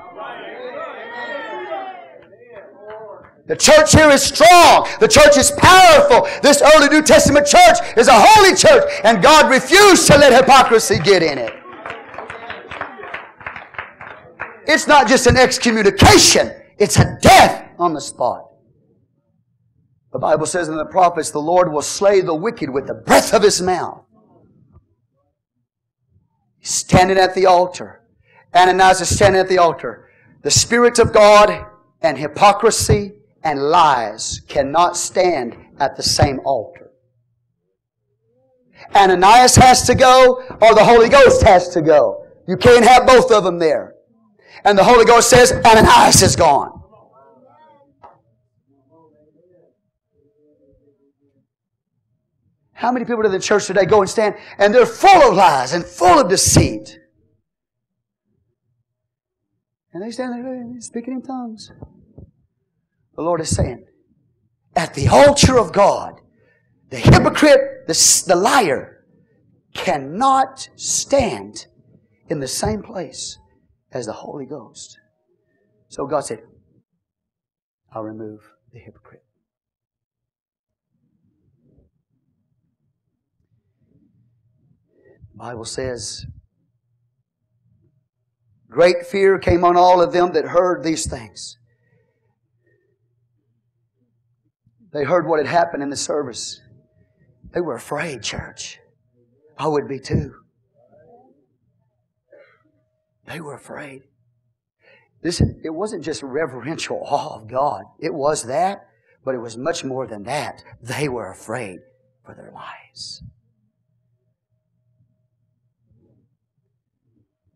The 3.47 3.57
church 3.57 3.93
here 3.93 4.09
is 4.09 4.23
strong. 4.23 4.89
The 5.01 5.09
church 5.09 5.37
is 5.37 5.51
powerful. 5.51 6.29
This 6.43 6.63
early 6.63 6.89
New 6.89 7.03
Testament 7.03 7.47
church 7.47 7.79
is 7.97 8.07
a 8.07 8.15
holy 8.15 8.55
church, 8.55 8.89
and 9.03 9.21
God 9.23 9.51
refused 9.51 10.07
to 10.07 10.17
let 10.17 10.33
hypocrisy 10.33 10.99
get 10.99 11.23
in 11.23 11.39
it. 11.39 11.53
It's 14.65 14.87
not 14.87 15.09
just 15.09 15.27
an 15.27 15.37
excommunication, 15.37 16.53
it's 16.79 16.99
a 16.99 17.19
death 17.21 17.69
on 17.81 17.95
the 17.95 18.01
spot. 18.01 18.49
The 20.13 20.21
Bible 20.21 20.47
says 20.47 20.69
in 20.69 20.77
the 20.77 20.85
prophets, 20.85 21.31
the 21.31 21.41
Lord 21.41 21.73
will 21.73 21.83
slay 21.83 22.21
the 22.21 22.35
wicked 22.35 22.71
with 22.71 22.87
the 22.87 22.95
breath 22.95 23.35
of 23.35 23.43
his 23.43 23.61
mouth. 23.61 24.05
He's 26.59 26.71
standing 26.71 27.19
at 27.19 27.35
the 27.35 27.47
altar. 27.47 28.03
Ananias 28.55 29.01
is 29.01 29.13
standing 29.13 29.41
at 29.41 29.49
the 29.49 29.59
altar. 29.59 30.11
The 30.43 30.51
Spirit 30.51 30.99
of 31.01 31.13
God 31.13 31.67
and 32.03 32.19
hypocrisy 32.19 33.15
and 33.45 33.61
lies 33.61 34.41
cannot 34.49 34.97
stand 34.97 35.57
at 35.79 35.97
the 35.97 36.03
same 36.03 36.41
altar. 36.45 36.91
Ananias 38.95 39.57
has 39.57 39.87
to 39.87 39.95
go 39.95 40.43
or 40.61 40.75
the 40.75 40.85
Holy 40.85 41.09
Ghost 41.09 41.43
has 41.43 41.69
to 41.71 41.83
go. 41.83 42.27
You 42.47 42.57
can't 42.57 42.85
have 42.85 43.07
both 43.07 43.31
of 43.31 43.45
them 43.45 43.59
there. 43.59 43.95
And 44.65 44.77
the 44.77 44.85
Holy 44.85 45.05
Ghost 45.05 45.31
says, 45.31 45.53
Ananias 45.53 46.23
is 46.23 46.37
gone. 46.37 46.83
How 52.73 52.91
many 52.91 53.05
people 53.05 53.23
to 53.23 53.29
the 53.29 53.39
church 53.39 53.67
today 53.67 53.87
go 53.87 54.01
and 54.01 54.11
stand 54.11 54.35
and 54.59 54.75
they're 54.75 54.87
full 54.87 55.31
of 55.31 55.37
lies 55.37 55.73
and 55.73 55.85
full 55.85 56.21
of 56.21 56.29
deceit? 56.29 56.99
And 59.93 60.03
they 60.03 60.11
stand 60.11 60.45
there 60.45 60.81
speaking 60.81 61.15
in 61.15 61.23
tongues. 61.23 61.71
The 63.17 63.23
Lord 63.23 63.41
is 63.41 63.55
saying, 63.55 63.85
at 64.75 64.95
the 64.95 65.09
altar 65.09 65.59
of 65.59 65.73
God, 65.73 66.21
the 66.91 66.99
hypocrite, 66.99 67.87
the, 67.87 68.25
the 68.27 68.37
liar, 68.37 69.05
cannot 69.75 70.69
stand 70.77 71.67
in 72.29 72.41
the 72.41 72.49
same 72.49 72.83
place 72.83 73.39
as 73.93 74.07
the 74.07 74.13
Holy 74.13 74.47
Ghost. 74.47 74.99
So 75.89 76.07
God 76.07 76.21
said, 76.21 76.43
I'll 77.93 78.03
remove 78.03 78.41
the 78.73 78.79
hypocrite. 78.79 79.25
The 85.33 85.39
Bible 85.39 85.65
says, 85.65 86.27
Great 88.71 89.07
fear 89.07 89.39
came 89.39 89.65
on 89.65 89.77
all 89.77 90.01
of 90.01 90.15
them 90.15 90.33
that 90.33 90.47
heard 90.47 90.83
these 90.83 91.07
things. 91.07 91.59
They 94.93 95.05
heard 95.05 95.27
what 95.27 95.39
had 95.39 95.47
happened 95.47 95.83
in 95.83 95.91
the 95.91 95.97
service. 95.97 96.61
They 97.53 97.61
were 97.61 97.75
afraid, 97.75 98.23
church. 98.23 98.79
I 99.59 99.69
would 99.69 99.89
be 99.89 99.99
too. 99.99 100.35
They 103.27 103.41
were 103.41 103.55
afraid. 103.55 104.03
Listen, 105.23 105.61
it 105.65 105.71
wasn't 105.71 106.05
just 106.05 106.23
reverential 106.23 107.01
awe 107.05 107.37
of 107.37 107.49
God. 107.49 107.85
It 108.01 108.13
was 108.13 108.45
that, 108.45 108.89
but 109.25 109.35
it 109.35 109.39
was 109.39 109.57
much 109.57 109.85
more 109.85 110.07
than 110.07 110.25
that. 110.25 110.63
They 110.83 111.09
were 111.09 111.31
afraid 111.31 111.79
for 112.27 112.35
their 112.35 112.51
lives. 112.53 113.23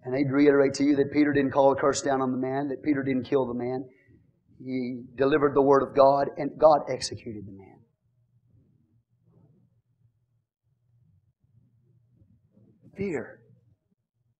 And 0.05 0.15
they'd 0.15 0.31
reiterate 0.31 0.75
to 0.75 0.85
you 0.85 0.95
that 0.97 1.13
Peter 1.13 1.33
didn't 1.33 1.51
call 1.51 1.73
a 1.73 1.77
curse 1.77 2.01
down 2.01 2.23
on 2.23 2.31
the 2.31 2.39
man, 2.39 2.69
that 2.69 2.85
Peter 2.85 3.03
didn't 3.03 3.25
kill 3.25 3.47
the 3.47 3.55
man. 3.55 3.85
He 4.65 5.03
delivered 5.17 5.55
the 5.55 5.63
word 5.63 5.83
of 5.83 5.95
God, 5.95 6.29
and 6.39 6.59
God 6.59 6.83
executed 6.89 7.47
the 7.47 7.53
man. 7.53 7.79
Fear 12.97 13.41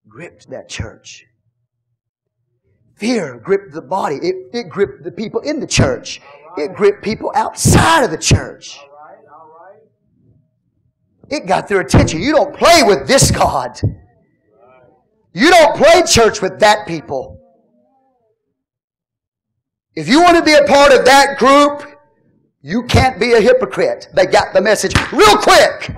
gripped 0.09 0.49
that 0.51 0.69
church. 0.69 1.27
Fear 2.97 3.39
gripped 3.39 3.73
the 3.73 3.83
body. 3.83 4.17
It, 4.17 4.35
it 4.55 4.69
gripped 4.71 5.05
the 5.05 5.13
people 5.13 5.41
in 5.41 5.61
the 5.61 5.67
church. 5.67 6.23
It 6.57 6.75
gripped 6.75 7.05
people 7.05 7.31
outside 7.35 8.05
of 8.05 8.11
the 8.11 8.17
church. 8.17 8.79
It 11.29 11.47
got 11.47 11.69
their 11.69 11.81
attention. 11.81 12.23
You 12.23 12.33
don't 12.33 12.57
play 12.57 12.83
with 12.83 13.07
this 13.07 13.31
God. 13.31 13.79
You 15.35 15.51
don't 15.51 15.77
play 15.77 16.03
church 16.07 16.41
with 16.41 16.61
that 16.61 16.87
people. 16.87 17.46
If 19.97 20.09
you 20.09 20.21
want 20.21 20.37
to 20.37 20.43
be 20.43 20.53
a 20.53 20.65
part 20.65 20.93
of 20.93 21.07
that 21.07 21.39
group, 21.39 21.99
you 22.61 22.83
can't 22.83 23.19
be 23.19 23.33
a 23.33 23.41
hypocrite. 23.41 24.09
They 24.15 24.27
got 24.27 24.53
the 24.53 24.61
message 24.61 24.93
real 25.11 25.39
quick. 25.39 25.97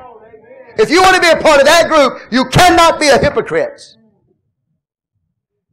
If 0.79 0.89
you 0.89 1.03
want 1.03 1.17
to 1.17 1.21
be 1.21 1.29
a 1.29 1.43
part 1.43 1.59
of 1.59 1.67
that 1.67 1.89
group, 1.89 2.21
you 2.31 2.45
cannot 2.45 3.01
be 3.01 3.09
a 3.09 3.19
hypocrite. 3.19 3.83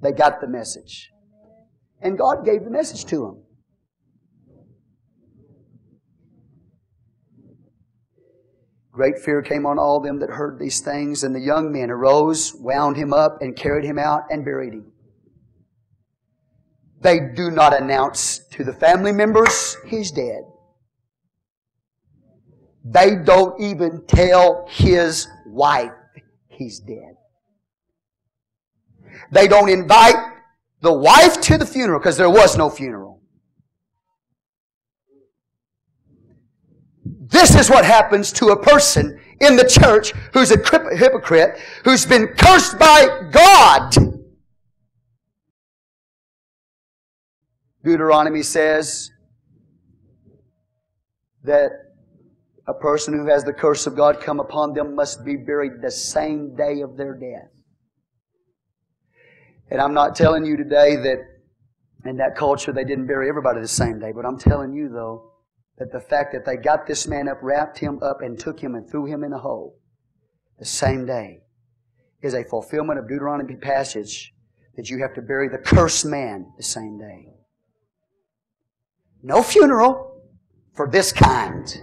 They 0.02 0.11
got 0.11 0.41
the 0.41 0.47
message. 0.47 1.11
And 2.02 2.18
God 2.18 2.43
gave 2.43 2.64
the 2.64 2.72
message 2.72 3.06
to 3.06 3.18
them. 3.18 3.41
Great 8.91 9.19
fear 9.19 9.41
came 9.41 9.65
on 9.65 9.77
all 9.77 9.99
them 9.99 10.19
that 10.19 10.31
heard 10.31 10.57
these 10.57 10.80
things, 10.80 11.23
and 11.23 11.35
the 11.35 11.39
young 11.39 11.72
men 11.72 11.91
arose, 11.91 12.56
wound 12.56 12.95
him 12.95 13.14
up, 13.14 13.41
and 13.41 13.56
carried 13.56 13.84
him 13.84 13.99
out 13.99 14.23
and 14.31 14.45
buried 14.45 14.73
him. 14.73 14.93
They 17.06 17.19
do 17.19 17.52
not 17.52 17.80
announce 17.80 18.40
to 18.53 18.64
the 18.64 18.73
family 18.73 19.11
members, 19.11 19.77
he's 19.86 20.10
dead. 20.10 20.41
They 22.84 23.18
don't 23.18 23.61
even 23.61 24.07
tell 24.07 24.65
his 24.68 25.27
wife 25.45 25.91
he's 26.48 26.80
dead. 26.80 27.15
They 29.32 29.48
don't 29.48 29.69
invite 29.69 30.15
the 30.82 30.94
wife 30.94 31.40
to 31.41 31.60
the 31.60 31.65
funeral 31.68 31.99
because 31.99 32.18
there 32.18 32.27
was 32.27 32.57
no 32.57 32.72
funeral. 32.72 33.22
This 37.06 37.53
is 37.53 37.69
what 37.69 37.86
happens 37.86 38.32
to 38.32 38.48
a 38.48 38.60
person 38.60 39.22
in 39.41 39.57
the 39.57 39.65
church 39.69 40.11
who's 40.34 40.49
a 40.49 40.57
hypocrite, 40.95 41.60
who's 41.84 42.03
been 42.03 42.30
cursed 42.30 42.80
by 42.80 43.30
God. 43.30 44.15
Deuteronomy 47.86 48.41
says 48.41 49.12
that 51.44 51.70
a 52.68 52.74
person 52.74 53.14
who 53.14 53.28
has 53.28 53.44
the 53.44 53.53
curse 53.53 53.86
of 53.86 53.95
God 53.95 54.20
come 54.20 54.40
upon 54.40 54.74
them 54.74 54.95
must 54.95 55.24
be 55.24 55.36
buried 55.36 55.74
the 55.84 55.91
same 55.91 56.56
day 56.56 56.82
of 56.82 56.98
their 56.98 57.14
death. 57.14 57.52
And 59.70 59.80
I'm 59.80 59.94
not 59.94 60.16
telling 60.16 60.45
you 60.45 60.57
today 60.57 60.95
that 60.95 61.20
in 62.06 62.18
that 62.18 62.36
culture 62.36 62.74
they 62.74 62.84
didn't 62.84 63.06
bury 63.06 63.30
everybody 63.30 63.62
the 63.62 63.68
same 63.68 63.99
day, 63.99 64.12
but 64.12 64.26
I'm 64.26 64.40
telling 64.40 64.74
you 64.74 64.90
though 64.90 65.32
that 65.78 65.91
the 65.91 65.99
fact 65.99 66.34
that 66.34 66.44
they 66.44 66.56
got 66.56 66.88
this 66.88 67.07
man 67.07 67.28
up, 67.28 67.38
wrapped 67.44 67.78
him 67.78 68.02
up, 68.02 68.22
and 68.22 68.40
took 68.40 68.60
him 68.60 68.74
and 68.74 68.90
threw 68.90 69.06
him 69.06 69.24
in 69.24 69.32
a 69.32 69.38
hole 69.38 69.78
the 70.57 70.66
same 70.66 71.06
day 71.06 71.41
is 72.24 72.34
a 72.34 72.44
fulfillment 72.45 72.98
of 72.98 73.07
Deuteronomy 73.07 73.57
passage 73.57 74.34
that 74.76 74.90
you 74.90 74.99
have 74.99 75.14
to 75.14 75.22
bury 75.22 75.49
the 75.49 75.60
cursed 75.60 76.06
man 76.06 76.48
the 76.57 76.64
same 76.64 76.98
day. 76.98 77.36
No 79.26 79.41
funeral 79.41 80.22
for 80.76 80.88
this 80.88 81.11
kind. 81.11 81.81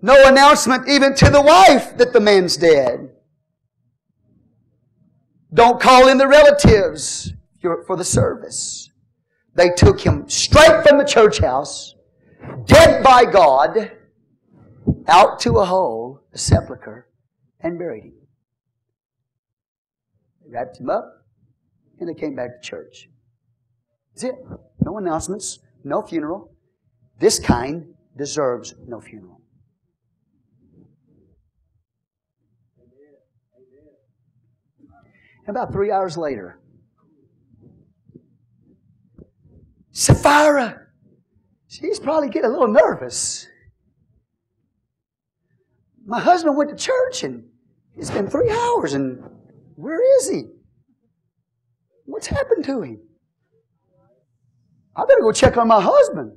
No 0.00 0.28
announcement 0.28 0.88
even 0.88 1.16
to 1.16 1.28
the 1.30 1.42
wife 1.42 1.96
that 1.96 2.12
the 2.12 2.20
man's 2.20 2.56
dead. 2.56 3.10
Don't 5.52 5.80
call 5.80 6.06
in 6.06 6.16
the 6.16 6.28
relatives 6.28 7.34
for 7.60 7.96
the 7.96 8.04
service. 8.04 8.92
They 9.56 9.70
took 9.70 10.00
him 10.00 10.28
straight 10.28 10.86
from 10.86 10.96
the 10.96 11.04
church 11.04 11.38
house, 11.38 11.96
dead 12.66 13.02
by 13.02 13.24
God, 13.24 13.90
out 15.08 15.40
to 15.40 15.58
a 15.58 15.64
hole, 15.64 16.20
a 16.32 16.38
sepulchre, 16.38 17.08
and 17.58 17.80
buried 17.80 18.04
him. 18.04 18.14
They 20.44 20.52
wrapped 20.52 20.78
him 20.78 20.88
up, 20.88 21.19
and 22.00 22.08
they 22.08 22.14
came 22.14 22.34
back 22.34 22.60
to 22.60 22.68
church. 22.68 23.08
That's 24.14 24.24
it. 24.24 24.34
No 24.84 24.98
announcements, 24.98 25.60
no 25.84 26.02
funeral. 26.02 26.52
This 27.18 27.38
kind 27.38 27.94
deserves 28.16 28.74
no 28.86 29.00
funeral. 29.00 29.40
About 35.46 35.72
three 35.72 35.90
hours 35.90 36.16
later, 36.16 36.60
Sapphira, 39.90 40.86
she's 41.66 41.98
probably 41.98 42.28
getting 42.28 42.50
a 42.50 42.52
little 42.52 42.68
nervous. 42.68 43.48
My 46.06 46.20
husband 46.20 46.56
went 46.56 46.70
to 46.70 46.76
church 46.76 47.24
and 47.24 47.44
it's 47.96 48.10
been 48.10 48.30
three 48.30 48.50
hours 48.50 48.94
and 48.94 49.22
where 49.74 50.00
is 50.18 50.30
he? 50.30 50.44
What's 52.10 52.26
happened 52.26 52.64
to 52.64 52.82
him? 52.82 53.00
I 54.96 55.04
better 55.06 55.20
go 55.20 55.30
check 55.30 55.56
on 55.56 55.68
my 55.68 55.80
husband. 55.80 56.36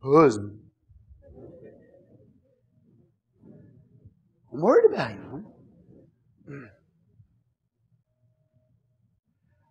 Husband. 0.00 0.60
I'm 4.52 4.60
worried 4.60 4.92
about 4.92 5.10
him. 5.10 5.46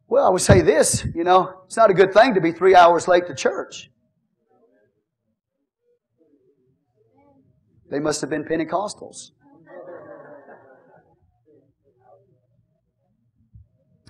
Well, 0.10 0.28
I 0.28 0.30
would 0.30 0.42
say 0.42 0.60
this, 0.60 1.08
you 1.16 1.24
know, 1.24 1.62
it's 1.66 1.78
not 1.78 1.90
a 1.90 1.94
good 1.94 2.14
thing 2.14 2.34
to 2.34 2.42
be 2.42 2.52
three 2.52 2.76
hours 2.76 3.08
late 3.08 3.26
to 3.28 3.34
church. 3.34 3.90
They 7.90 8.00
must 8.00 8.20
have 8.20 8.30
been 8.30 8.44
Pentecostals. 8.44 9.32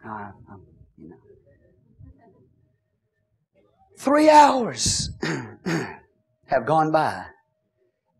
Uh, 0.04 0.32
Three 4.02 4.32
hours 4.32 5.12
have 6.48 6.66
gone 6.66 6.92
by, 6.92 7.24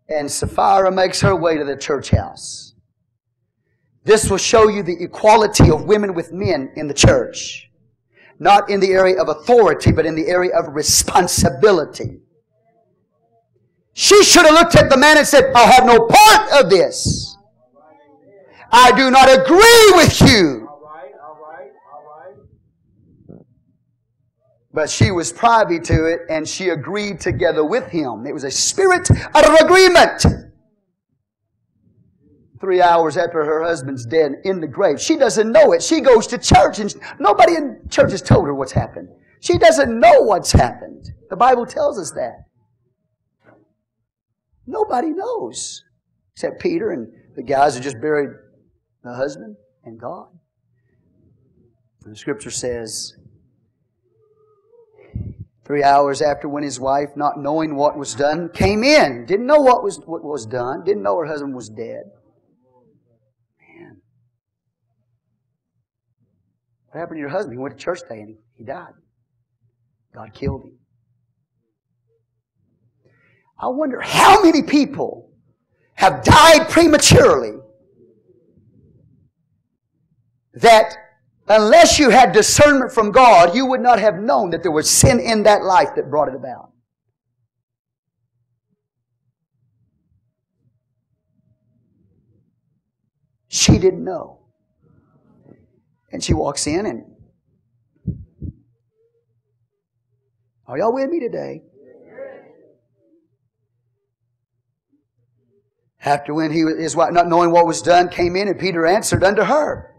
and 0.08 0.32
Sapphira 0.32 0.92
makes 0.92 1.22
her 1.22 1.36
way 1.36 1.58
to 1.58 1.64
the 1.64 1.76
church 1.76 2.12
house. 2.12 2.76
This 4.04 4.30
will 4.30 4.38
show 4.38 4.68
you 4.68 4.84
the 4.84 5.02
equality 5.02 5.72
of 5.72 5.86
women 5.86 6.14
with 6.14 6.32
men 6.32 6.72
in 6.76 6.88
the 6.88 6.94
church. 6.94 7.72
Not 8.38 8.70
in 8.70 8.80
the 8.80 8.92
area 8.92 9.20
of 9.20 9.30
authority, 9.30 9.92
but 9.92 10.06
in 10.06 10.14
the 10.14 10.28
area 10.28 10.56
of 10.56 10.72
responsibility. 10.76 12.20
She 13.94 14.24
should 14.24 14.46
have 14.46 14.54
looked 14.54 14.76
at 14.76 14.92
the 14.92 14.98
man 14.98 15.18
and 15.18 15.26
said, 15.26 15.52
I 15.56 15.64
have 15.64 15.88
no 15.88 16.08
part 16.08 16.64
of 16.64 16.70
this. 16.70 17.36
I 18.72 18.92
do 18.92 19.10
not 19.10 19.34
agree 19.34 19.94
with 19.96 20.22
you. 20.30 20.61
But 24.74 24.90
she 24.90 25.12
was 25.12 25.34
privy 25.34 25.80
to 25.80 26.06
it 26.06 26.22
and 26.30 26.48
she 26.48 26.70
agreed 26.70 27.20
together 27.20 27.64
with 27.66 27.88
him. 27.88 28.26
It 28.26 28.34
was 28.34 28.46
a 28.46 28.52
spirit 28.52 29.10
of 29.10 29.46
agreement. 29.60 30.26
Three 32.60 32.82
hours 32.82 33.18
after 33.18 33.44
her 33.44 33.64
husband's 33.64 34.06
dead 34.06 34.34
in 34.46 34.62
the 34.62 34.68
grave. 34.68 35.02
She 35.02 35.18
doesn't 35.18 35.52
know 35.52 35.74
it. 35.74 35.82
She 35.82 36.00
goes 36.00 36.28
to 36.28 36.38
church 36.38 36.80
and 36.80 36.94
nobody 37.20 37.56
in 37.56 37.82
church 37.90 38.12
has 38.12 38.22
told 38.22 38.46
her 38.46 38.54
what's 38.54 38.72
happened. 38.72 39.10
She 39.42 39.58
doesn't 39.58 40.00
know 40.00 40.22
what's 40.22 40.52
happened. 40.52 41.12
The 41.30 41.36
Bible 41.36 41.66
tells 41.66 42.00
us 42.00 42.12
that. 42.12 42.46
Nobody 44.68 45.10
knows 45.10 45.84
except 46.34 46.62
Peter 46.62 46.92
and 46.92 47.12
the 47.36 47.44
guys 47.44 47.76
who 47.76 47.82
just 47.82 48.00
buried 48.00 48.30
the 49.04 49.14
husband 49.14 49.58
and 49.84 50.00
God. 50.00 50.28
And 52.06 52.14
the 52.14 52.18
scripture 52.18 52.52
says, 52.52 53.18
three 55.72 55.84
hours 55.86 56.22
after 56.22 56.50
when 56.50 56.64
his 56.64 56.82
wife, 56.82 57.16
not 57.16 57.40
knowing 57.40 57.78
what 57.78 57.98
was 57.98 58.14
done, 58.14 58.50
came 58.50 58.84
in. 58.84 59.26
Didn't 59.26 59.46
know 59.46 59.62
what 59.62 59.86
was, 59.86 60.02
what 60.06 60.22
was 60.22 60.46
done. 60.46 60.84
Didn't 60.84 61.02
know 61.02 61.18
her 61.18 61.26
husband 61.26 61.56
was 61.56 61.70
dead. 61.70 62.04
Man. 63.58 64.02
What 66.88 67.00
happened 67.00 67.16
to 67.16 67.22
your 67.22 67.30
husband? 67.30 67.54
He 67.54 67.58
went 67.58 67.78
to 67.78 67.82
church 67.82 68.02
today 68.02 68.20
and 68.20 68.28
he, 68.28 68.36
he 68.58 68.64
died. 68.66 68.92
God 70.14 70.34
killed 70.34 70.66
him. 70.66 70.74
I 73.58 73.68
wonder 73.68 74.02
how 74.02 74.44
many 74.44 74.64
people 74.64 75.32
have 75.94 76.22
died 76.22 76.68
prematurely 76.68 77.54
that 80.56 80.98
unless 81.52 82.00
you 82.00 82.10
had 82.10 82.32
discernment 82.32 82.92
from 82.92 83.12
God, 83.12 83.56
you 83.56 83.66
would 83.66 83.82
not 83.82 84.00
have 84.00 84.20
known 84.20 84.52
that 84.52 84.64
there 84.64 84.72
was 84.72 84.90
sin 84.90 85.20
in 85.20 85.44
that 85.44 85.64
life 85.64 85.90
that 85.96 86.10
brought 86.10 86.28
it 86.28 86.36
about. 86.36 86.72
She 93.48 93.78
didn't 93.78 94.04
know. 94.04 94.40
And 96.12 96.24
she 96.24 96.34
walks 96.34 96.68
in 96.68 96.86
and, 96.86 97.06
are 100.68 100.78
y'all 100.78 100.94
with 100.94 101.10
me 101.10 101.20
today? 101.20 101.64
After 106.04 106.34
when 106.34 106.52
he, 106.52 106.62
his 106.62 106.96
wife, 106.96 107.12
not 107.12 107.28
knowing 107.28 107.52
what 107.52 107.68
was 107.68 107.82
done, 107.82 108.10
came 108.10 108.36
in 108.36 108.48
and 108.48 108.60
Peter 108.60 108.88
answered 108.88 109.24
unto 109.24 109.44
her. 109.44 109.91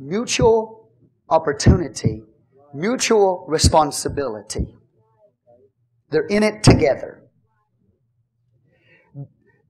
Mutual 0.00 0.90
opportunity, 1.28 2.22
mutual 2.74 3.44
responsibility. 3.46 4.74
They're 6.10 6.26
in 6.26 6.42
it 6.42 6.64
together. 6.64 7.22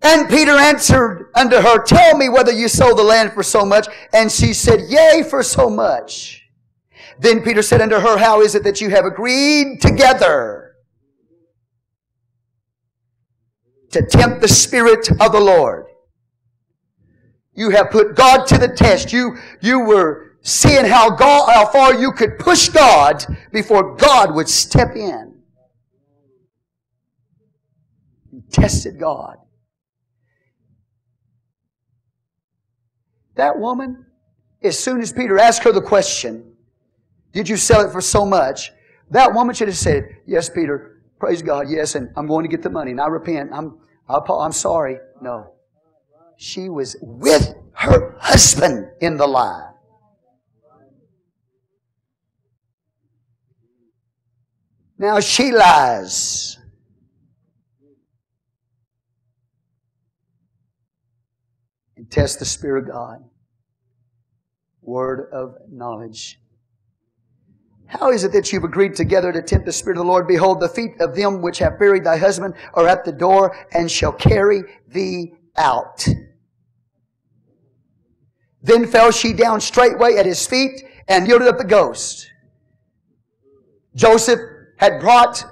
And 0.03 0.31
Peter 0.31 0.53
answered 0.53 1.31
unto 1.35 1.57
her, 1.57 1.83
Tell 1.83 2.17
me 2.17 2.31
whether 2.31 2.53
you 2.53 2.69
sold 2.69 2.97
the 2.97 3.03
land 3.03 3.33
for 3.33 3.43
so 3.43 3.67
much. 3.67 3.87
And 4.15 4.33
she 4.33 4.55
said, 4.55 4.81
Yea, 4.89 5.23
for 5.29 5.43
so 5.43 5.69
much. 5.69 6.47
Then 7.19 7.43
Peter 7.43 7.61
said 7.61 7.83
unto 7.83 7.97
her, 7.97 8.17
How 8.17 8.41
is 8.41 8.55
it 8.55 8.65
that 8.65 8.81
you 8.81 8.89
have 8.89 9.05
agreed 9.05 9.83
together? 9.83 10.71
to 13.91 14.03
tempt 14.07 14.41
the 14.41 14.49
Spirit 14.49 15.11
of 15.21 15.33
the 15.33 15.41
Lord. 15.41 15.87
You 17.55 17.71
have 17.71 17.91
put 17.91 18.15
God 18.15 18.47
to 18.47 18.59
the 18.59 18.69
test. 18.69 19.13
You, 19.13 19.37
you 19.61 19.81
were 19.81 20.39
seeing 20.43 20.85
how 20.85 21.11
God, 21.11 21.51
how 21.53 21.67
far 21.67 21.95
you 21.95 22.13
could 22.13 22.39
push 22.39 22.69
God 22.69 23.25
before 23.53 23.97
God 23.97 24.35
would 24.35 24.49
step 24.49 24.97
in. 24.97 25.35
You 28.33 28.43
tested 28.51 28.99
God. 28.99 29.37
That 33.35 33.59
woman, 33.59 34.07
as 34.63 34.79
soon 34.79 35.01
as 35.01 35.13
Peter 35.13 35.39
asked 35.39 35.65
her 35.65 35.73
the 35.73 35.81
question, 35.81 36.55
did 37.33 37.49
you 37.49 37.57
sell 37.57 37.87
it 37.87 37.93
for 37.93 38.01
so 38.01 38.25
much? 38.25 38.73
That 39.11 39.35
woman 39.35 39.55
should 39.55 39.69
have 39.69 39.77
said, 39.77 40.05
yes, 40.27 40.49
Peter, 40.49 41.01
Praise 41.21 41.43
God, 41.43 41.69
yes, 41.69 41.97
and 41.97 42.11
I'm 42.17 42.27
going 42.27 42.45
to 42.45 42.49
get 42.49 42.63
the 42.63 42.71
money, 42.71 42.93
and 42.93 43.01
I 43.01 43.07
repent. 43.07 43.51
I'm, 43.53 43.79
I'm 44.09 44.53
sorry. 44.53 44.97
No. 45.21 45.53
She 46.43 46.71
was 46.71 46.97
with 47.03 47.55
her 47.75 48.17
husband 48.19 48.89
in 49.03 49.19
the 49.19 49.27
lie. 49.27 49.73
Now 54.97 55.21
she 55.21 55.53
lies. 55.53 56.57
And 61.99 62.11
test 62.11 62.39
the 62.39 62.47
Spirit 62.47 62.85
of 62.85 62.91
God. 62.91 63.19
Word 64.81 65.29
of 65.35 65.57
knowledge. 65.71 66.41
How 67.85 68.13
is 68.13 68.25
it 68.25 68.33
that 68.33 68.51
you've 68.51 68.65
agreed 68.65 68.95
together 68.95 69.31
to 69.31 69.43
tempt 69.43 69.67
the 69.67 69.73
Spirit 69.73 69.99
of 69.99 70.07
the 70.07 70.11
Lord? 70.11 70.27
Behold, 70.27 70.61
the 70.61 70.71
feet 70.71 70.93
of 71.01 71.15
them 71.15 71.43
which 71.43 71.59
have 71.59 71.79
buried 71.79 72.05
thy 72.05 72.17
husband 72.17 72.55
are 72.73 72.89
at 72.89 73.05
the 73.05 73.13
door 73.13 73.55
and 73.73 73.91
shall 73.91 74.13
carry 74.13 74.63
thee 74.89 75.35
out. 75.59 76.09
Then 78.63 78.87
fell 78.87 79.11
she 79.11 79.33
down 79.33 79.61
straightway 79.61 80.17
at 80.17 80.27
his 80.27 80.47
feet 80.47 80.83
and 81.09 81.27
yielded 81.27 81.49
up 81.49 81.59
the 81.59 81.65
ghost. 81.65 82.31
Joseph 83.95 84.41
had 84.77 85.01
brought 85.01 85.45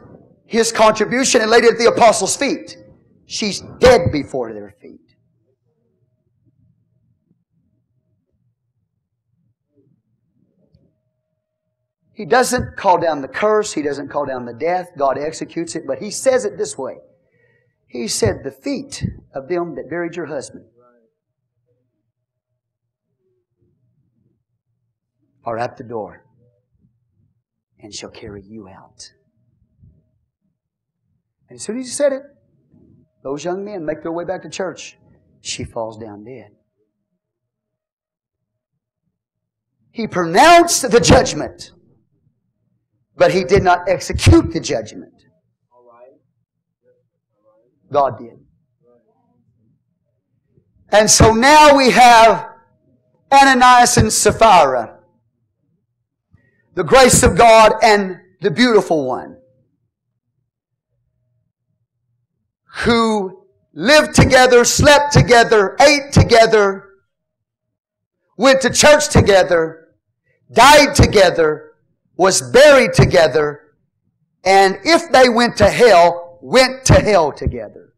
his 0.47 0.73
contribution 0.73 1.41
and 1.41 1.51
laid 1.51 1.65
it 1.65 1.73
at 1.73 1.79
the 1.79 1.89
apostles' 1.89 2.37
feet. 2.37 2.77
She's 3.27 3.61
dead 3.79 4.13
before 4.13 4.53
their 4.53 4.75
feet. 4.81 5.01
He 12.13 12.25
doesn't 12.25 12.77
call 12.77 12.99
down 12.99 13.23
the 13.23 13.29
curse. 13.29 13.73
He 13.73 13.83
doesn't 13.83 14.09
call 14.09 14.27
down 14.27 14.45
the 14.45 14.55
death. 14.55 14.91
God 14.97 15.19
executes 15.19 15.77
it, 15.77 15.87
but 15.87 15.99
He 15.99 16.11
says 16.11 16.45
it 16.45 16.59
this 16.59 16.77
way. 16.77 16.97
He 17.87 18.09
said, 18.09 18.43
The 18.43 18.51
feet 18.51 19.05
of 19.35 19.49
them 19.49 19.77
that 19.77 19.89
buried 19.89 20.17
your 20.17 20.27
husband 20.27 20.65
are 25.49 25.59
at 25.59 25.77
the 25.77 25.85
door 25.85 26.25
and 27.81 27.95
shall 27.95 28.11
carry 28.11 28.43
you 28.43 28.69
out. 28.69 29.13
And 31.49 31.57
as 31.59 31.63
soon 31.65 31.79
as 31.79 31.87
he 31.87 31.93
said 31.93 32.13
it, 32.13 32.23
those 33.23 33.45
young 33.45 33.65
men 33.65 33.85
make 33.85 34.03
their 34.03 34.13
way 34.13 34.25
back 34.25 34.43
to 34.43 34.51
church. 34.51 34.99
She 35.41 35.65
falls 35.65 35.99
down 35.99 36.25
dead. 36.25 36.51
He 39.91 40.07
pronounced 40.07 40.91
the 40.91 41.01
judgment 41.01 41.73
but 43.19 43.33
he 43.33 43.45
did 43.45 43.65
not 43.65 43.89
execute 43.89 44.53
the 44.53 44.61
judgment. 44.61 45.13
God 47.91 48.19
did. 48.19 48.39
And 50.91 51.11
so 51.11 51.33
now 51.33 51.77
we 51.77 51.91
have 51.91 52.49
Ananias 53.33 53.97
and 53.97 54.13
Sapphira, 54.13 54.98
the 56.79 56.85
grace 56.85 57.25
of 57.25 57.37
God 57.37 57.73
and 57.83 58.21
the 58.41 58.53
beautiful 58.53 59.05
one, 59.05 59.37
who 62.85 63.43
lived 63.73 64.15
together, 64.15 64.65
slept 64.65 65.13
together, 65.13 65.77
ate 65.81 66.13
together, 66.13 66.91
went 68.37 68.61
to 68.61 68.71
church 68.71 69.09
together, 69.09 69.89
died 70.53 70.95
together, 70.95 71.73
was 72.17 72.43
buried 72.53 72.93
together, 72.93 73.75
and 74.45 74.79
if 74.85 75.11
they 75.11 75.29
went 75.29 75.57
to 75.57 75.69
hell, 75.69 76.39
went 76.41 76.85
to 76.85 76.95
hell 76.95 77.33
together. 77.33 77.93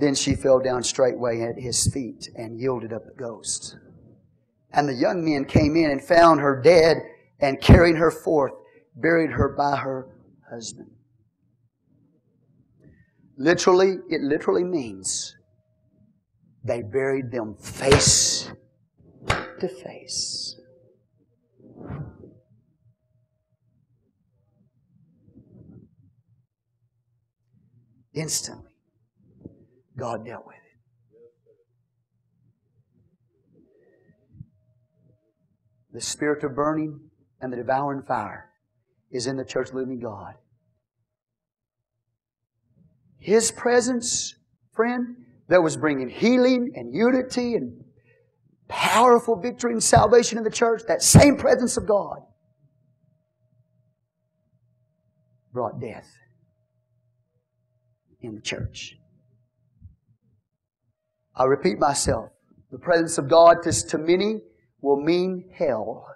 Then 0.00 0.14
she 0.14 0.34
fell 0.34 0.60
down 0.60 0.82
straightway 0.82 1.42
at 1.42 1.58
his 1.58 1.86
feet 1.92 2.30
and 2.34 2.58
yielded 2.58 2.90
up 2.90 3.04
the 3.04 3.12
ghost. 3.12 3.76
And 4.72 4.88
the 4.88 4.94
young 4.94 5.22
men 5.22 5.44
came 5.44 5.76
in 5.76 5.90
and 5.90 6.02
found 6.02 6.40
her 6.40 6.60
dead 6.62 6.96
and 7.38 7.60
carrying 7.60 7.96
her 7.96 8.10
forth, 8.10 8.52
buried 8.96 9.30
her 9.32 9.50
by 9.50 9.76
her 9.76 10.08
husband. 10.48 10.90
Literally, 13.36 13.98
it 14.08 14.22
literally 14.22 14.64
means 14.64 15.36
they 16.64 16.80
buried 16.80 17.30
them 17.30 17.54
face 17.56 18.50
to 19.26 19.68
face. 19.68 20.58
Instantly, 28.14 28.69
God 30.00 30.24
dealt 30.24 30.46
with 30.46 30.56
it. 30.56 30.60
The 35.92 36.00
spirit 36.00 36.42
of 36.42 36.54
burning 36.54 36.98
and 37.40 37.52
the 37.52 37.58
devouring 37.58 38.02
fire 38.02 38.50
is 39.10 39.26
in 39.26 39.36
the 39.36 39.44
church 39.44 39.68
of 39.68 39.74
the 39.74 39.80
living 39.80 40.00
God. 40.00 40.34
His 43.18 43.50
presence, 43.50 44.34
friend, 44.72 45.16
that 45.48 45.62
was 45.62 45.76
bringing 45.76 46.08
healing 46.08 46.72
and 46.74 46.94
unity 46.94 47.54
and 47.54 47.84
powerful 48.68 49.36
victory 49.36 49.72
and 49.72 49.82
salvation 49.82 50.38
in 50.38 50.44
the 50.44 50.50
church, 50.50 50.82
that 50.88 51.02
same 51.02 51.36
presence 51.36 51.76
of 51.76 51.86
God 51.86 52.20
brought 55.52 55.80
death 55.80 56.08
in 58.20 58.36
the 58.36 58.40
church. 58.40 58.99
I 61.40 61.44
repeat 61.44 61.78
myself. 61.78 62.28
The 62.70 62.78
presence 62.78 63.16
of 63.16 63.26
God 63.26 63.62
to, 63.62 63.96
many 63.96 64.42
will 64.82 65.00
mean 65.00 65.50
hell. 65.56 66.06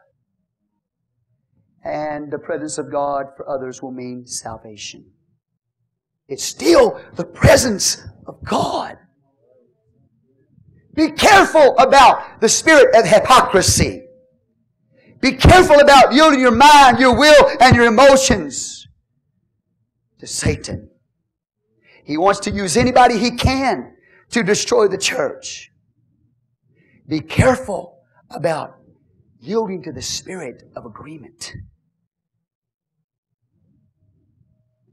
And 1.83 2.31
the 2.31 2.39
presence 2.39 2.77
of 2.77 2.93
God 2.93 3.29
for 3.35 3.49
others 3.49 3.81
will 3.81 3.91
mean 3.91 4.27
salvation. 4.27 5.07
It's 6.29 6.45
still 6.45 7.01
the 7.15 7.25
presence 7.25 8.07
of 8.27 8.45
God. 8.45 8.99
Be 10.93 11.11
careful 11.11 11.75
about 11.79 12.43
the 12.43 12.49
spirit 12.51 12.95
of 12.95 13.07
hypocrisy. 13.07 14.03
Be 15.23 15.33
careful 15.33 15.81
about 15.81 16.13
yielding 16.13 16.41
your 16.41 16.55
mind, 16.55 16.99
your 16.99 17.19
will, 17.19 17.49
and 17.61 17.75
your 17.75 17.87
emotions 17.87 18.87
to 20.19 20.27
Satan. 20.27 20.91
He 22.05 22.19
wants 22.19 22.41
to 22.41 22.51
use 22.51 22.77
anybody 22.77 23.19
he 23.19 23.31
can 23.31 23.94
to 24.35 24.43
destroy 24.43 24.89
the 24.89 24.98
church. 24.98 25.70
Be 27.06 27.20
careful 27.20 28.01
about 28.31 28.77
yielding 29.39 29.82
to 29.85 29.93
the 29.93 30.02
spirit 30.02 30.65
of 30.74 30.86
agreement. 30.86 31.52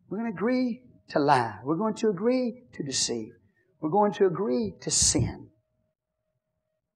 We're 0.10 0.20
going 0.20 0.32
to 0.32 0.38
agree 0.38 0.84
to 1.10 1.20
lie. 1.20 1.56
We're 1.64 1.78
going 1.78 1.96
to 1.96 2.10
agree 2.10 2.62
to 2.74 2.84
deceive. 2.84 3.34
We're 3.80 3.90
going 3.90 4.14
to 4.14 4.28
agree 4.28 4.76
to 4.82 4.92
sin. 4.92 5.48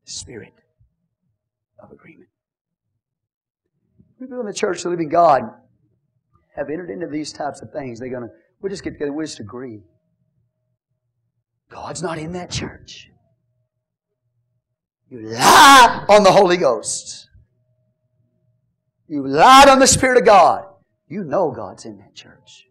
The 0.05 0.11
spirit 0.11 0.53
of 1.79 1.91
agreement. 1.91 2.29
People 4.19 4.39
in 4.39 4.45
the 4.45 4.53
church 4.53 4.83
the 4.83 4.89
living 4.89 5.09
God 5.09 5.41
have 6.55 6.69
entered 6.69 6.91
into 6.91 7.07
these 7.07 7.33
types 7.33 7.61
of 7.63 7.71
things. 7.71 7.99
They're 7.99 8.09
going 8.09 8.23
to, 8.23 8.29
we'll 8.61 8.69
just 8.69 8.83
get 8.83 8.91
together, 8.91 9.11
we'll 9.11 9.25
just 9.25 9.39
agree. 9.39 9.81
God's 11.69 12.01
not 12.01 12.17
in 12.17 12.33
that 12.33 12.51
church. 12.51 13.09
You 15.09 15.21
lie 15.21 16.05
on 16.09 16.23
the 16.23 16.31
Holy 16.31 16.57
Ghost. 16.57 17.29
You 19.07 19.27
lied 19.27 19.69
on 19.69 19.79
the 19.79 19.87
Spirit 19.87 20.17
of 20.17 20.25
God. 20.25 20.65
You 21.07 21.23
know 21.23 21.51
God's 21.51 21.85
in 21.85 21.97
that 21.99 22.15
church. 22.15 22.67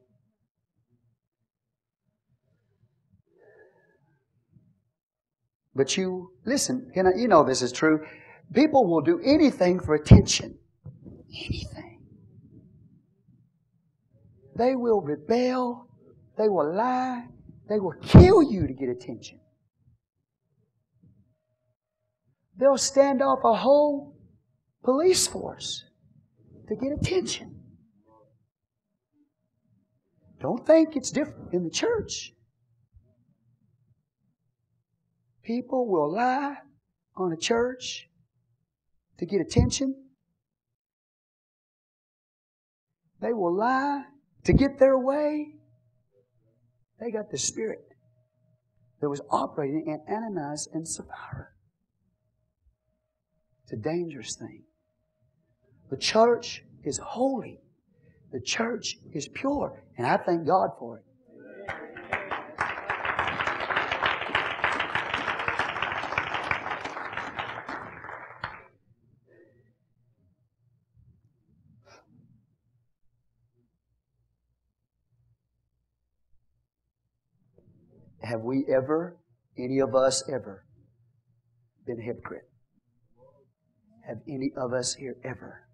But 5.76 5.96
you, 5.96 6.30
listen, 6.44 6.90
you 6.94 7.28
know 7.28 7.44
this 7.44 7.62
is 7.62 7.72
true. 7.72 8.04
People 8.52 8.86
will 8.86 9.00
do 9.00 9.20
anything 9.24 9.80
for 9.80 9.94
attention. 9.94 10.56
Anything. 11.28 12.00
They 14.56 14.76
will 14.76 15.00
rebel. 15.00 15.88
They 16.36 16.48
will 16.48 16.72
lie. 16.74 17.26
They 17.68 17.80
will 17.80 17.94
kill 18.02 18.42
you 18.42 18.66
to 18.66 18.72
get 18.72 18.88
attention. 18.88 19.40
They'll 22.56 22.78
stand 22.78 23.22
off 23.22 23.40
a 23.44 23.54
whole 23.54 24.16
police 24.84 25.26
force 25.26 25.84
to 26.68 26.76
get 26.76 26.92
attention. 26.92 27.60
Don't 30.40 30.66
think 30.66 30.94
it's 30.94 31.10
different 31.10 31.54
in 31.54 31.64
the 31.64 31.70
church. 31.70 32.32
People 35.42 35.88
will 35.88 36.12
lie 36.12 36.56
on 37.16 37.32
a 37.32 37.36
church 37.36 38.08
to 39.18 39.26
get 39.26 39.40
attention. 39.40 39.94
They 43.20 43.32
will 43.32 43.54
lie 43.54 44.04
to 44.44 44.52
get 44.52 44.78
their 44.78 44.98
way. 44.98 45.53
They 47.00 47.10
got 47.10 47.30
the 47.30 47.38
spirit 47.38 47.88
that 49.00 49.08
was 49.08 49.20
operating 49.30 49.86
in 49.86 50.00
Ananias 50.12 50.68
and 50.72 50.86
Sapphira. 50.86 51.48
It's 53.64 53.72
a 53.72 53.76
dangerous 53.76 54.36
thing. 54.36 54.62
The 55.90 55.96
church 55.96 56.62
is 56.84 56.98
holy. 56.98 57.60
The 58.32 58.40
church 58.40 58.98
is 59.12 59.28
pure. 59.28 59.82
And 59.96 60.06
I 60.06 60.16
thank 60.16 60.46
God 60.46 60.70
for 60.78 60.98
it. 60.98 61.04
Have 78.34 78.42
we 78.42 78.64
ever, 78.68 79.16
any 79.56 79.78
of 79.78 79.94
us 79.94 80.28
ever, 80.28 80.64
been 81.86 82.00
a 82.00 82.02
hypocrite? 82.02 82.48
Have 84.08 84.16
any 84.28 84.50
of 84.56 84.72
us 84.72 84.92
here 84.92 85.14
ever 85.22 85.68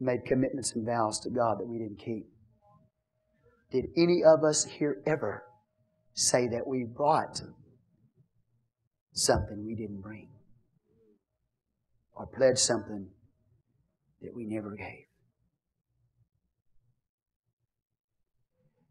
made 0.00 0.24
commitments 0.26 0.74
and 0.74 0.84
vows 0.84 1.20
to 1.20 1.30
God 1.30 1.60
that 1.60 1.68
we 1.68 1.78
didn't 1.78 2.00
keep? 2.00 2.26
Did 3.70 3.90
any 3.96 4.24
of 4.24 4.42
us 4.42 4.64
here 4.64 4.96
ever 5.06 5.44
say 6.14 6.48
that 6.48 6.66
we 6.66 6.82
brought 6.82 7.42
something 9.12 9.64
we 9.64 9.76
didn't 9.76 10.00
bring? 10.00 10.30
Or 12.16 12.26
pledged 12.26 12.58
something 12.58 13.06
that 14.20 14.34
we 14.34 14.46
never 14.46 14.74
gave? 14.74 15.07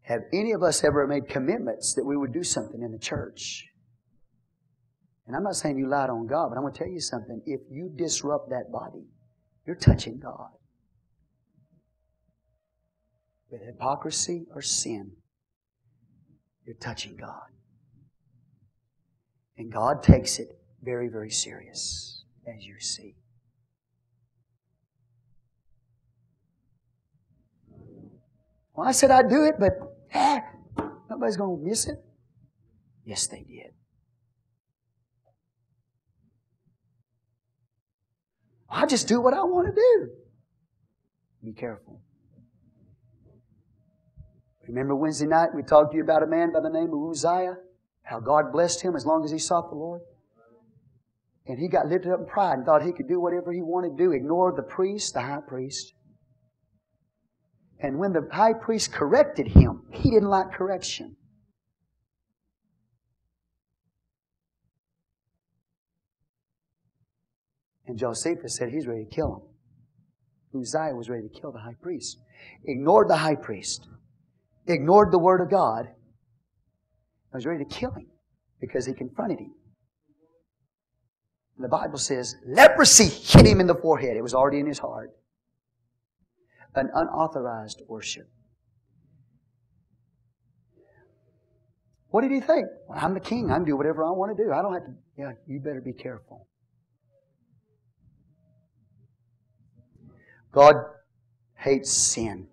Have 0.08 0.22
any 0.32 0.52
of 0.52 0.62
us 0.62 0.84
ever 0.84 1.06
made 1.06 1.28
commitments 1.28 1.92
that 1.92 2.04
we 2.04 2.16
would 2.16 2.32
do 2.32 2.42
something 2.42 2.80
in 2.80 2.92
the 2.92 2.98
church? 2.98 3.66
And 5.26 5.36
I'm 5.36 5.42
not 5.42 5.54
saying 5.54 5.76
you 5.76 5.86
lied 5.86 6.08
on 6.08 6.26
God, 6.26 6.48
but 6.48 6.56
I'm 6.56 6.62
going 6.62 6.72
to 6.72 6.78
tell 6.78 6.88
you 6.88 6.98
something. 6.98 7.42
If 7.44 7.60
you 7.70 7.92
disrupt 7.94 8.48
that 8.48 8.72
body, 8.72 9.04
you're 9.66 9.76
touching 9.76 10.18
God. 10.18 10.48
With 13.50 13.60
hypocrisy 13.66 14.46
or 14.54 14.62
sin, 14.62 15.12
you're 16.64 16.76
touching 16.76 17.14
God. 17.14 17.50
And 19.58 19.70
God 19.70 20.02
takes 20.02 20.38
it 20.38 20.48
very, 20.82 21.08
very 21.08 21.30
serious, 21.30 22.24
as 22.46 22.64
you 22.64 22.80
see. 22.80 23.14
Well, 28.74 28.88
I 28.88 28.92
said 28.92 29.10
I'd 29.10 29.28
do 29.28 29.44
it, 29.44 29.56
but 29.58 29.97
nobody's 31.10 31.36
going 31.36 31.60
to 31.60 31.68
miss 31.68 31.86
it. 31.86 32.04
Yes, 33.04 33.26
they 33.26 33.42
did. 33.42 33.72
I 38.70 38.86
just 38.86 39.08
do 39.08 39.20
what 39.20 39.34
I 39.34 39.42
want 39.42 39.66
to 39.66 39.74
do. 39.74 40.10
Be 41.42 41.52
careful. 41.52 42.00
Remember 44.66 44.94
Wednesday 44.94 45.26
night 45.26 45.54
we 45.54 45.62
talked 45.62 45.92
to 45.92 45.96
you 45.96 46.02
about 46.02 46.22
a 46.22 46.26
man 46.26 46.52
by 46.52 46.60
the 46.60 46.68
name 46.68 46.92
of 46.92 47.10
Uzziah? 47.10 47.56
How 48.02 48.20
God 48.20 48.52
blessed 48.52 48.82
him 48.82 48.94
as 48.94 49.06
long 49.06 49.24
as 49.24 49.30
he 49.30 49.38
sought 49.38 49.70
the 49.70 49.76
Lord? 49.76 50.02
And 51.46 51.58
he 51.58 51.68
got 51.68 51.88
lifted 51.88 52.12
up 52.12 52.20
in 52.20 52.26
pride 52.26 52.58
and 52.58 52.66
thought 52.66 52.82
he 52.82 52.92
could 52.92 53.08
do 53.08 53.18
whatever 53.18 53.52
he 53.52 53.62
wanted 53.62 53.96
to 53.96 54.04
do, 54.04 54.12
ignored 54.12 54.56
the 54.56 54.62
priest, 54.62 55.14
the 55.14 55.22
high 55.22 55.40
priest. 55.40 55.94
And 57.80 57.98
when 57.98 58.12
the 58.12 58.28
high 58.32 58.54
priest 58.54 58.92
corrected 58.92 59.48
him, 59.48 59.82
he 59.92 60.10
didn't 60.10 60.28
like 60.28 60.52
correction. 60.52 61.16
And 67.86 67.98
Josephus 67.98 68.56
said 68.56 68.70
he's 68.70 68.86
ready 68.86 69.04
to 69.04 69.10
kill 69.10 69.48
him. 70.52 70.60
Uzziah 70.60 70.94
was 70.94 71.08
ready 71.08 71.28
to 71.28 71.40
kill 71.40 71.52
the 71.52 71.60
high 71.60 71.76
priest. 71.80 72.18
Ignored 72.64 73.08
the 73.08 73.16
high 73.16 73.34
priest. 73.34 73.86
Ignored 74.66 75.12
the 75.12 75.18
word 75.18 75.40
of 75.40 75.50
God. 75.50 75.86
I 77.32 77.36
was 77.36 77.46
ready 77.46 77.64
to 77.64 77.70
kill 77.70 77.92
him 77.92 78.06
because 78.60 78.86
he 78.86 78.92
confronted 78.92 79.38
him. 79.38 79.54
And 81.56 81.64
the 81.64 81.68
Bible 81.68 81.98
says 81.98 82.36
leprosy 82.46 83.06
hit 83.06 83.46
him 83.46 83.60
in 83.60 83.66
the 83.66 83.74
forehead. 83.74 84.16
It 84.16 84.22
was 84.22 84.34
already 84.34 84.60
in 84.60 84.66
his 84.66 84.78
heart. 84.78 85.10
An 86.74 86.90
unauthorized 86.94 87.82
worship. 87.88 88.28
What 92.10 92.22
did 92.22 92.30
he 92.30 92.40
think? 92.40 92.66
Well, 92.88 92.98
I'm 93.00 93.14
the 93.14 93.20
king. 93.20 93.50
I 93.50 93.54
can 93.56 93.64
do 93.64 93.76
whatever 93.76 94.04
I 94.04 94.10
want 94.10 94.36
to 94.36 94.42
do. 94.42 94.52
I 94.52 94.62
don't 94.62 94.72
have 94.72 94.84
to. 94.84 94.94
Yeah, 95.16 95.32
you 95.46 95.60
better 95.60 95.80
be 95.80 95.92
careful. 95.92 96.46
God 100.52 100.76
hates 101.56 101.92
sin. 101.92 102.48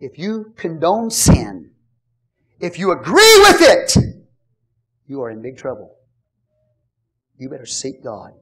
If 0.00 0.18
you 0.18 0.54
condone 0.56 1.10
sin, 1.10 1.70
if 2.60 2.78
you 2.78 2.92
agree 2.92 3.40
with 3.40 3.60
it, 3.60 3.96
you 5.06 5.22
are 5.22 5.30
in 5.30 5.42
big 5.42 5.58
trouble. 5.58 5.96
You 7.38 7.48
better 7.48 7.66
seek 7.66 8.02
God. 8.02 8.32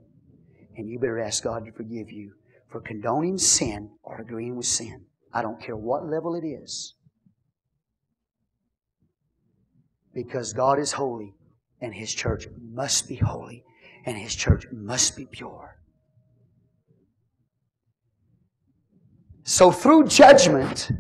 And 0.77 0.89
you 0.89 0.99
better 0.99 1.21
ask 1.21 1.45
God 1.45 1.67
to 1.67 1.73
forgive 1.73 2.11
you 2.11 2.33
for 2.71 2.81
condoning 2.81 3.37
sin 3.37 3.91
or 4.03 4.21
agreeing 4.21 4.57
with 4.57 4.67
sin. 4.67 5.05
I 5.33 5.43
don't 5.43 5.61
care 5.61 5.77
what 5.77 6.09
level 6.09 6.35
it 6.35 6.47
is. 6.47 6.95
Because 10.15 10.53
God 10.53 10.79
is 10.79 10.93
holy 10.93 11.35
and 11.81 11.95
His 11.95 12.13
church 12.13 12.47
must 12.61 13.09
be 13.09 13.17
holy 13.17 13.65
and 14.05 14.17
His 14.17 14.35
church 14.35 14.67
must 14.71 15.17
be 15.17 15.27
pure. 15.27 15.79
So 19.45 19.73
through 19.73 20.07
judgment, 20.07 20.91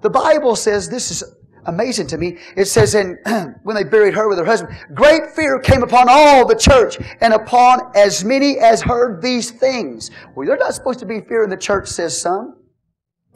the 0.00 0.10
Bible 0.10 0.56
says 0.56 0.88
this 0.88 1.10
is 1.10 1.24
amazing 1.66 2.06
to 2.08 2.18
me. 2.18 2.38
It 2.56 2.66
says 2.66 2.94
in, 2.94 3.18
when 3.62 3.76
they 3.76 3.84
buried 3.84 4.14
her 4.14 4.28
with 4.28 4.38
her 4.38 4.44
husband, 4.44 4.76
great 4.94 5.30
fear 5.34 5.58
came 5.58 5.82
upon 5.82 6.06
all 6.08 6.46
the 6.46 6.54
church 6.54 6.98
and 7.20 7.32
upon 7.32 7.92
as 7.94 8.24
many 8.24 8.58
as 8.58 8.82
heard 8.82 9.22
these 9.22 9.50
things. 9.50 10.10
Well, 10.34 10.46
there's 10.46 10.60
not 10.60 10.74
supposed 10.74 10.98
to 11.00 11.06
be 11.06 11.20
fear 11.20 11.44
in 11.44 11.50
the 11.50 11.56
church, 11.56 11.88
says 11.88 12.20
some. 12.20 12.56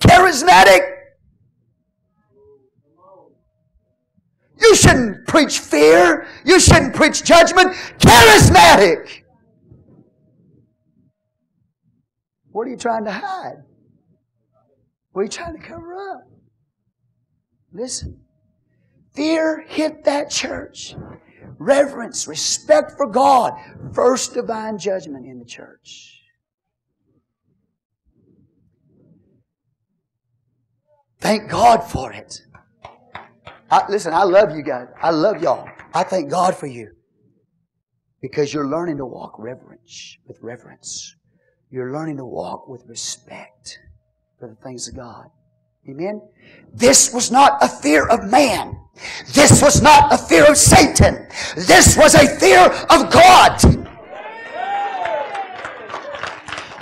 Charismatic. 0.01 0.93
You 4.59 4.74
shouldn't 4.74 5.27
preach 5.27 5.59
fear. 5.59 6.27
You 6.44 6.59
shouldn't 6.59 6.94
preach 6.94 7.23
judgment. 7.24 7.73
Charismatic. 7.98 9.23
What 12.51 12.66
are 12.66 12.70
you 12.70 12.77
trying 12.77 13.05
to 13.05 13.12
hide? 13.12 13.62
What 15.12 15.20
are 15.20 15.24
you 15.24 15.31
trying 15.31 15.57
to 15.57 15.62
cover 15.62 15.94
up? 15.94 16.35
Listen. 17.77 18.19
Fear 19.15 19.66
hit 19.69 20.05
that 20.05 20.31
church. 20.31 20.94
Reverence, 21.59 22.27
respect 22.27 22.93
for 22.97 23.07
God. 23.07 23.53
First 23.93 24.35
divine 24.35 24.78
judgment 24.78 25.27
in 25.27 25.39
the 25.39 25.44
church. 25.44 26.23
Thank 31.20 31.51
God 31.51 31.81
for 31.81 32.12
it. 32.12 32.40
I, 33.70 33.85
listen, 33.90 34.15
I 34.15 34.23
love 34.23 34.55
you 34.57 34.62
guys. 34.62 34.89
I 35.01 35.11
love 35.11 35.43
y'all. 35.43 35.69
I 35.93 36.03
thank 36.03 36.31
God 36.31 36.57
for 36.57 36.66
you. 36.66 36.93
Because 38.23 38.55
you're 38.55 38.69
learning 38.69 38.98
to 38.98 39.07
walk 39.07 39.35
reverence, 39.39 40.16
with 40.27 40.39
reverence. 40.40 41.15
You're 41.70 41.93
learning 41.93 42.16
to 42.19 42.24
walk 42.24 42.69
with 42.69 42.85
respect 42.86 43.78
for 44.39 44.48
the 44.48 44.55
things 44.57 44.89
of 44.89 44.97
God. 44.97 45.31
Amen? 45.88 46.20
This 46.74 47.12
was 47.12 47.30
not 47.30 47.62
a 47.62 47.68
fear 47.68 48.06
of 48.08 48.24
man. 48.24 48.78
This 49.34 49.62
was 49.62 49.82
not 49.82 50.12
a 50.12 50.18
fear 50.18 50.44
of 50.50 50.56
Satan. 50.56 51.28
This 51.54 51.96
was 51.96 52.14
a 52.14 52.26
fear 52.38 52.60
of 52.60 53.10
God. 53.10 53.62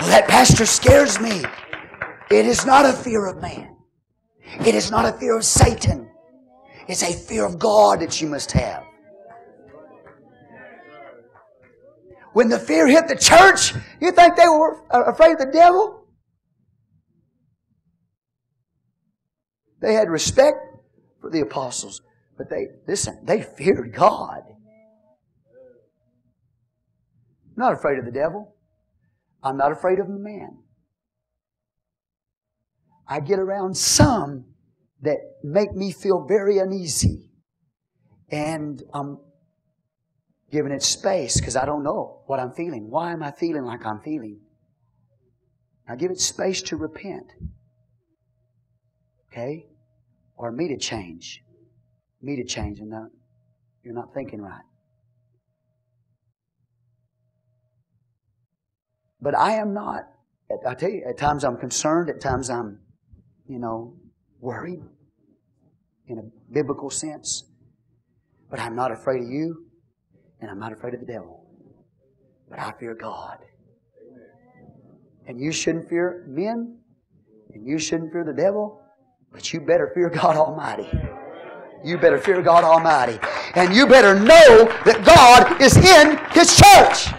Well, 0.00 0.08
that 0.08 0.26
pastor 0.28 0.64
scares 0.64 1.20
me. 1.20 1.44
It 2.30 2.46
is 2.46 2.64
not 2.64 2.86
a 2.86 2.92
fear 2.92 3.26
of 3.26 3.42
man. 3.42 3.76
It 4.60 4.74
is 4.74 4.90
not 4.90 5.04
a 5.06 5.12
fear 5.18 5.36
of 5.36 5.44
Satan. 5.44 6.08
It's 6.88 7.02
a 7.02 7.12
fear 7.12 7.44
of 7.44 7.58
God 7.58 8.00
that 8.00 8.20
you 8.20 8.28
must 8.28 8.52
have. 8.52 8.84
When 12.32 12.48
the 12.48 12.58
fear 12.58 12.86
hit 12.86 13.06
the 13.06 13.16
church, 13.16 13.74
you 14.00 14.12
think 14.12 14.36
they 14.36 14.48
were 14.48 14.82
afraid 14.90 15.32
of 15.32 15.38
the 15.38 15.50
devil? 15.52 16.03
They 19.84 19.92
had 19.92 20.08
respect 20.08 20.56
for 21.20 21.28
the 21.28 21.40
apostles, 21.40 22.00
but 22.38 22.48
they, 22.48 22.68
listen, 22.88 23.20
they 23.22 23.42
feared 23.42 23.92
God. 23.92 24.40
I'm 27.50 27.58
not 27.58 27.74
afraid 27.74 27.98
of 27.98 28.06
the 28.06 28.10
devil. 28.10 28.56
I'm 29.42 29.58
not 29.58 29.72
afraid 29.72 29.98
of 29.98 30.08
man. 30.08 30.56
I 33.06 33.20
get 33.20 33.38
around 33.38 33.76
some 33.76 34.46
that 35.02 35.18
make 35.42 35.74
me 35.74 35.92
feel 35.92 36.24
very 36.26 36.56
uneasy. 36.56 37.28
And 38.30 38.82
I'm 38.94 39.18
giving 40.50 40.72
it 40.72 40.82
space 40.82 41.38
because 41.38 41.56
I 41.56 41.66
don't 41.66 41.82
know 41.82 42.22
what 42.24 42.40
I'm 42.40 42.52
feeling. 42.52 42.88
Why 42.88 43.12
am 43.12 43.22
I 43.22 43.32
feeling 43.32 43.64
like 43.64 43.84
I'm 43.84 44.00
feeling? 44.00 44.40
I 45.86 45.96
give 45.96 46.10
it 46.10 46.20
space 46.20 46.62
to 46.62 46.76
repent. 46.78 47.26
Okay? 49.30 49.66
Or 50.36 50.52
me 50.52 50.68
to 50.68 50.76
change. 50.76 51.42
Me 52.22 52.36
to 52.36 52.44
change, 52.44 52.80
and 52.80 52.90
not, 52.90 53.08
you're 53.82 53.94
not 53.94 54.14
thinking 54.14 54.40
right. 54.40 54.64
But 59.20 59.36
I 59.36 59.52
am 59.52 59.72
not. 59.72 60.04
I 60.66 60.74
tell 60.74 60.90
you, 60.90 61.04
at 61.08 61.16
times 61.16 61.44
I'm 61.44 61.56
concerned, 61.56 62.10
at 62.10 62.20
times 62.20 62.50
I'm, 62.50 62.78
you 63.48 63.58
know, 63.58 63.96
worried 64.40 64.82
in 66.06 66.18
a 66.18 66.22
biblical 66.52 66.90
sense. 66.90 67.44
But 68.50 68.60
I'm 68.60 68.76
not 68.76 68.92
afraid 68.92 69.22
of 69.22 69.28
you, 69.28 69.66
and 70.40 70.50
I'm 70.50 70.58
not 70.58 70.72
afraid 70.72 70.94
of 70.94 71.00
the 71.00 71.06
devil. 71.06 71.46
But 72.48 72.58
I 72.58 72.72
fear 72.78 72.94
God. 72.94 73.38
And 75.26 75.40
you 75.40 75.52
shouldn't 75.52 75.88
fear 75.88 76.24
men, 76.28 76.78
and 77.54 77.66
you 77.66 77.78
shouldn't 77.78 78.12
fear 78.12 78.24
the 78.24 78.34
devil, 78.34 78.83
but 79.34 79.52
you 79.52 79.60
better 79.60 79.90
fear 79.92 80.08
God 80.08 80.36
Almighty. 80.36 80.88
You 81.82 81.98
better 81.98 82.18
fear 82.18 82.40
God 82.40 82.62
Almighty. 82.62 83.18
And 83.56 83.74
you 83.74 83.84
better 83.86 84.14
know 84.14 84.64
that 84.86 85.02
God 85.04 85.60
is 85.60 85.76
in 85.76 86.18
His 86.32 86.56
church. 86.56 87.12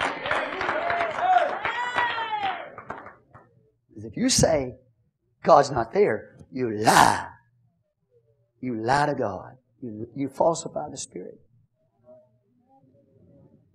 If 3.98 4.16
you 4.16 4.30
say 4.30 4.76
God's 5.44 5.72
not 5.72 5.94
there, 5.94 6.38
you 6.52 6.72
lie. 6.72 7.28
You 8.62 8.82
lie 8.82 9.08
to 9.08 9.14
God. 9.14 9.58
You, 9.82 10.08
you 10.16 10.30
falsify 10.30 10.90
the 10.90 10.98
Spirit. 10.98 11.38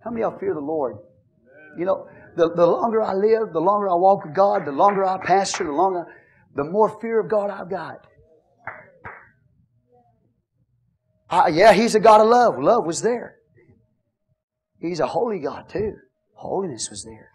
How 0.03 0.11
many 0.11 0.23
of 0.23 0.33
y'all 0.33 0.41
fear 0.41 0.55
the 0.55 0.61
Lord? 0.61 0.97
You 1.77 1.85
know, 1.85 2.09
the, 2.37 2.51
the 2.55 2.67
longer 2.67 3.03
I 3.03 3.13
live, 3.13 3.53
the 3.53 3.61
longer 3.61 3.91
I 3.91 3.95
walk 3.95 4.25
with 4.25 4.35
God, 4.35 4.65
the 4.65 4.73
longer 4.73 5.05
I 5.05 5.19
pastor, 5.23 5.65
the 5.65 5.73
longer, 5.73 6.07
the 6.57 6.65
more 6.65 6.99
fear 7.01 7.21
of 7.21 7.29
God 7.29 7.51
I've 7.51 7.69
got. 7.69 8.07
Uh, 11.31 11.49
yeah, 11.53 11.73
He's 11.73 11.95
a 11.95 12.01
God 12.01 12.21
of 12.21 12.27
love. 12.27 12.59
Love 12.59 12.85
was 12.85 13.03
there. 13.03 13.37
He's 14.81 14.99
a 14.99 15.07
holy 15.07 15.39
God 15.39 15.69
too. 15.69 15.95
Holiness 16.35 16.91
was 16.91 17.05
there. 17.05 17.31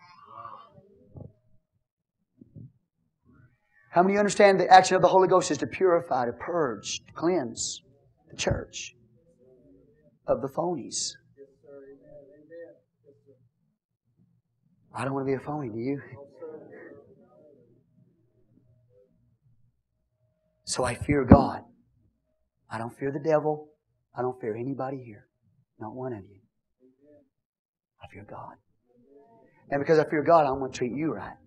How 3.92 4.04
many 4.04 4.18
understand 4.18 4.60
the 4.60 4.68
action 4.68 4.98
of 4.98 5.02
the 5.02 5.08
Holy 5.08 5.30
Ghost 5.30 5.52
is 5.52 5.58
to 5.60 5.68
purify, 5.68 6.26
to 6.26 6.34
purge, 6.34 7.00
to 7.06 7.14
cleanse 7.14 7.82
the 8.30 8.36
church 8.36 8.94
of 10.28 10.42
the 10.42 10.50
phonies? 10.50 11.14
I 14.94 15.06
don't 15.06 15.14
want 15.14 15.26
to 15.26 15.32
be 15.32 15.36
a 15.36 15.40
phony, 15.40 15.70
do 15.70 15.80
you? 15.80 16.02
So 20.66 20.84
I 20.84 20.96
fear 20.96 21.24
God. 21.24 21.62
I 22.70 22.78
don't 22.78 22.98
fear 22.98 23.12
the 23.12 23.20
devil. 23.20 23.70
I 24.18 24.22
don't 24.22 24.40
fear 24.40 24.56
anybody 24.56 25.04
here. 25.04 25.28
Not 25.80 25.94
one 25.94 26.14
of 26.14 26.20
you. 26.20 26.40
I 28.02 28.08
fear 28.14 28.26
God. 28.30 28.56
And 29.70 29.82
because 29.82 30.00
I 30.00 30.10
fear 30.10 30.24
God, 30.24 30.46
I'm 30.46 30.60
going 30.60 30.72
to 30.72 30.78
treat 30.78 30.94
you 30.94 31.14
right. 31.14 31.38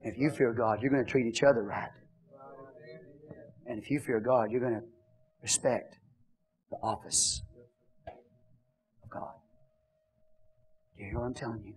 If 0.00 0.18
you 0.18 0.30
fear 0.30 0.52
God, 0.52 0.82
you're 0.82 0.90
going 0.90 1.04
to 1.04 1.10
treat 1.10 1.26
each 1.26 1.42
other 1.42 1.62
right. 1.62 1.88
And 3.66 3.82
if 3.82 3.90
you 3.90 3.98
fear 4.00 4.20
God, 4.20 4.50
you're 4.50 4.60
going 4.60 4.74
to 4.74 4.82
respect 5.42 5.96
the 6.70 6.76
office 6.82 7.42
of 8.06 9.10
God. 9.10 9.32
Do 10.96 11.02
you 11.02 11.10
hear 11.10 11.18
what 11.18 11.26
I'm 11.26 11.34
telling 11.34 11.62
you. 11.64 11.74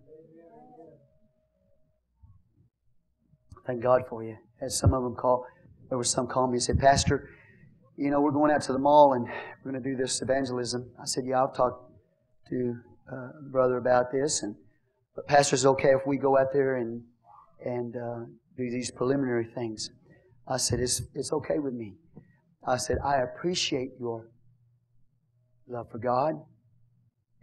Thank 3.66 3.82
God 3.82 4.04
for 4.10 4.24
you. 4.24 4.38
As 4.62 4.78
some 4.78 4.94
of 4.94 5.04
them 5.04 5.16
call, 5.16 5.46
there 5.90 5.98
was 5.98 6.10
some 6.10 6.28
call 6.28 6.48
me 6.48 6.54
and 6.54 6.64
said, 6.64 6.80
Pastor, 6.80 7.30
you 7.98 8.10
know, 8.12 8.22
we're 8.22 8.32
going 8.32 8.52
out 8.52 8.62
to 8.64 8.74
the 8.74 8.80
mall 8.80 9.14
and 9.14 9.26
we're 9.26 9.72
going 9.72 9.84
to 9.84 9.90
do 9.90 9.96
this 9.96 10.22
evangelism. 10.22 10.90
I 11.02 11.06
said, 11.06 11.26
Yeah, 11.26 11.44
I've 11.44 11.56
talked 11.56 11.92
to 12.50 12.78
uh, 13.12 13.30
brother 13.50 13.78
about 13.78 14.12
this, 14.12 14.44
and 14.44 14.56
but 15.16 15.28
Pastor's 15.28 15.66
okay 15.66 15.90
if 15.90 16.06
we 16.06 16.18
go 16.18 16.38
out 16.38 16.54
there 16.54 16.76
and 16.76 17.04
and 17.66 17.96
uh, 17.98 18.20
do 18.56 18.70
these 18.70 18.92
preliminary 18.92 19.46
things. 19.46 19.92
I 20.48 20.58
said, 20.58 20.80
it's, 20.80 21.02
it's 21.14 21.34
okay 21.34 21.60
with 21.60 21.74
me. 21.74 21.96
I 22.66 22.78
said, 22.78 22.98
I 23.04 23.18
appreciate 23.18 23.92
your 24.00 24.28
love 25.68 25.92
for 25.92 25.98
God 25.98 26.36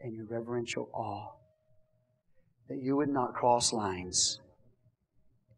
and 0.01 0.15
your 0.15 0.27
reverential 0.27 0.89
awe. 0.93 1.33
That 2.69 2.79
you 2.83 2.97
would 2.97 3.11
not 3.11 3.35
cross 3.35 3.73
lines. 3.73 4.41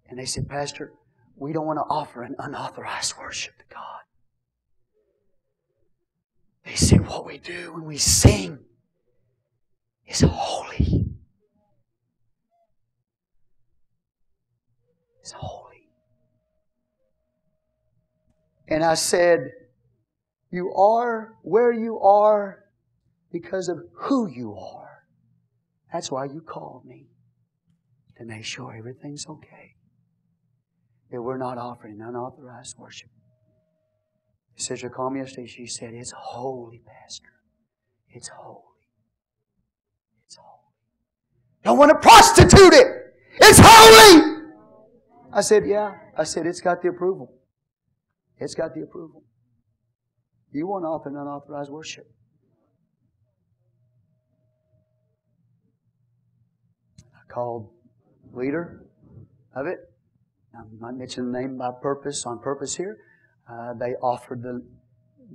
And 0.08 0.18
they 0.18 0.24
said, 0.24 0.48
Pastor, 0.48 0.92
we 1.36 1.52
don't 1.52 1.66
want 1.66 1.78
to 1.78 1.84
offer 1.84 2.22
an 2.22 2.34
unauthorized 2.38 3.14
worship 3.18 3.56
to 3.58 3.64
God. 3.72 3.95
They 6.66 6.74
say 6.74 6.96
what 6.96 7.24
we 7.24 7.38
do 7.38 7.72
when 7.72 7.84
we 7.84 7.96
sing 7.96 8.58
is 10.04 10.20
holy. 10.20 11.06
It's 15.20 15.30
holy. 15.30 15.88
And 18.66 18.82
I 18.82 18.94
said, 18.94 19.52
You 20.50 20.74
are 20.74 21.34
where 21.42 21.70
you 21.72 22.00
are 22.00 22.64
because 23.30 23.68
of 23.68 23.78
who 23.92 24.28
you 24.28 24.56
are. 24.56 25.04
That's 25.92 26.10
why 26.10 26.24
you 26.24 26.40
called 26.40 26.84
me 26.84 27.06
to 28.18 28.24
make 28.24 28.44
sure 28.44 28.74
everything's 28.76 29.26
okay. 29.28 29.76
That 31.12 31.22
we're 31.22 31.38
not 31.38 31.58
offering 31.58 32.00
unauthorized 32.00 32.76
worship. 32.76 33.10
Sister 34.56 34.88
called 34.88 35.12
me 35.12 35.20
yesterday. 35.20 35.46
She 35.46 35.66
said, 35.66 35.92
It's 35.92 36.12
holy, 36.16 36.82
Pastor. 36.84 37.28
It's 38.08 38.28
holy. 38.28 38.62
It's 40.24 40.36
holy. 40.36 40.72
Don't 41.62 41.78
want 41.78 41.90
to 41.90 41.96
prostitute 41.96 42.72
it. 42.72 43.14
It's 43.34 43.58
holy. 43.62 44.44
I 45.32 45.42
said, 45.42 45.66
Yeah. 45.66 45.94
I 46.16 46.24
said, 46.24 46.46
It's 46.46 46.62
got 46.62 46.80
the 46.80 46.88
approval. 46.88 47.32
It's 48.38 48.54
got 48.54 48.74
the 48.74 48.82
approval. 48.82 49.22
You 50.52 50.66
want 50.66 50.86
author 50.86 51.10
and 51.10 51.18
unauthorized 51.18 51.70
worship. 51.70 52.10
I 56.98 57.30
called 57.32 57.68
leader 58.32 58.86
of 59.54 59.66
it. 59.66 59.80
I'm 60.58 60.78
not 60.80 60.96
mentioning 60.96 61.30
the 61.32 61.40
name 61.40 61.58
by 61.58 61.70
purpose, 61.82 62.24
on 62.24 62.38
purpose 62.38 62.76
here. 62.76 62.96
Uh, 63.50 63.74
they 63.74 63.94
offered 64.02 64.42
the, 64.42 64.64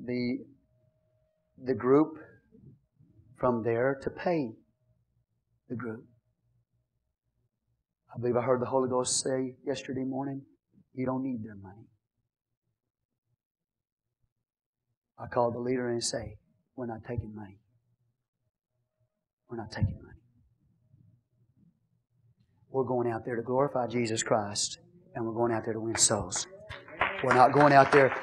the, 0.05 0.39
the 1.63 1.73
group 1.73 2.17
from 3.37 3.63
there 3.63 3.99
to 4.03 4.09
pay 4.09 4.51
the 5.69 5.75
group. 5.75 6.03
I 8.13 8.19
believe 8.19 8.35
I 8.35 8.41
heard 8.41 8.61
the 8.61 8.65
Holy 8.65 8.89
Ghost 8.89 9.21
say 9.21 9.55
yesterday 9.65 10.03
morning, 10.03 10.41
you 10.93 11.05
don't 11.05 11.23
need 11.23 11.43
their 11.43 11.55
money. 11.55 11.87
I 15.17 15.27
called 15.27 15.55
the 15.55 15.59
leader 15.59 15.89
and 15.89 16.03
say, 16.03 16.37
we're 16.75 16.87
not 16.87 17.03
taking 17.07 17.33
money. 17.33 17.59
We're 19.49 19.57
not 19.57 19.71
taking 19.71 19.95
money. 20.03 20.19
We're 22.69 22.83
going 22.83 23.09
out 23.09 23.25
there 23.25 23.35
to 23.35 23.41
glorify 23.41 23.87
Jesus 23.87 24.23
Christ, 24.23 24.79
and 25.13 25.25
we're 25.25 25.33
going 25.33 25.51
out 25.51 25.63
there 25.65 25.73
to 25.73 25.79
win 25.79 25.95
souls. 25.95 26.47
We're 27.23 27.33
not 27.33 27.51
going 27.51 27.71
out 27.73 27.91
there. 27.91 28.15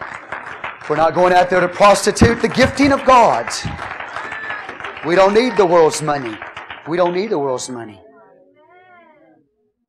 We're 0.89 0.97
not 0.97 1.15
going 1.15 1.33
out 1.33 1.51
there 1.51 1.61
to 1.61 1.69
prostitute 1.69 2.43
the 2.43 2.49
gifting 2.49 2.93
of 2.93 3.05
God. 3.05 3.49
We 5.07 5.15
don't 5.15 5.35
need 5.35 5.57
the 5.57 5.66
world's 5.66 6.03
money. 6.03 6.37
We 6.89 6.97
don't 6.97 7.15
need 7.15 7.31
the 7.31 7.39
world's 7.39 7.69
money. 7.69 8.01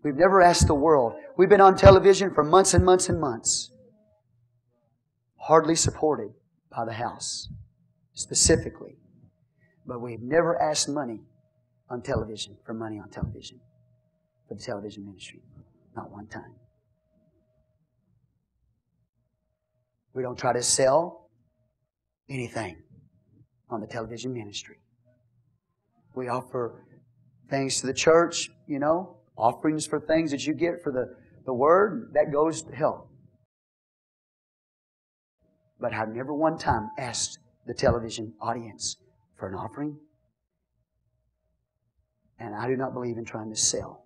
We've 0.04 0.16
never 0.16 0.42
asked 0.42 0.68
the 0.68 0.76
world. 0.76 1.14
We've 1.38 1.50
been 1.50 1.62
on 1.62 1.76
television 1.76 2.34
for 2.34 2.44
months 2.44 2.74
and 2.74 2.86
months 2.86 3.10
and 3.10 3.20
months. 3.20 3.72
Hardly 5.38 5.76
supported 5.76 6.32
by 6.70 6.86
the 6.86 6.94
house, 6.94 7.50
specifically. 8.14 8.98
But 9.88 10.02
we've 10.02 10.22
never 10.22 10.62
asked 10.62 10.88
money 10.88 11.22
on 11.90 12.02
television, 12.02 12.58
for 12.66 12.74
money 12.74 13.00
on 13.00 13.10
television, 13.10 13.60
for 14.48 14.54
the 14.54 14.62
television 14.62 15.06
ministry. 15.06 15.42
Not 15.96 16.12
one 16.12 16.28
time. 16.28 16.54
We 20.20 20.24
don't 20.24 20.38
try 20.38 20.52
to 20.52 20.62
sell 20.62 21.30
anything 22.30 22.76
on 23.70 23.80
the 23.80 23.88
television 23.88 24.34
ministry. 24.34 24.76
We 26.14 26.28
offer 26.28 26.84
things 27.50 27.80
to 27.80 27.88
the 27.88 27.94
church, 27.94 28.50
you 28.68 28.80
know, 28.80 29.16
offerings 29.38 29.88
for 29.88 29.98
things 29.98 30.32
that 30.32 30.46
you 30.46 30.54
get 30.54 30.84
for 30.84 30.92
the, 30.92 31.16
the 31.46 31.54
Word, 31.54 32.12
that 32.16 32.34
goes 32.34 32.64
to 32.64 32.76
help. 32.76 33.10
But 35.80 35.94
I've 35.94 36.10
never 36.10 36.34
one 36.34 36.58
time 36.58 36.90
asked 36.98 37.40
the 37.66 37.74
television 37.74 38.34
audience 38.42 38.98
for 39.38 39.48
an 39.48 39.56
offering. 39.56 39.98
And 42.38 42.54
I 42.54 42.68
do 42.68 42.76
not 42.76 42.94
believe 42.94 43.18
in 43.18 43.24
trying 43.24 43.52
to 43.52 43.56
sell. 43.56 44.06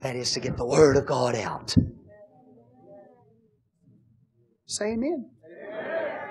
That 0.00 0.16
is 0.16 0.32
to 0.32 0.40
get 0.40 0.56
the 0.56 0.66
Word 0.66 0.96
of 0.96 1.06
God 1.06 1.36
out. 1.36 1.76
Say 4.66 4.92
amen. 4.92 5.30
amen. 5.44 6.28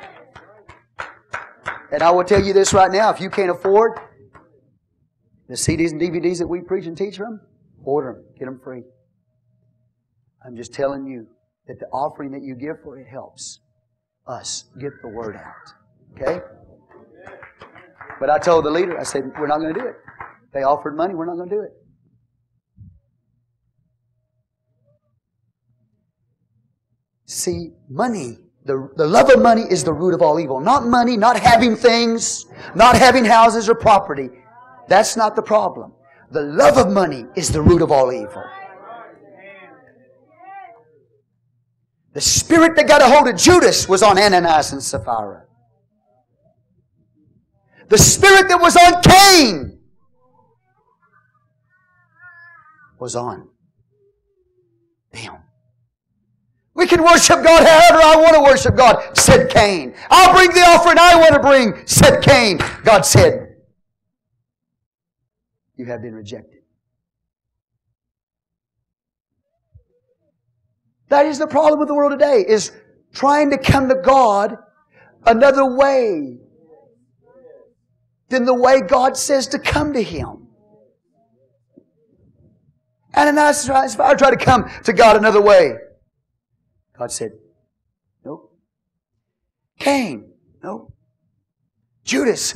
And 1.92 2.04
I 2.04 2.12
will 2.12 2.26
tell 2.26 2.44
you 2.44 2.52
this 2.52 2.74
right 2.74 2.92
now 2.92 3.10
if 3.10 3.22
you 3.22 3.30
can't 3.30 3.50
afford 3.50 4.00
the 5.48 5.56
CDs 5.56 5.92
and 5.92 6.02
DVDs 6.02 6.40
that 6.40 6.48
we 6.48 6.60
preach 6.62 6.86
and 6.86 6.98
teach 6.98 7.18
from, 7.18 7.40
order 7.84 8.14
them, 8.14 8.26
get 8.38 8.46
them 8.46 8.60
free. 8.62 8.84
I'm 10.46 10.56
just 10.56 10.74
telling 10.74 11.08
you 11.08 11.28
that 11.68 11.80
the 11.80 11.86
offering 11.88 12.32
that 12.32 12.42
you 12.42 12.56
give 12.56 12.82
for 12.84 13.00
it 13.00 13.08
helps 13.08 13.62
us 14.28 14.66
get 14.80 14.92
the 15.02 15.08
word 15.08 15.38
out. 15.38 16.22
Okay? 16.22 16.44
But 18.20 18.30
I 18.30 18.38
told 18.38 18.66
the 18.66 18.72
leader, 18.72 19.00
I 19.00 19.04
said, 19.04 19.32
we're 19.40 19.48
not 19.48 19.60
going 19.60 19.74
to 19.74 19.80
do 19.80 19.88
it. 19.88 19.96
They 20.54 20.64
offered 20.64 20.96
money, 20.98 21.14
we're 21.14 21.26
not 21.26 21.36
going 21.36 21.50
to 21.50 21.56
do 21.56 21.62
it. 21.62 21.72
See, 27.26 27.72
money, 27.90 28.38
the, 28.66 28.90
the 28.96 29.06
love 29.06 29.30
of 29.30 29.42
money 29.42 29.64
is 29.64 29.84
the 29.84 29.94
root 29.94 30.14
of 30.14 30.22
all 30.22 30.40
evil. 30.40 30.60
Not 30.60 30.86
money, 30.86 31.18
not 31.18 31.40
having 31.40 31.76
things, 31.76 32.46
not 32.76 32.96
having 32.96 33.26
houses 33.26 33.68
or 33.68 33.76
property. 33.76 34.30
That's 34.88 35.18
not 35.18 35.36
the 35.36 35.42
problem. 35.42 35.94
The 36.32 36.42
love 36.42 36.78
of 36.78 36.92
money 36.92 37.26
is 37.36 37.50
the 37.52 37.62
root 37.62 37.82
of 37.82 37.92
all 37.92 38.12
evil. 38.12 38.44
The 42.14 42.22
spirit 42.22 42.76
that 42.78 42.88
got 42.88 43.02
a 43.02 43.10
hold 43.10 43.28
of 43.28 43.36
Judas 43.36 43.90
was 43.90 44.02
on 44.02 44.18
Ananias 44.18 44.72
and 44.72 44.82
Sapphira. 44.82 45.46
The 47.90 47.98
spirit 47.98 48.48
that 48.48 48.60
was 48.60 48.78
on 48.78 49.02
Cain 49.02 49.80
was 53.00 53.16
on 53.16 53.50
them. 55.12 55.45
We 56.76 56.88
can 56.88 57.02
worship 57.02 57.42
God 57.42 57.66
however 57.66 58.04
I 58.04 58.16
want 58.18 58.36
to 58.36 58.42
worship 58.42 58.76
God, 58.76 59.18
said 59.18 59.50
Cain. 59.50 59.96
I'll 60.10 60.36
bring 60.36 60.50
the 60.52 60.60
offering 60.60 60.98
I 61.00 61.16
want 61.16 61.34
to 61.34 61.40
bring, 61.40 61.88
said 61.88 62.22
Cain. 62.22 62.60
God 62.84 63.06
said, 63.06 63.56
you 65.78 65.86
have 65.86 66.02
been 66.02 66.14
rejected. 66.14 66.62
That 71.10 71.26
is 71.26 71.40
the 71.40 71.48
problem 71.48 71.80
with 71.80 71.88
the 71.88 71.96
world 71.96 72.12
today, 72.12 72.44
is 72.48 72.72
trying 73.14 73.52
to 73.52 73.58
come 73.58 73.88
to 73.90 73.96
God 73.96 74.58
another 75.26 75.76
way 75.76 76.40
than 78.30 78.44
the 78.44 78.54
way 78.54 78.82
God 78.82 79.16
says 79.16 79.48
to 79.50 79.60
come 79.60 79.94
to 79.94 80.04
Him. 80.04 80.48
Ananias 83.16 83.70
if 83.70 84.00
I 84.00 84.14
try 84.16 84.30
to 84.30 84.38
come 84.38 84.70
to 84.84 84.92
God 84.92 85.16
another 85.16 85.42
way. 85.42 85.76
God 86.98 87.12
said, 87.12 87.34
Nope. 88.24 88.52
Cain, 89.80 90.32
nope. 90.64 90.94
Judas, 92.04 92.56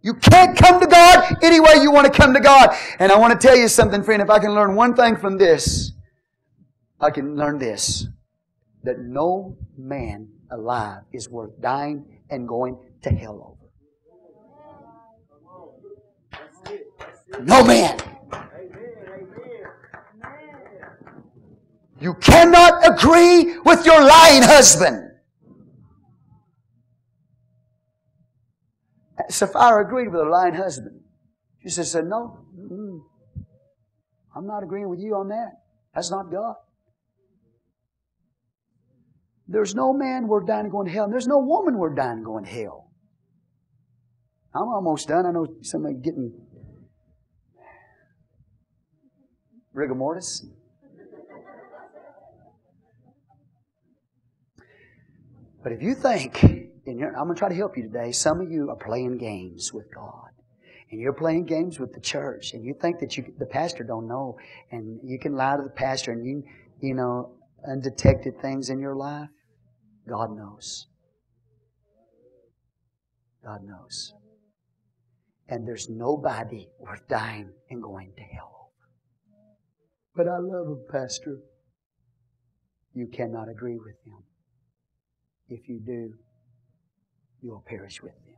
you 0.00 0.14
can't 0.14 0.56
come 0.56 0.80
to 0.80 0.86
God 0.86 1.36
any 1.42 1.60
way 1.60 1.74
you 1.82 1.90
want 1.90 2.06
to 2.06 2.12
come 2.12 2.32
to 2.34 2.40
God. 2.40 2.74
And 2.98 3.12
I 3.12 3.18
want 3.18 3.38
to 3.38 3.46
tell 3.46 3.56
you 3.56 3.68
something, 3.68 4.02
friend. 4.02 4.22
If 4.22 4.30
I 4.30 4.38
can 4.38 4.54
learn 4.54 4.74
one 4.74 4.94
thing 4.94 5.16
from 5.16 5.36
this, 5.38 5.92
I 7.00 7.10
can 7.10 7.36
learn 7.36 7.58
this. 7.58 8.06
that 8.84 9.00
no 9.00 9.56
man 9.76 10.28
alive 10.50 11.02
is 11.12 11.28
worth 11.28 11.60
dying 11.60 12.04
and 12.30 12.48
going 12.48 12.78
to 13.02 13.10
hell 13.10 13.42
over. 13.44 13.56
No 17.42 17.64
man. 17.64 17.98
You 22.00 22.14
cannot 22.14 22.86
agree 22.88 23.58
with 23.64 23.84
your 23.84 24.00
lying 24.00 24.42
husband. 24.42 25.04
Sapphira 29.28 29.84
agreed 29.84 30.08
with 30.08 30.20
her 30.20 30.30
lying 30.30 30.54
husband. 30.54 31.00
She 31.62 31.70
said, 31.70 31.86
said 31.86 32.06
No, 32.06 32.38
I'm 34.34 34.46
not 34.46 34.62
agreeing 34.62 34.88
with 34.88 35.00
you 35.00 35.16
on 35.16 35.28
that. 35.28 35.52
That's 35.94 36.10
not 36.10 36.30
God. 36.30 36.54
There's 39.48 39.74
no 39.74 39.92
man 39.92 40.28
worth 40.28 40.46
dying 40.46 40.68
going 40.68 40.86
to 40.86 40.92
hell, 40.92 41.04
and 41.04 41.12
there's 41.12 41.26
no 41.26 41.38
woman 41.38 41.78
worth 41.78 41.96
dying 41.96 42.22
going 42.22 42.44
to 42.44 42.50
hell. 42.50 42.90
I'm 44.54 44.68
almost 44.68 45.08
done. 45.08 45.26
I 45.26 45.32
know 45.32 45.46
somebody 45.62 45.94
getting 45.94 46.32
rigor 49.72 49.94
mortis. 49.94 50.46
But 55.62 55.72
if 55.72 55.82
you 55.82 55.94
think, 55.94 56.42
and 56.42 57.04
I'm 57.04 57.24
going 57.24 57.34
to 57.34 57.38
try 57.38 57.48
to 57.48 57.54
help 57.54 57.76
you 57.76 57.82
today, 57.82 58.12
some 58.12 58.40
of 58.40 58.50
you 58.50 58.70
are 58.70 58.76
playing 58.76 59.18
games 59.18 59.72
with 59.72 59.92
God. 59.92 60.30
And 60.90 61.00
you're 61.00 61.12
playing 61.12 61.44
games 61.44 61.78
with 61.78 61.92
the 61.92 62.00
church, 62.00 62.54
and 62.54 62.64
you 62.64 62.74
think 62.80 63.00
that 63.00 63.16
you, 63.16 63.34
the 63.38 63.44
pastor 63.44 63.84
don't 63.84 64.08
know, 64.08 64.38
and 64.70 64.98
you 65.04 65.18
can 65.18 65.34
lie 65.34 65.56
to 65.56 65.62
the 65.62 65.68
pastor, 65.68 66.12
and 66.12 66.24
you, 66.24 66.42
you 66.80 66.94
know, 66.94 67.34
undetected 67.68 68.40
things 68.40 68.70
in 68.70 68.78
your 68.80 68.96
life. 68.96 69.28
God 70.08 70.34
knows. 70.34 70.86
God 73.44 73.62
knows. 73.64 74.14
And 75.48 75.66
there's 75.66 75.88
nobody 75.90 76.68
worth 76.78 77.06
dying 77.08 77.50
and 77.68 77.82
going 77.82 78.12
to 78.16 78.22
hell. 78.22 78.70
But 80.16 80.26
I 80.26 80.38
love 80.38 80.68
him, 80.68 80.84
Pastor. 80.90 81.38
You 82.94 83.08
cannot 83.08 83.48
agree 83.50 83.76
with 83.76 83.96
him. 84.04 84.24
If 85.48 85.68
you 85.68 85.80
do, 85.80 86.14
you'll 87.42 87.64
perish 87.66 88.02
with 88.02 88.12
them. 88.12 88.34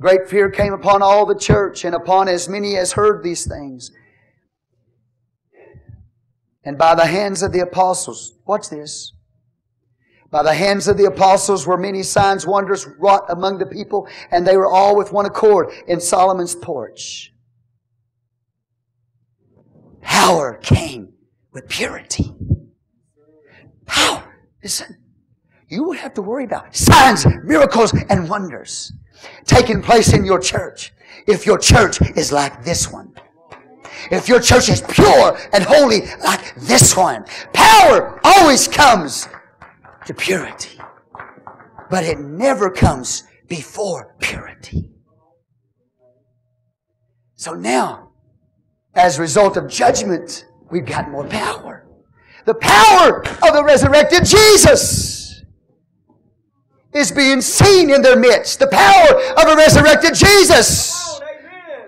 Great 0.00 0.28
fear 0.28 0.48
came 0.48 0.72
upon 0.72 1.02
all 1.02 1.26
the 1.26 1.34
church 1.34 1.84
and 1.84 1.94
upon 1.94 2.28
as 2.28 2.48
many 2.48 2.76
as 2.76 2.92
heard 2.92 3.22
these 3.22 3.46
things. 3.46 3.90
And 6.62 6.78
by 6.78 6.94
the 6.94 7.06
hands 7.06 7.42
of 7.42 7.52
the 7.52 7.60
apostles, 7.60 8.34
watch 8.46 8.70
this. 8.70 9.12
By 10.30 10.42
the 10.42 10.54
hands 10.54 10.86
of 10.86 10.98
the 10.98 11.06
apostles 11.06 11.66
were 11.66 11.78
many 11.78 12.02
signs, 12.02 12.46
wonders 12.46 12.86
wrought 12.98 13.24
among 13.30 13.58
the 13.58 13.66
people, 13.66 14.06
and 14.30 14.46
they 14.46 14.56
were 14.56 14.66
all 14.66 14.94
with 14.94 15.12
one 15.12 15.24
accord 15.26 15.72
in 15.88 16.00
Solomon's 16.00 16.54
porch. 16.54 17.32
Power 20.02 20.58
came 20.62 21.14
with 21.52 21.68
purity. 21.68 22.34
Power. 23.88 24.24
Listen, 24.62 24.96
you 25.68 25.84
would 25.84 25.98
have 25.98 26.14
to 26.14 26.22
worry 26.22 26.44
about 26.44 26.74
signs, 26.74 27.26
miracles, 27.44 27.92
and 28.08 28.28
wonders 28.28 28.92
taking 29.44 29.82
place 29.82 30.12
in 30.12 30.24
your 30.24 30.38
church 30.38 30.92
if 31.26 31.44
your 31.44 31.58
church 31.58 32.00
is 32.16 32.32
like 32.32 32.64
this 32.64 32.90
one. 32.90 33.12
If 34.10 34.28
your 34.28 34.40
church 34.40 34.68
is 34.68 34.80
pure 34.82 35.36
and 35.52 35.64
holy 35.64 36.02
like 36.22 36.54
this 36.54 36.96
one. 36.96 37.24
Power 37.52 38.20
always 38.24 38.68
comes 38.68 39.28
to 40.06 40.14
purity. 40.14 40.78
But 41.90 42.04
it 42.04 42.18
never 42.20 42.70
comes 42.70 43.24
before 43.48 44.14
purity. 44.20 44.90
So 47.34 47.54
now, 47.54 48.10
as 48.94 49.18
a 49.18 49.22
result 49.22 49.56
of 49.56 49.68
judgment, 49.68 50.46
we've 50.70 50.86
got 50.86 51.10
more 51.10 51.24
power. 51.24 51.87
The 52.48 52.54
power 52.54 53.18
of 53.46 53.52
the 53.52 53.62
resurrected 53.62 54.24
Jesus 54.24 55.44
is 56.94 57.12
being 57.12 57.42
seen 57.42 57.90
in 57.90 58.00
their 58.00 58.18
midst. 58.18 58.58
The 58.58 58.68
power 58.68 59.20
of 59.36 59.52
a 59.52 59.54
resurrected 59.54 60.14
Jesus. 60.14 61.20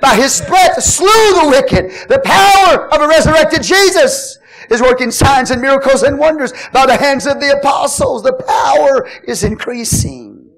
By 0.02 0.16
his 0.16 0.42
breath 0.42 0.82
slew 0.82 1.06
the 1.06 1.48
wicked. 1.48 2.10
The 2.10 2.20
power 2.22 2.92
of 2.92 3.00
a 3.00 3.08
resurrected 3.08 3.62
Jesus 3.62 4.36
is 4.68 4.82
working 4.82 5.10
signs 5.10 5.50
and 5.50 5.62
miracles 5.62 6.02
and 6.02 6.18
wonders 6.18 6.52
by 6.74 6.84
the 6.84 6.98
hands 6.98 7.26
of 7.26 7.40
the 7.40 7.56
apostles. 7.58 8.22
The 8.22 8.34
power 8.34 9.08
is 9.26 9.42
increasing. 9.42 10.50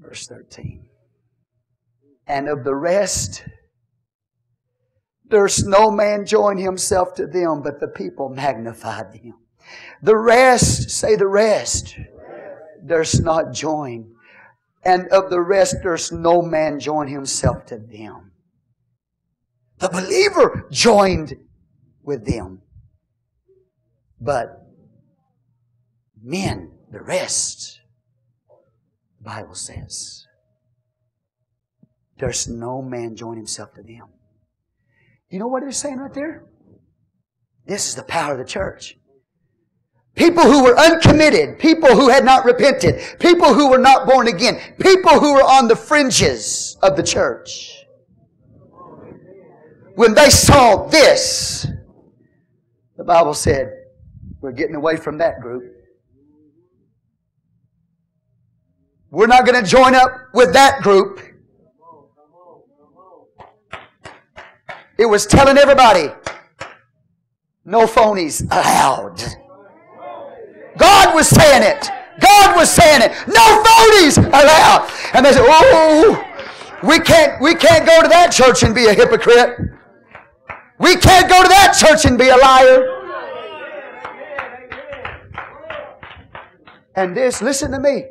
Verse 0.00 0.26
13. 0.26 0.88
And 2.26 2.48
of 2.48 2.64
the 2.64 2.74
rest, 2.74 3.44
there's 5.32 5.66
no 5.66 5.90
man 5.90 6.26
joined 6.26 6.60
himself 6.60 7.14
to 7.14 7.26
them, 7.26 7.62
but 7.62 7.80
the 7.80 7.88
people 7.88 8.28
magnified 8.28 9.14
them. 9.14 9.38
The 10.02 10.16
rest, 10.16 10.90
say 10.90 11.16
the 11.16 11.26
rest, 11.26 11.96
there's 12.82 13.18
not 13.18 13.54
joined. 13.54 14.12
And 14.84 15.08
of 15.08 15.30
the 15.30 15.40
rest, 15.40 15.76
there's 15.82 16.12
no 16.12 16.42
man 16.42 16.78
join 16.78 17.08
himself 17.08 17.64
to 17.66 17.78
them. 17.78 18.32
The 19.78 19.88
believer 19.88 20.66
joined 20.70 21.34
with 22.02 22.26
them. 22.26 22.60
But 24.20 24.66
men, 26.22 26.72
the 26.90 27.00
rest, 27.00 27.80
the 29.18 29.24
Bible 29.24 29.54
says, 29.54 30.26
there's 32.18 32.46
no 32.46 32.82
man 32.82 33.16
join 33.16 33.38
himself 33.38 33.72
to 33.74 33.82
them. 33.82 34.08
You 35.32 35.38
know 35.38 35.46
what 35.46 35.62
it's 35.62 35.78
saying 35.78 35.96
right 35.96 36.12
there? 36.12 36.44
This 37.66 37.88
is 37.88 37.94
the 37.94 38.02
power 38.02 38.32
of 38.32 38.38
the 38.38 38.44
church. 38.44 38.98
People 40.14 40.42
who 40.42 40.62
were 40.62 40.78
uncommitted, 40.78 41.58
people 41.58 41.88
who 41.88 42.10
had 42.10 42.22
not 42.22 42.44
repented, 42.44 43.18
people 43.18 43.54
who 43.54 43.70
were 43.70 43.78
not 43.78 44.06
born 44.06 44.28
again, 44.28 44.60
people 44.78 45.18
who 45.18 45.32
were 45.32 45.42
on 45.42 45.68
the 45.68 45.74
fringes 45.74 46.76
of 46.82 46.98
the 46.98 47.02
church. 47.02 47.86
When 49.94 50.12
they 50.12 50.28
saw 50.28 50.86
this, 50.88 51.66
the 52.98 53.04
Bible 53.04 53.32
said, 53.32 53.72
we're 54.42 54.52
getting 54.52 54.74
away 54.74 54.98
from 54.98 55.16
that 55.18 55.40
group. 55.40 55.64
We're 59.10 59.28
not 59.28 59.46
going 59.46 59.64
to 59.64 59.68
join 59.68 59.94
up 59.94 60.10
with 60.34 60.52
that 60.52 60.82
group. 60.82 61.20
It 65.02 65.08
was 65.08 65.26
telling 65.26 65.58
everybody, 65.58 66.10
no 67.64 67.86
phonies 67.86 68.40
allowed. 68.52 69.20
God 70.78 71.12
was 71.12 71.26
saying 71.26 71.64
it. 71.64 71.90
God 72.20 72.54
was 72.54 72.70
saying 72.70 73.02
it. 73.02 73.10
No 73.26 73.64
phonies 73.64 74.16
allowed. 74.18 74.88
And 75.12 75.26
they 75.26 75.32
said, 75.32 75.42
oh, 75.44 76.24
we 76.84 77.00
can't, 77.00 77.42
we 77.42 77.56
can't 77.56 77.84
go 77.84 78.00
to 78.00 78.06
that 78.06 78.30
church 78.30 78.62
and 78.62 78.76
be 78.76 78.86
a 78.86 78.94
hypocrite. 78.94 79.58
We 80.78 80.94
can't 80.94 81.28
go 81.28 81.42
to 81.42 81.48
that 81.48 81.76
church 81.76 82.04
and 82.04 82.16
be 82.16 82.28
a 82.28 82.36
liar. 82.36 82.86
And 86.94 87.16
this, 87.16 87.42
listen 87.42 87.72
to 87.72 87.80
me. 87.80 88.04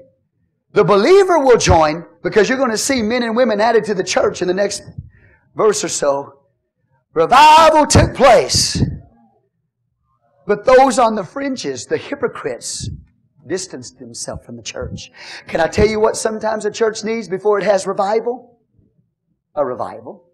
The 0.73 0.83
believer 0.83 1.39
will 1.39 1.57
join 1.57 2.05
because 2.21 2.49
you're 2.49 2.57
going 2.57 2.71
to 2.71 2.77
see 2.77 3.01
men 3.01 3.23
and 3.23 3.33
women 3.33 3.61
added 3.61 3.85
to 3.85 3.93
the 3.93 4.03
church 4.03 4.41
in 4.41 4.49
the 4.49 4.53
next 4.53 4.83
verse 5.55 5.85
or 5.85 5.89
so. 5.89 6.40
Revival 7.13 7.85
took 7.85 8.15
place 8.15 8.81
but 10.51 10.65
those 10.65 10.99
on 10.99 11.15
the 11.15 11.23
fringes, 11.23 11.85
the 11.85 11.97
hypocrites, 11.97 12.89
distanced 13.47 13.99
themselves 13.99 14.45
from 14.45 14.57
the 14.57 14.61
church. 14.61 15.09
Can 15.47 15.61
I 15.61 15.67
tell 15.67 15.87
you 15.87 15.97
what 15.97 16.17
sometimes 16.17 16.65
a 16.65 16.71
church 16.71 17.05
needs 17.05 17.29
before 17.29 17.57
it 17.57 17.63
has 17.63 17.87
revival? 17.87 18.59
A 19.55 19.65
revival. 19.65 20.25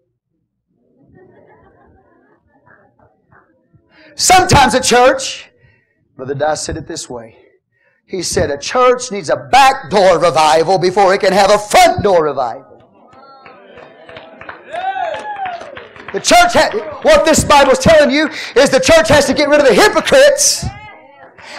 Sometimes 4.16 4.74
a 4.74 4.82
church, 4.82 5.50
Brother 6.16 6.34
Dice 6.34 6.62
said 6.62 6.76
it 6.76 6.88
this 6.88 7.08
way. 7.08 7.36
He 8.04 8.22
said 8.22 8.50
a 8.50 8.58
church 8.58 9.12
needs 9.12 9.30
a 9.30 9.36
back 9.36 9.88
door 9.88 10.18
revival 10.18 10.78
before 10.78 11.14
it 11.14 11.20
can 11.20 11.32
have 11.32 11.52
a 11.52 11.58
front 11.58 12.02
door 12.02 12.24
revival. 12.24 12.67
The 16.12 16.20
church, 16.20 16.54
ha- 16.54 17.00
what 17.02 17.26
this 17.26 17.44
Bible 17.44 17.72
is 17.72 17.78
telling 17.78 18.10
you 18.10 18.28
is 18.56 18.70
the 18.70 18.80
church 18.80 19.08
has 19.08 19.26
to 19.26 19.34
get 19.34 19.48
rid 19.48 19.60
of 19.60 19.66
the 19.66 19.74
hypocrites. 19.74 20.64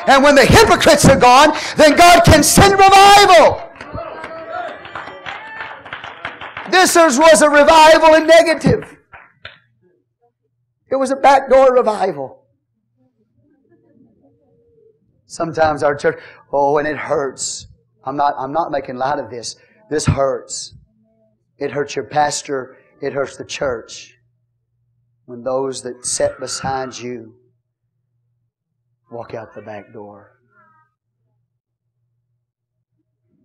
And 0.08 0.24
when 0.24 0.36
the 0.36 0.46
hypocrites 0.46 1.06
are 1.06 1.20
gone, 1.20 1.56
then 1.78 1.96
God 1.96 2.24
can 2.26 2.42
send 2.42 2.74
revival. 2.74 3.70
This 6.72 6.96
was 6.96 7.42
a 7.42 7.50
revival 7.50 8.16
in 8.16 8.26
negative. 8.26 8.98
It 10.92 10.96
was 10.96 11.12
a 11.12 11.16
backdoor 11.16 11.74
revival. 11.74 12.44
Sometimes 15.26 15.84
our 15.84 15.96
church, 15.96 16.20
oh, 16.52 16.80
and 16.80 16.88
it 16.88 16.98
hurts. 16.98 17.68
I'm 18.04 18.16
not, 18.16 18.34
I'm 18.38 18.52
not 18.52 18.72
making 18.72 18.96
light 18.96 19.20
of 19.20 19.30
this. 19.30 19.58
This 19.92 20.06
hurts. 20.06 20.74
It 21.60 21.70
hurts 21.70 21.96
your 21.96 22.06
pastor. 22.06 22.78
It 23.02 23.14
hurts 23.14 23.38
the 23.38 23.46
church. 23.46 24.19
When 25.30 25.44
those 25.44 25.84
that 25.84 26.08
sit 26.08 26.40
beside 26.40 26.98
you 26.98 27.36
walk 29.12 29.36
out 29.36 29.54
the 29.54 29.62
back 29.62 29.94
door. 29.94 30.40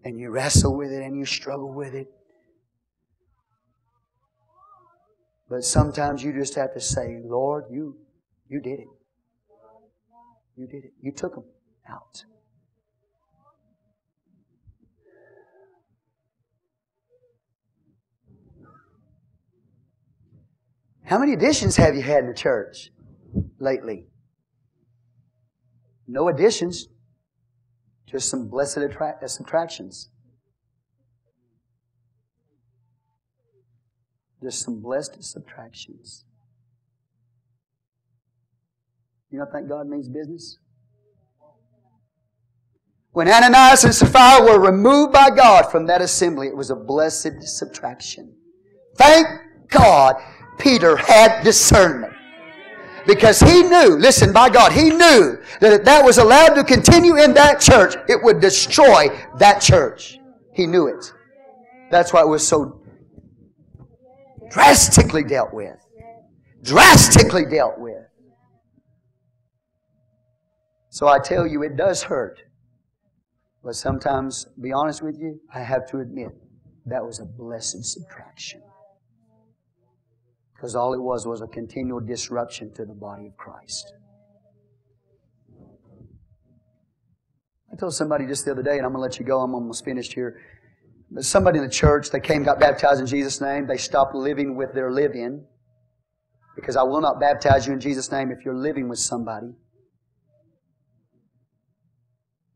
And 0.03 0.19
you 0.19 0.31
wrestle 0.31 0.75
with 0.79 0.91
it 0.91 1.03
and 1.03 1.15
you 1.15 1.27
struggle 1.27 1.75
with 1.75 1.93
it. 1.93 2.07
But 5.51 5.63
sometimes 5.63 6.25
you 6.25 6.33
just 6.33 6.55
have 6.55 6.73
to 6.73 6.81
say, 6.81 7.19
Lord, 7.23 7.65
you, 7.71 7.99
you 8.49 8.63
did 8.63 8.81
it. 8.81 8.89
You 10.57 10.67
did 10.67 10.85
it. 10.87 10.93
You 11.03 11.13
took 11.13 11.35
them 11.35 11.45
out. 11.87 12.25
How 21.05 21.19
many 21.19 21.35
additions 21.35 21.77
have 21.77 21.95
you 21.95 22.03
had 22.03 22.21
in 22.21 22.29
the 22.29 22.35
church 22.35 22.91
lately? 23.59 24.07
No 26.07 26.29
additions, 26.29 26.89
just 28.07 28.29
some 28.29 28.49
blessed 28.49 28.79
attract- 28.79 29.23
uh, 29.23 29.29
subtractions. 29.29 30.11
Just 34.43 34.63
some 34.63 34.81
blessed 34.81 35.23
subtractions. 35.23 36.25
You 39.31 39.39
don't 39.39 39.51
think 39.51 39.69
God 39.69 39.87
means 39.87 40.09
business? 40.09 40.59
When 43.13 43.29
Ananias 43.29 43.85
and 43.85 43.95
Sapphira 43.95 44.43
were 44.43 44.61
removed 44.61 45.13
by 45.13 45.31
God 45.31 45.71
from 45.71 45.87
that 45.87 46.03
assembly, 46.03 46.49
it 46.49 46.57
was 46.57 46.71
a 46.71 46.77
blessed 46.77 47.43
subtraction. 47.43 48.37
Thank 48.97 49.27
God 49.69 50.17
Peter 50.59 50.97
had 50.97 51.43
discernment. 51.43 52.13
Because 53.07 53.39
he 53.41 53.63
knew, 53.63 53.97
listen, 53.99 54.33
by 54.33 54.49
God, 54.49 54.73
he 54.73 54.89
knew 54.89 55.39
that 55.61 55.73
if 55.73 55.85
that 55.85 56.05
was 56.05 56.19
allowed 56.19 56.55
to 56.55 56.65
continue 56.65 57.17
in 57.17 57.35
that 57.35 57.61
church, 57.61 57.97
it 58.09 58.23
would 58.23 58.41
destroy 58.41 59.09
that 59.39 59.61
church. 59.61 60.19
He 60.53 60.67
knew 60.67 60.87
it. 60.87 61.13
That's 61.91 62.13
why 62.13 62.23
it 62.23 62.29
was 62.29 62.47
so 62.47 62.81
drastically 64.51 65.23
dealt 65.23 65.53
with. 65.53 65.77
Drastically 66.63 67.45
dealt 67.45 67.79
with. 67.79 68.07
So 70.89 71.09
I 71.09 71.19
tell 71.19 71.47
you, 71.47 71.63
it 71.63 71.77
does 71.77 72.05
hurt. 72.05 72.41
But 73.63 73.75
sometimes, 73.75 74.47
be 74.61 74.73
honest 74.73 75.03
with 75.03 75.19
you, 75.19 75.41
I 75.53 75.61
have 75.61 75.87
to 75.91 75.99
admit, 75.99 76.29
that 76.87 77.05
was 77.05 77.19
a 77.19 77.25
blessed 77.25 77.85
subtraction. 77.85 78.63
Because 80.65 80.77
all 80.77 80.95
it 80.95 81.03
was 81.03 81.27
was 81.27 81.43
a 81.43 81.47
continual 81.47 82.01
disruption 82.01 82.73
to 82.73 82.87
the 82.87 82.95
body 82.95 83.27
of 83.27 83.37
Christ. 83.37 83.93
I 87.71 87.77
told 87.77 87.93
somebody 87.93 88.27
just 88.27 88.47
the 88.47 88.53
other 88.53 88.63
day, 88.63 88.79
and 88.79 88.87
I'm 88.87 88.93
going 88.93 88.95
to 88.95 89.01
let 89.01 89.21
you 89.21 89.27
go, 89.27 89.43
I'm 89.43 89.53
almost 89.53 89.85
finished 89.85 90.15
here. 90.15 90.41
But 91.11 91.27
somebody 91.27 91.59
in 91.59 91.67
the 91.67 91.71
church, 91.71 92.09
they 92.09 92.19
came, 92.19 92.45
got 92.45 92.61
baptized 92.61 92.99
in 92.99 93.05
Jesus' 93.05 93.43
name. 93.43 93.67
They 93.67 93.77
stopped 93.77 94.15
living 94.15 94.57
with 94.57 94.73
their 94.73 94.91
live 94.91 95.15
in. 95.15 95.45
Because 96.57 96.77
I 96.77 96.83
will 96.83 97.03
not 97.03 97.21
baptize 97.21 97.67
you 97.67 97.75
in 97.75 97.81
Jesus' 97.81 98.11
name 98.11 98.31
if 98.31 98.43
you're 98.43 98.57
living 98.57 98.89
with 98.89 99.01
somebody. 99.01 99.49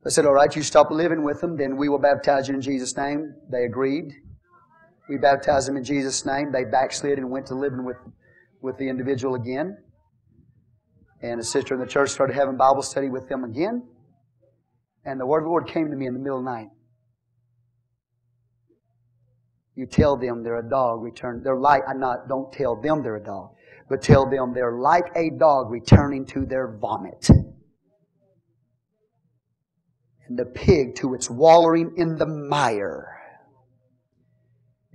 I 0.07 0.09
said, 0.09 0.25
All 0.25 0.33
right, 0.33 0.57
you 0.57 0.63
stop 0.63 0.91
living 0.91 1.25
with 1.25 1.43
them, 1.43 1.59
then 1.59 1.77
we 1.77 1.91
will 1.91 1.99
baptize 1.99 2.49
you 2.49 2.55
in 2.55 2.63
Jesus' 2.63 2.97
name. 2.97 3.35
They 3.53 3.65
agreed. 3.65 4.15
We 5.09 5.17
baptized 5.17 5.69
them 5.69 5.77
in 5.77 5.85
Jesus' 5.85 6.27
name. 6.27 6.53
They 6.53 6.65
backslid 6.65 7.19
and 7.19 7.31
went 7.31 7.47
to 7.47 7.55
living 7.55 7.85
with, 7.85 7.97
with 8.61 8.77
the 8.77 8.89
individual 8.89 9.35
again. 9.35 9.79
And 11.23 11.41
a 11.41 11.45
sister 11.45 11.75
in 11.75 11.81
the 11.81 11.87
church 11.87 12.11
started 12.11 12.35
having 12.35 12.57
Bible 12.57 12.83
study 12.83 13.09
with 13.09 13.29
them 13.29 13.45
again. 13.45 13.83
And 15.05 15.19
the 15.19 15.27
word 15.27 15.39
of 15.39 15.45
the 15.45 15.51
Lord 15.51 15.67
came 15.67 15.91
to 15.91 15.97
me 15.97 16.07
in 16.07 16.13
the 16.13 16.21
middle 16.21 16.39
of 16.39 16.45
the 16.45 16.51
night. 16.51 16.69
You 19.75 19.87
tell 19.87 20.17
them 20.17 20.43
they're 20.43 20.59
a 20.59 20.69
dog 20.69 21.03
return. 21.03 21.41
They're 21.43 21.57
like 21.57 21.83
I 21.89 21.95
not 21.95 22.29
don't 22.29 22.53
tell 22.53 22.75
them 22.81 23.03
they're 23.03 23.17
a 23.17 23.25
dog, 23.25 23.51
but 23.89 24.03
tell 24.03 24.29
them 24.29 24.53
they're 24.53 24.77
like 24.77 25.07
a 25.15 25.31
dog 25.39 25.71
returning 25.71 26.27
to 26.27 26.45
their 26.45 26.77
vomit. 26.77 27.31
And 30.27 30.37
the 30.39 30.45
pig 30.45 30.97
to 30.97 31.15
its 31.15 31.31
wallowing 31.31 31.95
in 31.97 32.17
the 32.17 32.27
mire. 32.27 33.18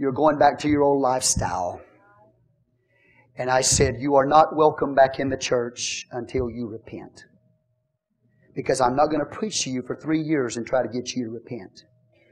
You're 0.03 0.11
going 0.11 0.37
back 0.37 0.59
to 0.59 0.67
your 0.67 0.83
old 0.83 1.01
lifestyle. 1.01 1.79
And 3.37 3.49
I 3.49 3.61
said, 3.61 4.01
You 4.01 4.15
are 4.15 4.25
not 4.25 4.53
welcome 4.53 4.93
back 4.93 5.17
in 5.17 5.29
the 5.29 5.37
church 5.37 6.05
until 6.11 6.49
you 6.49 6.67
repent. 6.67 7.23
Because 8.53 8.81
I'm 8.81 8.97
not 8.97 9.05
going 9.05 9.21
to 9.21 9.25
preach 9.25 9.63
to 9.63 9.69
you 9.69 9.81
for 9.81 9.95
three 9.95 10.19
years 10.19 10.57
and 10.57 10.67
try 10.67 10.83
to 10.83 10.89
get 10.89 11.15
you 11.15 11.23
to 11.23 11.29
repent. 11.29 11.85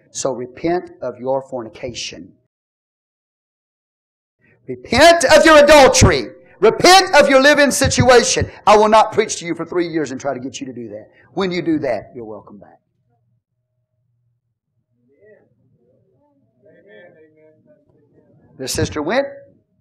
So 0.09 0.33
repent 0.33 0.91
of 1.01 1.17
your 1.17 1.43
fornication. 1.43 2.33
Repent 4.67 5.23
of 5.23 5.45
your 5.45 5.63
adultery. 5.63 6.25
Repent 6.59 7.15
of 7.15 7.29
your 7.29 7.41
living 7.41 7.71
situation. 7.71 8.51
I 8.67 8.75
will 8.75 8.89
not 8.89 9.13
preach 9.13 9.37
to 9.37 9.45
you 9.45 9.55
for 9.55 9.63
three 9.63 9.87
years 9.87 10.11
and 10.11 10.19
try 10.19 10.33
to 10.33 10.41
get 10.41 10.59
you 10.59 10.67
to 10.67 10.73
do 10.73 10.89
that. 10.89 11.07
When 11.35 11.53
you 11.53 11.61
do 11.61 11.79
that, 11.79 12.11
you're 12.13 12.25
welcome 12.25 12.59
back. 12.59 12.80
The 18.61 18.67
sister 18.67 19.01
went, 19.01 19.25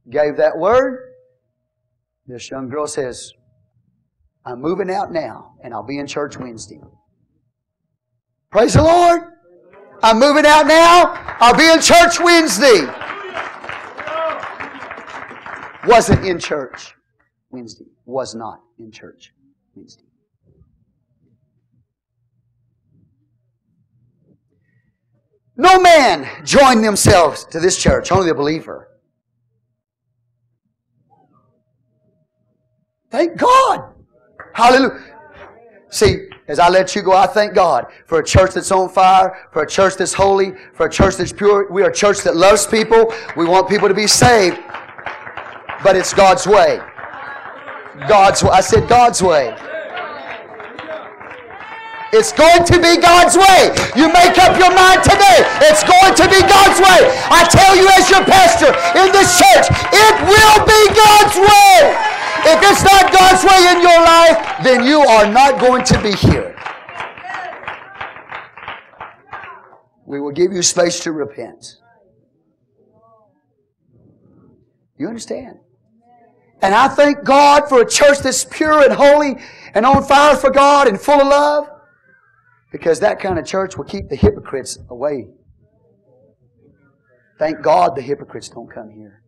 gave 0.08 0.38
that 0.38 0.56
word. 0.56 1.12
This 2.26 2.50
young 2.50 2.70
girl 2.70 2.86
says, 2.86 3.30
I'm 4.46 4.62
moving 4.62 4.90
out 4.90 5.12
now, 5.12 5.52
and 5.62 5.74
I'll 5.74 5.82
be 5.82 5.98
in 5.98 6.06
church 6.06 6.38
Wednesday. 6.38 6.80
Praise 8.50 8.72
the 8.72 8.82
Lord. 8.82 9.20
I'm 10.02 10.18
moving 10.18 10.46
out 10.46 10.66
now. 10.66 11.12
I'll 11.40 11.54
be 11.54 11.68
in 11.70 11.82
church 11.82 12.20
Wednesday. 12.20 12.86
Wasn't 15.86 16.24
in 16.24 16.38
church 16.38 16.94
Wednesday. 17.50 17.84
Was 18.06 18.34
not 18.34 18.62
in 18.78 18.90
church 18.90 19.34
Wednesday. 19.74 20.09
No 25.60 25.78
man 25.78 26.26
joined 26.42 26.82
themselves 26.82 27.44
to 27.44 27.60
this 27.60 27.76
church, 27.76 28.10
only 28.10 28.28
the 28.28 28.34
believer. 28.34 28.88
Thank 33.10 33.36
God. 33.36 33.92
Hallelujah. 34.54 35.18
See, 35.90 36.28
as 36.48 36.58
I 36.58 36.70
let 36.70 36.96
you 36.96 37.02
go, 37.02 37.12
I 37.12 37.26
thank 37.26 37.52
God 37.52 37.88
for 38.06 38.20
a 38.20 38.24
church 38.24 38.54
that's 38.54 38.72
on 38.72 38.88
fire, 38.88 39.50
for 39.52 39.62
a 39.62 39.68
church 39.68 39.96
that's 39.96 40.14
holy, 40.14 40.52
for 40.72 40.86
a 40.86 40.90
church 40.90 41.16
that's 41.16 41.30
pure. 41.30 41.70
We 41.70 41.82
are 41.82 41.90
a 41.90 41.94
church 41.94 42.22
that 42.22 42.36
loves 42.36 42.66
people. 42.66 43.12
We 43.36 43.44
want 43.44 43.68
people 43.68 43.88
to 43.88 43.94
be 43.94 44.06
saved. 44.06 44.58
But 45.84 45.94
it's 45.94 46.14
God's 46.14 46.46
way. 46.46 46.80
God's 48.08 48.42
way. 48.42 48.50
I 48.50 48.62
said 48.62 48.88
God's 48.88 49.22
way. 49.22 49.54
It's 52.12 52.32
going 52.32 52.64
to 52.66 52.76
be 52.82 52.98
God's 52.98 53.38
way. 53.38 53.70
You 53.94 54.10
make 54.10 54.34
up 54.42 54.58
your 54.58 54.74
mind 54.74 55.02
today. 55.06 55.46
It's 55.62 55.86
going 55.86 56.14
to 56.18 56.26
be 56.26 56.42
God's 56.42 56.82
way. 56.82 57.06
I 57.30 57.46
tell 57.46 57.76
you 57.78 57.86
as 57.94 58.10
your 58.10 58.24
pastor 58.26 58.74
in 58.98 59.14
this 59.14 59.38
church, 59.38 59.70
it 59.94 60.14
will 60.26 60.58
be 60.66 60.80
God's 60.90 61.36
way. 61.38 61.94
If 62.50 62.58
it's 62.66 62.82
not 62.82 63.12
God's 63.12 63.44
way 63.44 63.60
in 63.70 63.82
your 63.82 64.00
life, 64.02 64.64
then 64.64 64.84
you 64.84 65.00
are 65.00 65.30
not 65.30 65.60
going 65.60 65.84
to 65.84 66.02
be 66.02 66.12
here. 66.12 66.56
We 70.04 70.20
will 70.20 70.32
give 70.32 70.52
you 70.52 70.62
space 70.62 71.00
to 71.00 71.12
repent. 71.12 71.76
You 74.98 75.06
understand? 75.06 75.60
And 76.60 76.74
I 76.74 76.88
thank 76.88 77.24
God 77.24 77.68
for 77.68 77.82
a 77.82 77.88
church 77.88 78.18
that's 78.18 78.44
pure 78.44 78.82
and 78.82 78.92
holy 78.92 79.36
and 79.74 79.86
on 79.86 80.02
fire 80.02 80.34
for 80.34 80.50
God 80.50 80.88
and 80.88 81.00
full 81.00 81.20
of 81.20 81.28
love. 81.28 81.79
Because 82.70 83.00
that 83.00 83.18
kind 83.18 83.38
of 83.38 83.44
church 83.44 83.76
will 83.76 83.84
keep 83.84 84.08
the 84.08 84.16
hypocrites 84.16 84.78
away. 84.88 85.26
Thank 87.38 87.62
God 87.62 87.96
the 87.96 88.02
hypocrites 88.02 88.48
don't 88.48 88.70
come 88.72 88.90
here. 88.90 89.22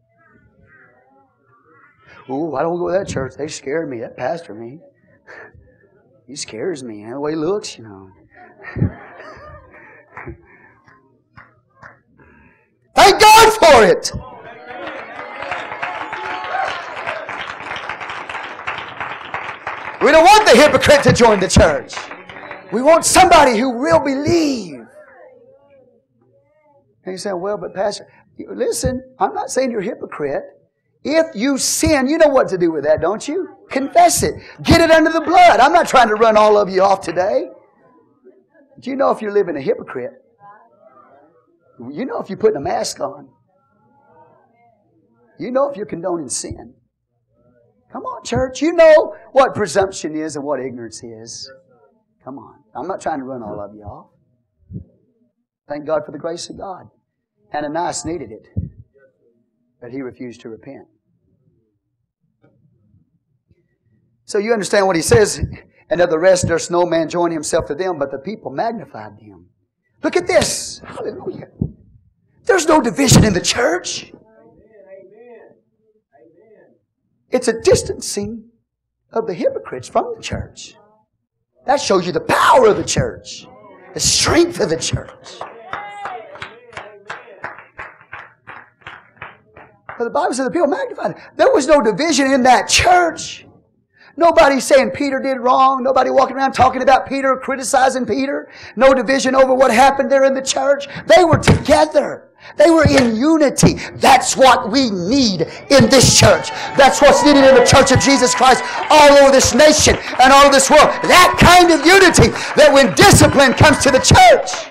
Ooh, 2.30 2.54
I 2.54 2.62
don't 2.62 2.78
go 2.78 2.88
to 2.92 2.98
that 2.98 3.08
church. 3.08 3.34
They 3.36 3.48
scare 3.48 3.86
me. 3.86 4.00
That 4.00 4.16
pastor, 4.16 4.54
me. 4.54 4.78
He 6.24 6.36
scares 6.36 6.84
me. 6.84 7.04
The 7.04 7.18
way 7.18 7.32
he 7.32 7.36
looks, 7.36 7.76
you 7.76 7.82
know. 7.84 8.08
Thank 12.94 13.20
God 13.20 13.52
for 13.54 13.84
it. 13.84 14.12
We 20.00 20.12
don't 20.12 20.24
want 20.24 20.46
the 20.46 20.56
hypocrite 20.56 21.02
to 21.02 21.12
join 21.12 21.40
the 21.40 21.48
church. 21.48 21.94
We 22.72 22.80
want 22.80 23.04
somebody 23.04 23.58
who 23.58 23.78
will 23.78 24.00
believe. 24.00 24.86
And 27.04 27.12
you 27.12 27.18
say, 27.18 27.32
well, 27.32 27.58
but 27.58 27.74
Pastor, 27.74 28.06
listen, 28.38 29.02
I'm 29.18 29.34
not 29.34 29.50
saying 29.50 29.70
you're 29.70 29.80
a 29.80 29.84
hypocrite. 29.84 30.44
If 31.04 31.34
you 31.34 31.58
sin, 31.58 32.06
you 32.06 32.16
know 32.16 32.28
what 32.28 32.48
to 32.48 32.58
do 32.58 32.70
with 32.70 32.84
that, 32.84 33.00
don't 33.00 33.26
you? 33.26 33.48
Confess 33.68 34.22
it. 34.22 34.34
Get 34.62 34.80
it 34.80 34.90
under 34.90 35.10
the 35.10 35.20
blood. 35.20 35.60
I'm 35.60 35.72
not 35.72 35.88
trying 35.88 36.08
to 36.08 36.14
run 36.14 36.36
all 36.36 36.56
of 36.56 36.70
you 36.70 36.82
off 36.82 37.00
today. 37.00 37.48
Do 38.78 38.90
you 38.90 38.96
know 38.96 39.10
if 39.10 39.20
you're 39.20 39.32
living 39.32 39.56
a 39.56 39.60
hypocrite? 39.60 40.12
You 41.78 42.04
know 42.04 42.20
if 42.20 42.28
you're 42.28 42.38
putting 42.38 42.56
a 42.56 42.60
mask 42.60 43.00
on. 43.00 43.28
You 45.38 45.50
know 45.50 45.68
if 45.68 45.76
you're 45.76 45.86
condoning 45.86 46.28
sin. 46.28 46.74
Come 47.92 48.04
on, 48.04 48.24
church. 48.24 48.62
You 48.62 48.72
know 48.72 49.16
what 49.32 49.54
presumption 49.54 50.14
is 50.16 50.36
and 50.36 50.44
what 50.44 50.60
ignorance 50.60 51.02
is. 51.02 51.50
Come 52.24 52.38
on. 52.38 52.62
I'm 52.74 52.86
not 52.86 53.00
trying 53.00 53.18
to 53.18 53.24
run 53.24 53.42
all 53.42 53.60
of 53.60 53.70
off. 53.84 54.06
Thank 55.68 55.86
God 55.86 56.04
for 56.04 56.12
the 56.12 56.18
grace 56.18 56.48
of 56.50 56.58
God. 56.58 56.88
Ananias 57.54 58.04
needed 58.04 58.30
it, 58.30 58.48
but 59.80 59.90
he 59.90 60.00
refused 60.00 60.40
to 60.42 60.48
repent. 60.48 60.86
So 64.24 64.38
you 64.38 64.52
understand 64.52 64.86
what 64.86 64.96
he 64.96 65.02
says, 65.02 65.40
and 65.90 66.00
of 66.00 66.10
the 66.10 66.18
rest 66.18 66.46
there's 66.46 66.70
no 66.70 66.86
man 66.86 67.08
joined 67.08 67.32
himself 67.32 67.66
to 67.66 67.74
them, 67.74 67.98
but 67.98 68.10
the 68.10 68.18
people 68.18 68.50
magnified 68.50 69.18
him. 69.18 69.48
Look 70.02 70.16
at 70.16 70.26
this. 70.26 70.80
Hallelujah. 70.84 71.48
There's 72.44 72.66
no 72.66 72.80
division 72.80 73.24
in 73.24 73.34
the 73.34 73.40
church. 73.40 74.12
Amen. 74.12 74.22
Amen. 76.14 76.74
It's 77.30 77.48
a 77.48 77.60
distancing 77.60 78.50
of 79.12 79.26
the 79.26 79.34
hypocrites 79.34 79.88
from 79.88 80.14
the 80.16 80.22
church. 80.22 80.76
That 81.66 81.80
shows 81.80 82.06
you 82.06 82.12
the 82.12 82.20
power 82.20 82.66
of 82.66 82.76
the 82.76 82.84
church, 82.84 83.46
the 83.94 84.00
strength 84.00 84.60
of 84.60 84.70
the 84.70 84.76
church. 84.76 85.38
But 89.98 90.04
the 90.04 90.10
Bible 90.10 90.34
says 90.34 90.46
the 90.46 90.50
people 90.50 90.66
magnified 90.66 91.12
it. 91.12 91.16
There 91.36 91.52
was 91.52 91.68
no 91.68 91.80
division 91.80 92.32
in 92.32 92.42
that 92.42 92.68
church. 92.68 93.46
Nobody 94.16 94.60
saying 94.60 94.90
Peter 94.90 95.20
did 95.20 95.38
wrong. 95.38 95.82
Nobody 95.82 96.10
walking 96.10 96.36
around 96.36 96.52
talking 96.52 96.82
about 96.82 97.06
Peter, 97.08 97.36
criticizing 97.36 98.04
Peter. 98.04 98.50
No 98.76 98.92
division 98.92 99.34
over 99.34 99.54
what 99.54 99.70
happened 99.70 100.10
there 100.10 100.24
in 100.24 100.34
the 100.34 100.42
church. 100.42 100.86
They 101.06 101.24
were 101.24 101.38
together. 101.38 102.31
They 102.56 102.70
were 102.70 102.86
in 102.86 103.16
unity. 103.16 103.74
That's 103.94 104.36
what 104.36 104.70
we 104.70 104.90
need 104.90 105.42
in 105.70 105.88
this 105.88 106.18
church. 106.18 106.50
That's 106.76 107.00
what's 107.00 107.24
needed 107.24 107.44
in 107.44 107.54
the 107.54 107.64
church 107.64 107.92
of 107.92 108.00
Jesus 108.00 108.34
Christ 108.34 108.62
all 108.90 109.12
over 109.18 109.32
this 109.32 109.54
nation 109.54 109.96
and 110.20 110.32
all 110.32 110.44
over 110.44 110.52
this 110.52 110.70
world. 110.70 110.88
That 111.04 111.36
kind 111.40 111.70
of 111.72 111.86
unity 111.86 112.28
that 112.56 112.72
when 112.72 112.94
discipline 112.94 113.54
comes 113.54 113.78
to 113.78 113.90
the 113.90 114.00
church, 114.00 114.68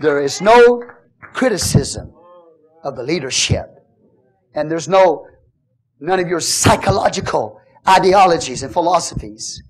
there 0.00 0.22
is 0.22 0.40
no 0.40 0.82
criticism 1.32 2.12
of 2.82 2.96
the 2.96 3.02
leadership. 3.02 3.66
And 4.54 4.70
there's 4.70 4.88
no, 4.88 5.26
none 6.00 6.20
of 6.20 6.28
your 6.28 6.40
psychological 6.40 7.60
ideologies 7.88 8.62
and 8.62 8.72
philosophies. 8.72 9.62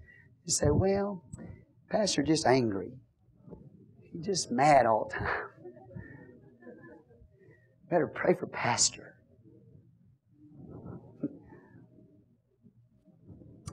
You 0.44 0.52
say, 0.52 0.70
well, 0.70 1.24
Pastor 1.90 2.22
just 2.22 2.46
angry. 2.46 2.92
He's 4.12 4.26
just 4.26 4.50
mad 4.50 4.86
all 4.86 5.08
the 5.10 5.18
time. 5.18 5.51
Better 7.92 8.06
pray 8.06 8.32
for 8.32 8.46
Pastor. 8.46 9.16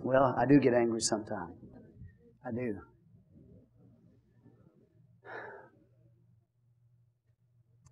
Well, 0.03 0.35
I 0.37 0.45
do 0.45 0.59
get 0.59 0.73
angry 0.73 0.99
sometimes. 0.99 1.53
I 2.45 2.51
do. 2.51 2.79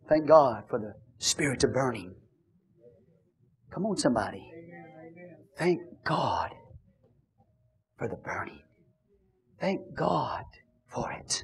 Thank 0.10 0.28
God 0.28 0.66
for 0.70 0.80
the 0.80 0.96
spirit 1.20 1.64
of 1.64 1.74
burning. 1.74 2.14
Come 3.74 3.86
on, 3.86 3.96
somebody. 3.96 4.52
Thank 5.58 5.80
God 6.04 6.50
for 7.98 8.10
the 8.10 8.18
burning. 8.18 8.64
Thank 9.62 9.96
God 9.96 10.44
for 10.88 11.10
it. 11.10 11.42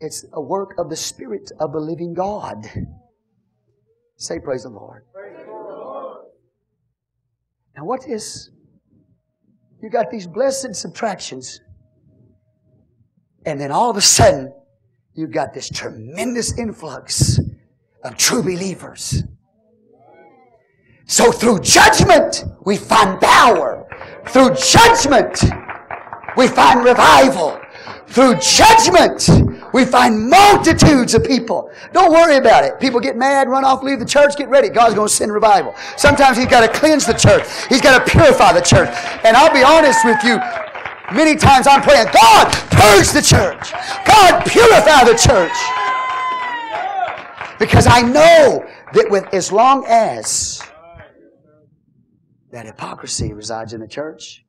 It's 0.00 0.26
a 0.32 0.40
work 0.40 0.70
of 0.76 0.90
the 0.90 0.96
Spirit 0.96 1.52
of 1.60 1.70
the 1.70 1.78
living 1.78 2.14
God. 2.14 2.68
Say, 4.16 4.38
Praise 4.38 4.62
the 4.62 4.70
Lord. 4.70 5.04
Now, 7.76 7.84
what 7.84 8.08
is, 8.08 8.50
you 9.82 9.90
got 9.90 10.10
these 10.10 10.26
blessed 10.26 10.74
subtractions, 10.74 11.60
and 13.44 13.60
then 13.60 13.70
all 13.70 13.90
of 13.90 13.96
a 13.96 14.00
sudden, 14.00 14.52
you've 15.14 15.32
got 15.32 15.52
this 15.52 15.68
tremendous 15.68 16.58
influx 16.58 17.38
of 18.02 18.16
true 18.16 18.42
believers. 18.42 19.22
So 21.06 21.30
through 21.30 21.60
judgment, 21.60 22.44
we 22.64 22.76
find 22.76 23.20
power. 23.20 23.86
Through 24.28 24.54
judgment, 24.54 25.44
we 26.36 26.48
find 26.48 26.82
revival. 26.82 27.60
Through 28.08 28.36
judgment, 28.36 29.28
we 29.72 29.84
find 29.84 30.28
multitudes 30.28 31.14
of 31.14 31.24
people. 31.24 31.70
Don't 31.92 32.12
worry 32.12 32.36
about 32.36 32.64
it. 32.64 32.78
People 32.80 33.00
get 33.00 33.16
mad, 33.16 33.48
run 33.48 33.64
off, 33.64 33.82
leave 33.82 33.98
the 33.98 34.06
church, 34.06 34.36
get 34.36 34.48
ready. 34.48 34.68
God's 34.68 34.94
going 34.94 35.08
to 35.08 35.14
send 35.14 35.32
revival. 35.32 35.74
Sometimes 35.96 36.36
He's 36.36 36.46
got 36.46 36.60
to 36.60 36.78
cleanse 36.78 37.06
the 37.06 37.14
church. 37.14 37.44
He's 37.68 37.80
got 37.80 38.04
to 38.04 38.10
purify 38.10 38.52
the 38.52 38.60
church. 38.60 38.88
And 39.24 39.36
I'll 39.36 39.52
be 39.52 39.62
honest 39.62 40.04
with 40.04 40.22
you, 40.24 40.38
many 41.14 41.36
times 41.36 41.66
I'm 41.66 41.82
praying, 41.82 42.08
God, 42.12 42.52
purge 42.70 43.10
the 43.10 43.22
church. 43.22 43.72
God, 44.06 44.44
purify 44.46 45.04
the 45.04 45.16
church. 45.16 45.56
Because 47.58 47.86
I 47.86 48.02
know 48.02 48.66
that 48.92 49.10
with 49.10 49.32
as 49.32 49.50
long 49.50 49.84
as 49.88 50.62
that 52.52 52.66
hypocrisy 52.66 53.32
resides 53.32 53.72
in 53.72 53.80
the 53.80 53.88
church, 53.88 54.44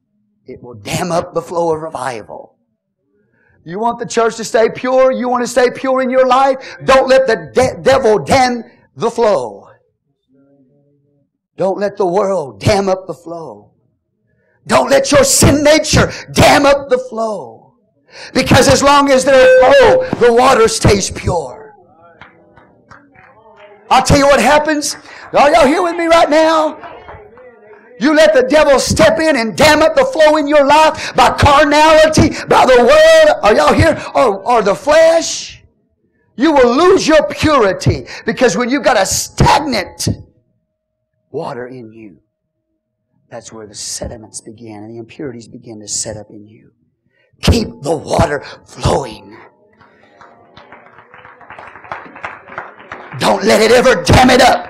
it 0.45 0.61
will 0.61 0.75
dam 0.75 1.11
up 1.11 1.33
the 1.33 1.41
flow 1.41 1.73
of 1.73 1.81
revival. 1.81 2.56
You 3.67 3.79
want 3.79 3.99
the 3.99 4.05
church 4.05 4.37
to 4.37 4.45
stay 4.45 4.69
pure? 4.73 5.11
You 5.11 5.27
want 5.27 5.43
to 5.43 5.47
stay 5.47 5.69
pure 5.69 6.01
in 6.01 6.09
your 6.09 6.25
life? 6.25 6.77
Don't 6.85 7.09
let 7.09 7.27
the 7.27 7.51
de- 7.53 7.81
devil 7.81 8.17
dam 8.17 8.63
the 8.95 9.11
flow. 9.11 9.67
Don't 11.57 11.77
let 11.77 11.97
the 11.97 12.05
world 12.05 12.61
dam 12.61 12.87
up 12.87 13.07
the 13.07 13.13
flow. 13.13 13.73
Don't 14.67 14.89
let 14.89 15.11
your 15.11 15.25
sin 15.25 15.65
nature 15.65 16.09
dam 16.31 16.65
up 16.65 16.87
the 16.87 16.97
flow. 17.09 17.73
Because 18.33 18.69
as 18.69 18.81
long 18.81 19.11
as 19.11 19.25
there's 19.25 19.59
flow, 19.59 20.07
the 20.25 20.31
water 20.31 20.69
stays 20.69 21.11
pure. 21.11 21.75
I'll 23.89 24.03
tell 24.03 24.17
you 24.17 24.27
what 24.27 24.39
happens. 24.39 24.95
Are 25.33 25.51
y'all 25.51 25.67
here 25.67 25.83
with 25.83 25.97
me 25.97 26.05
right 26.05 26.29
now? 26.29 26.96
You 27.99 28.15
let 28.15 28.33
the 28.33 28.43
devil 28.43 28.79
step 28.79 29.19
in 29.19 29.35
and 29.35 29.57
dam 29.57 29.81
up 29.81 29.95
the 29.95 30.05
flow 30.05 30.37
in 30.37 30.47
your 30.47 30.65
life 30.65 31.15
by 31.15 31.29
carnality, 31.31 32.29
by 32.47 32.65
the 32.65 32.77
world. 32.77 33.39
Are 33.43 33.55
y'all 33.55 33.73
here? 33.73 34.01
Or, 34.13 34.43
or 34.43 34.61
the 34.61 34.75
flesh. 34.75 35.63
You 36.35 36.51
will 36.51 36.75
lose 36.75 37.07
your 37.07 37.27
purity 37.27 38.05
because 38.25 38.55
when 38.55 38.69
you've 38.69 38.83
got 38.83 38.97
a 38.97 39.05
stagnant 39.05 40.07
water 41.31 41.67
in 41.67 41.91
you, 41.91 42.19
that's 43.29 43.51
where 43.51 43.65
the 43.65 43.73
sediments 43.73 44.41
begin 44.41 44.83
and 44.83 44.91
the 44.91 44.97
impurities 44.97 45.47
begin 45.47 45.79
to 45.79 45.87
set 45.87 46.15
up 46.15 46.27
in 46.29 46.47
you. 46.47 46.71
Keep 47.41 47.81
the 47.81 47.95
water 47.95 48.43
flowing. 48.65 49.37
Don't 53.19 53.43
let 53.43 53.61
it 53.61 53.71
ever 53.71 54.03
dam 54.03 54.29
it 54.29 54.41
up. 54.41 54.69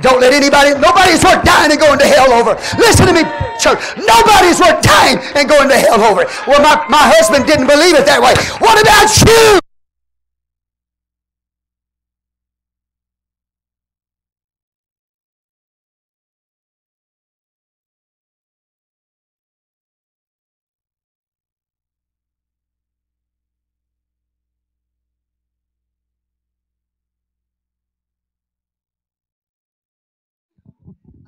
Don't 0.00 0.20
let 0.20 0.32
anybody, 0.32 0.76
nobody's 0.76 1.24
worth 1.24 1.42
dying 1.44 1.72
and 1.72 1.80
going 1.80 1.98
to 1.98 2.06
hell 2.06 2.32
over. 2.32 2.54
Listen 2.76 3.06
to 3.06 3.14
me, 3.14 3.24
church. 3.58 3.80
Nobody's 3.96 4.60
worth 4.60 4.80
dying 4.84 5.18
and 5.34 5.48
going 5.48 5.68
to 5.68 5.78
hell 5.78 6.02
over. 6.04 6.28
Well, 6.46 6.60
my, 6.62 6.84
my 6.88 7.04
husband 7.16 7.46
didn't 7.46 7.66
believe 7.66 7.96
it 7.96 8.06
that 8.06 8.20
way. 8.20 8.36
What 8.60 8.80
about 8.80 9.08
you? 9.24 9.65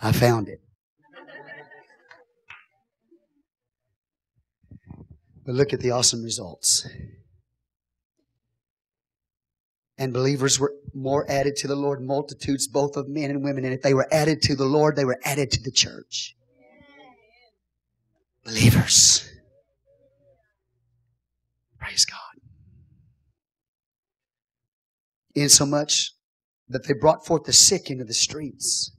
I 0.00 0.12
found 0.12 0.48
it. 0.48 0.60
But 5.44 5.54
look 5.54 5.72
at 5.72 5.80
the 5.80 5.90
awesome 5.90 6.22
results. 6.22 6.86
And 9.96 10.12
believers 10.12 10.60
were 10.60 10.74
more 10.94 11.28
added 11.28 11.56
to 11.56 11.66
the 11.66 11.74
Lord, 11.74 12.00
multitudes 12.00 12.68
both 12.68 12.96
of 12.96 13.08
men 13.08 13.30
and 13.30 13.42
women. 13.42 13.64
And 13.64 13.74
if 13.74 13.82
they 13.82 13.94
were 13.94 14.06
added 14.12 14.42
to 14.42 14.54
the 14.54 14.66
Lord, 14.66 14.94
they 14.94 15.04
were 15.04 15.18
added 15.24 15.50
to 15.52 15.62
the 15.62 15.72
church. 15.72 16.36
Believers. 18.44 19.28
Praise 21.78 22.04
God. 22.04 22.18
In 25.34 25.48
so 25.48 25.66
much 25.66 26.12
that 26.68 26.86
they 26.86 26.94
brought 26.94 27.26
forth 27.26 27.44
the 27.44 27.52
sick 27.52 27.90
into 27.90 28.04
the 28.04 28.14
streets 28.14 28.92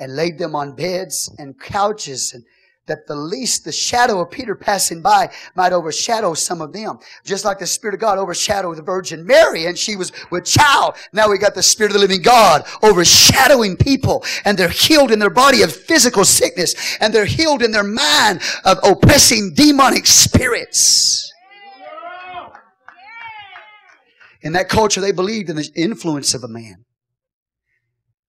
and 0.00 0.16
laid 0.16 0.38
them 0.38 0.56
on 0.56 0.74
beds 0.74 1.32
and 1.38 1.60
couches 1.60 2.32
and 2.32 2.44
that 2.90 3.06
the 3.06 3.14
least 3.14 3.64
the 3.64 3.70
shadow 3.70 4.20
of 4.20 4.30
Peter 4.32 4.56
passing 4.56 5.00
by 5.00 5.32
might 5.54 5.72
overshadow 5.72 6.34
some 6.34 6.60
of 6.60 6.72
them. 6.72 6.98
Just 7.24 7.44
like 7.44 7.60
the 7.60 7.66
Spirit 7.66 7.94
of 7.94 8.00
God 8.00 8.18
overshadowed 8.18 8.76
the 8.76 8.82
Virgin 8.82 9.24
Mary 9.24 9.66
and 9.66 9.78
she 9.78 9.94
was 9.94 10.10
with 10.30 10.44
child. 10.44 10.96
Now 11.12 11.30
we 11.30 11.38
got 11.38 11.54
the 11.54 11.62
Spirit 11.62 11.90
of 11.90 11.94
the 11.94 12.00
living 12.00 12.20
God 12.20 12.66
overshadowing 12.82 13.76
people 13.76 14.24
and 14.44 14.58
they're 14.58 14.68
healed 14.68 15.12
in 15.12 15.20
their 15.20 15.30
body 15.30 15.62
of 15.62 15.72
physical 15.72 16.24
sickness 16.24 16.74
and 17.00 17.14
they're 17.14 17.26
healed 17.26 17.62
in 17.62 17.70
their 17.70 17.84
mind 17.84 18.40
of 18.64 18.78
oppressing 18.82 19.54
demonic 19.54 20.06
spirits. 20.06 21.32
In 24.42 24.54
that 24.54 24.68
culture, 24.68 25.00
they 25.00 25.12
believed 25.12 25.48
in 25.48 25.56
the 25.56 25.70
influence 25.76 26.34
of 26.34 26.42
a 26.42 26.48
man. 26.48 26.86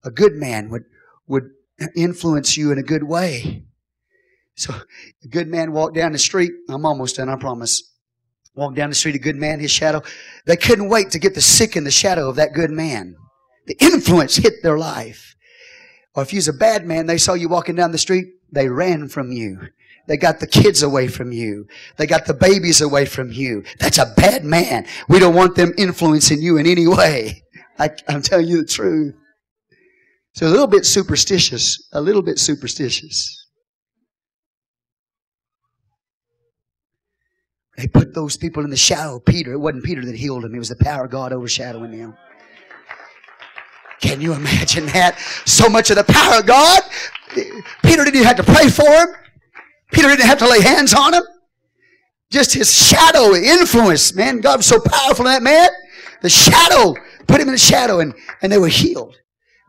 A 0.04 0.12
good 0.12 0.34
man 0.34 0.70
would, 0.70 0.84
would 1.26 1.52
influence 1.96 2.58
you 2.58 2.72
in 2.72 2.78
a 2.78 2.84
good 2.84 3.04
way. 3.04 3.64
So 4.56 4.74
a 5.24 5.28
good 5.28 5.48
man 5.48 5.72
walked 5.72 5.96
down 5.96 6.12
the 6.12 6.20
street. 6.20 6.52
I'm 6.70 6.86
almost 6.86 7.16
done, 7.16 7.30
I 7.30 7.36
promise. 7.36 7.84
Walked 8.54 8.76
down 8.76 8.90
the 8.90 8.96
street, 8.96 9.16
a 9.16 9.20
good 9.20 9.38
man, 9.38 9.60
his 9.60 9.72
shadow. 9.72 10.02
They 10.46 10.58
couldn't 10.58 10.90
wait 10.90 11.12
to 11.12 11.20
get 11.20 11.36
the 11.36 11.42
sick 11.42 11.76
in 11.76 11.84
the 11.84 11.92
shadow 11.92 12.30
of 12.30 12.36
that 12.36 12.54
good 12.54 12.72
man. 12.72 13.16
The 13.68 13.78
influence 13.80 14.36
hit 14.36 14.62
their 14.62 14.78
life. 14.78 15.36
Or 16.14 16.24
if 16.24 16.34
you 16.34 16.38
was 16.38 16.50
a 16.50 16.54
bad 16.54 16.86
man, 16.86 17.06
they 17.06 17.18
saw 17.18 17.34
you 17.34 17.48
walking 17.48 17.76
down 17.76 17.92
the 17.92 17.98
street, 17.98 18.28
they 18.52 18.68
ran 18.68 19.08
from 19.08 19.32
you. 19.32 19.70
They 20.08 20.18
got 20.18 20.40
the 20.40 20.48
kids 20.48 20.84
away 20.84 21.08
from 21.08 21.32
you. 21.32 21.68
They 21.98 22.08
got 22.08 22.26
the 22.26 22.34
babies 22.34 22.82
away 22.82 23.06
from 23.06 23.32
you. 23.32 23.64
That's 23.80 23.98
a 23.98 24.14
bad 24.18 24.44
man. 24.44 24.86
We 25.08 25.20
don't 25.20 25.36
want 25.36 25.56
them 25.56 25.74
influencing 25.78 26.42
you 26.42 26.58
in 26.58 26.68
any 26.68 26.88
way. 26.88 27.44
I, 27.80 27.92
I'm 28.08 28.22
telling 28.22 28.48
you 28.48 28.62
the 28.62 28.68
truth. 28.68 29.16
So 30.34 30.48
a 30.48 30.50
little 30.50 30.68
bit 30.68 30.86
superstitious, 30.86 31.88
a 31.92 32.02
little 32.02 32.22
bit 32.22 32.40
superstitious. 32.40 33.38
They 37.78 37.88
put 37.88 38.14
those 38.14 38.38
people 38.38 38.64
in 38.64 38.70
the 38.70 38.78
shadow 38.78 39.18
of 39.18 39.26
Peter. 39.26 39.54
It 39.54 39.58
wasn't 39.58 39.84
Peter 39.84 40.06
that 40.06 40.16
healed 40.16 40.46
him, 40.46 40.56
it 40.56 40.60
was 40.60 40.70
the 40.70 40.76
power 40.76 41.06
of 41.06 41.12
God 41.12 41.34
overshadowing 41.34 41.94
him. 41.94 42.16
Can 44.02 44.20
you 44.20 44.34
imagine 44.34 44.86
that? 44.88 45.20
So 45.46 45.70
much 45.70 45.90
of 45.90 45.98
the 45.98 46.04
power 46.04 46.40
of 46.40 46.46
God. 46.46 46.82
Peter 47.84 48.04
didn't 48.04 48.16
even 48.16 48.28
have 48.28 48.38
to 48.38 48.44
pray 48.44 48.70
for 48.70 48.90
him. 48.90 49.08
Peter 49.92 50.08
didn't 50.08 50.26
have 50.26 50.40
to 50.40 50.48
lay 50.48 50.62
hands 50.62 50.94
on 50.94 51.14
him. 51.14 51.24
Just 52.32 52.54
his 52.54 52.74
shadow 52.74 53.36
influence, 53.36 54.16
man. 54.16 54.40
God 54.40 54.58
was 54.58 54.66
so 54.66 54.80
powerful 54.80 55.26
in 55.26 55.32
that 55.34 55.44
man. 55.44 55.70
The 56.22 56.30
shadow 56.30 56.96
put 57.28 57.42
him 57.42 57.48
in 57.48 57.54
the 57.54 57.58
shadow 57.58 58.00
and, 58.00 58.14
and 58.42 58.52
they 58.52 58.58
were 58.58 58.70
healed. 58.70 59.21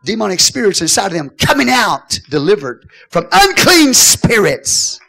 Demonic 0.05 0.39
spirits 0.39 0.81
inside 0.81 1.07
of 1.07 1.13
them 1.13 1.29
coming 1.29 1.69
out, 1.69 2.19
delivered 2.29 2.89
from 3.09 3.27
unclean 3.31 3.93
spirits 3.93 4.99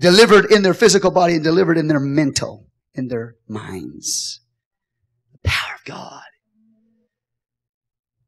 delivered 0.00 0.50
in 0.52 0.62
their 0.62 0.74
physical 0.74 1.10
body 1.10 1.34
and 1.34 1.44
delivered 1.44 1.78
in 1.78 1.88
their 1.88 2.00
mental, 2.00 2.66
in 2.94 3.08
their 3.08 3.36
minds. 3.48 4.40
The 5.32 5.38
power 5.44 5.74
of 5.76 5.84
God. 5.84 6.22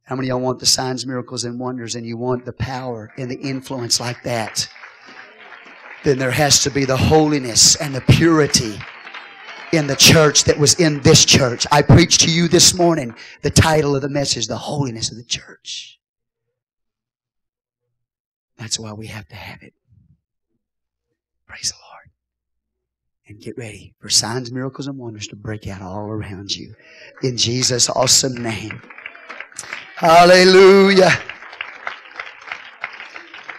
How 0.04 0.14
many 0.14 0.28
of 0.28 0.36
y'all 0.36 0.40
want 0.40 0.60
the 0.60 0.66
signs, 0.66 1.04
miracles, 1.04 1.44
and 1.44 1.58
wonders, 1.58 1.96
and 1.96 2.06
you 2.06 2.16
want 2.16 2.44
the 2.44 2.52
power 2.52 3.12
and 3.18 3.30
the 3.30 3.40
influence 3.40 3.98
like 3.98 4.22
that? 4.22 4.68
Then 6.04 6.18
there 6.18 6.30
has 6.30 6.62
to 6.62 6.70
be 6.70 6.84
the 6.84 6.96
holiness 6.96 7.74
and 7.76 7.94
the 7.94 8.00
purity 8.00 8.78
in 9.72 9.86
the 9.86 9.96
church 9.96 10.44
that 10.44 10.58
was 10.58 10.74
in 10.74 11.00
this 11.02 11.24
church. 11.24 11.66
I 11.72 11.82
preached 11.82 12.20
to 12.22 12.30
you 12.30 12.48
this 12.48 12.74
morning 12.74 13.14
the 13.42 13.50
title 13.50 13.96
of 13.96 14.02
the 14.02 14.08
message, 14.08 14.46
The 14.46 14.56
Holiness 14.56 15.10
of 15.10 15.16
the 15.16 15.24
Church. 15.24 15.98
That's 18.56 18.78
why 18.78 18.92
we 18.92 19.06
have 19.08 19.28
to 19.28 19.34
have 19.34 19.62
it. 19.62 19.74
Praise 21.46 21.70
the 21.70 21.76
Lord. 21.90 22.10
And 23.28 23.40
get 23.40 23.58
ready 23.58 23.94
for 23.98 24.08
signs, 24.08 24.50
miracles, 24.52 24.86
and 24.86 24.98
wonders 24.98 25.26
to 25.28 25.36
break 25.36 25.66
out 25.66 25.82
all 25.82 26.08
around 26.08 26.54
you. 26.54 26.74
In 27.22 27.36
Jesus' 27.36 27.88
awesome 27.90 28.42
name. 28.42 28.80
Hallelujah. 29.96 31.10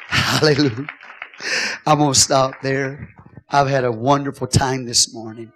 Hallelujah. 0.08 0.88
I'm 1.86 2.00
going 2.00 2.14
to 2.14 2.20
stop 2.20 2.62
there. 2.62 3.10
I've 3.50 3.68
had 3.68 3.86
a 3.86 3.92
wonderful 3.92 4.48
time 4.48 4.86
this 4.86 5.14
morning 5.14 5.52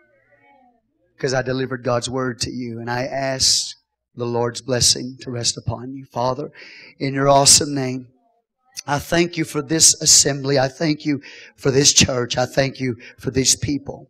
because 1.21 1.35
I 1.35 1.43
delivered 1.43 1.83
God's 1.83 2.09
word 2.09 2.39
to 2.39 2.49
you 2.49 2.79
and 2.79 2.89
I 2.89 3.03
ask 3.03 3.75
the 4.15 4.25
Lord's 4.25 4.59
blessing 4.59 5.17
to 5.21 5.29
rest 5.29 5.55
upon 5.55 5.93
you. 5.93 6.03
Father, 6.03 6.49
in 6.97 7.13
your 7.13 7.29
awesome 7.29 7.75
name, 7.75 8.07
I 8.87 8.97
thank 8.97 9.37
you 9.37 9.43
for 9.43 9.61
this 9.61 9.93
assembly. 10.01 10.57
I 10.57 10.67
thank 10.67 11.05
you 11.05 11.21
for 11.55 11.69
this 11.69 11.93
church. 11.93 12.39
I 12.39 12.47
thank 12.47 12.79
you 12.79 12.97
for 13.19 13.29
these 13.29 13.55
people. 13.55 14.09